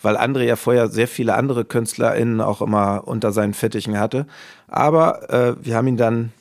weil 0.00 0.16
André 0.16 0.44
ja 0.44 0.56
vorher 0.56 0.88
sehr 0.88 1.08
viele 1.08 1.34
andere 1.34 1.64
KünstlerInnen 1.64 2.40
auch 2.40 2.62
immer 2.62 3.02
unter 3.06 3.32
seinen 3.32 3.54
Fittichen 3.54 3.98
hatte. 3.98 4.26
Aber 4.68 5.30
äh, 5.30 5.56
wir 5.64 5.76
haben 5.76 5.88
ihn 5.88 5.96
dann 5.96 6.32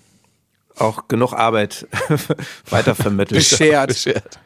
auch 0.78 1.08
genug 1.08 1.34
Arbeit 1.34 1.88
weitervermittelt. 2.70 3.40
Beschert. 3.50 3.88
Beschert. 3.88 4.40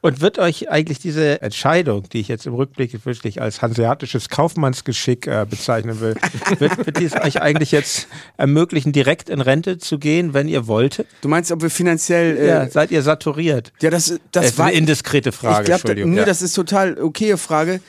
Und 0.00 0.20
wird 0.20 0.38
euch 0.38 0.70
eigentlich 0.70 0.98
diese 0.98 1.40
Entscheidung, 1.42 2.08
die 2.08 2.20
ich 2.20 2.28
jetzt 2.28 2.46
im 2.46 2.54
Rückblick 2.54 3.04
wirklich 3.06 3.40
als 3.40 3.62
hanseatisches 3.62 4.28
Kaufmannsgeschick 4.28 5.26
äh, 5.26 5.46
bezeichnen 5.48 6.00
will, 6.00 6.14
wird, 6.58 6.86
wird 6.86 6.98
dies 7.00 7.14
euch 7.14 7.40
eigentlich 7.40 7.72
jetzt 7.72 8.08
ermöglichen, 8.36 8.92
direkt 8.92 9.28
in 9.30 9.40
Rente 9.40 9.78
zu 9.78 9.98
gehen, 9.98 10.34
wenn 10.34 10.48
ihr 10.48 10.66
wolltet? 10.66 11.06
Du 11.20 11.28
meinst, 11.28 11.50
ob 11.52 11.62
wir 11.62 11.70
finanziell. 11.70 12.36
Äh, 12.36 12.46
ja, 12.48 12.68
seid 12.68 12.90
ihr 12.90 13.02
saturiert? 13.02 13.72
ja, 13.80 13.90
das, 13.90 14.18
Das 14.32 14.46
ist 14.46 14.58
war. 14.58 14.66
eine 14.66 14.76
indiskrete 14.76 15.32
Frage, 15.32 15.62
ich 15.62 15.66
glaube, 15.66 15.80
Entschuldigung. 15.80 16.10
nee, 16.12 16.18
ja. 16.18 16.24
das 16.24 16.42
ist 16.42 16.54
total 16.54 16.98
okaye 17.00 17.36
Frage. 17.36 17.80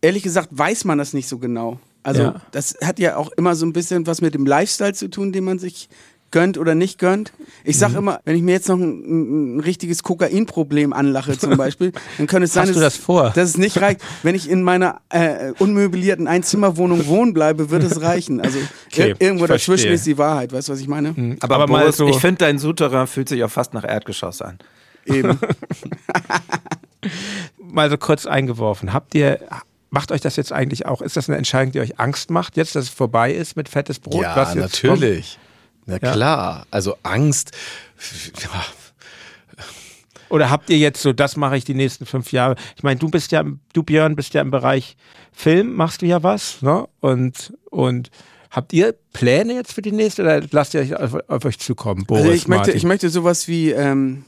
Ehrlich 0.00 0.22
gesagt 0.22 0.48
weiß 0.50 0.84
man 0.84 0.98
das 0.98 1.12
nicht 1.12 1.28
so 1.28 1.38
genau. 1.38 1.78
Also, 2.02 2.22
Ja. 2.22 2.42
das 2.50 2.76
hat 2.82 2.98
ja 2.98 3.16
auch 3.16 3.30
immer 3.36 3.54
so 3.54 3.64
ein 3.64 3.72
bisschen 3.72 4.06
was 4.08 4.20
mit 4.20 4.34
dem 4.34 4.44
Lifestyle 4.44 4.92
zu 4.92 5.08
tun, 5.08 5.32
den 5.32 5.44
man 5.44 5.60
sich 5.60 5.88
gönnt 6.32 6.58
oder 6.58 6.74
nicht 6.74 6.98
gönnt. 6.98 7.32
Ich 7.64 7.76
Mhm. 7.76 7.80
sag 7.80 7.94
immer, 7.94 8.20
wenn 8.24 8.34
ich 8.36 8.42
mir 8.42 8.52
jetzt 8.52 8.68
noch 8.68 8.76
ein, 8.78 9.56
ein 9.56 9.60
richtiges 9.60 10.02
Kokainproblem 10.02 10.92
anlache 10.92 11.38
zum 11.38 11.56
Beispiel, 11.56 11.92
dann 12.18 12.26
könnte 12.26 12.44
es 12.46 12.52
sein, 12.52 12.62
Hast 12.68 12.74
du 12.76 12.80
dass, 12.80 12.94
das 12.94 13.02
vor? 13.02 13.30
dass 13.34 13.50
es 13.50 13.56
nicht 13.58 13.80
reicht. 13.80 14.00
Wenn 14.24 14.34
ich 14.34 14.50
in 14.50 14.62
meiner 14.62 15.00
äh, 15.10 15.52
unmöblierten 15.58 16.26
Einzimmerwohnung 16.26 17.06
wohnen 17.06 17.32
bleibe, 17.34 17.70
wird 17.70 17.84
es 17.84 18.00
reichen. 18.02 18.40
Also 18.40 18.58
Okay, 18.90 19.10
ir 19.10 19.16
irgendwo 19.20 19.44
ich 19.44 19.48
dazwischen 19.50 19.66
verstehe. 19.70 19.90
Mhm. 19.90 19.94
ist 19.94 20.06
die 20.06 20.18
Wahrheit. 20.18 20.52
Weißt 20.52 20.68
du, 20.68 20.72
was 20.72 20.80
ich 20.80 20.88
meine? 20.88 21.36
Aber, 21.40 21.54
Aber 21.54 21.66
mal 21.68 21.92
so- 21.92 22.08
ich 22.08 22.16
finde, 22.18 22.38
dein 22.38 22.58
Souterrain 22.58 23.06
fühlt 23.06 23.28
sich 23.28 23.44
auch 23.44 23.50
fast 23.50 23.72
nach 23.74 23.84
Erdgeschoss 23.84 24.42
an. 24.42 24.58
Eben. 25.06 25.38
Mal 27.58 27.90
so 27.90 27.96
kurz 27.96 28.26
eingeworfen. 28.26 28.92
Habt 28.92 29.14
ihr, 29.14 29.40
macht 29.90 30.12
euch 30.12 30.20
das 30.20 30.36
jetzt 30.36 30.52
eigentlich 30.52 30.86
auch, 30.86 31.00
ist 31.02 31.16
das 31.16 31.28
eine 31.28 31.38
Entscheidung, 31.38 31.72
die 31.72 31.80
euch 31.80 31.98
Angst 31.98 32.30
macht, 32.30 32.56
jetzt, 32.56 32.74
dass 32.76 32.84
es 32.84 32.90
vorbei 32.90 33.32
ist 33.32 33.56
mit 33.56 33.68
fettes 33.68 33.98
Brot? 33.98 34.22
Ja, 34.22 34.36
was 34.36 34.54
jetzt 34.54 34.82
natürlich. 34.84 35.38
Na 35.86 35.98
Ja. 36.02 36.12
klar. 36.12 36.66
Also 36.70 36.96
Angst. 37.02 37.52
Oder 40.28 40.48
habt 40.48 40.70
ihr 40.70 40.78
jetzt 40.78 41.02
so, 41.02 41.12
das 41.12 41.36
mache 41.36 41.58
ich 41.58 41.64
die 41.64 41.74
nächsten 41.74 42.06
fünf 42.06 42.32
Jahre? 42.32 42.56
Ich 42.76 42.82
meine, 42.82 42.98
du 42.98 43.08
bist 43.10 43.32
ja, 43.32 43.40
im- 43.40 43.60
du 43.74 43.82
Björn, 43.82 44.16
bist 44.16 44.32
ja 44.32 44.40
im 44.40 44.50
Bereich 44.50 44.96
Film, 45.32 45.74
machst 45.74 46.00
du 46.02 46.06
ja 46.06 46.22
was, 46.22 46.62
ne? 46.62 46.86
Und, 47.00 47.52
und 47.70 48.10
habt 48.50 48.72
ihr 48.72 48.94
Pläne 49.12 49.52
jetzt 49.54 49.72
für 49.74 49.82
die 49.82 49.92
nächste 49.92 50.22
oder 50.22 50.40
lasst 50.50 50.72
ihr 50.74 50.80
euch 50.80 50.96
auf, 50.96 51.16
auf 51.28 51.44
euch 51.44 51.58
zukommen, 51.58 52.04
Boris, 52.06 52.22
Also 52.22 52.32
ich 52.34 52.48
möchte, 52.48 52.72
ich 52.72 52.84
möchte 52.84 53.10
sowas 53.10 53.46
wie 53.46 53.70
ähm, 53.72 54.24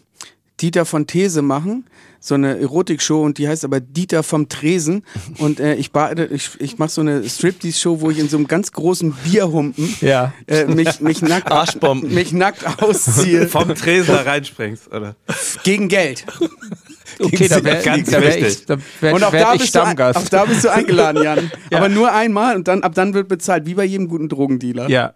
Dieter 0.61 0.85
von 0.85 1.07
These 1.07 1.43
machen, 1.43 1.85
so 2.21 2.35
eine 2.37 2.59
Erotik-Show 2.59 3.23
und 3.23 3.39
die 3.39 3.49
heißt 3.49 3.65
aber 3.65 3.81
Dieter 3.81 4.23
vom 4.23 4.49
Tresen 4.49 5.03
und 5.39 5.59
äh, 5.61 5.75
ich, 5.75 5.91
bade- 5.93 6.27
ich, 6.33 6.51
ich 6.61 6.79
mache 6.79 6.91
so 6.91 7.01
eine 7.01 7.29
Striptease-Show, 7.29 8.01
wo 8.01 8.11
ich 8.11 8.19
in 8.19 8.29
so 8.29 8.37
einem 8.37 8.47
ganz 8.47 8.71
großen 8.73 9.13
Bierhumpen 9.25 9.95
Ja. 10.01 10.33
äh, 10.47 10.65
mich, 10.67 11.01
mich, 11.01 11.23
nackt, 11.23 11.51
Arschbomben. 11.51 12.15
mich 12.15 12.33
nackt 12.33 12.65
ausziehe 12.83 13.49
Vom 13.49 13.75
Tresen 13.75 14.15
da 14.15 14.23
reinspringst, 14.23 14.93
oder? 14.93 15.17
gegen 15.65 15.89
Geld. 15.89 16.25
Okay, 17.21 17.47
da 17.49 17.63
wäre 17.63 17.83
Ganz 17.83 18.11
da 18.11 18.21
wär 18.21 18.39
ich, 18.47 18.65
da 18.67 18.77
wär, 19.01 19.15
Und 19.15 19.23
auch 19.23 19.31
da, 19.31 19.55
bist 19.55 19.75
du, 19.75 19.81
auch 19.83 19.95
da 20.31 20.45
bist 20.47 20.65
du 20.65 20.73
eingeladen, 20.73 21.23
Jan. 21.23 21.51
Ja. 21.71 21.79
Aber 21.79 21.89
nur 21.89 22.13
einmal 22.13 22.57
und 22.57 22.67
dann 22.67 22.83
ab 22.83 22.95
dann 22.95 23.15
wird 23.15 23.29
bezahlt, 23.29 23.67
wie 23.67 23.75
bei 23.75 23.85
jedem 23.85 24.09
guten 24.09 24.29
Drogendealer. 24.29 24.89
ja. 24.89 25.15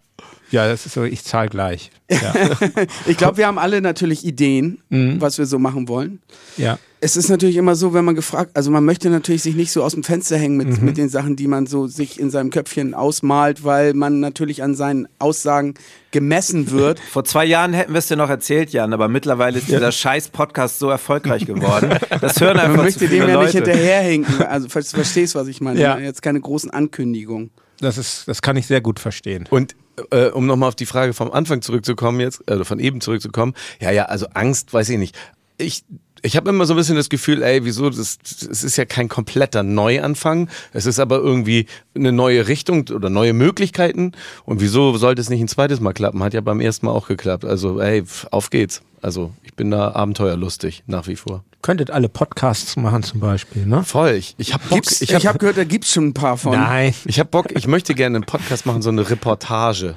Ja, 0.51 0.67
das 0.69 0.87
ist 0.87 0.95
so, 0.95 1.05
ich 1.05 1.25
zahle 1.25 1.49
gleich. 1.49 1.91
Ja. 2.11 2.35
Ich 3.07 3.17
glaube, 3.19 3.37
wir 3.37 3.47
haben 3.47 3.59
alle 3.59 3.81
natürlich 3.81 4.25
Ideen, 4.25 4.79
Mhm. 4.89 5.21
was 5.21 5.39
wir 5.39 5.47
so 5.47 5.59
machen 5.59 5.89
wollen. 5.89 6.21
ja. 6.57 6.79
Es 7.01 7.17
ist 7.17 7.29
natürlich 7.29 7.55
immer 7.55 7.77
so, 7.77 7.95
wenn 7.95 8.05
man 8.05 8.17
gefragt, 8.17 8.51
also 8.57 8.73
man 8.73 8.85
möchte 8.85 9.09
natürlich 9.09 9.45
sich 9.45 9.55
nicht 9.55 9.71
so 9.71 9.85
aus 9.85 9.93
dem 9.95 10.03
Fenster 10.03 10.37
hängen 10.37 10.57
mit, 10.57 10.67
Mhm. 10.81 10.85
mit 10.85 10.97
den 10.97 11.09
Sachen, 11.09 11.37
die 11.37 11.47
man 11.47 11.67
so 11.69 11.87
sich 11.87 12.19
in 12.19 12.29
seinem 12.29 12.51
Köpfchen 12.51 12.93
ausmalt, 12.93 13.63
weil 13.63 13.95
man 13.95 14.19
natürlich 14.19 14.65
an 14.65 14.75
seinen 14.75 15.07
Aussagen 15.21 15.75
gemessen 16.11 16.73
wird. 16.73 16.99
Vor 16.99 17.23
zwei 17.23 17.45
Jahren 17.45 17.73
hätten 17.73 17.93
wir 17.93 17.99
es 18.01 18.09
dir 18.09 18.17
noch 18.17 18.29
erzählt, 18.31 18.71
Jan, 18.71 18.93
aber 18.93 19.07
mittlerweile 19.07 19.59
ist 19.59 19.69
dieser 19.69 19.93
scheiß 19.93 20.31
Podcast 20.31 20.81
so 20.81 20.89
erfolgreich 20.91 21.47
geworden. 21.47 21.97
Das 22.21 22.41
hören 22.41 22.59
einfach 22.59 22.71
Man 22.79 22.79
zu 22.79 22.99
möchte 22.99 22.99
viele 23.09 23.11
dem 23.27 23.29
ja 23.29 23.43
nicht 23.45 23.55
Leute. 23.55 23.71
hinterherhinken. 23.71 24.43
Also 24.43 24.69
ver- 24.69 24.83
verstehst, 24.83 25.37
was 25.37 25.47
ich 25.47 25.61
meine. 25.61 25.79
Ja. 25.81 25.99
Jetzt 26.01 26.21
keine 26.23 26.41
großen 26.41 26.71
Ankündigungen. 26.71 27.51
Das, 27.79 27.97
ist, 27.97 28.27
das 28.27 28.43
kann 28.43 28.57
ich 28.57 28.67
sehr 28.67 28.81
gut 28.81 28.99
verstehen. 28.99 29.45
Und 29.51 29.77
äh, 30.11 30.27
um 30.29 30.47
nochmal 30.47 30.69
auf 30.69 30.75
die 30.75 30.87
Frage 30.87 31.15
vom 31.15 31.31
Anfang 31.31 31.63
zurückzukommen 31.63 32.21
jetzt, 32.21 32.49
also 32.49 32.65
von 32.65 32.79
eben 32.79 33.01
zurückzukommen, 33.01 33.55
ja, 33.81 33.91
ja, 33.91 34.05
also 34.05 34.27
Angst, 34.35 34.73
weiß 34.73 34.89
ich 34.91 34.99
nicht. 34.99 35.17
Ich 35.57 35.85
ich 36.23 36.37
habe 36.37 36.51
immer 36.51 36.67
so 36.67 36.75
ein 36.75 36.77
bisschen 36.77 36.97
das 36.97 37.09
Gefühl, 37.09 37.43
ey, 37.43 37.65
wieso, 37.65 37.91
das, 37.91 38.19
es 38.23 38.65
ist 38.65 38.77
ja 38.77 38.85
kein 38.85 39.09
kompletter 39.09 39.63
Neuanfang, 39.63 40.49
es 40.73 40.87
ist 40.87 40.99
aber 40.99 41.19
irgendwie 41.19 41.67
eine 41.95 42.13
neue 42.13 42.49
Richtung 42.49 42.89
oder 42.89 43.11
neue 43.11 43.33
Möglichkeiten 43.33 44.13
und 44.45 44.61
wieso 44.61 44.97
sollte 44.97 45.21
es 45.21 45.31
nicht 45.31 45.41
ein 45.41 45.49
zweites 45.49 45.81
Mal 45.81 45.93
klappen? 45.93 46.23
Hat 46.23 46.35
ja 46.35 46.41
beim 46.41 46.61
ersten 46.61 46.87
Mal 46.87 46.93
auch 46.93 47.09
geklappt. 47.09 47.45
Also, 47.45 47.81
ey, 47.81 48.05
auf 48.31 48.51
geht's. 48.51 48.83
Also, 49.01 49.33
ich 49.43 49.55
bin 49.55 49.71
da 49.71 49.93
abenteuerlustig 49.93 50.83
nach 50.87 51.07
wie 51.07 51.17
vor. 51.17 51.45
Könntet 51.63 51.91
alle 51.91 52.09
Podcasts 52.09 52.77
machen 52.77 53.03
zum 53.03 53.21
Beispiel, 53.21 53.67
ne? 53.67 53.85
Voll. 53.85 54.13
Ich, 54.13 54.35
ich 54.39 54.53
habe 54.53 54.63
Bock. 54.69 54.83
Ich 55.01 55.15
habe 55.15 55.29
habe 55.29 55.39
gehört, 55.39 55.57
da 55.57 55.65
gibt's 55.65 55.93
schon 55.93 56.09
ein 56.09 56.15
paar 56.15 56.37
von. 56.37 56.53
Nein. 56.53 56.95
ich 57.05 57.19
hab 57.21 57.31
Bock. 57.31 57.47
Ich 57.57 57.67
möchte 57.67 57.95
gerne 57.95 58.17
einen 58.17 58.27
Podcast 58.27 58.67
machen, 58.67 58.83
so 58.83 58.91
eine 58.91 59.09
Reportage. 59.09 59.95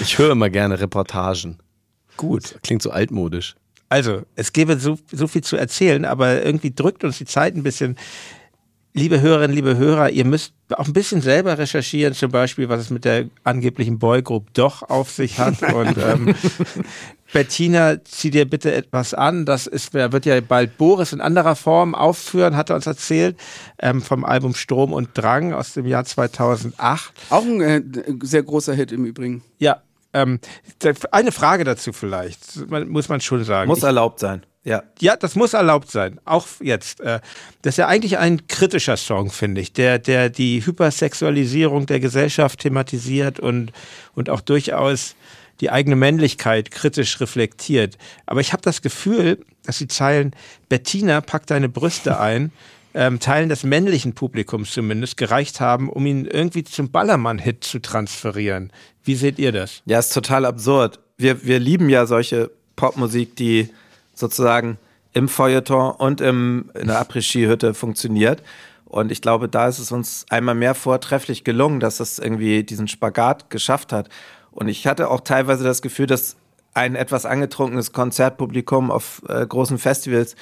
Ich 0.00 0.18
höre 0.18 0.32
immer 0.32 0.50
gerne 0.50 0.80
Reportagen. 0.80 1.58
Gut. 2.16 2.58
Klingt 2.62 2.82
so 2.82 2.90
altmodisch. 2.90 3.56
Also, 3.90 4.22
es 4.36 4.52
gäbe 4.52 4.78
so, 4.78 4.98
so 5.10 5.26
viel 5.26 5.42
zu 5.42 5.56
erzählen, 5.56 6.04
aber 6.04 6.44
irgendwie 6.44 6.72
drückt 6.72 7.02
uns 7.02 7.18
die 7.18 7.26
Zeit 7.26 7.56
ein 7.56 7.64
bisschen. 7.64 7.96
Liebe 8.92 9.20
Hörerinnen, 9.20 9.54
liebe 9.54 9.76
Hörer, 9.76 10.10
ihr 10.10 10.24
müsst 10.24 10.52
auch 10.70 10.86
ein 10.86 10.92
bisschen 10.92 11.20
selber 11.20 11.58
recherchieren, 11.58 12.14
zum 12.14 12.30
Beispiel, 12.30 12.68
was 12.68 12.80
es 12.80 12.90
mit 12.90 13.04
der 13.04 13.26
angeblichen 13.44 13.98
Boygroup 13.98 14.52
doch 14.54 14.82
auf 14.82 15.10
sich 15.10 15.38
hat. 15.38 15.62
Und 15.74 15.96
ähm, 15.98 16.34
Bettina, 17.32 18.02
zieh 18.04 18.30
dir 18.30 18.48
bitte 18.48 18.72
etwas 18.72 19.14
an. 19.14 19.44
Das 19.44 19.66
ist, 19.66 19.94
wer 19.94 20.12
wird 20.12 20.26
ja 20.26 20.40
bald 20.40 20.76
Boris 20.76 21.12
in 21.12 21.20
anderer 21.20 21.54
Form 21.54 21.94
aufführen, 21.94 22.56
hat 22.56 22.70
er 22.70 22.76
uns 22.76 22.86
erzählt, 22.86 23.36
ähm, 23.80 24.02
vom 24.02 24.24
Album 24.24 24.54
Strom 24.54 24.92
und 24.92 25.10
Drang 25.14 25.52
aus 25.52 25.74
dem 25.74 25.86
Jahr 25.86 26.04
2008. 26.04 27.12
Auch 27.30 27.44
ein 27.44 27.60
äh, 27.60 27.82
sehr 28.22 28.42
großer 28.42 28.74
Hit 28.74 28.90
im 28.92 29.04
Übrigen. 29.04 29.42
Ja, 29.58 29.82
ähm, 30.12 30.40
eine 31.10 31.32
Frage 31.32 31.64
dazu 31.64 31.92
vielleicht, 31.92 32.68
muss 32.68 33.08
man 33.08 33.20
schon 33.20 33.44
sagen. 33.44 33.68
Muss 33.68 33.78
Ich- 33.78 33.84
erlaubt 33.84 34.20
sein. 34.20 34.44
Ja. 34.62 34.82
ja, 35.00 35.16
das 35.16 35.36
muss 35.36 35.54
erlaubt 35.54 35.90
sein, 35.90 36.20
auch 36.26 36.46
jetzt. 36.60 37.00
Äh, 37.00 37.20
Das 37.62 37.72
ist 37.74 37.76
ja 37.78 37.86
eigentlich 37.88 38.18
ein 38.18 38.46
kritischer 38.46 38.98
Song, 38.98 39.30
finde 39.30 39.62
ich, 39.62 39.72
der, 39.72 39.98
der 39.98 40.28
die 40.28 40.64
Hypersexualisierung 40.66 41.86
der 41.86 41.98
Gesellschaft 41.98 42.60
thematisiert 42.60 43.40
und, 43.40 43.72
und 44.14 44.28
auch 44.28 44.42
durchaus 44.42 45.14
die 45.60 45.70
eigene 45.70 45.96
Männlichkeit 45.96 46.70
kritisch 46.70 47.20
reflektiert. 47.20 47.96
Aber 48.26 48.40
ich 48.42 48.52
habe 48.52 48.60
das 48.62 48.82
Gefühl, 48.82 49.42
dass 49.64 49.78
die 49.78 49.88
Zeilen 49.88 50.32
Bettina, 50.68 51.22
pack 51.22 51.46
deine 51.46 51.70
Brüste 51.70 52.20
ein, 52.20 52.52
ähm, 52.94 53.20
Teilen 53.20 53.48
des 53.48 53.64
männlichen 53.64 54.14
Publikums 54.14 54.72
zumindest 54.72 55.16
gereicht 55.16 55.60
haben, 55.60 55.88
um 55.88 56.06
ihn 56.06 56.24
irgendwie 56.24 56.64
zum 56.64 56.90
Ballermann-Hit 56.90 57.64
zu 57.64 57.80
transferieren. 57.80 58.72
Wie 59.04 59.14
seht 59.14 59.38
ihr 59.38 59.52
das? 59.52 59.82
Ja, 59.86 59.98
ist 59.98 60.12
total 60.12 60.44
absurd. 60.44 61.00
Wir, 61.16 61.44
wir 61.44 61.58
lieben 61.58 61.88
ja 61.88 62.06
solche 62.06 62.50
Popmusik, 62.76 63.36
die 63.36 63.68
sozusagen 64.14 64.78
im 65.12 65.28
Feuilleton 65.28 65.92
und 65.92 66.20
im, 66.20 66.70
in 66.74 66.86
der 66.88 67.00
Après-Ski-Hütte 67.00 67.74
funktioniert. 67.74 68.42
Und 68.84 69.12
ich 69.12 69.22
glaube, 69.22 69.48
da 69.48 69.68
ist 69.68 69.78
es 69.78 69.92
uns 69.92 70.26
einmal 70.30 70.54
mehr 70.54 70.74
vortrefflich 70.74 71.44
gelungen, 71.44 71.78
dass 71.80 72.00
es 72.00 72.18
irgendwie 72.18 72.64
diesen 72.64 72.88
Spagat 72.88 73.50
geschafft 73.50 73.92
hat. 73.92 74.08
Und 74.50 74.68
ich 74.68 74.86
hatte 74.86 75.10
auch 75.10 75.20
teilweise 75.20 75.62
das 75.62 75.80
Gefühl, 75.80 76.06
dass 76.06 76.36
ein 76.74 76.96
etwas 76.96 77.24
angetrunkenes 77.24 77.92
Konzertpublikum 77.92 78.90
auf 78.90 79.22
äh, 79.28 79.46
großen 79.46 79.78
Festivals 79.78 80.36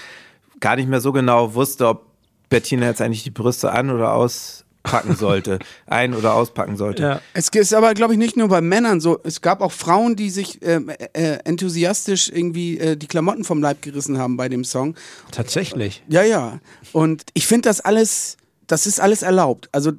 gar 0.61 0.77
nicht 0.77 0.89
mehr 0.89 1.01
so 1.01 1.13
genau 1.13 1.55
wusste, 1.55 1.89
ob 1.89 2.08
Bettina 2.49 2.87
jetzt 2.87 3.01
eigentlich 3.01 3.25
die 3.25 3.31
Brüste 3.31 3.73
an 3.73 3.91
oder 3.91 4.13
auspacken 4.13 5.17
sollte, 5.19 5.59
ein- 5.87 6.15
oder 6.15 6.35
auspacken 6.35 6.77
sollte. 6.77 7.03
Ja. 7.03 7.21
Es 7.35 7.49
ist 7.49 7.75
aber, 7.75 7.95
glaube 7.95 8.15
ich, 8.15 8.19
nicht 8.19 8.37
nur 8.37 8.49
bei 8.49 8.61
Männern 8.61 9.01
so. 9.01 9.19
Es 9.25 9.41
gab 9.41 9.61
auch 9.61 9.73
Frauen, 9.73 10.17
die 10.17 10.31
sich 10.31 10.61
ähm, 10.63 10.89
äh, 10.89 11.39
enthusiastisch 11.45 12.31
irgendwie 12.31 12.79
äh, 12.79 12.97
die 12.97 13.07
Klamotten 13.07 13.45
vom 13.45 13.61
Leib 13.61 13.83
gerissen 13.83 14.19
haben 14.19 14.37
bei 14.37 14.49
dem 14.49 14.65
Song. 14.65 14.95
Tatsächlich. 15.31 16.03
Ja, 16.09 16.23
ja. 16.23 16.61
Und 16.93 17.25
ich 17.35 17.47
finde 17.47 17.69
das 17.69 17.81
alles, 17.81 18.37
das 18.67 18.87
ist 18.87 19.01
alles 19.01 19.23
erlaubt. 19.23 19.69
Also 19.73 19.93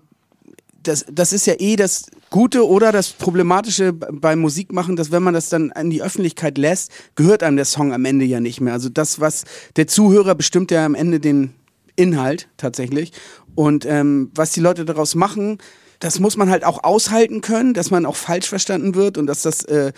das, 0.84 1.06
das 1.12 1.34
ist 1.34 1.46
ja 1.46 1.56
eh 1.60 1.76
das 1.76 2.06
Gute 2.30 2.68
oder 2.68 2.92
das 2.92 3.10
Problematische 3.10 3.92
beim 3.94 4.40
Musikmachen, 4.40 4.96
dass 4.96 5.12
wenn 5.12 5.24
man 5.24 5.34
das 5.34 5.50
dann 5.50 5.72
an 5.72 5.90
die 5.90 6.02
Öffentlichkeit 6.02 6.58
lässt, 6.58 6.92
gehört 7.16 7.44
einem 7.44 7.58
der 7.58 7.66
Song 7.66 7.94
am 7.94 8.06
Ende 8.06 8.26
ja 8.26 8.40
nicht 8.40 8.62
mehr. 8.62 8.74
Also 8.74 8.90
das, 8.90 9.20
was 9.20 9.46
der 9.76 9.88
Zuhörer 9.88 10.36
bestimmt 10.36 10.72
ja 10.72 10.86
am 10.86 10.96
Ende 10.96 11.20
den 11.20 11.54
Inhalt 12.00 12.48
tatsächlich. 12.58 13.12
Und 13.56 13.86
ähm, 13.86 14.32
was 14.34 14.52
die 14.52 14.62
Leute 14.62 14.86
daraus 14.86 15.16
machen, 15.16 15.58
das 16.00 16.20
muss 16.20 16.38
man 16.38 16.50
halt 16.50 16.64
auch 16.64 16.84
aushalten 16.84 17.42
können, 17.42 17.74
dass 17.74 17.92
man 17.92 18.06
auch 18.06 18.16
falsch 18.16 18.48
verstanden 18.48 18.96
wird 18.96 19.18
und 19.18 19.28
dass 19.28 19.42
das 19.42 19.64
äh, 19.66 19.92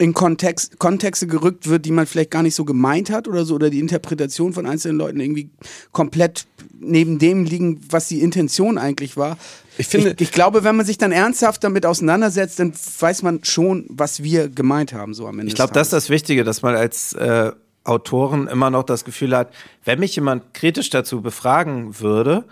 in 0.00 0.14
Kontext, 0.14 0.78
Kontexte 0.78 1.26
gerückt 1.26 1.68
wird, 1.68 1.84
die 1.84 1.90
man 1.90 2.06
vielleicht 2.06 2.30
gar 2.30 2.42
nicht 2.44 2.54
so 2.54 2.64
gemeint 2.64 3.10
hat 3.10 3.26
oder 3.26 3.44
so, 3.44 3.54
oder 3.56 3.68
die 3.68 3.80
Interpretation 3.80 4.52
von 4.52 4.64
einzelnen 4.66 4.96
Leuten 4.96 5.18
irgendwie 5.18 5.50
komplett 5.90 6.46
neben 6.78 7.18
dem 7.18 7.44
liegen, 7.44 7.80
was 7.90 8.06
die 8.06 8.20
Intention 8.20 8.78
eigentlich 8.78 9.16
war. 9.16 9.38
Ich 9.76 9.88
finde- 9.88 10.10
ich, 10.10 10.20
ich 10.20 10.32
glaube, 10.32 10.62
wenn 10.62 10.76
man 10.76 10.86
sich 10.86 10.98
dann 10.98 11.10
ernsthaft 11.10 11.64
damit 11.64 11.84
auseinandersetzt, 11.86 12.60
dann 12.60 12.72
weiß 13.00 13.22
man 13.22 13.40
schon, 13.42 13.86
was 13.88 14.22
wir 14.22 14.48
gemeint 14.48 14.92
haben, 14.92 15.14
so 15.14 15.26
am 15.26 15.38
Ende. 15.40 15.48
Ich 15.48 15.56
glaube, 15.56 15.72
das 15.72 15.88
ist 15.88 15.92
das 15.92 16.10
Wichtige, 16.10 16.44
dass 16.44 16.62
man 16.62 16.76
als 16.76 17.14
äh, 17.14 17.50
Autoren 17.84 18.48
immer 18.48 18.70
noch 18.70 18.82
das 18.82 19.04
Gefühl 19.04 19.36
hat, 19.36 19.52
wenn 19.84 20.00
mich 20.00 20.14
jemand 20.16 20.54
kritisch 20.54 20.90
dazu 20.90 21.22
befragen 21.22 22.00
würde, 22.00 22.44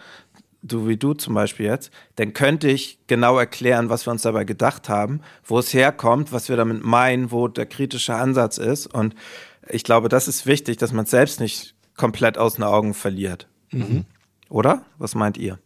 du 0.62 0.88
wie 0.88 0.96
du 0.96 1.14
zum 1.14 1.34
Beispiel 1.34 1.66
jetzt, 1.66 1.90
dann 2.16 2.32
könnte 2.32 2.68
ich 2.68 2.98
genau 3.06 3.38
erklären, 3.38 3.88
was 3.88 4.06
wir 4.06 4.10
uns 4.12 4.22
dabei 4.22 4.44
gedacht 4.44 4.88
haben, 4.88 5.20
wo 5.44 5.58
es 5.58 5.72
herkommt, 5.72 6.32
was 6.32 6.48
wir 6.48 6.56
damit 6.56 6.84
meinen, 6.84 7.30
wo 7.30 7.48
der 7.48 7.66
kritische 7.66 8.14
Ansatz 8.14 8.58
ist. 8.58 8.86
Und 8.86 9.14
ich 9.68 9.84
glaube, 9.84 10.08
das 10.08 10.28
ist 10.28 10.46
wichtig, 10.46 10.76
dass 10.78 10.92
man 10.92 11.04
es 11.04 11.10
selbst 11.10 11.40
nicht 11.40 11.74
komplett 11.96 12.38
aus 12.38 12.54
den 12.54 12.64
Augen 12.64 12.94
verliert. 12.94 13.48
Oder? 14.48 14.84
Was 14.98 15.14
meint 15.14 15.38
ihr? 15.38 15.58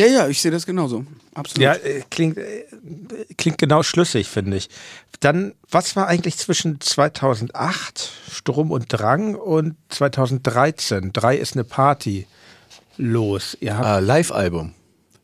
Ja, 0.00 0.06
ja, 0.06 0.28
ich 0.28 0.40
sehe 0.40 0.50
das 0.50 0.64
genauso. 0.64 1.04
Absolut. 1.34 1.62
Ja, 1.62 1.74
äh, 1.74 2.02
klingt, 2.10 2.38
äh, 2.38 2.64
klingt 3.36 3.58
genau 3.58 3.82
schlüssig, 3.82 4.28
finde 4.28 4.56
ich. 4.56 4.70
Dann, 5.20 5.52
was 5.70 5.94
war 5.94 6.06
eigentlich 6.06 6.38
zwischen 6.38 6.80
2008, 6.80 8.10
Strom 8.30 8.70
und 8.70 8.86
Drang, 8.88 9.34
und 9.34 9.76
2013, 9.90 11.12
Drei 11.12 11.36
ist 11.36 11.52
eine 11.54 11.64
Party, 11.64 12.26
los? 12.96 13.58
Ihr 13.60 13.76
habt, 13.76 13.84
Ah, 13.86 13.98
Live-Album. 13.98 14.72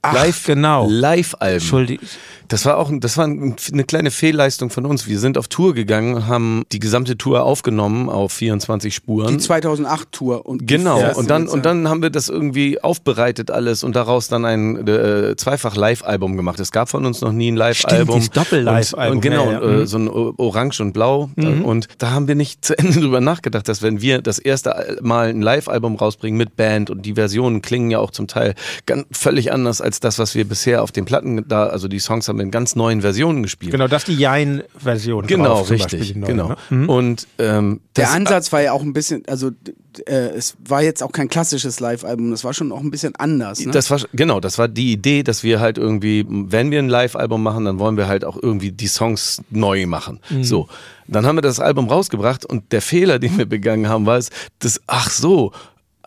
Ach, 0.09 0.15
Live, 0.15 0.45
genau. 0.47 0.87
Live-Album. 0.89 1.55
Entschuldigung. 1.59 2.07
Das 2.49 2.65
war 2.65 2.77
auch, 2.79 2.93
das 3.01 3.17
war 3.17 3.27
ein- 3.27 3.57
eine 3.73 3.83
kleine 3.83 4.13
Fehlleistung 4.13 4.71
von 4.71 4.87
uns. 4.87 5.09
Wir 5.09 5.19
sind 5.19 5.37
auf 5.37 5.49
Tour 5.49 5.75
gegangen, 5.75 6.29
haben 6.29 6.63
die 6.71 6.79
gesamte 6.79 7.19
Tour 7.19 7.43
aufgenommen 7.43 8.09
auf 8.09 8.31
24 8.35 8.95
Spuren. 8.95 9.37
Die 9.37 9.43
2008-Tour. 9.45 10.47
und 10.47 10.61
die 10.61 10.67
Genau, 10.67 10.93
Festivals, 10.95 11.19
und 11.19 11.31
dann, 11.31 11.47
ja. 11.47 11.53
und 11.53 11.67
dann 11.67 11.89
haben 11.89 12.03
wir 12.03 12.11
das 12.11 12.29
irgendwie 12.29 12.81
aufbereitet 12.81 13.51
alles 13.51 13.83
und 13.83 13.97
daraus 13.97 14.29
dann 14.29 14.45
ein 14.45 14.87
äh, 14.87 15.35
zweifach 15.37 15.75
Live-Album 15.75 16.37
gemacht. 16.37 16.61
Es 16.61 16.71
gab 16.71 16.89
von 16.89 17.05
uns 17.05 17.21
noch 17.21 17.33
nie 17.33 17.51
ein 17.51 17.57
Live-Album. 17.57 18.23
Doppel-Live-Album, 18.33 19.11
Und, 19.11 19.17
und 19.17 19.21
genau, 19.23 19.47
ja, 19.51 19.61
ja. 19.61 19.67
Mhm. 19.67 19.81
Äh, 19.83 19.87
so 19.87 19.99
ein 19.99 20.09
O- 20.09 20.35
Orange 20.37 20.81
und 20.83 20.93
Blau. 20.93 21.29
Und 21.37 21.89
da 21.99 22.13
haben 22.13 22.29
wir 22.29 22.37
nicht 22.37 22.65
zu 22.65 22.79
Ende 22.79 23.01
drüber 23.01 23.21
nachgedacht, 23.21 23.67
dass 23.69 23.83
wenn 23.83 24.01
wir 24.01 24.23
das 24.23 24.39
erste 24.39 24.99
Mal 25.03 25.31
ein 25.31 25.43
Live-Album 25.43 25.97
rausbringen 25.97 26.39
mit 26.39 26.55
Band 26.55 26.91
und 26.91 27.03
die 27.05 27.15
Versionen 27.15 27.61
klingen 27.61 27.91
ja 27.91 27.99
auch 27.99 28.13
zum 28.13 28.29
Teil 28.29 28.55
ganz, 28.87 29.05
völlig 29.11 29.53
anders 29.53 29.81
als 29.81 29.96
das, 30.05 30.19
was 30.19 30.35
wir 30.35 30.45
bisher 30.45 30.83
auf 30.83 30.93
den 30.93 31.05
Platten 31.05 31.47
da, 31.49 31.67
also 31.67 31.89
die 31.89 31.99
Songs 31.99 32.29
haben 32.29 32.39
wir 32.39 32.43
in 32.45 32.51
ganz 32.51 32.77
neuen 32.77 33.01
Versionen 33.03 33.43
gespielt. 33.43 33.73
Genau, 33.73 33.89
das 33.89 34.03
ist 34.03 34.09
die 34.09 34.17
Jein-Version. 34.21 35.27
Genau, 35.27 35.45
drauf, 35.57 35.71
richtig. 35.71 36.01
Beispiel, 36.01 36.15
die 36.15 36.19
neue, 36.21 36.31
genau. 36.31 36.49
ne? 36.49 36.57
Mhm. 36.71 36.89
Und 36.89 37.27
ähm, 37.39 37.81
Der 37.97 38.05
das- 38.07 38.15
Ansatz 38.15 38.53
war 38.53 38.63
ja 38.63 38.73
auch 38.73 38.83
ein 38.83 38.93
bisschen, 38.93 39.23
also 39.29 39.51
äh, 40.07 40.13
es 40.13 40.57
war 40.67 40.83
jetzt 40.83 41.03
auch 41.03 41.13
kein 41.13 41.29
klassisches 41.29 41.81
Live-Album, 41.81 42.31
das 42.31 42.45
war 42.45 42.53
schon 42.55 42.71
auch 42.73 42.81
ein 42.81 42.91
bisschen 42.91 43.15
anders. 43.17 43.61
Ne? 43.65 43.73
Das 43.73 43.91
war 43.91 44.01
genau, 44.13 44.41
das 44.41 44.59
war 44.59 44.69
die 44.69 44.93
Idee, 44.93 45.23
dass 45.23 45.43
wir 45.43 45.61
halt 45.61 45.79
irgendwie, 45.79 46.27
wenn 46.29 46.71
wir 46.71 46.79
ein 46.79 46.89
Live-Album 46.89 47.43
machen, 47.43 47.65
dann 47.65 47.79
wollen 47.79 47.97
wir 47.97 48.07
halt 48.09 48.25
auch 48.25 48.37
irgendwie 48.43 48.73
die 48.73 48.89
Songs 48.89 49.41
neu 49.51 49.87
machen. 49.87 50.21
So, 50.43 50.69
dann 51.07 51.25
haben 51.25 51.37
wir 51.37 51.43
das 51.43 51.61
Album 51.61 51.89
rausgebracht 51.89 52.45
und 52.45 52.73
der 52.73 52.83
Fehler, 52.83 53.19
den 53.19 53.39
wir 53.39 53.47
begangen 53.47 53.89
haben, 53.89 54.07
war 54.07 54.19
es, 54.19 54.31
dass 54.59 54.81
ach 54.87 55.11
so. 55.11 55.53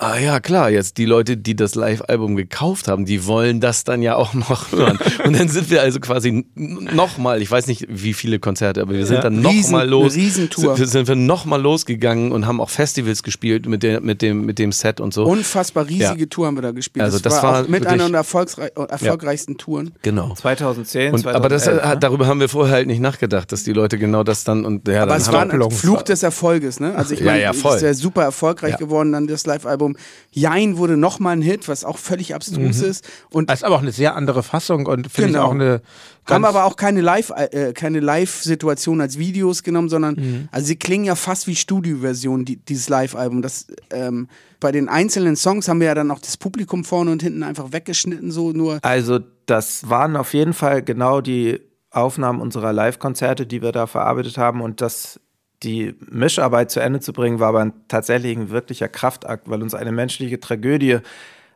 Ah 0.02 0.18
ja, 0.18 0.40
klar, 0.40 0.70
jetzt 0.70 0.96
die 0.98 1.04
Leute, 1.04 1.36
die 1.36 1.58
das 1.58 1.76
Live-Album 1.76 2.38
gekauft 2.38 2.88
haben, 2.88 3.04
die 3.04 3.26
wollen 3.28 3.60
das 3.60 3.84
dann 3.84 4.02
ja 4.02 4.16
auch 4.16 4.34
noch 4.50 4.72
hören. 4.72 4.98
Und 5.26 5.38
dann 5.38 5.50
sind 5.50 5.70
wir 5.70 5.82
also 5.82 6.00
quasi 6.00 6.46
nochmal, 6.56 7.42
ich 7.42 7.52
weiß 7.52 7.68
nicht 7.68 7.86
wie 7.90 8.14
viele 8.14 8.40
Konzerte, 8.40 8.82
aber 8.82 8.94
wir 8.94 9.06
sind 9.06 9.18
Ja. 9.18 9.22
dann 9.24 9.46
Riesen- 9.46 9.72
nochmal 9.74 9.90
los. 9.90 10.14
eine 10.14 10.24
Riesentour. 10.24 10.78
Sind, 10.78 10.88
sind 10.88 11.08
wir 11.10 11.16
nochmal 11.18 11.62
losgegangen 11.62 12.32
und 12.32 12.48
haben 12.48 12.62
auch 12.62 12.70
Festivals 12.70 13.24
gespielt 13.24 13.66
mit, 13.68 13.84
der, 13.84 14.00
mit, 14.00 14.22
dem, 14.22 14.46
mit 14.46 14.58
dem 14.58 14.72
Set 14.72 15.02
und 15.02 15.14
so. 15.14 15.26
Unfassbar 15.26 15.86
riesige 15.86 16.22
Ja. 16.22 16.26
Tour 16.28 16.48
haben 16.48 16.56
wir 16.56 16.62
da 16.62 16.72
gespielt. 16.72 17.04
Also 17.04 17.20
das, 17.20 17.34
das 17.34 17.44
war, 17.44 17.52
war 17.56 17.64
auch 17.64 17.68
mit 17.68 17.86
einer 17.86 18.08
der 18.08 18.20
erfolgsrei 18.20 18.68
erfolgreichsten 18.88 19.58
Touren. 19.58 19.92
genau. 20.02 20.34
2010, 20.34 21.14
Und, 21.14 21.28
aber 21.28 21.50
das, 21.50 21.66
2011, 21.66 21.84
äh, 21.84 21.94
ne? 21.96 22.00
darüber 22.00 22.26
haben 22.28 22.40
wir 22.40 22.48
vorher 22.48 22.74
halt 22.76 22.88
nicht 22.88 23.02
nachgedacht, 23.02 23.52
dass 23.52 23.66
die 23.66 23.74
Leute 23.74 23.98
genau 23.98 24.24
das 24.24 24.46
dann 24.46 24.64
und 24.64 24.88
ja, 24.88 25.02
Aber 25.02 25.10
dann 25.12 25.18
es 25.22 25.28
haben 25.28 25.52
war 25.52 25.66
ein 25.66 25.72
Fluch 25.72 26.04
des 26.04 26.24
Erfolges, 26.24 26.80
ne? 26.80 26.96
Also 26.96 27.16
ich 27.16 27.20
Ja, 27.20 27.26
meine, 27.26 27.42
ja, 27.42 27.52
es 27.52 27.60
voll. 27.60 27.76
ist 27.76 27.82
ja 27.82 27.94
super 27.94 28.24
erfolgreich 28.24 28.72
Ja. 28.72 28.78
geworden, 28.78 29.12
dann 29.12 29.28
das 29.28 29.46
Live-Album. 29.46 29.89
Album. 29.96 29.96
Jein 30.32 30.78
wurde 30.78 30.98
nochmal 30.98 31.36
ein 31.36 31.42
Hit, 31.42 31.68
was 31.68 31.84
auch 31.84 31.98
völlig 31.98 32.36
abstrus 32.36 32.82
ist. 32.82 33.08
Und 33.32 33.50
Das 33.50 33.60
ist 33.60 33.64
aber 33.64 33.76
auch 33.76 33.82
eine 33.82 33.92
sehr 33.92 34.16
andere 34.16 34.44
Fassung 34.44 34.86
und 34.86 35.12
finde 35.12 35.32
Genau. 35.34 35.40
ich 35.44 35.48
auch 35.48 35.54
eine. 35.54 35.82
haben 36.30 36.46
aber 36.46 36.66
auch 36.66 36.76
keine 36.76 37.02
Live, 37.02 37.32
äh, 37.36 37.74
keine 37.74 38.00
Live-Situation 38.00 39.02
als 39.02 39.18
Videos 39.18 39.64
genommen, 39.64 39.90
sondern 39.90 40.16
Mhm. 40.16 40.50
also 40.52 40.68
sie 40.68 40.76
klingen 40.76 41.06
ja 41.06 41.16
fast 41.16 41.48
wie 41.48 41.56
Studioversion 41.56 42.46
die, 42.46 42.58
dieses 42.58 42.88
Live-Album. 42.90 43.42
Das 43.42 43.68
ähm, 43.92 44.28
bei 44.60 44.72
den 44.72 44.90
einzelnen 44.90 45.36
Songs 45.36 45.68
haben 45.68 45.80
wir 45.80 45.88
ja 45.88 45.96
dann 45.96 46.12
auch 46.12 46.20
das 46.20 46.38
Publikum 46.38 46.84
vorne 46.84 47.12
und 47.12 47.24
hinten 47.24 47.44
einfach 47.44 47.72
weggeschnitten, 47.72 48.30
so 48.32 48.52
nur. 48.52 48.80
Also, 48.84 49.20
das 49.46 49.90
waren 49.90 50.16
auf 50.18 50.34
jeden 50.34 50.54
Fall 50.54 50.84
genau 50.84 51.22
die 51.22 51.60
Aufnahmen 51.92 52.42
unserer 52.42 52.74
Live-Konzerte, 52.74 53.48
die 53.48 53.62
wir 53.64 53.72
da 53.72 53.88
verarbeitet 53.88 54.38
haben. 54.38 54.62
Und 54.62 54.82
das, 54.82 55.20
die 55.64 55.96
Mischarbeit 56.10 56.72
zu 56.72 56.80
Ende 56.80 57.00
zu 57.00 57.14
bringen, 57.14 57.40
war 57.40 57.50
aber 57.50 57.62
ein, 57.62 57.74
tatsächlich 57.88 58.38
ein 58.38 58.50
wirklicher 58.50 58.88
Kraftakt, 58.88 59.50
weil 59.50 59.62
uns 59.62 59.74
eine 59.74 59.92
menschliche 59.92 60.40
Tragödie 60.40 61.00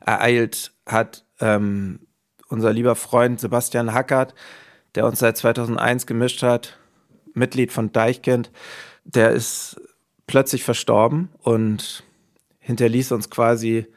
ereilt 0.06 0.74
hat. 0.86 1.26
Ähm, 1.40 2.00
unser 2.50 2.74
lieber 2.74 2.96
Freund 2.96 3.40
Sebastian 3.40 3.94
Hackert, 3.94 4.36
der 4.96 5.06
uns 5.06 5.20
seit 5.20 5.38
2001 5.38 6.06
gemischt 6.06 6.44
hat, 6.44 6.78
Mitglied 7.34 7.72
von 7.72 7.92
Deichkind, 7.92 8.52
der 9.06 9.32
ist 9.32 9.82
plötzlich 10.28 10.64
verstorben 10.64 11.30
und 11.40 12.04
hinterließ 12.60 13.12
uns 13.12 13.30
quasi 13.30 13.88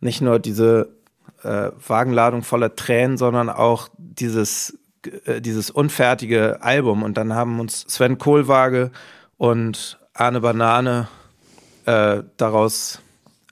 nicht 0.00 0.20
nur 0.20 0.38
diese 0.38 0.96
äh, 1.42 1.70
Wagenladung 1.86 2.42
voller 2.42 2.74
Tränen, 2.74 3.16
sondern 3.16 3.48
auch 3.48 3.88
dieses, 3.96 4.78
äh, 5.24 5.40
dieses 5.40 5.70
unfertige 5.70 6.62
Album. 6.62 7.02
Und 7.02 7.16
dann 7.16 7.34
haben 7.34 7.60
uns 7.60 7.82
Sven 7.88 8.18
Kohlwaage 8.18 8.90
und 9.42 9.98
Arne 10.14 10.40
Banane 10.40 11.08
äh, 11.84 12.22
daraus 12.36 13.00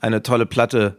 eine 0.01 0.23
tolle 0.23 0.47
Platte 0.47 0.99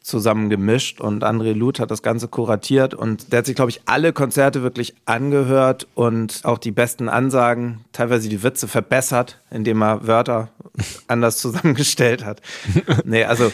zusammen 0.00 0.50
gemischt 0.50 1.00
und 1.00 1.22
André 1.22 1.52
Luth 1.52 1.78
hat 1.78 1.92
das 1.92 2.02
Ganze 2.02 2.26
kuratiert 2.26 2.92
und 2.92 3.32
der 3.32 3.38
hat 3.38 3.46
sich, 3.46 3.54
glaube 3.54 3.70
ich, 3.70 3.82
alle 3.86 4.12
Konzerte 4.12 4.64
wirklich 4.64 4.96
angehört 5.04 5.86
und 5.94 6.40
auch 6.42 6.58
die 6.58 6.72
besten 6.72 7.08
Ansagen, 7.08 7.84
teilweise 7.92 8.28
die 8.28 8.42
Witze 8.42 8.66
verbessert, 8.66 9.40
indem 9.48 9.80
er 9.80 10.08
Wörter 10.08 10.48
anders 11.06 11.38
zusammengestellt 11.38 12.24
hat. 12.24 12.42
nee, 13.04 13.22
also 13.22 13.52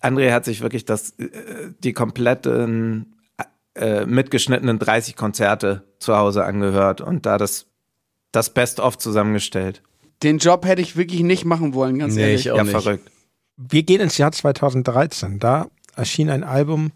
André 0.00 0.32
hat 0.32 0.46
sich 0.46 0.62
wirklich 0.62 0.86
das, 0.86 1.10
äh, 1.18 1.28
die 1.84 1.92
kompletten 1.92 3.16
äh, 3.74 4.06
mitgeschnittenen 4.06 4.78
30 4.78 5.14
Konzerte 5.14 5.82
zu 5.98 6.16
Hause 6.16 6.46
angehört 6.46 7.02
und 7.02 7.26
da 7.26 7.36
das, 7.36 7.66
das 8.32 8.48
Best-of 8.48 8.96
zusammengestellt. 8.96 9.82
Den 10.22 10.38
Job 10.38 10.64
hätte 10.64 10.82
ich 10.82 10.96
wirklich 10.96 11.20
nicht 11.22 11.44
machen 11.44 11.74
wollen, 11.74 11.98
ganz 11.98 12.14
Nee, 12.14 12.22
ehrlich. 12.22 12.40
ich 12.46 12.50
auch 12.52 12.56
ja, 12.56 12.62
nicht. 12.64 12.72
verrückt. 12.72 13.10
Wir 13.56 13.82
gehen 13.82 14.00
ins 14.00 14.18
Jahr 14.18 14.32
2013. 14.32 15.38
Da 15.38 15.66
erschien 15.94 16.30
ein 16.30 16.44
Album, 16.44 16.92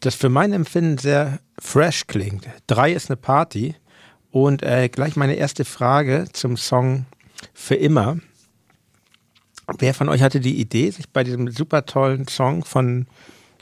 das 0.00 0.14
für 0.14 0.28
mein 0.28 0.52
Empfinden 0.52 0.98
sehr 0.98 1.40
fresh 1.58 2.06
klingt. 2.06 2.46
Drei 2.66 2.92
ist 2.92 3.10
eine 3.10 3.16
Party. 3.16 3.74
Und 4.30 4.62
äh, 4.62 4.88
gleich 4.90 5.16
meine 5.16 5.34
erste 5.36 5.64
Frage 5.64 6.26
zum 6.32 6.56
Song 6.58 7.06
Für 7.54 7.76
immer. 7.76 8.18
Wer 9.78 9.94
von 9.94 10.08
euch 10.08 10.22
hatte 10.22 10.40
die 10.40 10.60
Idee, 10.60 10.90
sich 10.90 11.08
bei 11.10 11.24
diesem 11.24 11.50
super 11.50 11.84
tollen 11.86 12.26
Song 12.28 12.64
von, 12.64 13.06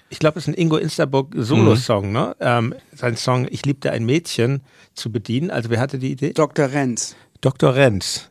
ich 0.09 0.19
glaube, 0.21 0.39
es 0.39 0.45
ist 0.47 0.55
ein 0.55 0.61
Ingo 0.61 0.77
Instaburg 0.77 1.35
Solo-Song, 1.37 2.13
ne? 2.13 2.37
Ähm, 2.41 2.75
sein 2.95 3.17
Song 3.17 3.47
Ich 3.51 3.65
liebte 3.67 3.91
ein 3.91 4.05
Mädchen 4.05 4.63
zu 4.95 5.11
bedienen. 5.11 5.51
Also 5.51 5.69
wer 5.71 5.81
hatte 5.81 5.99
die 5.99 6.13
Idee? 6.13 6.33
Dr. 6.33 6.71
Renz. 6.71 7.17
Dr. 7.41 7.75
Renz. 7.75 8.31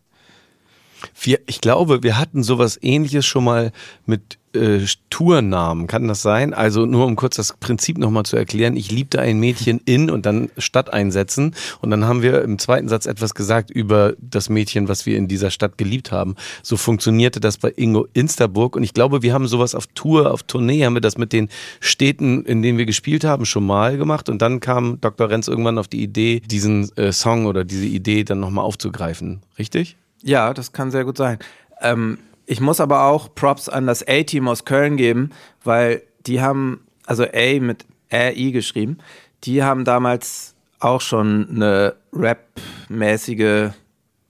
Wir, 1.20 1.40
ich 1.48 1.62
glaube, 1.62 2.04
wir 2.04 2.18
hatten 2.18 2.44
sowas 2.44 2.80
ähnliches 2.82 3.26
schon 3.26 3.44
mal 3.44 3.72
mit 4.06 4.38
äh, 4.56 4.86
Tournamen. 5.10 5.88
Kann 5.88 6.08
das 6.08 6.22
sein? 6.22 6.54
Also 6.54 6.86
nur 6.86 7.06
um 7.06 7.16
kurz 7.16 7.36
das 7.36 7.54
Prinzip 7.54 7.98
nochmal 7.98 8.24
zu 8.24 8.36
erklären. 8.36 8.76
Ich 8.76 8.92
liebte 8.92 9.20
ein 9.20 9.40
Mädchen 9.40 9.80
in 9.86 10.10
und 10.10 10.26
dann 10.26 10.50
Stadt 10.58 10.92
einsetzen. 10.92 11.56
Und 11.82 11.92
dann 11.92 12.06
haben 12.06 12.22
wir 12.22 12.42
im 12.42 12.58
zweiten 12.60 12.90
Satz 12.90 13.06
etwas 13.06 13.34
gesagt 13.34 13.70
über 13.70 14.14
das 14.20 14.50
Mädchen, 14.50 14.88
was 14.88 15.06
wir 15.06 15.18
in 15.18 15.28
dieser 15.28 15.52
Stadt 15.52 15.78
geliebt 15.78 16.12
haben. 16.12 16.36
So 16.64 16.78
funktionierte 16.78 17.40
das 17.40 17.58
bei 17.58 17.74
Ingo 17.76 18.08
Insterburg. 18.14 18.76
Und 18.76 18.84
ich 18.84 18.94
glaube, 18.94 19.22
wir 19.22 19.34
haben 19.34 19.48
sowas 19.48 19.76
auf 19.76 19.88
Tour, 19.88 20.32
auf 20.32 20.44
Tournee, 20.44 20.86
haben 20.86 20.96
wir 20.96 21.02
das 21.02 21.18
mit 21.18 21.34
den 21.34 21.50
Städten, 21.80 22.44
in 22.44 22.62
denen 22.62 22.78
wir 22.78 22.86
gespielt 22.86 23.24
haben, 23.24 23.46
schon 23.46 23.66
mal 23.66 23.98
gemacht. 23.98 24.30
Und 24.30 24.42
dann 24.42 24.60
kam 24.60 25.00
Dr. 25.02 25.30
Renz 25.30 25.48
irgendwann 25.48 25.78
auf 25.78 25.88
die 25.88 26.02
Idee, 26.02 26.42
diesen 26.42 26.96
äh, 26.98 27.12
Song 27.12 27.46
oder 27.46 27.64
diese 27.64 27.86
Idee 27.86 28.24
dann 28.24 28.40
nochmal 28.40 28.66
aufzugreifen. 28.66 29.42
Richtig? 29.58 29.98
Ja, 30.26 30.56
das 30.56 30.72
kann 30.74 30.90
sehr 30.90 31.06
gut 31.06 31.18
sein. 31.18 31.38
Ähm, 31.82 32.18
ich 32.48 32.60
muss 32.60 32.80
aber 32.80 33.04
auch 33.04 33.34
Props 33.36 33.70
an 33.70 33.86
das 33.86 34.06
A-Team 34.08 34.48
aus 34.48 34.66
Köln 34.66 34.98
geben, 34.98 35.30
weil 35.64 36.02
die 36.26 36.42
haben, 36.42 36.86
also 37.06 37.26
A 37.26 37.60
mit 37.60 37.86
RI 38.12 38.52
geschrieben, 38.52 38.98
die 39.44 39.62
haben 39.62 39.86
damals 39.86 40.56
auch 40.80 41.02
schon 41.02 41.48
eine 41.50 41.96
Rap-mäßige 42.12 43.70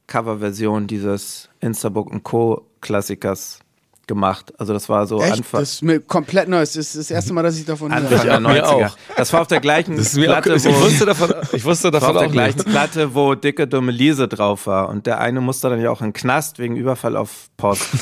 Coverversion 0.08 0.88
dieses 0.88 1.50
Instabook 1.62 2.12
Co. 2.24 2.68
Klassikers 2.82 3.60
gemacht. 4.08 4.54
Also 4.58 4.74
das 4.74 4.88
war 4.90 5.08
so 5.08 5.22
Echt? 5.22 5.34
Anfang, 5.38 5.60
Das 5.62 5.72
ist 5.74 5.82
mir 5.84 6.00
komplett 6.00 6.48
neu. 6.50 6.60
Das 6.60 6.76
ist 6.76 6.96
das 6.96 7.12
erste 7.12 7.34
Mal, 7.34 7.44
dass 7.44 7.58
ich 7.58 7.66
davon 7.66 7.92
Anfang 7.92 8.10
höre. 8.12 8.24
der 8.24 8.40
mir 8.40 8.64
90er. 8.64 8.86
auch. 8.88 8.98
Das 9.18 9.34
war 9.34 9.42
auf 9.42 9.48
der 9.48 9.60
gleichen 9.60 9.96
Das 9.98 10.08
ist 10.08 10.16
mir 10.18 10.30
auch, 10.32 10.42
Platte, 10.42 10.56
ich 10.56 10.66
wo, 10.66 10.82
wusste 10.82 11.06
davon, 11.06 11.34
ich 11.54 11.64
wusste 11.66 11.92
das 11.92 12.02
war 12.02 12.14
davon 12.14 12.16
auf 12.18 12.24
der 12.24 12.32
gleichen 12.32 12.58
nicht. 12.58 12.70
Platte, 12.70 13.16
wo 13.16 13.36
dicke 13.36 13.68
dumme 13.68 13.92
Lise 13.92 14.28
drauf 14.28 14.68
war. 14.68 14.90
Und 14.90 15.06
der 15.08 15.20
eine 15.20 15.42
musste 15.42 15.70
dann 15.70 15.82
ja 15.82 15.90
auch 15.90 16.02
in 16.02 16.08
den 16.08 16.14
Knast 16.14 16.60
wegen 16.60 16.76
Überfall 16.76 17.16
auf 17.16 17.50
Post. 17.58 17.86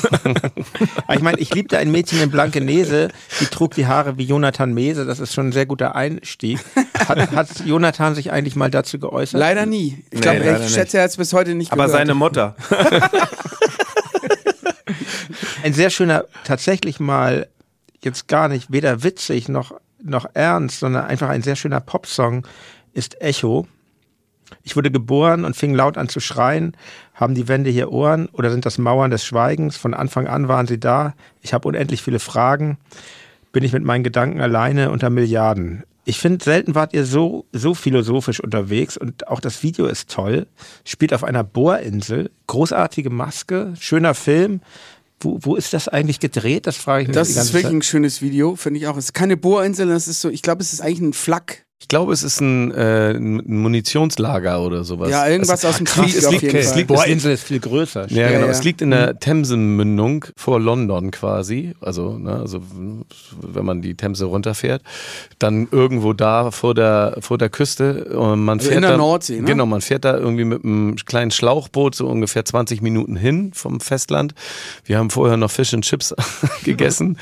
Ich 1.12 1.20
meine, 1.20 1.38
ich 1.38 1.54
liebte 1.54 1.78
ein 1.78 1.90
Mädchen 1.92 2.20
in 2.20 2.30
Blankenese, 2.30 3.08
die 3.40 3.46
trug 3.46 3.74
die 3.74 3.86
Haare 3.86 4.16
wie 4.18 4.24
Jonathan 4.24 4.72
Mese. 4.74 5.04
Das 5.04 5.20
ist 5.20 5.32
schon 5.32 5.48
ein 5.48 5.52
sehr 5.52 5.66
guter 5.66 5.94
Einstieg. 5.94 6.58
Hat, 7.08 7.30
hat 7.32 7.48
Jonathan 7.64 8.14
sich 8.14 8.32
eigentlich 8.32 8.56
mal 8.56 8.70
dazu 8.70 8.98
geäußert? 8.98 9.38
Leider 9.38 9.64
nie. 9.66 10.02
Ich 10.10 10.20
Nee, 10.20 10.38
glaube, 10.40 10.60
ich 10.66 10.72
schätze, 10.74 10.96
er 10.98 11.04
hat 11.04 11.10
es 11.10 11.16
bis 11.16 11.32
heute 11.32 11.54
nicht 11.54 11.72
Aber 11.72 11.84
gehört. 11.86 11.98
seine 12.00 12.14
Mutter. 12.14 12.56
Ein 15.64 15.72
sehr 15.72 15.88
schöner, 15.88 16.26
tatsächlich 16.44 17.00
mal 17.00 17.48
jetzt 18.02 18.28
gar 18.28 18.48
nicht 18.48 18.70
weder 18.70 19.02
witzig 19.02 19.48
noch, 19.48 19.72
noch 20.02 20.26
ernst, 20.34 20.80
sondern 20.80 21.06
einfach 21.06 21.30
ein 21.30 21.40
sehr 21.40 21.56
schöner 21.56 21.80
Popsong 21.80 22.46
ist 22.92 23.18
Echo. 23.22 23.66
Ich 24.62 24.76
wurde 24.76 24.90
geboren 24.90 25.46
und 25.46 25.56
fing 25.56 25.74
laut 25.74 25.96
an 25.96 26.10
zu 26.10 26.20
schreien. 26.20 26.76
Haben 27.14 27.34
die 27.34 27.48
Wände 27.48 27.70
hier 27.70 27.90
Ohren 27.90 28.26
oder 28.26 28.50
sind 28.50 28.66
das 28.66 28.76
Mauern 28.76 29.10
des 29.10 29.24
Schweigens? 29.24 29.78
Von 29.78 29.94
Anfang 29.94 30.26
an 30.26 30.48
waren 30.48 30.66
sie 30.66 30.78
da. 30.78 31.14
Ich 31.40 31.54
habe 31.54 31.66
unendlich 31.66 32.02
viele 32.02 32.18
Fragen. 32.18 32.76
Bin 33.50 33.64
ich 33.64 33.72
mit 33.72 33.84
meinen 33.84 34.04
Gedanken 34.04 34.42
alleine 34.42 34.90
unter 34.90 35.08
Milliarden? 35.08 35.84
Ich 36.04 36.18
finde, 36.18 36.44
selten 36.44 36.74
wart 36.74 36.92
ihr 36.92 37.06
so, 37.06 37.46
so 37.52 37.72
philosophisch 37.72 38.40
unterwegs 38.40 38.98
und 38.98 39.28
auch 39.28 39.40
das 39.40 39.62
Video 39.62 39.86
ist 39.86 40.10
toll. 40.10 40.46
Spielt 40.84 41.14
auf 41.14 41.24
einer 41.24 41.42
Bohrinsel. 41.42 42.30
Großartige 42.46 43.08
Maske, 43.08 43.72
schöner 43.80 44.12
Film. 44.12 44.60
Wo, 45.20 45.38
wo 45.40 45.56
ist 45.56 45.72
das 45.72 45.88
eigentlich 45.88 46.20
gedreht? 46.20 46.66
Das 46.66 46.76
frage 46.76 47.02
ich 47.02 47.08
mich 47.08 47.14
Das 47.14 47.30
ist 47.30 47.52
wirklich 47.52 47.62
Zeit. 47.64 47.72
ein 47.72 47.82
schönes 47.82 48.20
Video, 48.20 48.56
finde 48.56 48.80
ich 48.80 48.86
auch. 48.86 48.96
Es 48.96 49.06
ist 49.06 49.12
keine 49.14 49.36
Bohrinsel, 49.36 49.86
das 49.88 50.08
ist 50.08 50.20
so, 50.20 50.28
ich 50.28 50.42
glaube, 50.42 50.62
es 50.62 50.72
ist 50.72 50.80
eigentlich 50.80 51.00
ein 51.00 51.12
Flak. 51.12 51.63
Ich 51.84 51.88
glaube, 51.88 52.14
es 52.14 52.22
ist 52.22 52.40
ein, 52.40 52.70
äh, 52.72 53.10
ein 53.10 53.42
Munitionslager 53.60 54.62
oder 54.62 54.84
sowas. 54.84 55.10
Ja, 55.10 55.28
irgendwas 55.28 55.64
es, 55.64 55.64
aus 55.66 55.76
dem 55.76 55.84
Krieg 55.84 56.16
es 56.16 56.24
auf 56.24 56.32
liegt, 56.32 56.44
jeden 56.44 56.56
es 56.56 56.68
Fall. 56.68 56.78
liegt, 56.78 56.88
Bohrinsel 56.88 57.32
ist 57.32 57.44
viel 57.44 57.60
größer. 57.60 58.10
Ja, 58.10 58.28
genau. 58.30 58.46
ja. 58.46 58.50
Es 58.50 58.64
liegt 58.64 58.80
in 58.80 58.90
der 58.90 59.18
Themsenmündung 59.18 60.24
vor 60.34 60.58
London 60.60 61.10
quasi. 61.10 61.74
Also, 61.82 62.16
ne, 62.16 62.36
also 62.36 62.62
wenn 63.38 63.66
man 63.66 63.82
die 63.82 63.96
Themse 63.96 64.24
runterfährt, 64.24 64.80
dann 65.38 65.68
irgendwo 65.70 66.14
da 66.14 66.50
vor 66.52 66.74
der 66.74 67.18
vor 67.20 67.36
der 67.36 67.50
Küste. 67.50 68.06
Und 68.16 68.46
man 68.46 68.60
Also 68.60 68.70
fährt 68.70 68.76
in 68.76 68.82
der 68.82 68.92
da, 68.92 68.96
Nordsee, 68.96 69.40
ne? 69.40 69.44
Genau, 69.44 69.66
man 69.66 69.82
fährt 69.82 70.06
da 70.06 70.16
irgendwie 70.16 70.44
mit 70.46 70.64
einem 70.64 70.96
kleinen 70.96 71.32
Schlauchboot 71.32 71.94
so 71.94 72.06
ungefähr 72.06 72.46
20 72.46 72.80
Minuten 72.80 73.14
hin 73.14 73.50
vom 73.52 73.80
Festland. 73.80 74.32
Wir 74.86 74.96
haben 74.96 75.10
vorher 75.10 75.36
noch 75.36 75.50
Fish 75.50 75.74
and 75.74 75.84
Chips 75.84 76.14
gegessen 76.64 77.18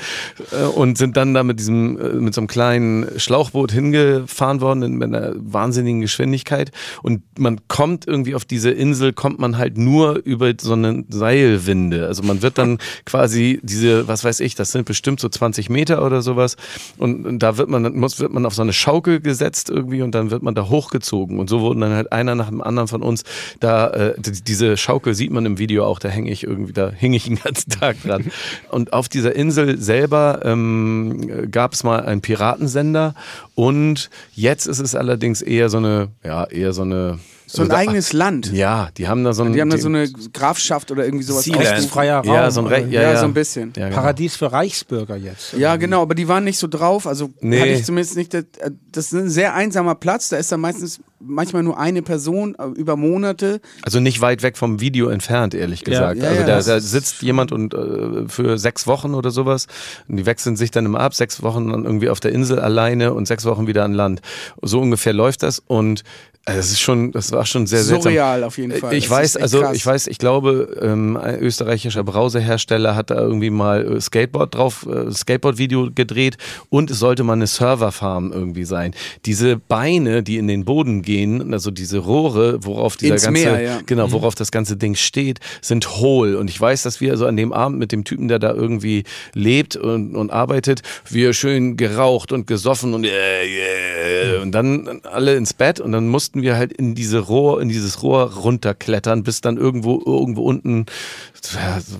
äh, 0.53 0.63
und 0.63 0.97
sind 0.97 1.17
dann 1.17 1.33
da 1.33 1.43
mit 1.43 1.59
diesem 1.59 1.99
äh, 1.99 2.13
mit 2.13 2.33
so 2.33 2.39
einem 2.39 2.47
kleinen 2.47 3.19
Schlauchboot 3.19 3.73
hingefahren 3.73 4.52
worden 4.61 4.83
in, 4.83 5.03
einer 5.03 5.33
wahnsinnigen 5.35 6.01
Geschwindigkeit 6.01 6.71
und 7.01 7.21
man 7.37 7.59
kommt 7.67 8.07
irgendwie 8.07 8.35
auf 8.35 8.45
diese 8.45 8.71
Insel 8.71 9.13
kommt 9.13 9.39
man 9.39 9.57
halt 9.57 9.77
nur 9.77 10.17
über 10.25 10.53
so 10.59 10.73
eine 10.73 11.03
Seilwinde. 11.09 12.07
Also 12.07 12.23
man 12.23 12.41
wird 12.41 12.57
dann 12.57 12.77
quasi 13.05 13.59
diese, 13.63 14.07
was 14.07 14.23
weiß 14.23 14.39
ich, 14.41 14.55
das 14.55 14.71
sind 14.71 14.85
bestimmt 14.85 15.19
so 15.19 15.29
20 15.29 15.69
Meter 15.69 16.05
oder 16.05 16.21
sowas 16.21 16.57
und, 16.97 17.25
und 17.25 17.39
da 17.39 17.57
wird 17.57 17.69
man 17.69 17.95
muss 17.97 18.19
wird 18.19 18.33
man 18.33 18.45
auf 18.45 18.53
so 18.55 18.61
eine 18.61 18.73
Schaukel 18.73 19.19
gesetzt 19.21 19.69
irgendwie 19.69 20.01
und 20.01 20.13
dann 20.15 20.31
wird 20.31 20.43
man 20.43 20.55
da 20.55 20.69
hochgezogen 20.69 21.39
und 21.39 21.49
so 21.49 21.61
wurden 21.61 21.81
dann 21.81 21.93
halt 21.93 22.11
einer 22.11 22.35
nach 22.35 22.49
dem 22.49 22.61
anderen 22.61 22.87
von 22.87 23.01
uns 23.01 23.23
da 23.59 23.89
äh, 23.89 24.13
die- 24.19 24.43
diese 24.43 24.77
Schaukel 24.77 25.13
sieht 25.15 25.31
man 25.31 25.45
im 25.45 25.57
Video 25.59 25.85
auch, 25.85 25.99
da 25.99 26.09
hänge 26.09 26.31
ich 26.31 26.43
irgendwie 26.43 26.73
da 26.73 26.91
hing 26.91 27.13
ich 27.13 27.25
den 27.25 27.35
ganzen 27.39 27.69
Tag 27.69 28.01
dran. 28.03 28.25
Und 28.69 28.93
auf 28.93 29.07
dieser 29.09 29.35
Insel 29.35 29.77
selber 29.79 30.41
ähm, 30.43 31.49
gab 31.51 31.73
es 31.73 31.83
mal 31.83 32.05
einen 32.05 32.21
Piratensender 32.21 33.13
und 33.55 34.09
jetzt 34.43 34.67
ist 34.67 34.79
es 34.79 34.93
allerdings 34.93 35.41
eher 35.41 35.69
so 35.69 35.77
eine, 35.77 36.09
ja, 36.23 36.43
eher 36.43 36.73
so 36.73 36.81
eine 36.81 37.17
So 37.55 37.61
ein 37.61 37.69
Also 37.69 37.71
da- 37.71 37.77
eigenes 37.77 38.13
Land. 38.13 38.51
Ja, 38.51 38.89
die 38.97 39.07
haben 39.07 39.23
da 39.23 39.33
so 39.33 39.43
ein. 39.43 39.53
Die 39.53 39.61
haben 39.61 39.69
da 39.69 39.77
so 39.77 39.87
eine 39.87 40.09
Grafschaft 40.33 40.89
oder 40.91 41.05
irgendwie 41.05 41.23
sowas. 41.23 41.43
Sealand. 41.43 41.63
ausgerufen. 41.65 41.89
Freier 41.89 42.17
Raum. 42.25 42.33
ja, 42.35 42.49
so 42.51 42.61
ein 42.61 42.67
Re 42.67 42.79
ja, 42.81 42.87
Ja, 42.87 43.11
ja, 43.13 43.17
so 43.19 43.25
ein 43.25 43.33
bisschen. 43.33 43.73
Ja, 43.77 43.85
genau. 43.89 43.95
Paradies 44.01 44.35
für 44.35 44.51
Reichsbürger 44.51 45.15
jetzt. 45.15 45.53
Ja, 45.53 45.75
genau, 45.75 46.01
aber 46.01 46.15
die 46.15 46.27
waren 46.27 46.43
nicht 46.43 46.57
so 46.57 46.67
drauf. 46.67 47.05
Also 47.05 47.29
Nee. 47.41 47.59
hatte 47.59 47.69
ich 47.69 47.85
zumindest 47.85 48.15
nicht. 48.17 48.33
Das, 48.33 48.45
das 48.91 49.05
ist 49.05 49.13
ein 49.13 49.29
sehr 49.29 49.53
einsamer 49.53 49.95
Platz. 49.95 50.29
Da 50.29 50.37
ist 50.37 50.51
dann 50.51 50.61
meistens 50.61 50.99
manchmal 51.25 51.63
nur 51.63 51.77
eine 51.79 52.01
Person 52.01 52.55
äh, 52.59 52.65
über 52.77 52.97
Monate. 52.97 53.61
Also 53.83 53.99
nicht 53.99 54.19
weit 54.19 54.41
weg 54.43 54.57
vom 54.57 54.81
Video 54.81 55.07
entfernt, 55.09 55.53
ehrlich 55.53 55.83
gesagt. 55.83 56.21
Ja, 56.21 56.27
also 56.29 56.41
ja, 56.41 56.47
da, 56.47 56.55
das 56.57 56.65
da 56.65 56.75
ist- 56.77 56.91
sitzt 56.91 57.21
jemand 57.21 57.51
und 57.51 57.73
äh, 57.73 58.27
für 58.27 58.57
sechs 58.57 58.87
Wochen 58.87 59.13
oder 59.13 59.31
sowas 59.31 59.67
und 60.09 60.17
die 60.17 60.25
wechseln 60.25 60.55
sich 60.57 60.71
dann 60.71 60.85
immer 60.85 60.99
ab, 60.99 61.13
sechs 61.13 61.41
Wochen 61.43 61.69
dann 61.69 61.85
irgendwie 61.85 62.09
auf 62.09 62.19
der 62.19 62.31
Insel 62.33 62.59
alleine 62.59 63.13
und 63.13 63.25
sechs 63.27 63.45
Wochen 63.45 63.67
wieder 63.67 63.83
an 63.85 63.93
Land. 63.93 64.21
So 64.61 64.81
ungefähr 64.81 65.13
läuft 65.13 65.43
das 65.43 65.59
und 65.59 66.03
äh, 66.45 66.55
das 66.55 66.71
ist 66.71 66.81
schon, 66.81 67.11
das 67.13 67.31
war 67.31 67.45
schon 67.45 67.67
sehr 67.67 67.83
seltsam. 67.83 68.11
Surreal 68.11 68.43
auf 68.43 68.57
jeden 68.57 68.73
Fall. 68.73 68.93
Ich 68.93 69.05
Das 69.05 69.11
weiß, 69.11 69.37
also 69.37 69.61
krass. 69.61 69.77
ich 69.77 69.85
weiß, 69.85 70.07
ich 70.07 70.17
glaube, 70.17 70.77
ähm, 70.81 71.15
ein 71.15 71.39
österreichischer 71.39 72.03
Browserhersteller 72.03 72.95
hat 72.95 73.11
da 73.11 73.15
irgendwie 73.15 73.49
mal 73.49 73.95
äh, 73.95 74.01
Skateboard 74.01 74.55
drauf, 74.55 74.85
äh, 74.85 75.09
Skateboard-Video 75.09 75.91
gedreht 75.95 76.35
und 76.69 76.91
es 76.91 76.99
sollte 76.99 77.23
mal 77.23 77.33
eine 77.33 77.47
Serverfarm 77.47 78.33
irgendwie 78.33 78.65
sein. 78.65 78.93
Diese 79.25 79.55
Beine, 79.55 80.21
die 80.21 80.37
in 80.37 80.47
den 80.49 80.65
Boden 80.65 81.01
gehen, 81.01 81.53
also 81.53 81.71
diese 81.71 81.99
Rohre, 81.99 82.65
worauf 82.65 82.97
dieser 82.97 83.13
Ins 83.13 83.23
ganze, 83.23 83.41
Meer, 83.41 83.61
ja. 83.61 83.79
genau, 83.85 84.11
worauf 84.11 84.35
das 84.35 84.51
ganze 84.51 84.75
Ding 84.75 84.95
steht, 84.95 85.39
sind 85.61 85.97
hohl. 85.97 86.35
Und 86.35 86.49
ich 86.49 86.59
weiß, 86.59 86.83
dass 86.83 86.99
wir 86.99 87.11
also 87.11 87.25
an 87.25 87.37
dem 87.37 87.53
Abend 87.53 87.79
mit 87.79 87.93
dem 87.93 88.03
Typen, 88.03 88.27
der 88.27 88.39
da 88.39 88.53
irgendwie 88.53 89.05
lebt 89.33 89.77
und, 89.77 90.17
und 90.17 90.29
arbeitet, 90.29 90.81
wir 91.09 91.31
schön 91.33 91.77
geraucht 91.77 92.33
und 92.33 92.47
gesoffen 92.47 92.93
und, 92.93 93.05
äh, 93.05 94.35
äh, 94.35 94.41
und 94.41 94.51
dann 94.51 94.99
alle 95.03 95.35
ins 95.35 95.53
Bett 95.53 95.79
und 95.79 95.93
dann 95.93 96.09
mussten 96.09 96.32
wir 96.41 96.57
halt 96.57 96.73
in 96.73 96.95
diese 96.95 97.19
Rohr, 97.19 97.61
in 97.61 97.69
dieses 97.69 98.01
Rohr 98.01 98.31
runterklettern, 98.33 99.23
bis 99.23 99.41
dann 99.41 99.57
irgendwo, 99.57 100.01
irgendwo 100.05 100.43
unten 100.43 100.85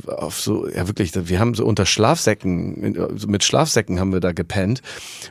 auf 0.07 0.39
so, 0.39 0.67
ja 0.69 0.87
wirklich, 0.87 1.11
wir 1.13 1.39
haben 1.39 1.53
so 1.53 1.65
unter 1.65 1.85
Schlafsäcken, 1.85 2.95
mit 3.27 3.43
Schlafsäcken 3.43 3.99
haben 3.99 4.13
wir 4.13 4.19
da 4.19 4.31
gepennt. 4.31 4.81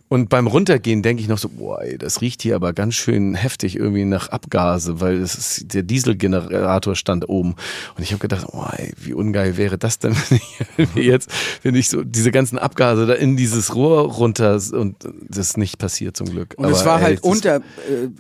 Und 0.08 0.28
beim 0.28 0.46
Runtergehen 0.46 1.02
denke 1.02 1.22
ich 1.22 1.28
noch 1.28 1.38
so, 1.38 1.48
boah, 1.48 1.82
ey, 1.82 1.96
das 1.98 2.20
riecht 2.20 2.42
hier 2.42 2.56
aber 2.56 2.72
ganz 2.72 2.94
schön 2.94 3.34
heftig 3.34 3.76
irgendwie 3.76 4.04
nach 4.04 4.28
Abgase, 4.28 5.00
weil 5.00 5.20
das 5.20 5.34
ist, 5.34 5.74
der 5.74 5.82
Dieselgenerator 5.82 6.94
stand 6.94 7.28
oben. 7.28 7.54
Und 7.96 8.02
ich 8.02 8.12
habe 8.12 8.20
gedacht, 8.20 8.46
oh, 8.52 8.64
ey, 8.76 8.92
wie 8.98 9.14
ungeil 9.14 9.56
wäre 9.56 9.78
das 9.78 9.98
denn, 9.98 10.14
wenn 10.76 10.88
ich 10.94 11.06
jetzt, 11.06 11.30
wenn 11.62 11.74
ich 11.74 11.88
so 11.88 12.04
diese 12.04 12.30
ganzen 12.30 12.58
Abgase 12.58 13.06
da 13.06 13.14
in 13.14 13.36
dieses 13.36 13.74
Rohr 13.74 14.02
runter 14.12 14.60
und 14.72 14.96
das 15.28 15.48
ist 15.48 15.56
nicht 15.56 15.78
passiert 15.78 16.16
zum 16.16 16.28
Glück. 16.28 16.54
Und 16.56 16.66
es 16.66 16.80
Aber, 16.80 16.90
war 16.90 16.98
ey, 16.98 17.04
halt 17.04 17.22
unter, 17.22 17.56
äh, 17.56 17.60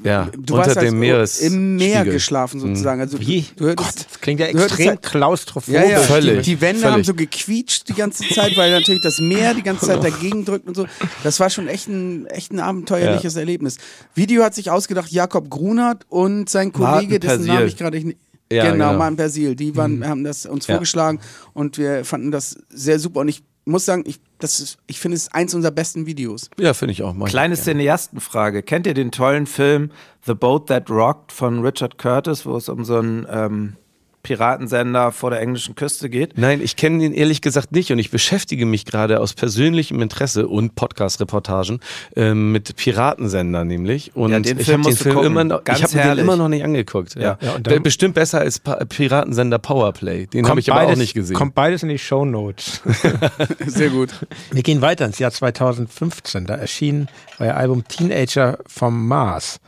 Ja, 0.04 0.28
du 0.32 0.54
unter 0.54 0.66
warst 0.66 0.71
halt 0.76 0.88
dem 0.88 0.98
Meeres- 0.98 1.40
im 1.40 1.76
Meer 1.76 1.96
Spiegel. 2.00 2.12
geschlafen 2.14 2.60
sozusagen. 2.60 3.00
Also 3.00 3.18
du- 3.18 3.26
Wie? 3.26 3.44
du 3.56 3.64
hörtest, 3.66 3.96
Gott, 3.98 4.06
das 4.10 4.20
klingt 4.20 4.40
ja 4.40 4.50
du 4.52 4.58
extrem 4.58 4.88
halt- 4.88 5.02
klaustrophobisch. 5.02 5.80
Ja, 5.80 5.84
ja, 5.88 5.98
Völlig, 6.00 6.42
Die, 6.44 6.54
die 6.56 6.60
Wände 6.60 6.80
völlig. 6.80 6.94
haben 6.94 7.04
so 7.04 7.14
gequietscht 7.14 7.88
die 7.88 7.94
ganze 7.94 8.26
Zeit, 8.28 8.56
weil 8.56 8.70
natürlich 8.70 9.02
das 9.02 9.18
Meer 9.20 9.54
die 9.54 9.62
ganze 9.62 9.86
Zeit 9.86 10.02
dagegen 10.02 10.44
drückt 10.44 10.66
und 10.68 10.74
so. 10.76 10.86
Das 11.22 11.40
war 11.40 11.50
schon 11.50 11.68
echt 11.68 11.88
ein, 11.88 12.26
echt 12.26 12.52
ein 12.52 12.60
abenteuerliches 12.60 13.36
Erlebnis. 13.36 13.78
Video 14.14 14.42
hat 14.44 14.54
sich 14.54 14.70
ausgedacht 14.70 15.10
Jakob 15.10 15.50
Grunert 15.50 16.04
und 16.08 16.48
sein 16.48 16.72
Kollege, 16.72 17.18
dessen. 17.20 17.46
Namen 17.46 17.66
ich 17.66 17.76
gerade 17.76 18.00
nicht. 18.00 18.18
Ja, 18.52 18.64
genau, 18.70 18.88
genau. 18.88 18.98
Martin 18.98 19.16
Persil. 19.16 19.54
Die 19.56 19.76
waren, 19.76 20.06
haben 20.06 20.24
das 20.24 20.44
uns 20.44 20.66
Ja. 20.66 20.74
vorgeschlagen 20.74 21.20
und 21.54 21.78
wir 21.78 22.04
fanden 22.04 22.30
das 22.30 22.58
sehr 22.68 22.98
super. 22.98 23.20
Und 23.20 23.28
ich 23.28 23.42
muss 23.64 23.84
sagen, 23.84 24.04
ich, 24.06 24.20
das 24.38 24.60
ist, 24.60 24.78
ich 24.86 24.98
finde 24.98 25.16
es 25.16 25.32
eins 25.32 25.54
unserer 25.54 25.72
besten 25.72 26.06
Videos. 26.06 26.50
Ja, 26.58 26.74
finde 26.74 26.92
ich 26.92 27.02
auch. 27.02 27.14
Ich 27.16 27.24
Kleine. 27.26 27.54
Cineastenfrage. 27.54 28.62
Kennt 28.62 28.86
ihr 28.86 28.94
den 28.94 29.12
tollen 29.12 29.46
Film 29.46 29.90
The 30.26 30.34
Boat 30.34 30.68
That 30.68 30.90
Rocked 30.90 31.32
von 31.32 31.64
Richard 31.64 31.98
Curtis, 31.98 32.44
wo 32.44 32.56
es 32.56 32.68
um 32.68 32.84
so 32.84 32.98
einen 32.98 33.26
ähm, 33.30 33.76
Piratensender 34.22 35.10
vor 35.12 35.30
der 35.30 35.40
englischen 35.40 35.74
Küste 35.74 36.08
geht? 36.08 36.38
Nein, 36.38 36.60
ich 36.62 36.76
kenne 36.76 37.04
ihn 37.04 37.12
ehrlich 37.12 37.40
gesagt 37.42 37.72
nicht 37.72 37.90
und 37.90 37.98
ich 37.98 38.10
beschäftige 38.10 38.66
mich 38.66 38.84
gerade 38.84 39.20
aus 39.20 39.34
persönlichem 39.34 40.00
Interesse 40.00 40.46
und 40.48 40.74
Podcast-Reportagen 40.76 41.80
ähm, 42.16 42.52
mit 42.52 42.76
Piratensender 42.76 43.64
nämlich. 43.64 44.14
Und 44.14 44.30
Ja, 44.30 44.40
den 44.40 44.58
ich 44.60 44.70
habe 44.72 44.82
den 44.82 44.96
Film 44.96 45.14
gucken. 45.16 45.26
immer 45.30 45.44
noch, 45.44 45.64
Ganz 45.64 45.78
ich 45.80 45.84
habe 45.84 45.96
mir 45.96 46.14
den 46.14 46.18
immer 46.24 46.36
noch 46.36 46.48
nicht 46.48 46.64
angeguckt. 46.64 47.14
Ja. 47.16 47.20
Ja. 47.22 47.38
Ja, 47.40 47.52
und 47.56 47.66
dann- 47.66 47.82
Bestimmt 47.82 48.14
besser 48.14 48.40
als 48.40 48.58
pa 48.60 48.84
Piratensender 48.84 49.58
Powerplay. 49.58 50.26
Den 50.26 50.48
habe 50.48 50.60
ich 50.60 50.70
aber 50.70 50.80
beides, 50.82 50.94
auch 50.94 50.98
nicht 50.98 51.14
gesehen. 51.14 51.36
Kommt 51.36 51.54
beides 51.54 51.82
in 51.82 51.88
die 51.88 51.98
Shownotes. 51.98 52.80
Sehr 53.66 53.90
gut. 53.90 54.10
Wir 54.50 54.62
gehen 54.62 54.80
weiter 54.82 55.04
ins 55.04 55.18
Jahr 55.18 55.30
2015. 55.32 56.46
Da 56.46 56.54
erschien 56.54 57.08
euer 57.38 57.54
Album 57.54 57.82
Teenager 57.88 58.58
vom 58.66 59.08
Mars. 59.08 59.58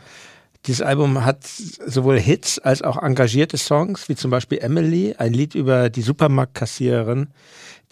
Dieses 0.66 0.80
Album 0.80 1.26
hat 1.26 1.44
sowohl 1.44 2.18
Hits 2.18 2.58
als 2.58 2.80
auch 2.80 3.02
engagierte 3.02 3.58
Songs, 3.58 4.08
wie 4.08 4.16
zum 4.16 4.30
Beispiel 4.30 4.58
Emily, 4.58 5.14
ein 5.18 5.34
Lied 5.34 5.54
über 5.54 5.90
die 5.90 6.00
Supermarktkassiererin, 6.00 7.28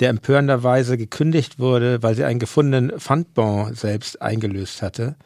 der 0.00 0.08
empörenderweise 0.08 0.96
gekündigt 0.96 1.58
wurde, 1.58 2.02
weil 2.02 2.14
sie 2.14 2.24
einen 2.24 2.38
gefundenen 2.38 2.98
Pfandbon 2.98 3.74
selbst 3.74 4.22
eingelöst 4.22 4.80
hatte. 4.80 5.16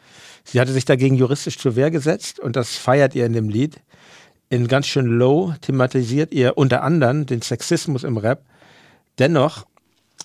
Sie 0.43 0.59
hatte 0.59 0.73
sich 0.73 0.83
dagegen 0.83 1.15
juristisch 1.15 1.57
zur 1.57 1.77
Wehr 1.77 1.89
gesetzt 1.89 2.37
und 2.41 2.57
das 2.57 2.75
feiert 2.75 3.15
ihr 3.15 3.25
in 3.25 3.33
dem 3.33 3.47
Lied. 3.47 3.79
In 4.49 4.67
ganz 4.67 4.87
schön 4.87 5.05
low 5.05 5.53
thematisiert 5.61 6.33
ihr 6.33 6.57
unter 6.57 6.83
anderem 6.83 7.25
den 7.25 7.41
Sexismus 7.41 8.03
im 8.03 8.17
Rap. 8.17 8.43
Dennoch 9.19 9.65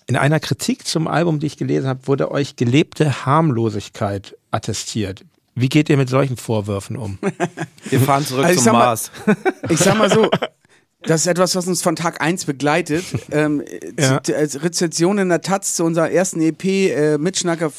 in 0.08 0.16
einer 0.16 0.40
Kritik 0.40 0.86
zum 0.88 1.06
Album, 1.06 1.38
die 1.38 1.46
ich 1.46 1.56
gelesen 1.56 1.86
habe, 1.86 2.08
wurde 2.08 2.32
euch 2.32 2.56
gelebte 2.56 3.24
Harmlosigkeit 3.24 4.36
attestiert. 4.50 5.24
Wie 5.54 5.68
geht 5.68 5.88
ihr 5.90 5.96
mit 5.96 6.08
solchen 6.08 6.36
Vorwürfen 6.36 6.96
um? 6.96 7.18
Wir 7.90 8.00
fahren 8.00 8.24
zurück 8.24 8.44
Also 8.46 8.58
ich 8.58 8.64
zum 8.64 8.72
mal- 8.72 8.86
Mars. 8.86 9.10
Ich 9.68 9.78
sag 9.78 9.96
mal 9.98 10.10
so, 10.10 10.30
das 11.04 11.22
ist 11.22 11.26
etwas, 11.26 11.54
was 11.56 11.66
uns 11.66 11.82
von 11.82 11.96
Tag 11.96 12.20
1 12.20 12.44
begleitet. 12.44 13.04
Ähm, 13.30 13.62
Ja. 13.98 14.20
Als 14.36 14.62
Rezension 14.62 15.18
in 15.18 15.28
der 15.28 15.40
Taz 15.42 15.74
zu 15.74 15.84
unserer 15.84 16.10
ersten 16.10 16.40
EP, 16.40 16.64
äh, 16.64 17.18
Mitschnacker, 17.18 17.70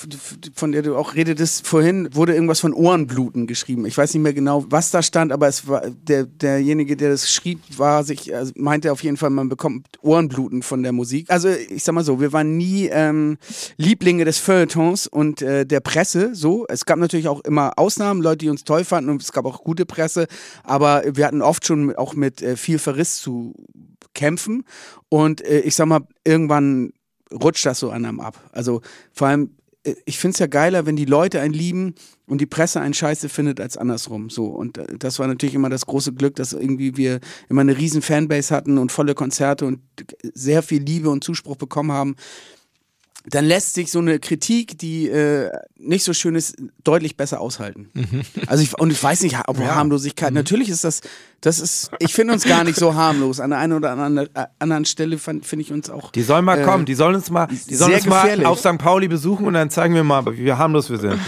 von 0.56 0.72
der 0.72 0.82
du 0.82 0.96
auch 0.96 1.16
redetest 1.16 1.66
vorhin, 1.66 2.10
wurde 2.14 2.34
irgendwas 2.34 2.60
von 2.60 2.74
Ohrenbluten 2.74 3.48
geschrieben. 3.48 3.86
Ich 3.86 3.98
weiß 3.98 4.14
nicht 4.14 4.24
mehr 4.24 4.34
genau, 4.34 4.66
was 4.70 4.92
da 4.92 5.02
stand, 5.02 5.32
aber 5.32 5.48
es 5.48 5.68
war 5.68 5.84
der, 5.90 6.26
derjenige, 6.26 6.96
der 6.96 7.12
das 7.12 7.32
schrieb, 7.32 7.60
war 7.78 8.04
sich, 8.04 8.36
also 8.36 8.52
meinte 8.56 8.92
auf 8.92 9.04
jeden 9.04 9.18
Fall, 9.18 9.30
man 9.30 9.50
bekommt 9.50 9.88
Ohrenbluten 10.02 10.62
von 10.64 10.84
der 10.84 10.92
Musik. 10.92 11.26
Also 11.30 11.50
ich 11.50 11.84
sag 11.84 11.94
mal 11.94 12.04
so, 12.04 12.20
wir 12.20 12.34
waren 12.34 12.58
nie 12.58 12.90
ähm, 12.92 13.38
Lieblinge 13.78 14.26
des 14.26 14.38
Feuilletons 14.38 15.08
und 15.08 15.42
äh, 15.42 15.66
der 15.66 15.80
Presse. 15.80 16.32
So, 16.34 16.66
es 16.68 16.86
gab 16.86 17.00
natürlich 17.00 17.28
auch 17.28 17.42
immer 17.42 17.74
Ausnahmen, 17.78 18.22
Leute, 18.22 18.40
die 18.40 18.50
uns 18.50 18.64
toll 18.64 18.84
fanden 18.84 19.10
und 19.10 19.22
es 19.22 19.32
gab 19.32 19.46
auch 19.46 19.64
gute 19.64 19.86
Presse, 19.86 20.28
aber 20.64 21.04
wir 21.06 21.26
hatten 21.26 21.42
oft 21.42 21.66
schon 21.66 21.96
auch 21.96 22.14
mit 22.16 22.42
äh, 22.42 22.56
viel 22.56 22.80
Verriss 22.80 23.13
zu 23.18 23.54
kämpfen 24.14 24.64
und 25.10 25.42
äh, 25.42 25.60
ich 25.62 25.76
sag 25.76 25.88
mal, 25.88 26.08
irgendwann 26.24 26.94
rutscht 27.32 27.66
das 27.66 27.80
so 27.80 27.90
an 27.90 28.06
einem 28.06 28.20
ab. 28.20 28.40
Also 28.52 28.82
vor 29.12 29.28
allem, 29.28 29.56
äh, 29.84 29.96
ich 30.06 30.20
finde 30.20 30.34
es 30.34 30.40
ja 30.40 30.48
geiler, 30.48 30.86
wenn 30.86 30.96
die 30.96 31.06
Leute 31.06 31.42
einen 31.42 31.54
lieben 31.54 31.96
und 32.28 32.42
die 32.42 32.46
Presse 32.46 32.82
einen 32.82 32.94
Scheiße 32.94 33.30
findet 33.30 33.60
als 33.60 33.78
andersrum. 33.78 34.30
So 34.30 34.46
und 34.46 34.78
äh, 34.78 34.98
das 34.98 35.20
war 35.20 35.28
natürlich 35.28 35.56
immer 35.56 35.70
das 35.70 35.86
große 35.86 36.14
Glück, 36.14 36.36
dass 36.36 36.54
irgendwie 36.54 36.98
wir 36.98 37.20
immer 37.50 37.62
eine 37.62 37.78
riesen 37.78 38.02
Fanbase 38.02 38.54
hatten 38.54 38.78
und 38.78 38.92
volle 38.92 39.16
Konzerte 39.16 39.66
und 39.66 39.80
sehr 40.34 40.64
viel 40.64 40.82
Liebe 40.82 41.10
und 41.10 41.24
Zuspruch 41.24 41.58
bekommen 41.58 41.92
haben 41.92 42.16
dann 43.26 43.46
lässt 43.46 43.74
sich 43.74 43.90
so 43.90 44.00
eine 44.00 44.20
Kritik, 44.20 44.78
die 44.78 45.08
äh, 45.08 45.50
nicht 45.78 46.04
so 46.04 46.14
schön 46.14 46.36
ist, 46.36 46.58
deutlich 46.84 47.16
besser 47.16 47.40
aushalten. 47.40 47.90
Also 48.48 48.64
ich, 48.64 48.78
und 48.78 48.92
ich 48.92 49.02
weiß 49.02 49.24
nicht, 49.24 49.38
ob 49.48 49.58
Harmlosigkeit, 49.60 50.34
natürlich 50.34 50.70
ist 50.70 50.84
das, 50.84 51.02
das 51.42 51.60
ist, 51.60 51.92
ich 52.00 52.14
finde 52.14 52.34
uns 52.34 52.44
gar 52.44 52.64
nicht 52.64 52.78
so 52.78 52.96
harmlos. 52.96 53.40
An 53.40 53.52
der 53.52 53.60
einen 53.60 53.74
oder 53.74 53.92
anderen, 53.92 54.30
äh, 54.36 54.46
anderen 54.60 54.86
Stelle 54.86 55.18
finde 55.18 55.44
ich 55.60 55.72
uns 55.72 55.90
auch. 55.90 56.12
Die 56.12 56.22
sollen 56.22 56.44
mal 56.44 56.60
äh, 56.60 56.64
kommen, 56.64 56.86
die 56.86 56.96
sollen 56.96 57.16
uns 57.16 57.30
mal, 57.32 57.48
die 57.48 57.76
sollen 57.76 57.94
uns 57.94 58.06
mal 58.06 58.46
auf 58.46 58.60
St. 58.60 58.78
Pauli 58.78 59.08
besuchen 59.08 59.46
und 59.46 59.54
dann 59.54 59.70
zeigen 59.70 59.96
wir 59.96 60.04
mal, 60.04 60.26
wie 60.38 60.52
harmlos 60.52 60.90
wir 60.90 60.98
sind. 60.98 61.20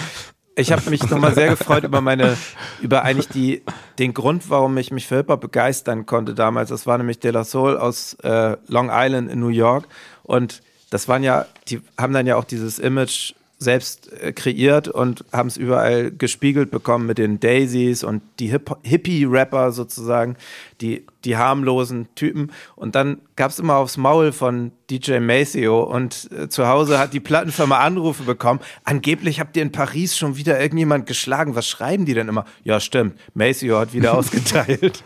Ich 0.58 0.72
habe 0.72 0.90
mich 0.90 1.10
nochmal 1.10 1.34
sehr 1.34 1.50
gefreut 1.50 1.84
über 1.84 2.00
meine, 2.00 2.38
über 2.82 3.04
eigentlich 3.04 3.28
die, 3.28 3.62
den 4.00 4.14
Grund, 4.14 4.50
warum 4.50 4.78
ich 4.78 4.90
mich 4.92 5.08
für 5.08 5.18
Hip-Hop 5.18 5.42
begeistern 5.42 6.06
konnte 6.06 6.34
damals. 6.34 6.70
Das 6.70 6.88
war 6.88 6.98
nämlich 6.98 7.20
De 7.20 7.32
La 7.32 7.44
Soul 7.44 7.78
aus 7.78 8.14
äh, 8.24 8.56
Long 8.68 8.90
Island 8.92 9.30
in 9.30 9.40
New 9.42 9.50
York. 9.50 9.86
Und 10.24 10.62
das 10.96 11.10
waren 11.10 11.24
ja, 11.24 11.46
die 11.68 11.82
haben 11.98 12.14
dann 12.14 12.26
ja 12.26 12.38
auch 12.38 12.46
dieses 12.46 12.80
Image 12.80 13.34
selbst 13.60 14.14
äh, 14.14 14.32
kreiert 14.32 14.88
und 14.88 15.26
haben 15.34 15.48
es 15.48 15.58
überall 15.58 16.10
gespiegelt 16.10 16.72
bekommen 16.72 17.06
mit 17.06 17.18
den 17.18 17.42
Daisies 17.42 18.06
und 18.06 18.22
die 18.40 18.48
Hip 18.48 18.78
Hippie-Rapper 18.84 19.74
sozusagen, 19.74 20.38
die, 20.80 21.06
die 21.26 21.38
harmlosen 21.38 22.08
Typen. 22.16 22.52
Und 22.76 22.96
dann 22.96 23.22
gab 23.36 23.52
es 23.52 23.60
immer 23.60 23.76
aufs 23.76 23.98
Maul 23.98 24.32
von 24.32 24.72
DJ 24.90 25.20
Maceo 25.20 25.84
und 25.84 26.30
äh, 26.32 26.48
zu 26.48 26.68
Hause 26.68 27.00
hat 27.00 27.14
die 27.14 27.20
Plattenfirma 27.20 27.80
Anrufe 27.80 28.24
bekommen. 28.24 28.60
Angeblich 28.84 29.40
habt 29.40 29.58
ihr 29.58 29.64
in 29.64 29.72
Paris 29.72 30.16
schon 30.16 30.38
wieder 30.38 30.60
irgendjemand 30.60 31.08
geschlagen. 31.08 31.56
Was 31.56 31.68
schreiben 31.68 32.06
die 32.06 32.14
denn 32.14 32.28
immer? 32.28 32.46
Ja, 32.64 32.80
stimmt. 32.80 33.20
Maceo 33.34 33.80
hat 33.80 33.94
wieder 33.94 34.14
ausgeteilt. 34.18 35.04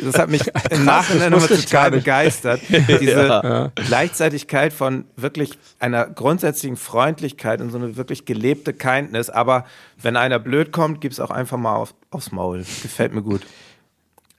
Das 0.00 0.16
hat 0.16 0.30
mich 0.30 0.42
im 0.70 0.84
Nachhinein 0.84 1.32
nochmal 1.32 1.48
total 1.48 1.90
begeistert. 1.90 2.60
Diese 2.68 3.72
Gleichzeitigkeit 3.74 4.72
von 4.72 5.04
wirklich 5.16 5.58
einer 5.80 6.06
grundsätzlichen 6.06 6.76
Freundlichkeit 6.76 7.60
und 7.60 7.70
so 7.70 7.78
eine 7.78 7.96
wirklich 7.96 8.24
gelebte 8.24 8.72
Kindness. 8.72 9.28
Aber 9.28 9.64
wenn 10.00 10.16
einer 10.16 10.38
blöd 10.38 10.70
kommt, 10.70 11.00
gibt's 11.00 11.18
auch 11.18 11.30
einfach 11.30 11.58
mal 11.58 11.74
auf, 11.74 11.94
aufs 12.10 12.30
Maul. 12.30 12.58
Gefällt 12.58 13.12
mir 13.12 13.22
gut. 13.22 13.42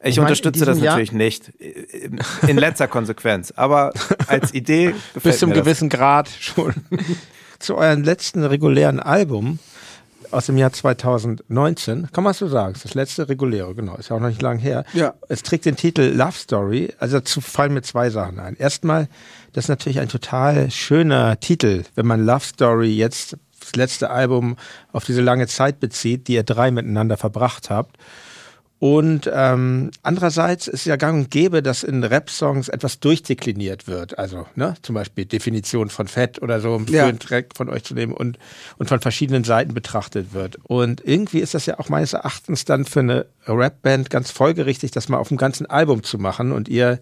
Ich, 0.04 0.10
Ich 0.12 0.18
meine, 0.18 0.28
unterstütze 0.28 0.60
in 0.62 0.66
das 0.66 0.76
diesem 0.76 0.86
Jahr- 0.86 0.94
natürlich 0.96 1.12
nicht. 1.12 1.50
In 1.60 2.20
in 2.48 2.58
letzter 2.58 2.88
Konsequenz. 2.88 3.52
Aber 3.56 3.94
als 4.28 4.54
Idee 4.54 4.88
gefällt 5.14 5.24
bis 5.24 5.40
zum 5.40 5.50
mir 5.50 5.56
das. 5.56 5.64
gewissen 5.66 5.90
Grad 5.90 6.30
schon. 6.40 6.74
Zu 7.60 7.76
eurem 7.78 8.02
letzten 8.04 8.44
regulären 8.44 9.00
Album 9.00 9.60
aus 10.32 10.46
dem 10.48 10.58
Jahr 10.58 10.72
2019, 10.72 12.10
kann 12.12 12.24
man 12.24 12.34
so 12.34 12.48
sagen, 12.48 12.74
ist 12.74 12.86
das 12.86 12.94
letzte 12.94 13.28
reguläre, 13.30 13.76
genau, 13.76 13.96
ist 13.98 14.10
ja 14.10 14.16
auch 14.16 14.20
noch 14.20 14.30
nicht 14.30 14.42
lang 14.42 14.58
her. 14.60 14.86
Ja. 14.94 15.14
Es 15.30 15.44
trägt 15.44 15.66
den 15.66 15.76
Titel 15.76 16.02
Love 16.04 16.32
Story, 16.32 16.94
also 17.00 17.20
dazu 17.20 17.42
fallen 17.42 17.74
mir 17.74 17.82
zwei 17.82 18.10
Sachen 18.10 18.40
ein. 18.40 18.56
Erstmal, 18.56 19.08
das 19.54 19.66
ist 19.66 19.70
natürlich 19.70 20.00
ein 20.00 20.08
total 20.10 20.72
schöner 20.72 21.40
Titel, 21.40 21.84
wenn 21.96 22.06
man 22.08 22.26
Love 22.26 22.46
Story 22.46 22.96
jetzt, 22.96 23.38
das 23.60 23.76
letzte 23.76 24.10
Album, 24.10 24.56
auf 24.94 25.04
diese 25.06 25.22
lange 25.22 25.48
Zeit 25.48 25.80
bezieht, 25.80 26.28
die 26.28 26.34
ihr 26.34 26.44
drei 26.44 26.72
miteinander 26.72 27.18
verbracht 27.18 27.70
habt. 27.70 27.98
Und 28.82 29.30
ähm, 29.32 29.92
andererseits 30.02 30.68
ist 30.68 30.86
ja 30.86 30.96
gang 30.96 31.26
und 31.26 31.30
gäbe, 31.30 31.62
dass 31.62 31.84
in 31.84 32.04
Rap-Songs 32.04 32.68
etwas 32.68 33.00
durchdekliniert 33.00 33.86
wird. 33.86 34.18
Also 34.18 34.48
ne, 34.56 34.74
zum 34.82 34.96
Beispiel 34.96 35.26
Definition 35.26 35.90
von 35.90 36.08
Fett 36.08 36.42
oder 36.42 36.60
so, 36.62 36.74
um 36.74 36.88
Ja. 36.88 37.06
einen 37.06 37.20
Track 37.20 37.50
von 37.56 37.70
euch 37.70 37.84
zu 37.84 37.94
nehmen 37.94 38.12
und, 38.12 38.40
und 38.80 38.90
von 38.90 39.00
verschiedenen 39.00 39.44
Seiten 39.44 39.76
betrachtet 39.76 40.34
wird. 40.34 40.58
Und 40.64 41.04
irgendwie 41.06 41.42
ist 41.42 41.54
das 41.54 41.68
ja 41.68 41.78
auch 41.80 41.90
meines 41.90 42.14
Erachtens 42.14 42.66
dann 42.66 42.86
für 42.86 43.02
eine 43.02 43.28
Rap-Band 43.46 44.10
ganz 44.10 44.32
folgerichtig, 44.32 44.90
das 44.90 45.10
mal 45.10 45.20
auf 45.20 45.28
dem 45.28 45.38
ganzen 45.38 45.68
Album 45.68 46.02
zu 46.02 46.18
machen. 46.18 46.52
Und 46.52 46.68
ihr 46.68 47.00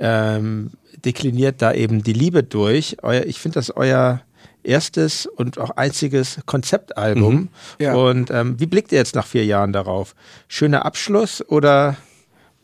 ähm, 0.00 0.72
dekliniert 1.04 1.62
da 1.62 1.72
eben 1.72 2.02
die 2.02 2.14
Liebe 2.14 2.42
durch. 2.42 2.96
Euer, 3.02 3.26
ich 3.26 3.38
finde 3.38 3.60
das 3.60 3.70
euer 3.70 4.22
erstes 4.66 5.26
und 5.26 5.58
auch 5.58 5.70
einziges 5.70 6.40
Konzeptalbum. 6.46 7.48
Ja. 7.78 7.94
Und 7.94 8.30
ähm, 8.30 8.58
wie 8.60 8.66
blickt 8.66 8.92
ihr 8.92 8.98
jetzt 8.98 9.14
nach 9.14 9.26
vier 9.26 9.44
Jahren 9.44 9.72
darauf? 9.72 10.14
Schöner 10.48 10.84
Abschluss 10.84 11.42
oder, 11.48 11.96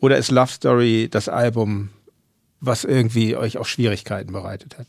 oder 0.01 0.19
ist 0.19 0.31
Love 0.31 0.51
Story 0.53 1.09
das 1.11 1.29
Album, 1.29 1.91
was 2.61 2.85
irgendwie 2.85 3.37
euch 3.37 3.59
auch 3.59 3.67
Schwierigkeiten 3.67 4.33
bereitet 4.33 4.79
hat? 4.79 4.87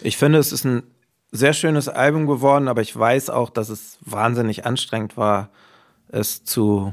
Ich 0.00 0.16
finde, 0.16 0.38
es 0.38 0.52
ist 0.52 0.64
ein 0.64 0.82
sehr 1.30 1.52
schönes 1.52 1.88
Album 1.88 2.26
geworden, 2.26 2.68
aber 2.68 2.82
ich 2.82 2.96
weiß 2.96 3.30
auch, 3.30 3.50
dass 3.50 3.68
es 3.68 3.98
wahnsinnig 4.02 4.66
anstrengend 4.66 5.16
war, 5.16 5.50
es 6.08 6.44
zu, 6.44 6.92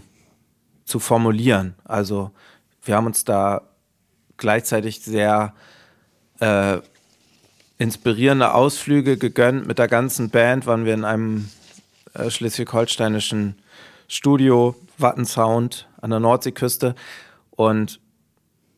zu 0.86 1.00
formulieren. 1.00 1.76
Also 1.84 2.32
wir 2.84 2.96
haben 2.96 3.06
uns 3.06 3.26
da 3.26 3.62
gleichzeitig 4.38 5.02
sehr 5.02 5.54
äh, 6.40 6.78
inspirierende 7.80 8.53
Ausflüge 8.53 9.18
gegönnt. 9.18 9.65
Mit 9.65 9.80
der 9.80 9.88
ganzen 9.88 10.30
Band 10.30 10.68
waren 10.68 10.85
wir 10.85 10.93
in 10.93 11.06
einem 11.06 11.49
äh, 12.14 12.30
schleswig-holsteinischen 12.30 13.56
Studio, 14.07 14.76
Wattensound 14.97 15.88
an 16.01 16.11
der 16.11 16.19
Nordseeküste. 16.19 16.93
Und 17.51 17.99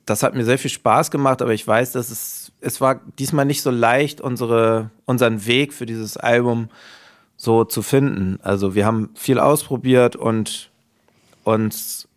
das 0.06 0.24
hat 0.24 0.36
mir 0.36 0.46
sehr 0.46 0.60
viel 0.60 0.72
Spaß 0.72 1.12
gemacht, 1.12 1.42
aber 1.42 1.54
ich 1.54 1.68
weiß, 1.68 1.94
dass 1.94 2.10
es, 2.12 2.52
es 2.62 2.80
war 2.80 3.02
diesmal 3.20 3.46
nicht 3.46 3.64
so 3.64 3.72
leicht, 3.72 4.22
unsere, 4.22 4.92
unseren 5.06 5.46
Weg 5.46 5.74
für 5.74 5.86
dieses 5.86 6.16
Album 6.18 6.70
so 7.38 7.64
zu 7.64 7.82
finden. 7.82 8.40
Also 8.44 8.76
wir 8.76 8.86
haben 8.86 9.10
viel 9.16 9.40
ausprobiert 9.40 10.16
und 10.16 10.70
uns 11.44 12.08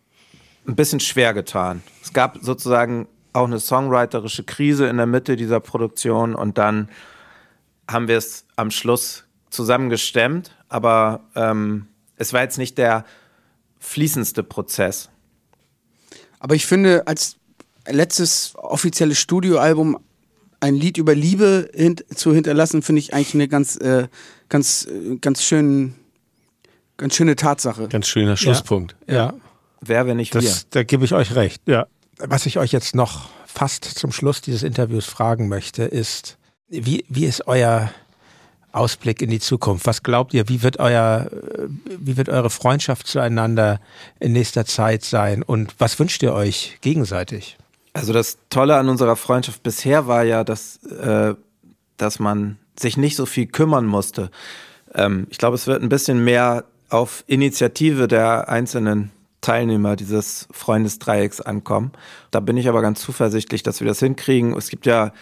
ein 0.67 0.75
bisschen 0.75 0.99
schwer 0.99 1.33
getan. 1.33 1.81
Es 2.03 2.13
gab 2.13 2.37
sozusagen 2.41 3.07
auch 3.35 3.45
eine 3.45 3.59
songwriterische 3.59 4.43
Krise 4.43 4.87
in 4.87 4.97
der 4.97 5.05
Mitte 5.05 5.35
dieser 5.35 5.59
Produktion 5.59 6.35
und 6.35 6.57
dann 6.57 6.89
haben 7.87 8.07
wir 8.07 8.17
es 8.17 8.45
am 8.55 8.71
Schluss 8.71 9.25
zusammengestemmt, 9.49 10.55
aber 10.69 11.21
ähm, 11.35 11.87
es 12.17 12.33
war 12.33 12.41
jetzt 12.41 12.57
nicht 12.57 12.77
der 12.77 13.05
fließendste 13.79 14.43
Prozess. 14.43 15.09
Aber 16.39 16.55
ich 16.55 16.65
finde, 16.65 17.07
als 17.07 17.37
letztes 17.87 18.53
offizielles 18.55 19.19
Studioalbum 19.19 19.99
ein 20.59 20.75
Lied 20.75 20.97
über 20.97 21.13
Liebe 21.13 21.69
hint 21.73 22.05
zu 22.15 22.33
hinterlassen, 22.33 22.81
finde 22.81 22.99
ich 22.99 23.13
eigentlich 23.13 23.35
eine 23.35 23.47
ganz, 23.47 23.75
äh, 23.77 24.07
ganz, 24.49 24.87
äh, 24.87 25.17
ganz 25.17 25.43
schön, 25.43 25.95
ganz 26.97 27.15
schöne 27.15 27.35
Tatsache. 27.35 27.87
Ganz 27.87 28.07
schöner 28.07 28.37
Schlusspunkt. 28.37 28.95
Ja, 29.07 29.33
Wer, 29.81 30.07
wenn 30.07 30.17
nicht 30.17 30.33
wir? 30.33 30.41
das, 30.41 30.67
da 30.69 30.83
gebe 30.83 31.05
ich 31.05 31.13
euch 31.13 31.35
recht. 31.35 31.61
Ja. 31.67 31.87
Was 32.17 32.45
ich 32.45 32.57
euch 32.57 32.71
jetzt 32.71 32.95
noch 32.95 33.29
fast 33.45 33.85
zum 33.85 34.11
Schluss 34.11 34.41
dieses 34.41 34.63
Interviews 34.63 35.05
fragen 35.05 35.47
möchte, 35.47 35.83
ist, 35.83 36.37
wie, 36.67 37.05
wie 37.09 37.25
ist 37.25 37.47
euer 37.47 37.89
Ausblick 38.71 39.21
in 39.21 39.29
die 39.29 39.39
Zukunft? 39.39 39.85
Was 39.85 40.03
glaubt 40.03 40.33
ihr, 40.33 40.49
wie 40.49 40.61
wird 40.61 40.79
euer, 40.79 41.29
wie 41.87 42.17
wird 42.17 42.29
eure 42.29 42.49
Freundschaft 42.49 43.07
zueinander 43.07 43.79
in 44.19 44.33
nächster 44.33 44.65
Zeit 44.65 45.03
sein? 45.03 45.43
Und 45.43 45.75
was 45.79 45.97
wünscht 45.99 46.21
ihr 46.23 46.33
euch 46.33 46.77
gegenseitig? 46.81 47.57
Also 47.93 48.11
das 48.11 48.37
Tolle 48.49 48.75
an 48.75 48.89
unserer 48.89 49.15
Freundschaft 49.15 49.63
bisher 49.63 50.07
war 50.07 50.23
ja, 50.23 50.43
dass, 50.43 50.83
äh, 50.83 51.35
dass 51.95 52.19
man 52.19 52.57
sich 52.77 52.97
nicht 52.97 53.15
so 53.15 53.25
viel 53.25 53.47
kümmern 53.47 53.85
musste. 53.85 54.29
Ähm, 54.93 55.27
ich 55.29 55.37
glaube, 55.37 55.55
es 55.55 55.67
wird 55.67 55.81
ein 55.81 55.89
bisschen 55.89 56.23
mehr 56.23 56.65
auf 56.89 57.23
Initiative 57.27 58.07
der 58.09 58.49
einzelnen 58.49 59.11
Teilnehmer 59.45 59.95
dieses 59.95 60.47
Freundesdreiecks 60.49 61.39
ankommen. 61.39 61.91
Da 62.31 62.39
bin 62.39 62.57
ich 62.57 62.67
aber 62.67 62.81
ganz 62.81 62.99
zuversichtlich, 63.01 63.61
dass 63.61 63.79
wir 63.79 63.85
das 63.85 63.99
hinkriegen. 63.99 64.57
Es 64.57 64.69
gibt 64.69 64.87
ja 64.87 65.13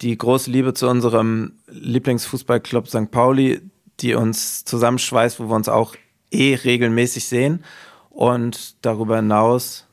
die 0.00 0.18
große 0.18 0.50
Liebe 0.50 0.74
zu 0.74 0.88
unserem 0.88 1.52
Lieblingsfußballclub 1.68 2.88
St. 2.88 3.12
Pauli, 3.12 3.60
die 4.00 4.14
uns 4.14 4.64
zusammenschweißt, 4.64 5.38
wo 5.38 5.48
wir 5.48 5.54
uns 5.54 5.68
auch 5.68 5.94
eh 6.32 6.56
regelmäßig 6.56 7.26
sehen. 7.26 7.64
Und 8.10 8.84
darüber 8.84 9.16
hinaus 9.16 9.86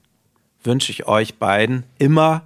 wünsche 0.63 0.91
ich 0.91 1.07
euch 1.07 1.35
beiden 1.35 1.83
immer 1.99 2.41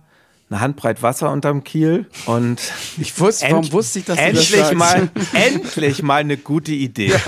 eine 0.50 0.60
Handbreit 0.60 1.02
Wasser 1.04 1.32
unterm 1.32 1.64
Kiel 1.64 2.08
und 2.26 2.60
Ich 2.98 3.18
wusste, 3.18 3.48
warum 3.50 3.72
wusste 3.72 4.00
ich, 4.00 4.06
dass 4.06 4.18
das 4.18 4.26
endlich 4.26 4.50
sagst? 4.50 4.74
mal, 4.74 5.10
endlich 5.34 6.04
mal 6.04 6.18
eine 6.18 6.36
gute 6.36 6.74
Idee. 6.74 7.14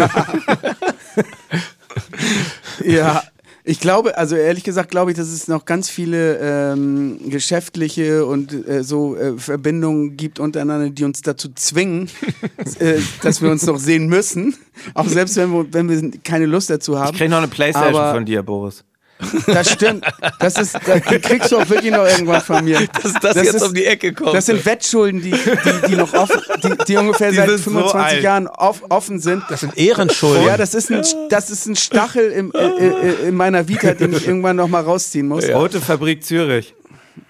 Ja, 2.84 3.24
ich 3.64 3.80
glaube, 3.80 4.18
also 4.18 4.36
ehrlich 4.36 4.64
gesagt 4.64 4.90
glaube 4.92 5.12
ich, 5.12 5.18
dass 5.18 5.28
es 5.28 5.48
noch 5.48 5.66
ganz 5.66 5.90
viele 5.90 6.38
ähm, 6.42 7.20
geschäftliche 7.30 8.26
und 8.26 8.54
äh, 8.68 8.84
so 8.84 9.16
äh, 9.16 9.38
Verbindungen 9.38 10.18
gibt 10.18 10.40
untereinander, 10.40 10.90
die 10.90 11.04
uns 11.04 11.22
dazu 11.22 11.50
zwingen, 11.54 12.10
äh, 12.80 13.00
dass 13.22 13.42
wir 13.42 13.52
uns 13.52 13.66
noch 13.66 13.78
sehen 13.78 14.08
müssen. 14.08 14.56
Auch 14.94 15.08
selbst 15.08 15.36
wenn 15.38 15.52
wir, 15.52 15.66
wenn 15.74 15.90
wir 15.90 16.12
keine 16.24 16.46
Lust 16.46 16.70
dazu 16.70 16.94
Ich 16.94 17.00
haben. 17.00 17.18
kriege 17.18 17.30
noch 17.30 17.38
eine 17.38 17.48
Playstation 17.48 17.96
Aber- 18.02 18.14
von 18.14 18.26
dir, 18.26 18.44
Boris. 18.44 18.84
Das 19.48 19.70
stimmt. 19.72 20.06
Das 20.40 20.58
ist, 20.58 20.76
das, 20.86 21.02
die 21.10 21.20
kriegst 21.20 21.52
du 21.52 21.58
auch 21.58 21.70
wirklich 21.70 21.92
noch 21.92 22.06
irgendwann 22.06 22.42
von 22.42 22.64
mir. 22.64 22.80
Dass 23.04 23.14
das, 23.22 23.36
jetzt 23.36 23.54
ist- 23.56 23.62
um 23.64 23.74
die 23.74 23.86
Ecke 23.86 24.14
kommt. 24.14 24.34
Das 24.34 24.46
sind 24.48 24.66
Wettschulden, 24.66 25.22
die, 25.22 25.32
die, 25.32 25.88
die 25.90 25.96
noch 25.96 26.14
offen, 26.14 26.42
die, 26.64 26.74
die 26.88 26.98
ungefähr 26.98 27.30
Die 27.32 27.36
seit 27.38 27.48
sind 27.50 27.58
so 27.60 27.64
25 27.72 28.02
alt. 28.02 28.24
Jahren 28.24 28.48
off, 28.48 28.82
offen 28.90 29.20
sind. 29.20 29.44
Das 29.50 29.60
sind 29.62 29.78
Ehrenschulden. 29.78 30.46
Ja, 30.46 30.58
das 30.58 30.74
ist 30.74 30.92
ein, 30.92 31.04
das 31.30 31.50
ist 31.50 31.66
ein 31.68 31.76
Stachel 31.76 32.32
im, 32.32 32.52
äh, 32.54 32.58
äh, 32.68 33.28
in 33.30 33.36
meiner 33.36 33.68
Vita, 33.68 33.94
den 33.94 34.14
ich 34.14 34.28
irgendwann 34.28 34.56
noch 34.56 34.68
mal 34.68 34.82
rausziehen 34.84 35.28
muss. 35.28 35.46
Ja, 35.48 35.58
Rote 35.58 35.80
Fabrik 35.82 36.24
Zürich. 36.24 36.74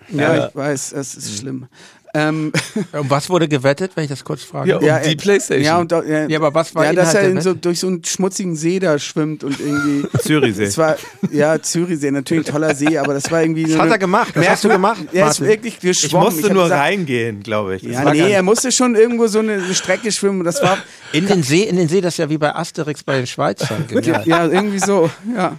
ich 0.10 0.18
weiß, 0.18 0.94
es 0.94 1.16
ist 1.16 1.40
schlimm. 1.40 1.68
Ähm, 2.14 2.52
um 2.94 3.10
was 3.10 3.30
wurde 3.30 3.48
gewettet, 3.48 3.92
wenn 3.96 4.04
ich 4.04 4.10
das 4.10 4.24
kurz 4.26 4.44
frage? 4.44 4.70
Ja, 4.72 4.78
um 4.78 4.84
die 4.84 5.12
äh, 5.12 5.16
Playstation. 5.16 5.64
Ja, 5.66 5.80
und, 5.80 5.92
ja, 5.92 6.28
Ja, 6.28 6.40
aber 6.40 6.54
was 6.54 6.76
war 6.76 6.84
Ja, 6.86 6.92
dass 6.94 7.14
Inhalt 7.14 7.26
er 7.26 7.32
in 7.32 7.42
so, 7.42 7.54
durch 7.54 7.80
so 7.80 7.88
einen 7.88 8.04
schmutzigen 8.04 8.56
See 8.56 8.80
da 8.80 9.00
schwimmt 9.00 9.44
und 9.46 9.60
irgendwie. 9.60 10.06
Zürichsee. 10.20 10.66
Das 10.66 10.78
war, 10.78 10.98
ja, 11.32 11.62
Zürichsee, 11.62 12.12
natürlich 12.12 12.48
ein 12.48 12.52
toller 12.52 12.76
See, 12.76 12.98
aber 12.98 13.14
das 13.14 13.32
war 13.32 13.42
irgendwie. 13.42 13.64
Das 13.64 13.72
so 13.74 13.78
hat 13.78 13.84
eine- 13.86 13.96
er 13.96 14.00
gemacht. 14.00 14.32
Das 14.36 14.50
hast 14.50 14.64
du 14.64 14.70
gemacht. 14.70 15.00
Er 15.14 15.30
ist 15.30 15.40
wirklich 15.42 15.76
Ich 15.76 15.80
geschwommen. 15.80 16.26
musste 16.26 16.48
hab 16.48 16.54
nur 16.54 16.64
gesagt, 16.64 16.82
reingehen, 16.82 17.44
glaube 17.44 17.76
ich. 17.76 17.84
Das 17.84 17.92
Ja, 17.94 18.06
war 18.06 18.14
nee, 18.14 18.32
er 18.32 18.44
musste 18.44 18.72
schon 18.72 18.96
irgendwo 18.96 19.28
so 19.28 19.40
eine 19.40 19.62
Strecke 19.74 20.12
schwimmen 20.12 20.44
das 20.44 20.62
war. 20.62 20.78
In 21.14 21.28
den 21.28 21.44
See, 21.44 21.64
in 21.64 21.76
den 21.78 21.88
See, 21.88 22.02
das 22.02 22.14
ist 22.16 22.18
ja 22.18 22.30
wie 22.30 22.38
bei 22.38 22.54
Asterix 22.56 23.04
bei 23.04 23.18
den 23.18 23.28
Schweizern. 23.28 23.86
Genial. 23.88 24.24
Ja, 24.26 24.48
irgendwie 24.48 24.80
so, 24.80 25.10
ja. 25.36 25.58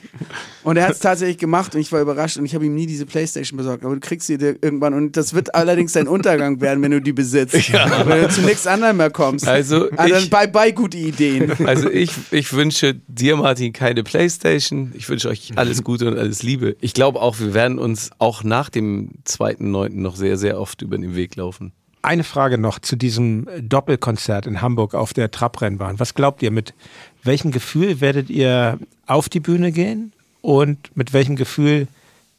Und 0.65 0.77
er 0.77 0.85
hat 0.85 0.93
es 0.93 0.99
tatsächlich 1.01 1.39
gemacht 1.39 1.75
und 1.75 1.81
ich 1.81 1.91
war 1.91 2.01
überrascht 2.01 2.37
und 2.37 2.45
ich 2.45 2.55
habe 2.55 2.65
ihm 2.67 2.75
nie 2.75 2.87
diese 2.87 3.05
Playstation 3.07 3.57
besorgt. 3.57 3.85
Aber 3.85 3.95
du 3.95 4.01
kriegst 4.01 4.27
sie 4.29 4.39
dir 4.39 4.57
irgendwann 4.63 4.95
und 4.95 5.17
das 5.17 5.35
wird 5.35 5.55
allerdings 5.55 5.93
dein 5.93 6.07
Untergang 6.07 6.61
werden, 6.61 6.83
wenn 6.83 6.93
du 6.93 7.01
die 7.01 7.13
besitzt. 7.13 7.55
Wenn 7.55 8.23
du 8.23 8.29
zu 8.29 8.43
nichts 8.43 8.67
anderem 8.67 8.99
mehr 8.99 9.11
kommst. 9.11 9.47
Also 9.49 9.89
dann 9.91 10.07
ich- 10.09 10.31
bye 10.31 10.49
bye 10.49 10.73
gute 10.73 10.99
Ideen. 10.99 11.53
Also 11.67 11.91
ich, 11.91 12.13
ich 12.31 12.53
wünsche 12.53 12.95
dir, 13.09 13.37
Martin, 13.37 13.73
keine 13.73 14.05
Playstation. 14.05 14.93
Ich 14.97 15.09
wünsche 15.09 15.29
euch 15.29 15.53
alles 15.57 15.83
Gute 15.83 16.07
und 16.09 16.19
alles 16.19 16.43
Liebe. 16.43 16.77
Ich 16.81 16.95
glaube 16.95 17.21
auch, 17.21 17.39
wir 17.41 17.55
werden 17.55 17.79
uns 17.79 18.11
auch 18.19 18.45
nach 18.45 18.69
dem 18.71 19.11
2.9. 19.27 19.91
noch 19.95 20.17
sehr, 20.17 20.37
sehr 20.39 20.61
oft 20.61 20.83
über 20.83 20.97
den 20.99 21.17
Weg 21.17 21.37
laufen. 21.37 21.73
Eine 22.03 22.25
Frage 22.25 22.59
noch 22.59 22.79
zu 22.81 22.97
diesem 22.97 23.47
Doppelkonzert 23.61 24.47
in 24.47 24.61
Hamburg 24.61 24.95
auf 24.95 25.13
der 25.13 25.31
Trabrennbahn. 25.31 26.01
Was 26.01 26.15
glaubt 26.15 26.43
ihr, 26.43 26.51
mit 26.51 26.75
welchem 27.23 27.51
Gefühl 27.53 28.01
werdet 28.01 28.29
ihr 28.31 28.79
auf 29.07 29.29
die 29.29 29.41
Bühne 29.41 29.71
gehen 29.73 30.13
und 30.43 30.95
mit 30.95 31.15
welchem 31.15 31.37
Gefühl 31.37 31.89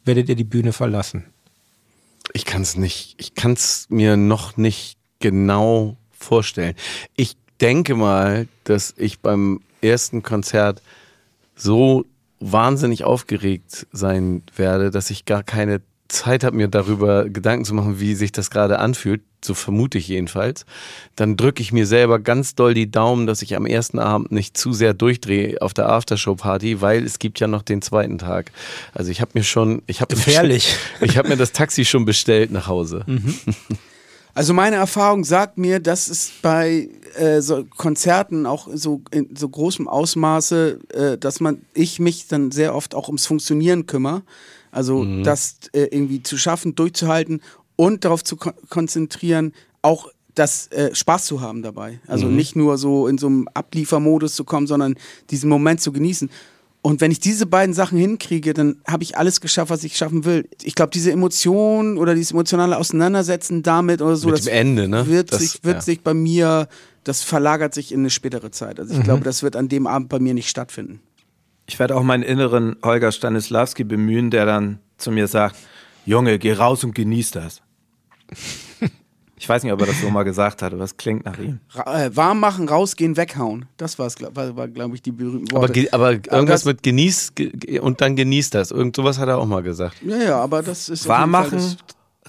werdet 0.04 0.28
ihr 0.28 0.36
die 0.36 0.44
Bühne 0.44 0.72
verlassen? 0.72 1.24
Ich 2.32 2.44
kann 2.44 2.62
es 2.62 2.76
nicht, 2.76 3.16
ich 3.18 3.34
kann 3.34 3.52
es 3.52 3.86
mir 3.90 4.16
noch 4.16 4.56
nicht 4.56 4.96
genau 5.18 5.96
vorstellen. 6.12 6.74
Ich 7.16 7.36
denke 7.60 7.94
mal, 7.94 8.46
dass 8.64 8.94
ich 8.96 9.20
beim 9.20 9.60
ersten 9.82 10.22
Konzert 10.22 10.80
so 11.56 12.04
wahnsinnig 12.40 13.04
aufgeregt 13.04 13.86
sein 13.92 14.42
werde, 14.56 14.90
dass 14.90 15.10
ich 15.10 15.24
gar 15.24 15.42
keine 15.42 15.80
Zeit 16.08 16.44
habe, 16.44 16.56
mir 16.56 16.68
darüber 16.68 17.28
Gedanken 17.28 17.64
zu 17.64 17.74
machen, 17.74 18.00
wie 18.00 18.14
sich 18.14 18.32
das 18.32 18.50
gerade 18.50 18.78
anfühlt, 18.78 19.22
so 19.44 19.54
vermute 19.54 19.98
ich 19.98 20.08
jedenfalls, 20.08 20.64
dann 21.16 21.36
drücke 21.36 21.62
ich 21.62 21.72
mir 21.72 21.86
selber 21.86 22.18
ganz 22.18 22.54
doll 22.54 22.74
die 22.74 22.90
Daumen, 22.90 23.26
dass 23.26 23.42
ich 23.42 23.56
am 23.56 23.66
ersten 23.66 23.98
Abend 23.98 24.32
nicht 24.32 24.56
zu 24.56 24.72
sehr 24.72 24.94
durchdrehe 24.94 25.60
auf 25.60 25.74
der 25.74 25.88
Aftershow-Party, 25.88 26.80
weil 26.80 27.04
es 27.04 27.18
gibt 27.18 27.40
ja 27.40 27.46
noch 27.46 27.62
den 27.62 27.82
zweiten 27.82 28.18
Tag. 28.18 28.50
Also 28.92 29.10
ich 29.10 29.20
habe 29.20 29.32
mir 29.34 29.44
schon, 29.44 29.82
ich 29.86 30.00
habe 30.00 30.14
Gefährlich. 30.14 30.76
ich 31.00 31.18
habe 31.18 31.28
mir 31.28 31.36
das 31.36 31.52
Taxi 31.52 31.84
schon 31.84 32.04
bestellt 32.04 32.50
nach 32.50 32.66
Hause. 32.66 33.04
Mhm. 33.06 33.34
Also 34.36 34.52
meine 34.52 34.74
Erfahrung 34.74 35.22
sagt 35.22 35.58
mir, 35.58 35.78
dass 35.78 36.08
es 36.08 36.32
bei 36.42 36.88
äh, 37.14 37.40
so 37.40 37.64
Konzerten 37.76 38.46
auch 38.46 38.66
so 38.74 39.00
in 39.12 39.36
so 39.36 39.48
großem 39.48 39.86
Ausmaße, 39.86 40.80
äh, 40.92 41.18
dass 41.18 41.38
man 41.38 41.62
ich 41.72 42.00
mich 42.00 42.26
dann 42.26 42.50
sehr 42.50 42.74
oft 42.74 42.96
auch 42.96 43.06
ums 43.06 43.26
Funktionieren 43.26 43.86
kümmere. 43.86 44.22
Also 44.72 45.22
das 45.22 45.58
äh, 45.72 45.82
irgendwie 45.82 46.24
zu 46.24 46.36
schaffen, 46.36 46.74
durchzuhalten 46.74 47.42
und 47.76 48.04
darauf 48.04 48.22
zu 48.24 48.36
kon 48.36 48.52
konzentrieren, 48.68 49.52
auch 49.82 50.08
das 50.34 50.68
äh, 50.68 50.94
Spaß 50.94 51.26
zu 51.26 51.40
haben 51.40 51.62
dabei. 51.62 52.00
Also 52.08 52.26
nicht 52.26 52.56
nur 52.56 52.76
so 52.78 53.06
in 53.06 53.18
so 53.18 53.28
einem 53.28 53.48
Abliefermodus 53.54 54.34
zu 54.34 54.44
kommen, 54.44 54.66
sondern 54.66 54.96
diesen 55.30 55.48
Moment 55.48 55.80
zu 55.80 55.92
genießen. 55.92 56.28
Und 56.82 57.00
wenn 57.00 57.10
ich 57.10 57.20
diese 57.20 57.46
beiden 57.46 57.72
Sachen 57.74 57.96
hinkriege, 57.98 58.52
dann 58.52 58.76
habe 58.86 59.04
ich 59.04 59.16
alles 59.16 59.40
geschafft, 59.40 59.70
was 59.70 59.84
ich 59.84 59.96
schaffen 59.96 60.24
will. 60.26 60.46
Ich 60.62 60.74
glaube, 60.74 60.90
diese 60.92 61.12
Emotion 61.12 61.96
oder 61.98 62.14
dieses 62.14 62.32
emotionale 62.32 62.76
Auseinandersetzen 62.76 63.62
damit 63.62 64.02
oder 64.02 64.16
so, 64.16 64.28
Mit 64.28 64.38
das 64.38 64.46
Ende, 64.48 64.86
ne? 64.88 65.06
wird, 65.06 65.32
Das- 65.32 65.40
sich, 65.40 65.64
wird 65.64 65.76
ja. 65.76 65.80
sich 65.80 66.00
bei 66.02 66.12
mir, 66.12 66.68
das 67.04 67.22
verlagert 67.22 67.72
sich 67.72 67.90
in 67.92 68.00
eine 68.00 68.10
spätere 68.10 68.50
Zeit. 68.50 68.78
Also 68.80 68.92
ich 68.94 69.02
glaube, 69.02 69.24
das 69.24 69.42
wird 69.42 69.56
an 69.56 69.68
dem 69.68 69.86
Abend 69.86 70.08
bei 70.10 70.18
mir 70.18 70.34
nicht 70.34 70.48
stattfinden. 70.50 71.00
Ich 71.66 71.78
werde 71.78 71.96
auch 71.96 72.02
meinen 72.02 72.22
inneren 72.22 72.76
Holger 72.82 73.12
Stanislawski 73.12 73.84
bemühen, 73.84 74.30
der 74.30 74.44
dann 74.44 74.78
zu 74.98 75.10
mir 75.10 75.26
sagt, 75.28 75.56
Junge, 76.04 76.38
geh 76.38 76.52
raus 76.52 76.84
und 76.84 76.94
genieß 76.94 77.30
das. 77.30 77.62
Ich 79.36 79.48
weiß 79.48 79.62
nicht, 79.64 79.72
ob 79.72 79.80
er 79.80 79.86
das 79.88 80.00
so 80.00 80.08
mal 80.10 80.22
gesagt 80.22 80.62
hat, 80.62 80.72
aber 80.72 80.84
es 80.84 80.96
klingt 80.96 81.24
nach 81.24 81.38
ihm. 81.38 81.58
Ra 81.70 82.04
äh, 82.04 82.16
warm 82.16 82.38
machen, 82.40 82.68
rausgehen, 82.68 83.16
weghauen. 83.16 83.66
Das 83.76 83.98
war's, 83.98 84.14
war, 84.20 84.56
war 84.56 84.68
glaube 84.68 84.94
ich, 84.94 85.02
die 85.02 85.10
berühmten 85.12 85.50
Aber, 85.52 85.62
Worte. 85.62 85.72
ge- 85.72 85.88
aber 85.90 86.12
irgendwas 86.12 86.60
das- 86.62 86.64
mit 86.66 86.82
genieß 86.82 87.34
ge- 87.34 87.78
und 87.80 88.00
dann 88.00 88.14
genießt 88.16 88.54
das. 88.54 88.70
Irgend 88.70 88.94
sowas 88.96 89.18
hat 89.18 89.28
er 89.28 89.38
auch 89.38 89.46
mal 89.46 89.62
gesagt. 89.62 89.96
ja, 90.02 90.16
ja, 90.16 90.40
aber 90.40 90.62
das 90.62 90.88
ist. 90.88 91.06
Warm 91.08 91.30
machen, 91.32 91.58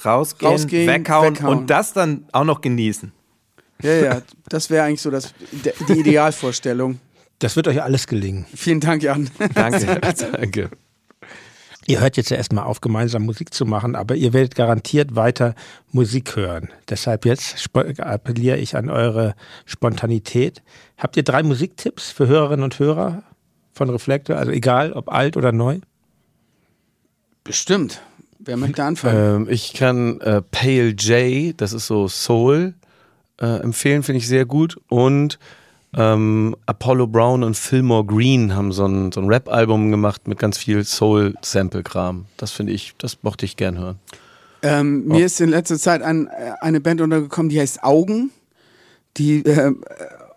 rausgehen, 0.03 0.51
Rausgehen, 0.51 0.87
weghauen, 0.87 1.35
weghauen. 1.35 1.57
und 1.59 1.69
das 1.69 1.93
dann 1.93 2.25
auch 2.31 2.43
noch 2.43 2.59
genießen. 2.61 3.11
Das, 3.77 3.85
ja, 3.91 4.03
ja, 4.05 4.21
das 4.49 4.69
wäre 4.69 4.85
eigentlich 4.85 5.01
so 5.01 5.11
das, 5.11 5.33
die 5.87 5.93
Idealvorstellung. 5.99 6.99
Das 7.39 7.55
wird 7.55 7.67
euch 7.67 7.81
alles 7.83 8.07
gelingen. 8.07 8.45
Vielen 8.55 8.79
Dank, 8.79 9.03
Jan. 9.03 9.29
Danke. 9.53 9.99
Danke. 10.31 10.69
Ihr 11.87 11.99
hört 11.99 12.17
jetzt 12.17 12.31
ja 12.31 12.37
erstmal 12.37 12.63
auf, 12.63 12.81
gemeinsam 12.81 13.23
Musik 13.23 13.53
zu 13.53 13.65
machen, 13.65 13.95
aber 13.95 14.15
ihr 14.15 14.33
werdet 14.33 14.55
garantiert 14.55 15.15
weiter 15.15 15.53
Musik 15.91 16.35
hören. 16.35 16.69
Deshalb 16.89 17.25
jetzt 17.25 17.69
appelliere 17.99 18.57
ich 18.57 18.75
an 18.75 18.89
eure 18.89 19.35
Spontanität. 19.65 20.63
Habt 20.97 21.15
ihr 21.15 21.23
drei 21.23 21.43
Musiktipps 21.43 22.09
für 22.09 22.27
Hörerinnen 22.27 22.63
und 22.63 22.79
Hörer 22.79 23.23
von 23.71 23.89
Reflektor? 23.91 24.37
Also 24.37 24.51
egal, 24.51 24.93
ob 24.93 25.11
alt 25.11 25.37
oder 25.37 25.51
neu? 25.51 25.79
Bestimmt. 27.43 28.01
Wer 28.39 28.57
möchte 28.57 28.83
anfangen? 28.83 29.43
Ähm, 29.43 29.47
ich 29.49 29.73
kann 29.73 30.19
äh, 30.21 30.41
Pale 30.41 30.89
J, 30.89 31.53
das 31.55 31.71
ist 31.71 31.85
so 31.85 32.07
Soul, 32.07 32.73
äh, 33.39 33.61
empfehlen, 33.61 34.01
finde 34.01 34.17
ich 34.17 34.27
sehr 34.27 34.45
gut. 34.45 34.79
Und 34.87 35.37
ähm, 35.95 36.55
Apollo 36.65 37.07
Brown 37.07 37.43
und 37.43 37.55
Fillmore 37.55 38.05
Green 38.05 38.53
haben 38.53 38.71
so 38.71 38.85
ein, 38.85 39.11
so 39.11 39.21
ein 39.21 39.27
Rap-Album 39.27 39.91
gemacht 39.91 40.27
mit 40.27 40.39
ganz 40.39 40.57
viel 40.57 40.83
Soul-Sample-Kram. 40.83 42.25
Das 42.37 42.51
finde 42.51 42.73
ich, 42.73 42.93
das 42.97 43.17
mochte 43.23 43.45
ich 43.45 43.55
gern 43.55 43.77
hören. 43.77 43.99
Ähm, 44.61 45.05
mir 45.05 45.25
ist 45.25 45.39
in 45.39 45.49
letzter 45.49 45.77
Zeit 45.77 46.01
ein, 46.01 46.27
äh, 46.27 46.53
eine 46.59 46.81
Band 46.81 46.99
untergekommen, 46.99 47.49
die 47.49 47.59
heißt 47.59 47.83
Augen. 47.83 48.31
Die 49.17 49.45
äh, 49.45 49.73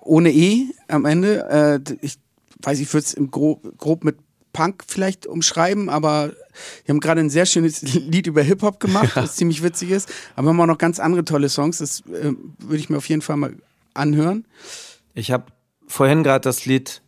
ohne 0.02 0.30
E 0.30 0.66
am 0.86 1.04
Ende. 1.04 1.80
Äh, 1.88 1.96
ich 2.02 2.18
weiß, 2.62 2.78
ich 2.78 2.92
würde 2.92 3.06
es 3.06 3.16
grob, 3.30 3.76
grob 3.78 4.04
mit 4.04 4.16
Punk 4.52 4.84
vielleicht 4.86 5.26
umschreiben, 5.26 5.88
aber 5.88 6.32
die 6.86 6.90
haben 6.90 7.00
gerade 7.00 7.20
ein 7.20 7.30
sehr 7.30 7.46
schönes 7.46 7.82
Lied 7.94 8.26
über 8.26 8.42
Hip-Hop 8.42 8.78
gemacht, 8.80 9.12
das 9.16 9.36
ziemlich 9.36 9.62
witzig 9.62 9.90
ist. 9.90 10.08
Aber 10.36 10.50
haben 10.50 10.60
auch 10.60 10.66
noch 10.66 10.78
ganz 10.78 11.00
andere 11.00 11.24
tolle 11.24 11.48
Songs. 11.48 11.78
Das 11.78 12.00
äh, 12.00 12.32
würde 12.58 12.76
ich 12.76 12.90
mir 12.90 12.98
auf 12.98 13.08
jeden 13.08 13.22
Fall 13.22 13.36
mal 13.36 13.54
anhören. 13.94 14.44
Ich 15.14 15.30
habe 15.32 15.44
vorhin 15.86 16.22
gerade 16.22 16.42
das 16.42 16.66
Lied 16.66 17.02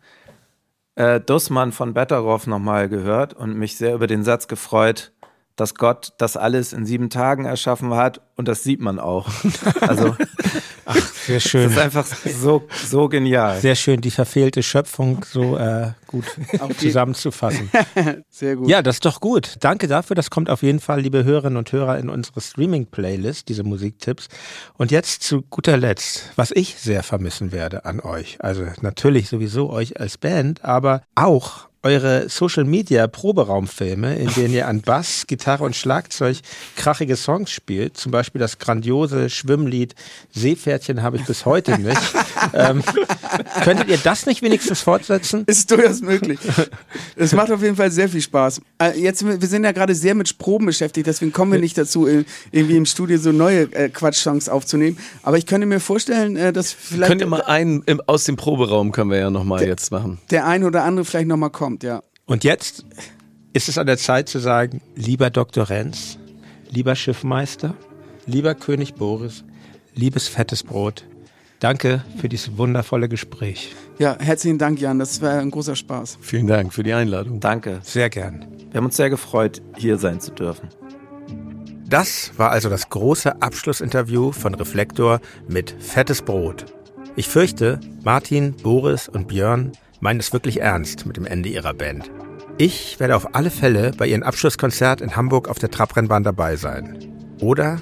äh, 0.96 1.20
Dussmann 1.20 1.72
von 1.72 1.94
Betteroff 1.94 2.46
nochmal 2.46 2.88
gehört 2.88 3.34
und 3.34 3.56
mich 3.56 3.76
sehr 3.76 3.94
über 3.94 4.06
den 4.06 4.24
Satz 4.24 4.48
gefreut, 4.48 5.12
dass 5.56 5.74
Gott 5.74 6.12
das 6.18 6.36
alles 6.36 6.72
in 6.72 6.86
sieben 6.86 7.10
Tagen 7.10 7.44
erschaffen 7.44 7.94
hat 7.94 8.20
und 8.36 8.48
das 8.48 8.62
sieht 8.62 8.80
man 8.80 8.98
auch. 8.98 9.28
Also 9.80 10.16
Sehr 11.26 11.36
das 11.36 11.42
schön. 11.44 11.70
ist 11.70 11.78
einfach 11.78 12.04
so, 12.06 12.66
so 12.86 13.08
genial. 13.08 13.60
Sehr 13.60 13.76
schön, 13.76 14.00
die 14.00 14.10
verfehlte 14.10 14.62
Schöpfung 14.62 15.24
so 15.24 15.56
äh, 15.56 15.92
gut 16.10 16.24
zusammenzufassen. 16.78 17.70
Sehr 18.30 18.56
gut. 18.56 18.68
Ja, 18.68 18.82
das 18.82 18.96
ist 18.96 19.04
doch 19.04 19.20
gut. 19.20 19.54
Danke 19.60 19.86
dafür. 19.86 20.16
Das 20.16 20.28
kommt 20.28 20.50
auf 20.50 20.62
jeden 20.62 20.80
Fall, 20.80 21.00
liebe 21.00 21.22
Hörerinnen 21.22 21.56
und 21.56 21.70
Hörer, 21.70 21.98
in 21.98 22.08
unsere 22.08 22.40
Streaming-Playlist, 22.40 23.48
diese 23.48 23.62
Musiktipps. 23.62 24.28
Und 24.76 24.90
jetzt 24.90 25.22
zu 25.22 25.42
guter 25.42 25.76
Letzt, 25.76 26.30
was 26.34 26.50
ich 26.50 26.76
sehr 26.76 27.04
vermissen 27.04 27.52
werde 27.52 27.84
an 27.84 28.00
euch. 28.00 28.38
Also 28.40 28.66
natürlich 28.80 29.28
sowieso 29.28 29.70
euch 29.70 30.00
als 30.00 30.18
Band, 30.18 30.64
aber 30.64 31.02
auch 31.14 31.70
eure 31.82 32.28
Social 32.28 32.64
Media 32.64 33.06
Proberaumfilme, 33.06 34.16
in 34.16 34.32
denen 34.34 34.52
ihr 34.52 34.68
an 34.68 34.82
Bass, 34.82 35.26
Gitarre 35.26 35.64
und 35.64 35.74
Schlagzeug 35.74 36.38
krachige 36.76 37.16
Songs 37.16 37.50
spielt. 37.50 37.96
Zum 37.96 38.12
Beispiel 38.12 38.38
das 38.38 38.58
grandiose 38.58 39.30
Schwimmlied 39.30 39.94
Seepferdchen 40.30 41.02
habe 41.02 41.16
ich 41.16 41.24
bis 41.24 41.46
heute 41.46 41.78
nicht. 41.78 42.00
ähm, 42.52 42.82
könntet 43.62 43.88
ihr 43.88 43.98
das 43.98 44.26
nicht 44.26 44.42
wenigstens 44.42 44.82
fortsetzen? 44.82 45.44
Ist 45.46 45.70
durchaus 45.70 45.99
möglich. 46.02 46.38
Es 47.16 47.32
macht 47.34 47.50
auf 47.50 47.62
jeden 47.62 47.76
Fall 47.76 47.90
sehr 47.90 48.08
viel 48.08 48.20
Spaß. 48.20 48.60
Äh, 48.80 48.98
Jetzt, 49.00 49.24
wir 49.24 49.48
sind 49.48 49.64
ja 49.64 49.72
gerade 49.72 49.94
sehr 49.94 50.14
mit 50.14 50.38
Proben 50.38 50.66
beschäftigt, 50.66 51.06
deswegen 51.06 51.32
kommen 51.32 51.52
wir 51.52 51.58
nicht 51.60 51.76
dazu, 51.78 52.06
äh, 52.06 52.24
irgendwie 52.50 52.76
im 52.76 52.86
Studio 52.86 53.18
so 53.18 53.32
neue 53.32 53.62
äh, 53.72 53.88
Quatsch-Songs 53.88 54.48
aufzunehmen. 54.48 54.98
Aber 55.22 55.38
ich 55.38 55.46
könnte 55.46 55.66
mir 55.66 55.80
vorstellen, 55.80 56.52
dass 56.54 56.72
vielleicht 56.72 57.08
Könnt 57.08 57.20
ihr 57.20 57.26
mal 57.26 57.42
einen 57.42 57.82
im, 57.86 58.00
aus 58.06 58.24
dem 58.24 58.36
Proberaum 58.36 58.92
können 58.92 59.10
wir 59.10 59.18
ja 59.18 59.30
nochmal 59.30 59.66
jetzt 59.66 59.90
machen. 59.90 60.18
der 60.30 60.46
ein 60.46 60.64
oder 60.64 60.84
andere 60.84 61.04
vielleicht 61.04 61.28
nochmal 61.28 61.50
kommt, 61.50 61.82
ja. 61.82 62.02
Und 62.26 62.44
jetzt 62.44 62.84
ist 63.52 63.68
es 63.68 63.78
an 63.78 63.86
der 63.86 63.98
Zeit 63.98 64.28
zu 64.28 64.38
sagen, 64.38 64.80
lieber 64.94 65.30
Dr. 65.30 65.68
Renz, 65.68 66.18
lieber 66.70 66.94
Schiffmeister, 66.94 67.74
lieber 68.26 68.54
König 68.54 68.94
Boris, 68.94 69.44
liebes 69.94 70.28
fettes 70.28 70.62
Brot, 70.62 71.04
danke 71.60 72.02
für 72.20 72.28
dieses 72.28 72.56
wundervolle 72.58 73.08
Gespräch. 73.08 73.74
Ja, 73.98 74.16
herzlichen 74.18 74.58
Dank, 74.58 74.80
Jan. 74.80 74.98
Das 74.98 75.22
war 75.22 75.38
ein 75.38 75.50
großer 75.50 75.76
Spaß. 75.76 76.18
Vielen 76.20 76.46
Dank 76.46 76.72
für 76.72 76.82
die 76.82 76.92
Einladung. 76.92 77.38
Danke. 77.38 77.80
Sehr 77.82 78.10
gern. 78.10 78.46
Wir 78.70 78.78
haben 78.78 78.86
uns 78.86 78.96
sehr 78.96 79.10
gefreut, 79.10 79.62
hier 79.76 79.98
sein 79.98 80.20
zu 80.20 80.32
dürfen. 80.32 80.68
Das 81.88 82.32
war 82.36 82.50
also 82.50 82.68
das 82.68 82.88
große 82.88 83.42
Abschlussinterview 83.42 84.32
von 84.32 84.54
Reflektor 84.54 85.20
mit 85.48 85.74
Fettes 85.80 86.22
Brot. 86.22 86.66
Ich 87.16 87.28
fürchte, 87.28 87.80
Martin, 88.04 88.54
Boris 88.54 89.08
und 89.08 89.28
Björn 89.28 89.72
meinen 89.98 90.20
es 90.20 90.32
wirklich 90.32 90.60
ernst 90.60 91.04
mit 91.06 91.16
dem 91.16 91.26
Ende 91.26 91.48
ihrer 91.48 91.74
Band. 91.74 92.10
Ich 92.58 93.00
werde 93.00 93.16
auf 93.16 93.34
alle 93.34 93.50
Fälle 93.50 93.90
bei 93.96 94.06
ihrem 94.06 94.22
Abschlusskonzert 94.22 95.00
in 95.00 95.16
Hamburg 95.16 95.48
auf 95.48 95.58
der 95.58 95.70
Trabrennbahn 95.70 96.22
dabei 96.22 96.56
sein. 96.56 96.96
Oder, 97.40 97.80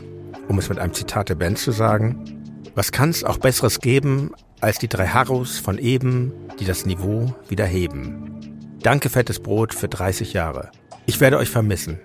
um 0.48 0.58
es 0.58 0.68
mit 0.68 0.78
einem 0.78 0.94
Zitat 0.94 1.28
der 1.28 1.34
Band 1.34 1.58
zu 1.58 1.70
sagen, 1.70 2.37
was 2.78 2.92
kann 2.92 3.10
es 3.10 3.24
auch 3.24 3.38
Besseres 3.38 3.80
geben 3.80 4.30
als 4.60 4.78
die 4.78 4.86
drei 4.86 5.08
Harros 5.08 5.58
von 5.58 5.78
eben, 5.78 6.32
die 6.60 6.64
das 6.64 6.86
Niveau 6.86 7.34
wieder 7.48 7.66
heben? 7.66 8.78
Danke, 8.84 9.10
fettes 9.10 9.40
Brot, 9.40 9.74
für 9.74 9.88
30 9.88 10.32
Jahre. 10.32 10.70
Ich 11.04 11.20
werde 11.20 11.38
euch 11.38 11.50
vermissen. 11.50 11.98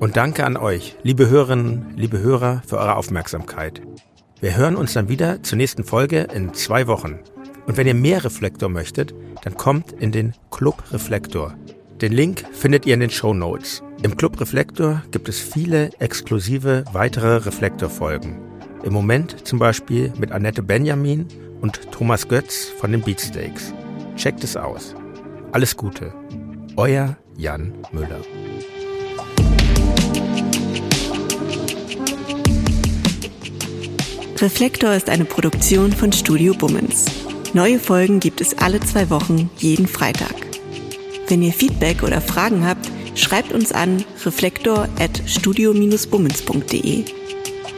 Und 0.00 0.16
danke 0.16 0.44
an 0.44 0.56
euch, 0.56 0.96
liebe 1.04 1.28
Hörerinnen, 1.28 1.94
liebe 1.94 2.18
Hörer, 2.18 2.60
für 2.66 2.78
eure 2.78 2.96
Aufmerksamkeit. 2.96 3.80
Wir 4.40 4.56
hören 4.56 4.74
uns 4.74 4.94
dann 4.94 5.08
wieder 5.08 5.44
zur 5.44 5.58
nächsten 5.58 5.84
Folge 5.84 6.26
in 6.34 6.52
zwei 6.54 6.88
Wochen. 6.88 7.20
Und 7.66 7.76
wenn 7.76 7.86
ihr 7.86 7.94
mehr 7.94 8.24
Reflektor 8.24 8.68
möchtet, 8.68 9.14
dann 9.44 9.56
kommt 9.56 9.92
in 9.92 10.10
den 10.10 10.34
Club 10.50 10.82
Reflektor. 10.90 11.54
Den 12.00 12.10
Link 12.10 12.44
findet 12.50 12.84
ihr 12.84 12.94
in 12.94 13.00
den 13.00 13.10
Show 13.10 13.32
Notes. 13.32 13.84
Im 14.02 14.16
Club 14.16 14.40
Reflektor 14.40 15.04
gibt 15.12 15.28
es 15.28 15.38
viele 15.38 15.90
exklusive 16.00 16.84
weitere 16.92 17.36
Reflektor-Folgen. 17.36 18.55
Im 18.86 18.92
Moment 18.92 19.44
zum 19.44 19.58
Beispiel 19.58 20.12
mit 20.16 20.30
Annette 20.30 20.62
Benjamin 20.62 21.26
und 21.60 21.90
Thomas 21.90 22.28
Götz 22.28 22.68
von 22.78 22.92
den 22.92 23.02
Beatsteaks. 23.02 23.74
Checkt 24.14 24.44
es 24.44 24.56
aus. 24.56 24.94
Alles 25.50 25.76
Gute. 25.76 26.14
Euer 26.76 27.16
Jan 27.36 27.72
Müller. 27.90 28.20
Reflektor 34.38 34.94
ist 34.94 35.10
eine 35.10 35.24
Produktion 35.24 35.90
von 35.90 36.12
Studio 36.12 36.54
Bummens. 36.54 37.06
Neue 37.54 37.80
Folgen 37.80 38.20
gibt 38.20 38.40
es 38.40 38.56
alle 38.58 38.78
zwei 38.78 39.10
Wochen, 39.10 39.50
jeden 39.56 39.88
Freitag. 39.88 40.36
Wenn 41.26 41.42
ihr 41.42 41.52
Feedback 41.52 42.04
oder 42.04 42.20
Fragen 42.20 42.64
habt, 42.64 42.88
schreibt 43.16 43.52
uns 43.52 43.72
an 43.72 44.04
reflektor@studio-bummens.de. 44.24 47.04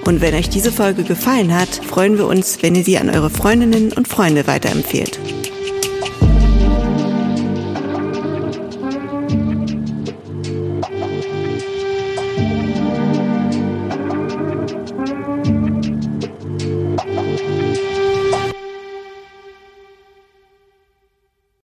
Und 0.09 0.23
wenn 0.23 0.35
euch 0.35 0.49
diese 0.49 0.73
Folge 0.73 1.05
gefallen 1.05 1.55
hat, 1.55 1.69
freuen 1.69 2.17
wir 2.17 2.27
uns, 2.27 2.63
wenn 2.63 2.75
ihr 2.75 2.83
sie 2.83 2.97
an 2.97 3.11
eure 3.11 3.29
Freundinnen 3.29 3.93
und 3.93 4.09
Freunde 4.09 4.47
weiterempfehlt. 4.47 5.21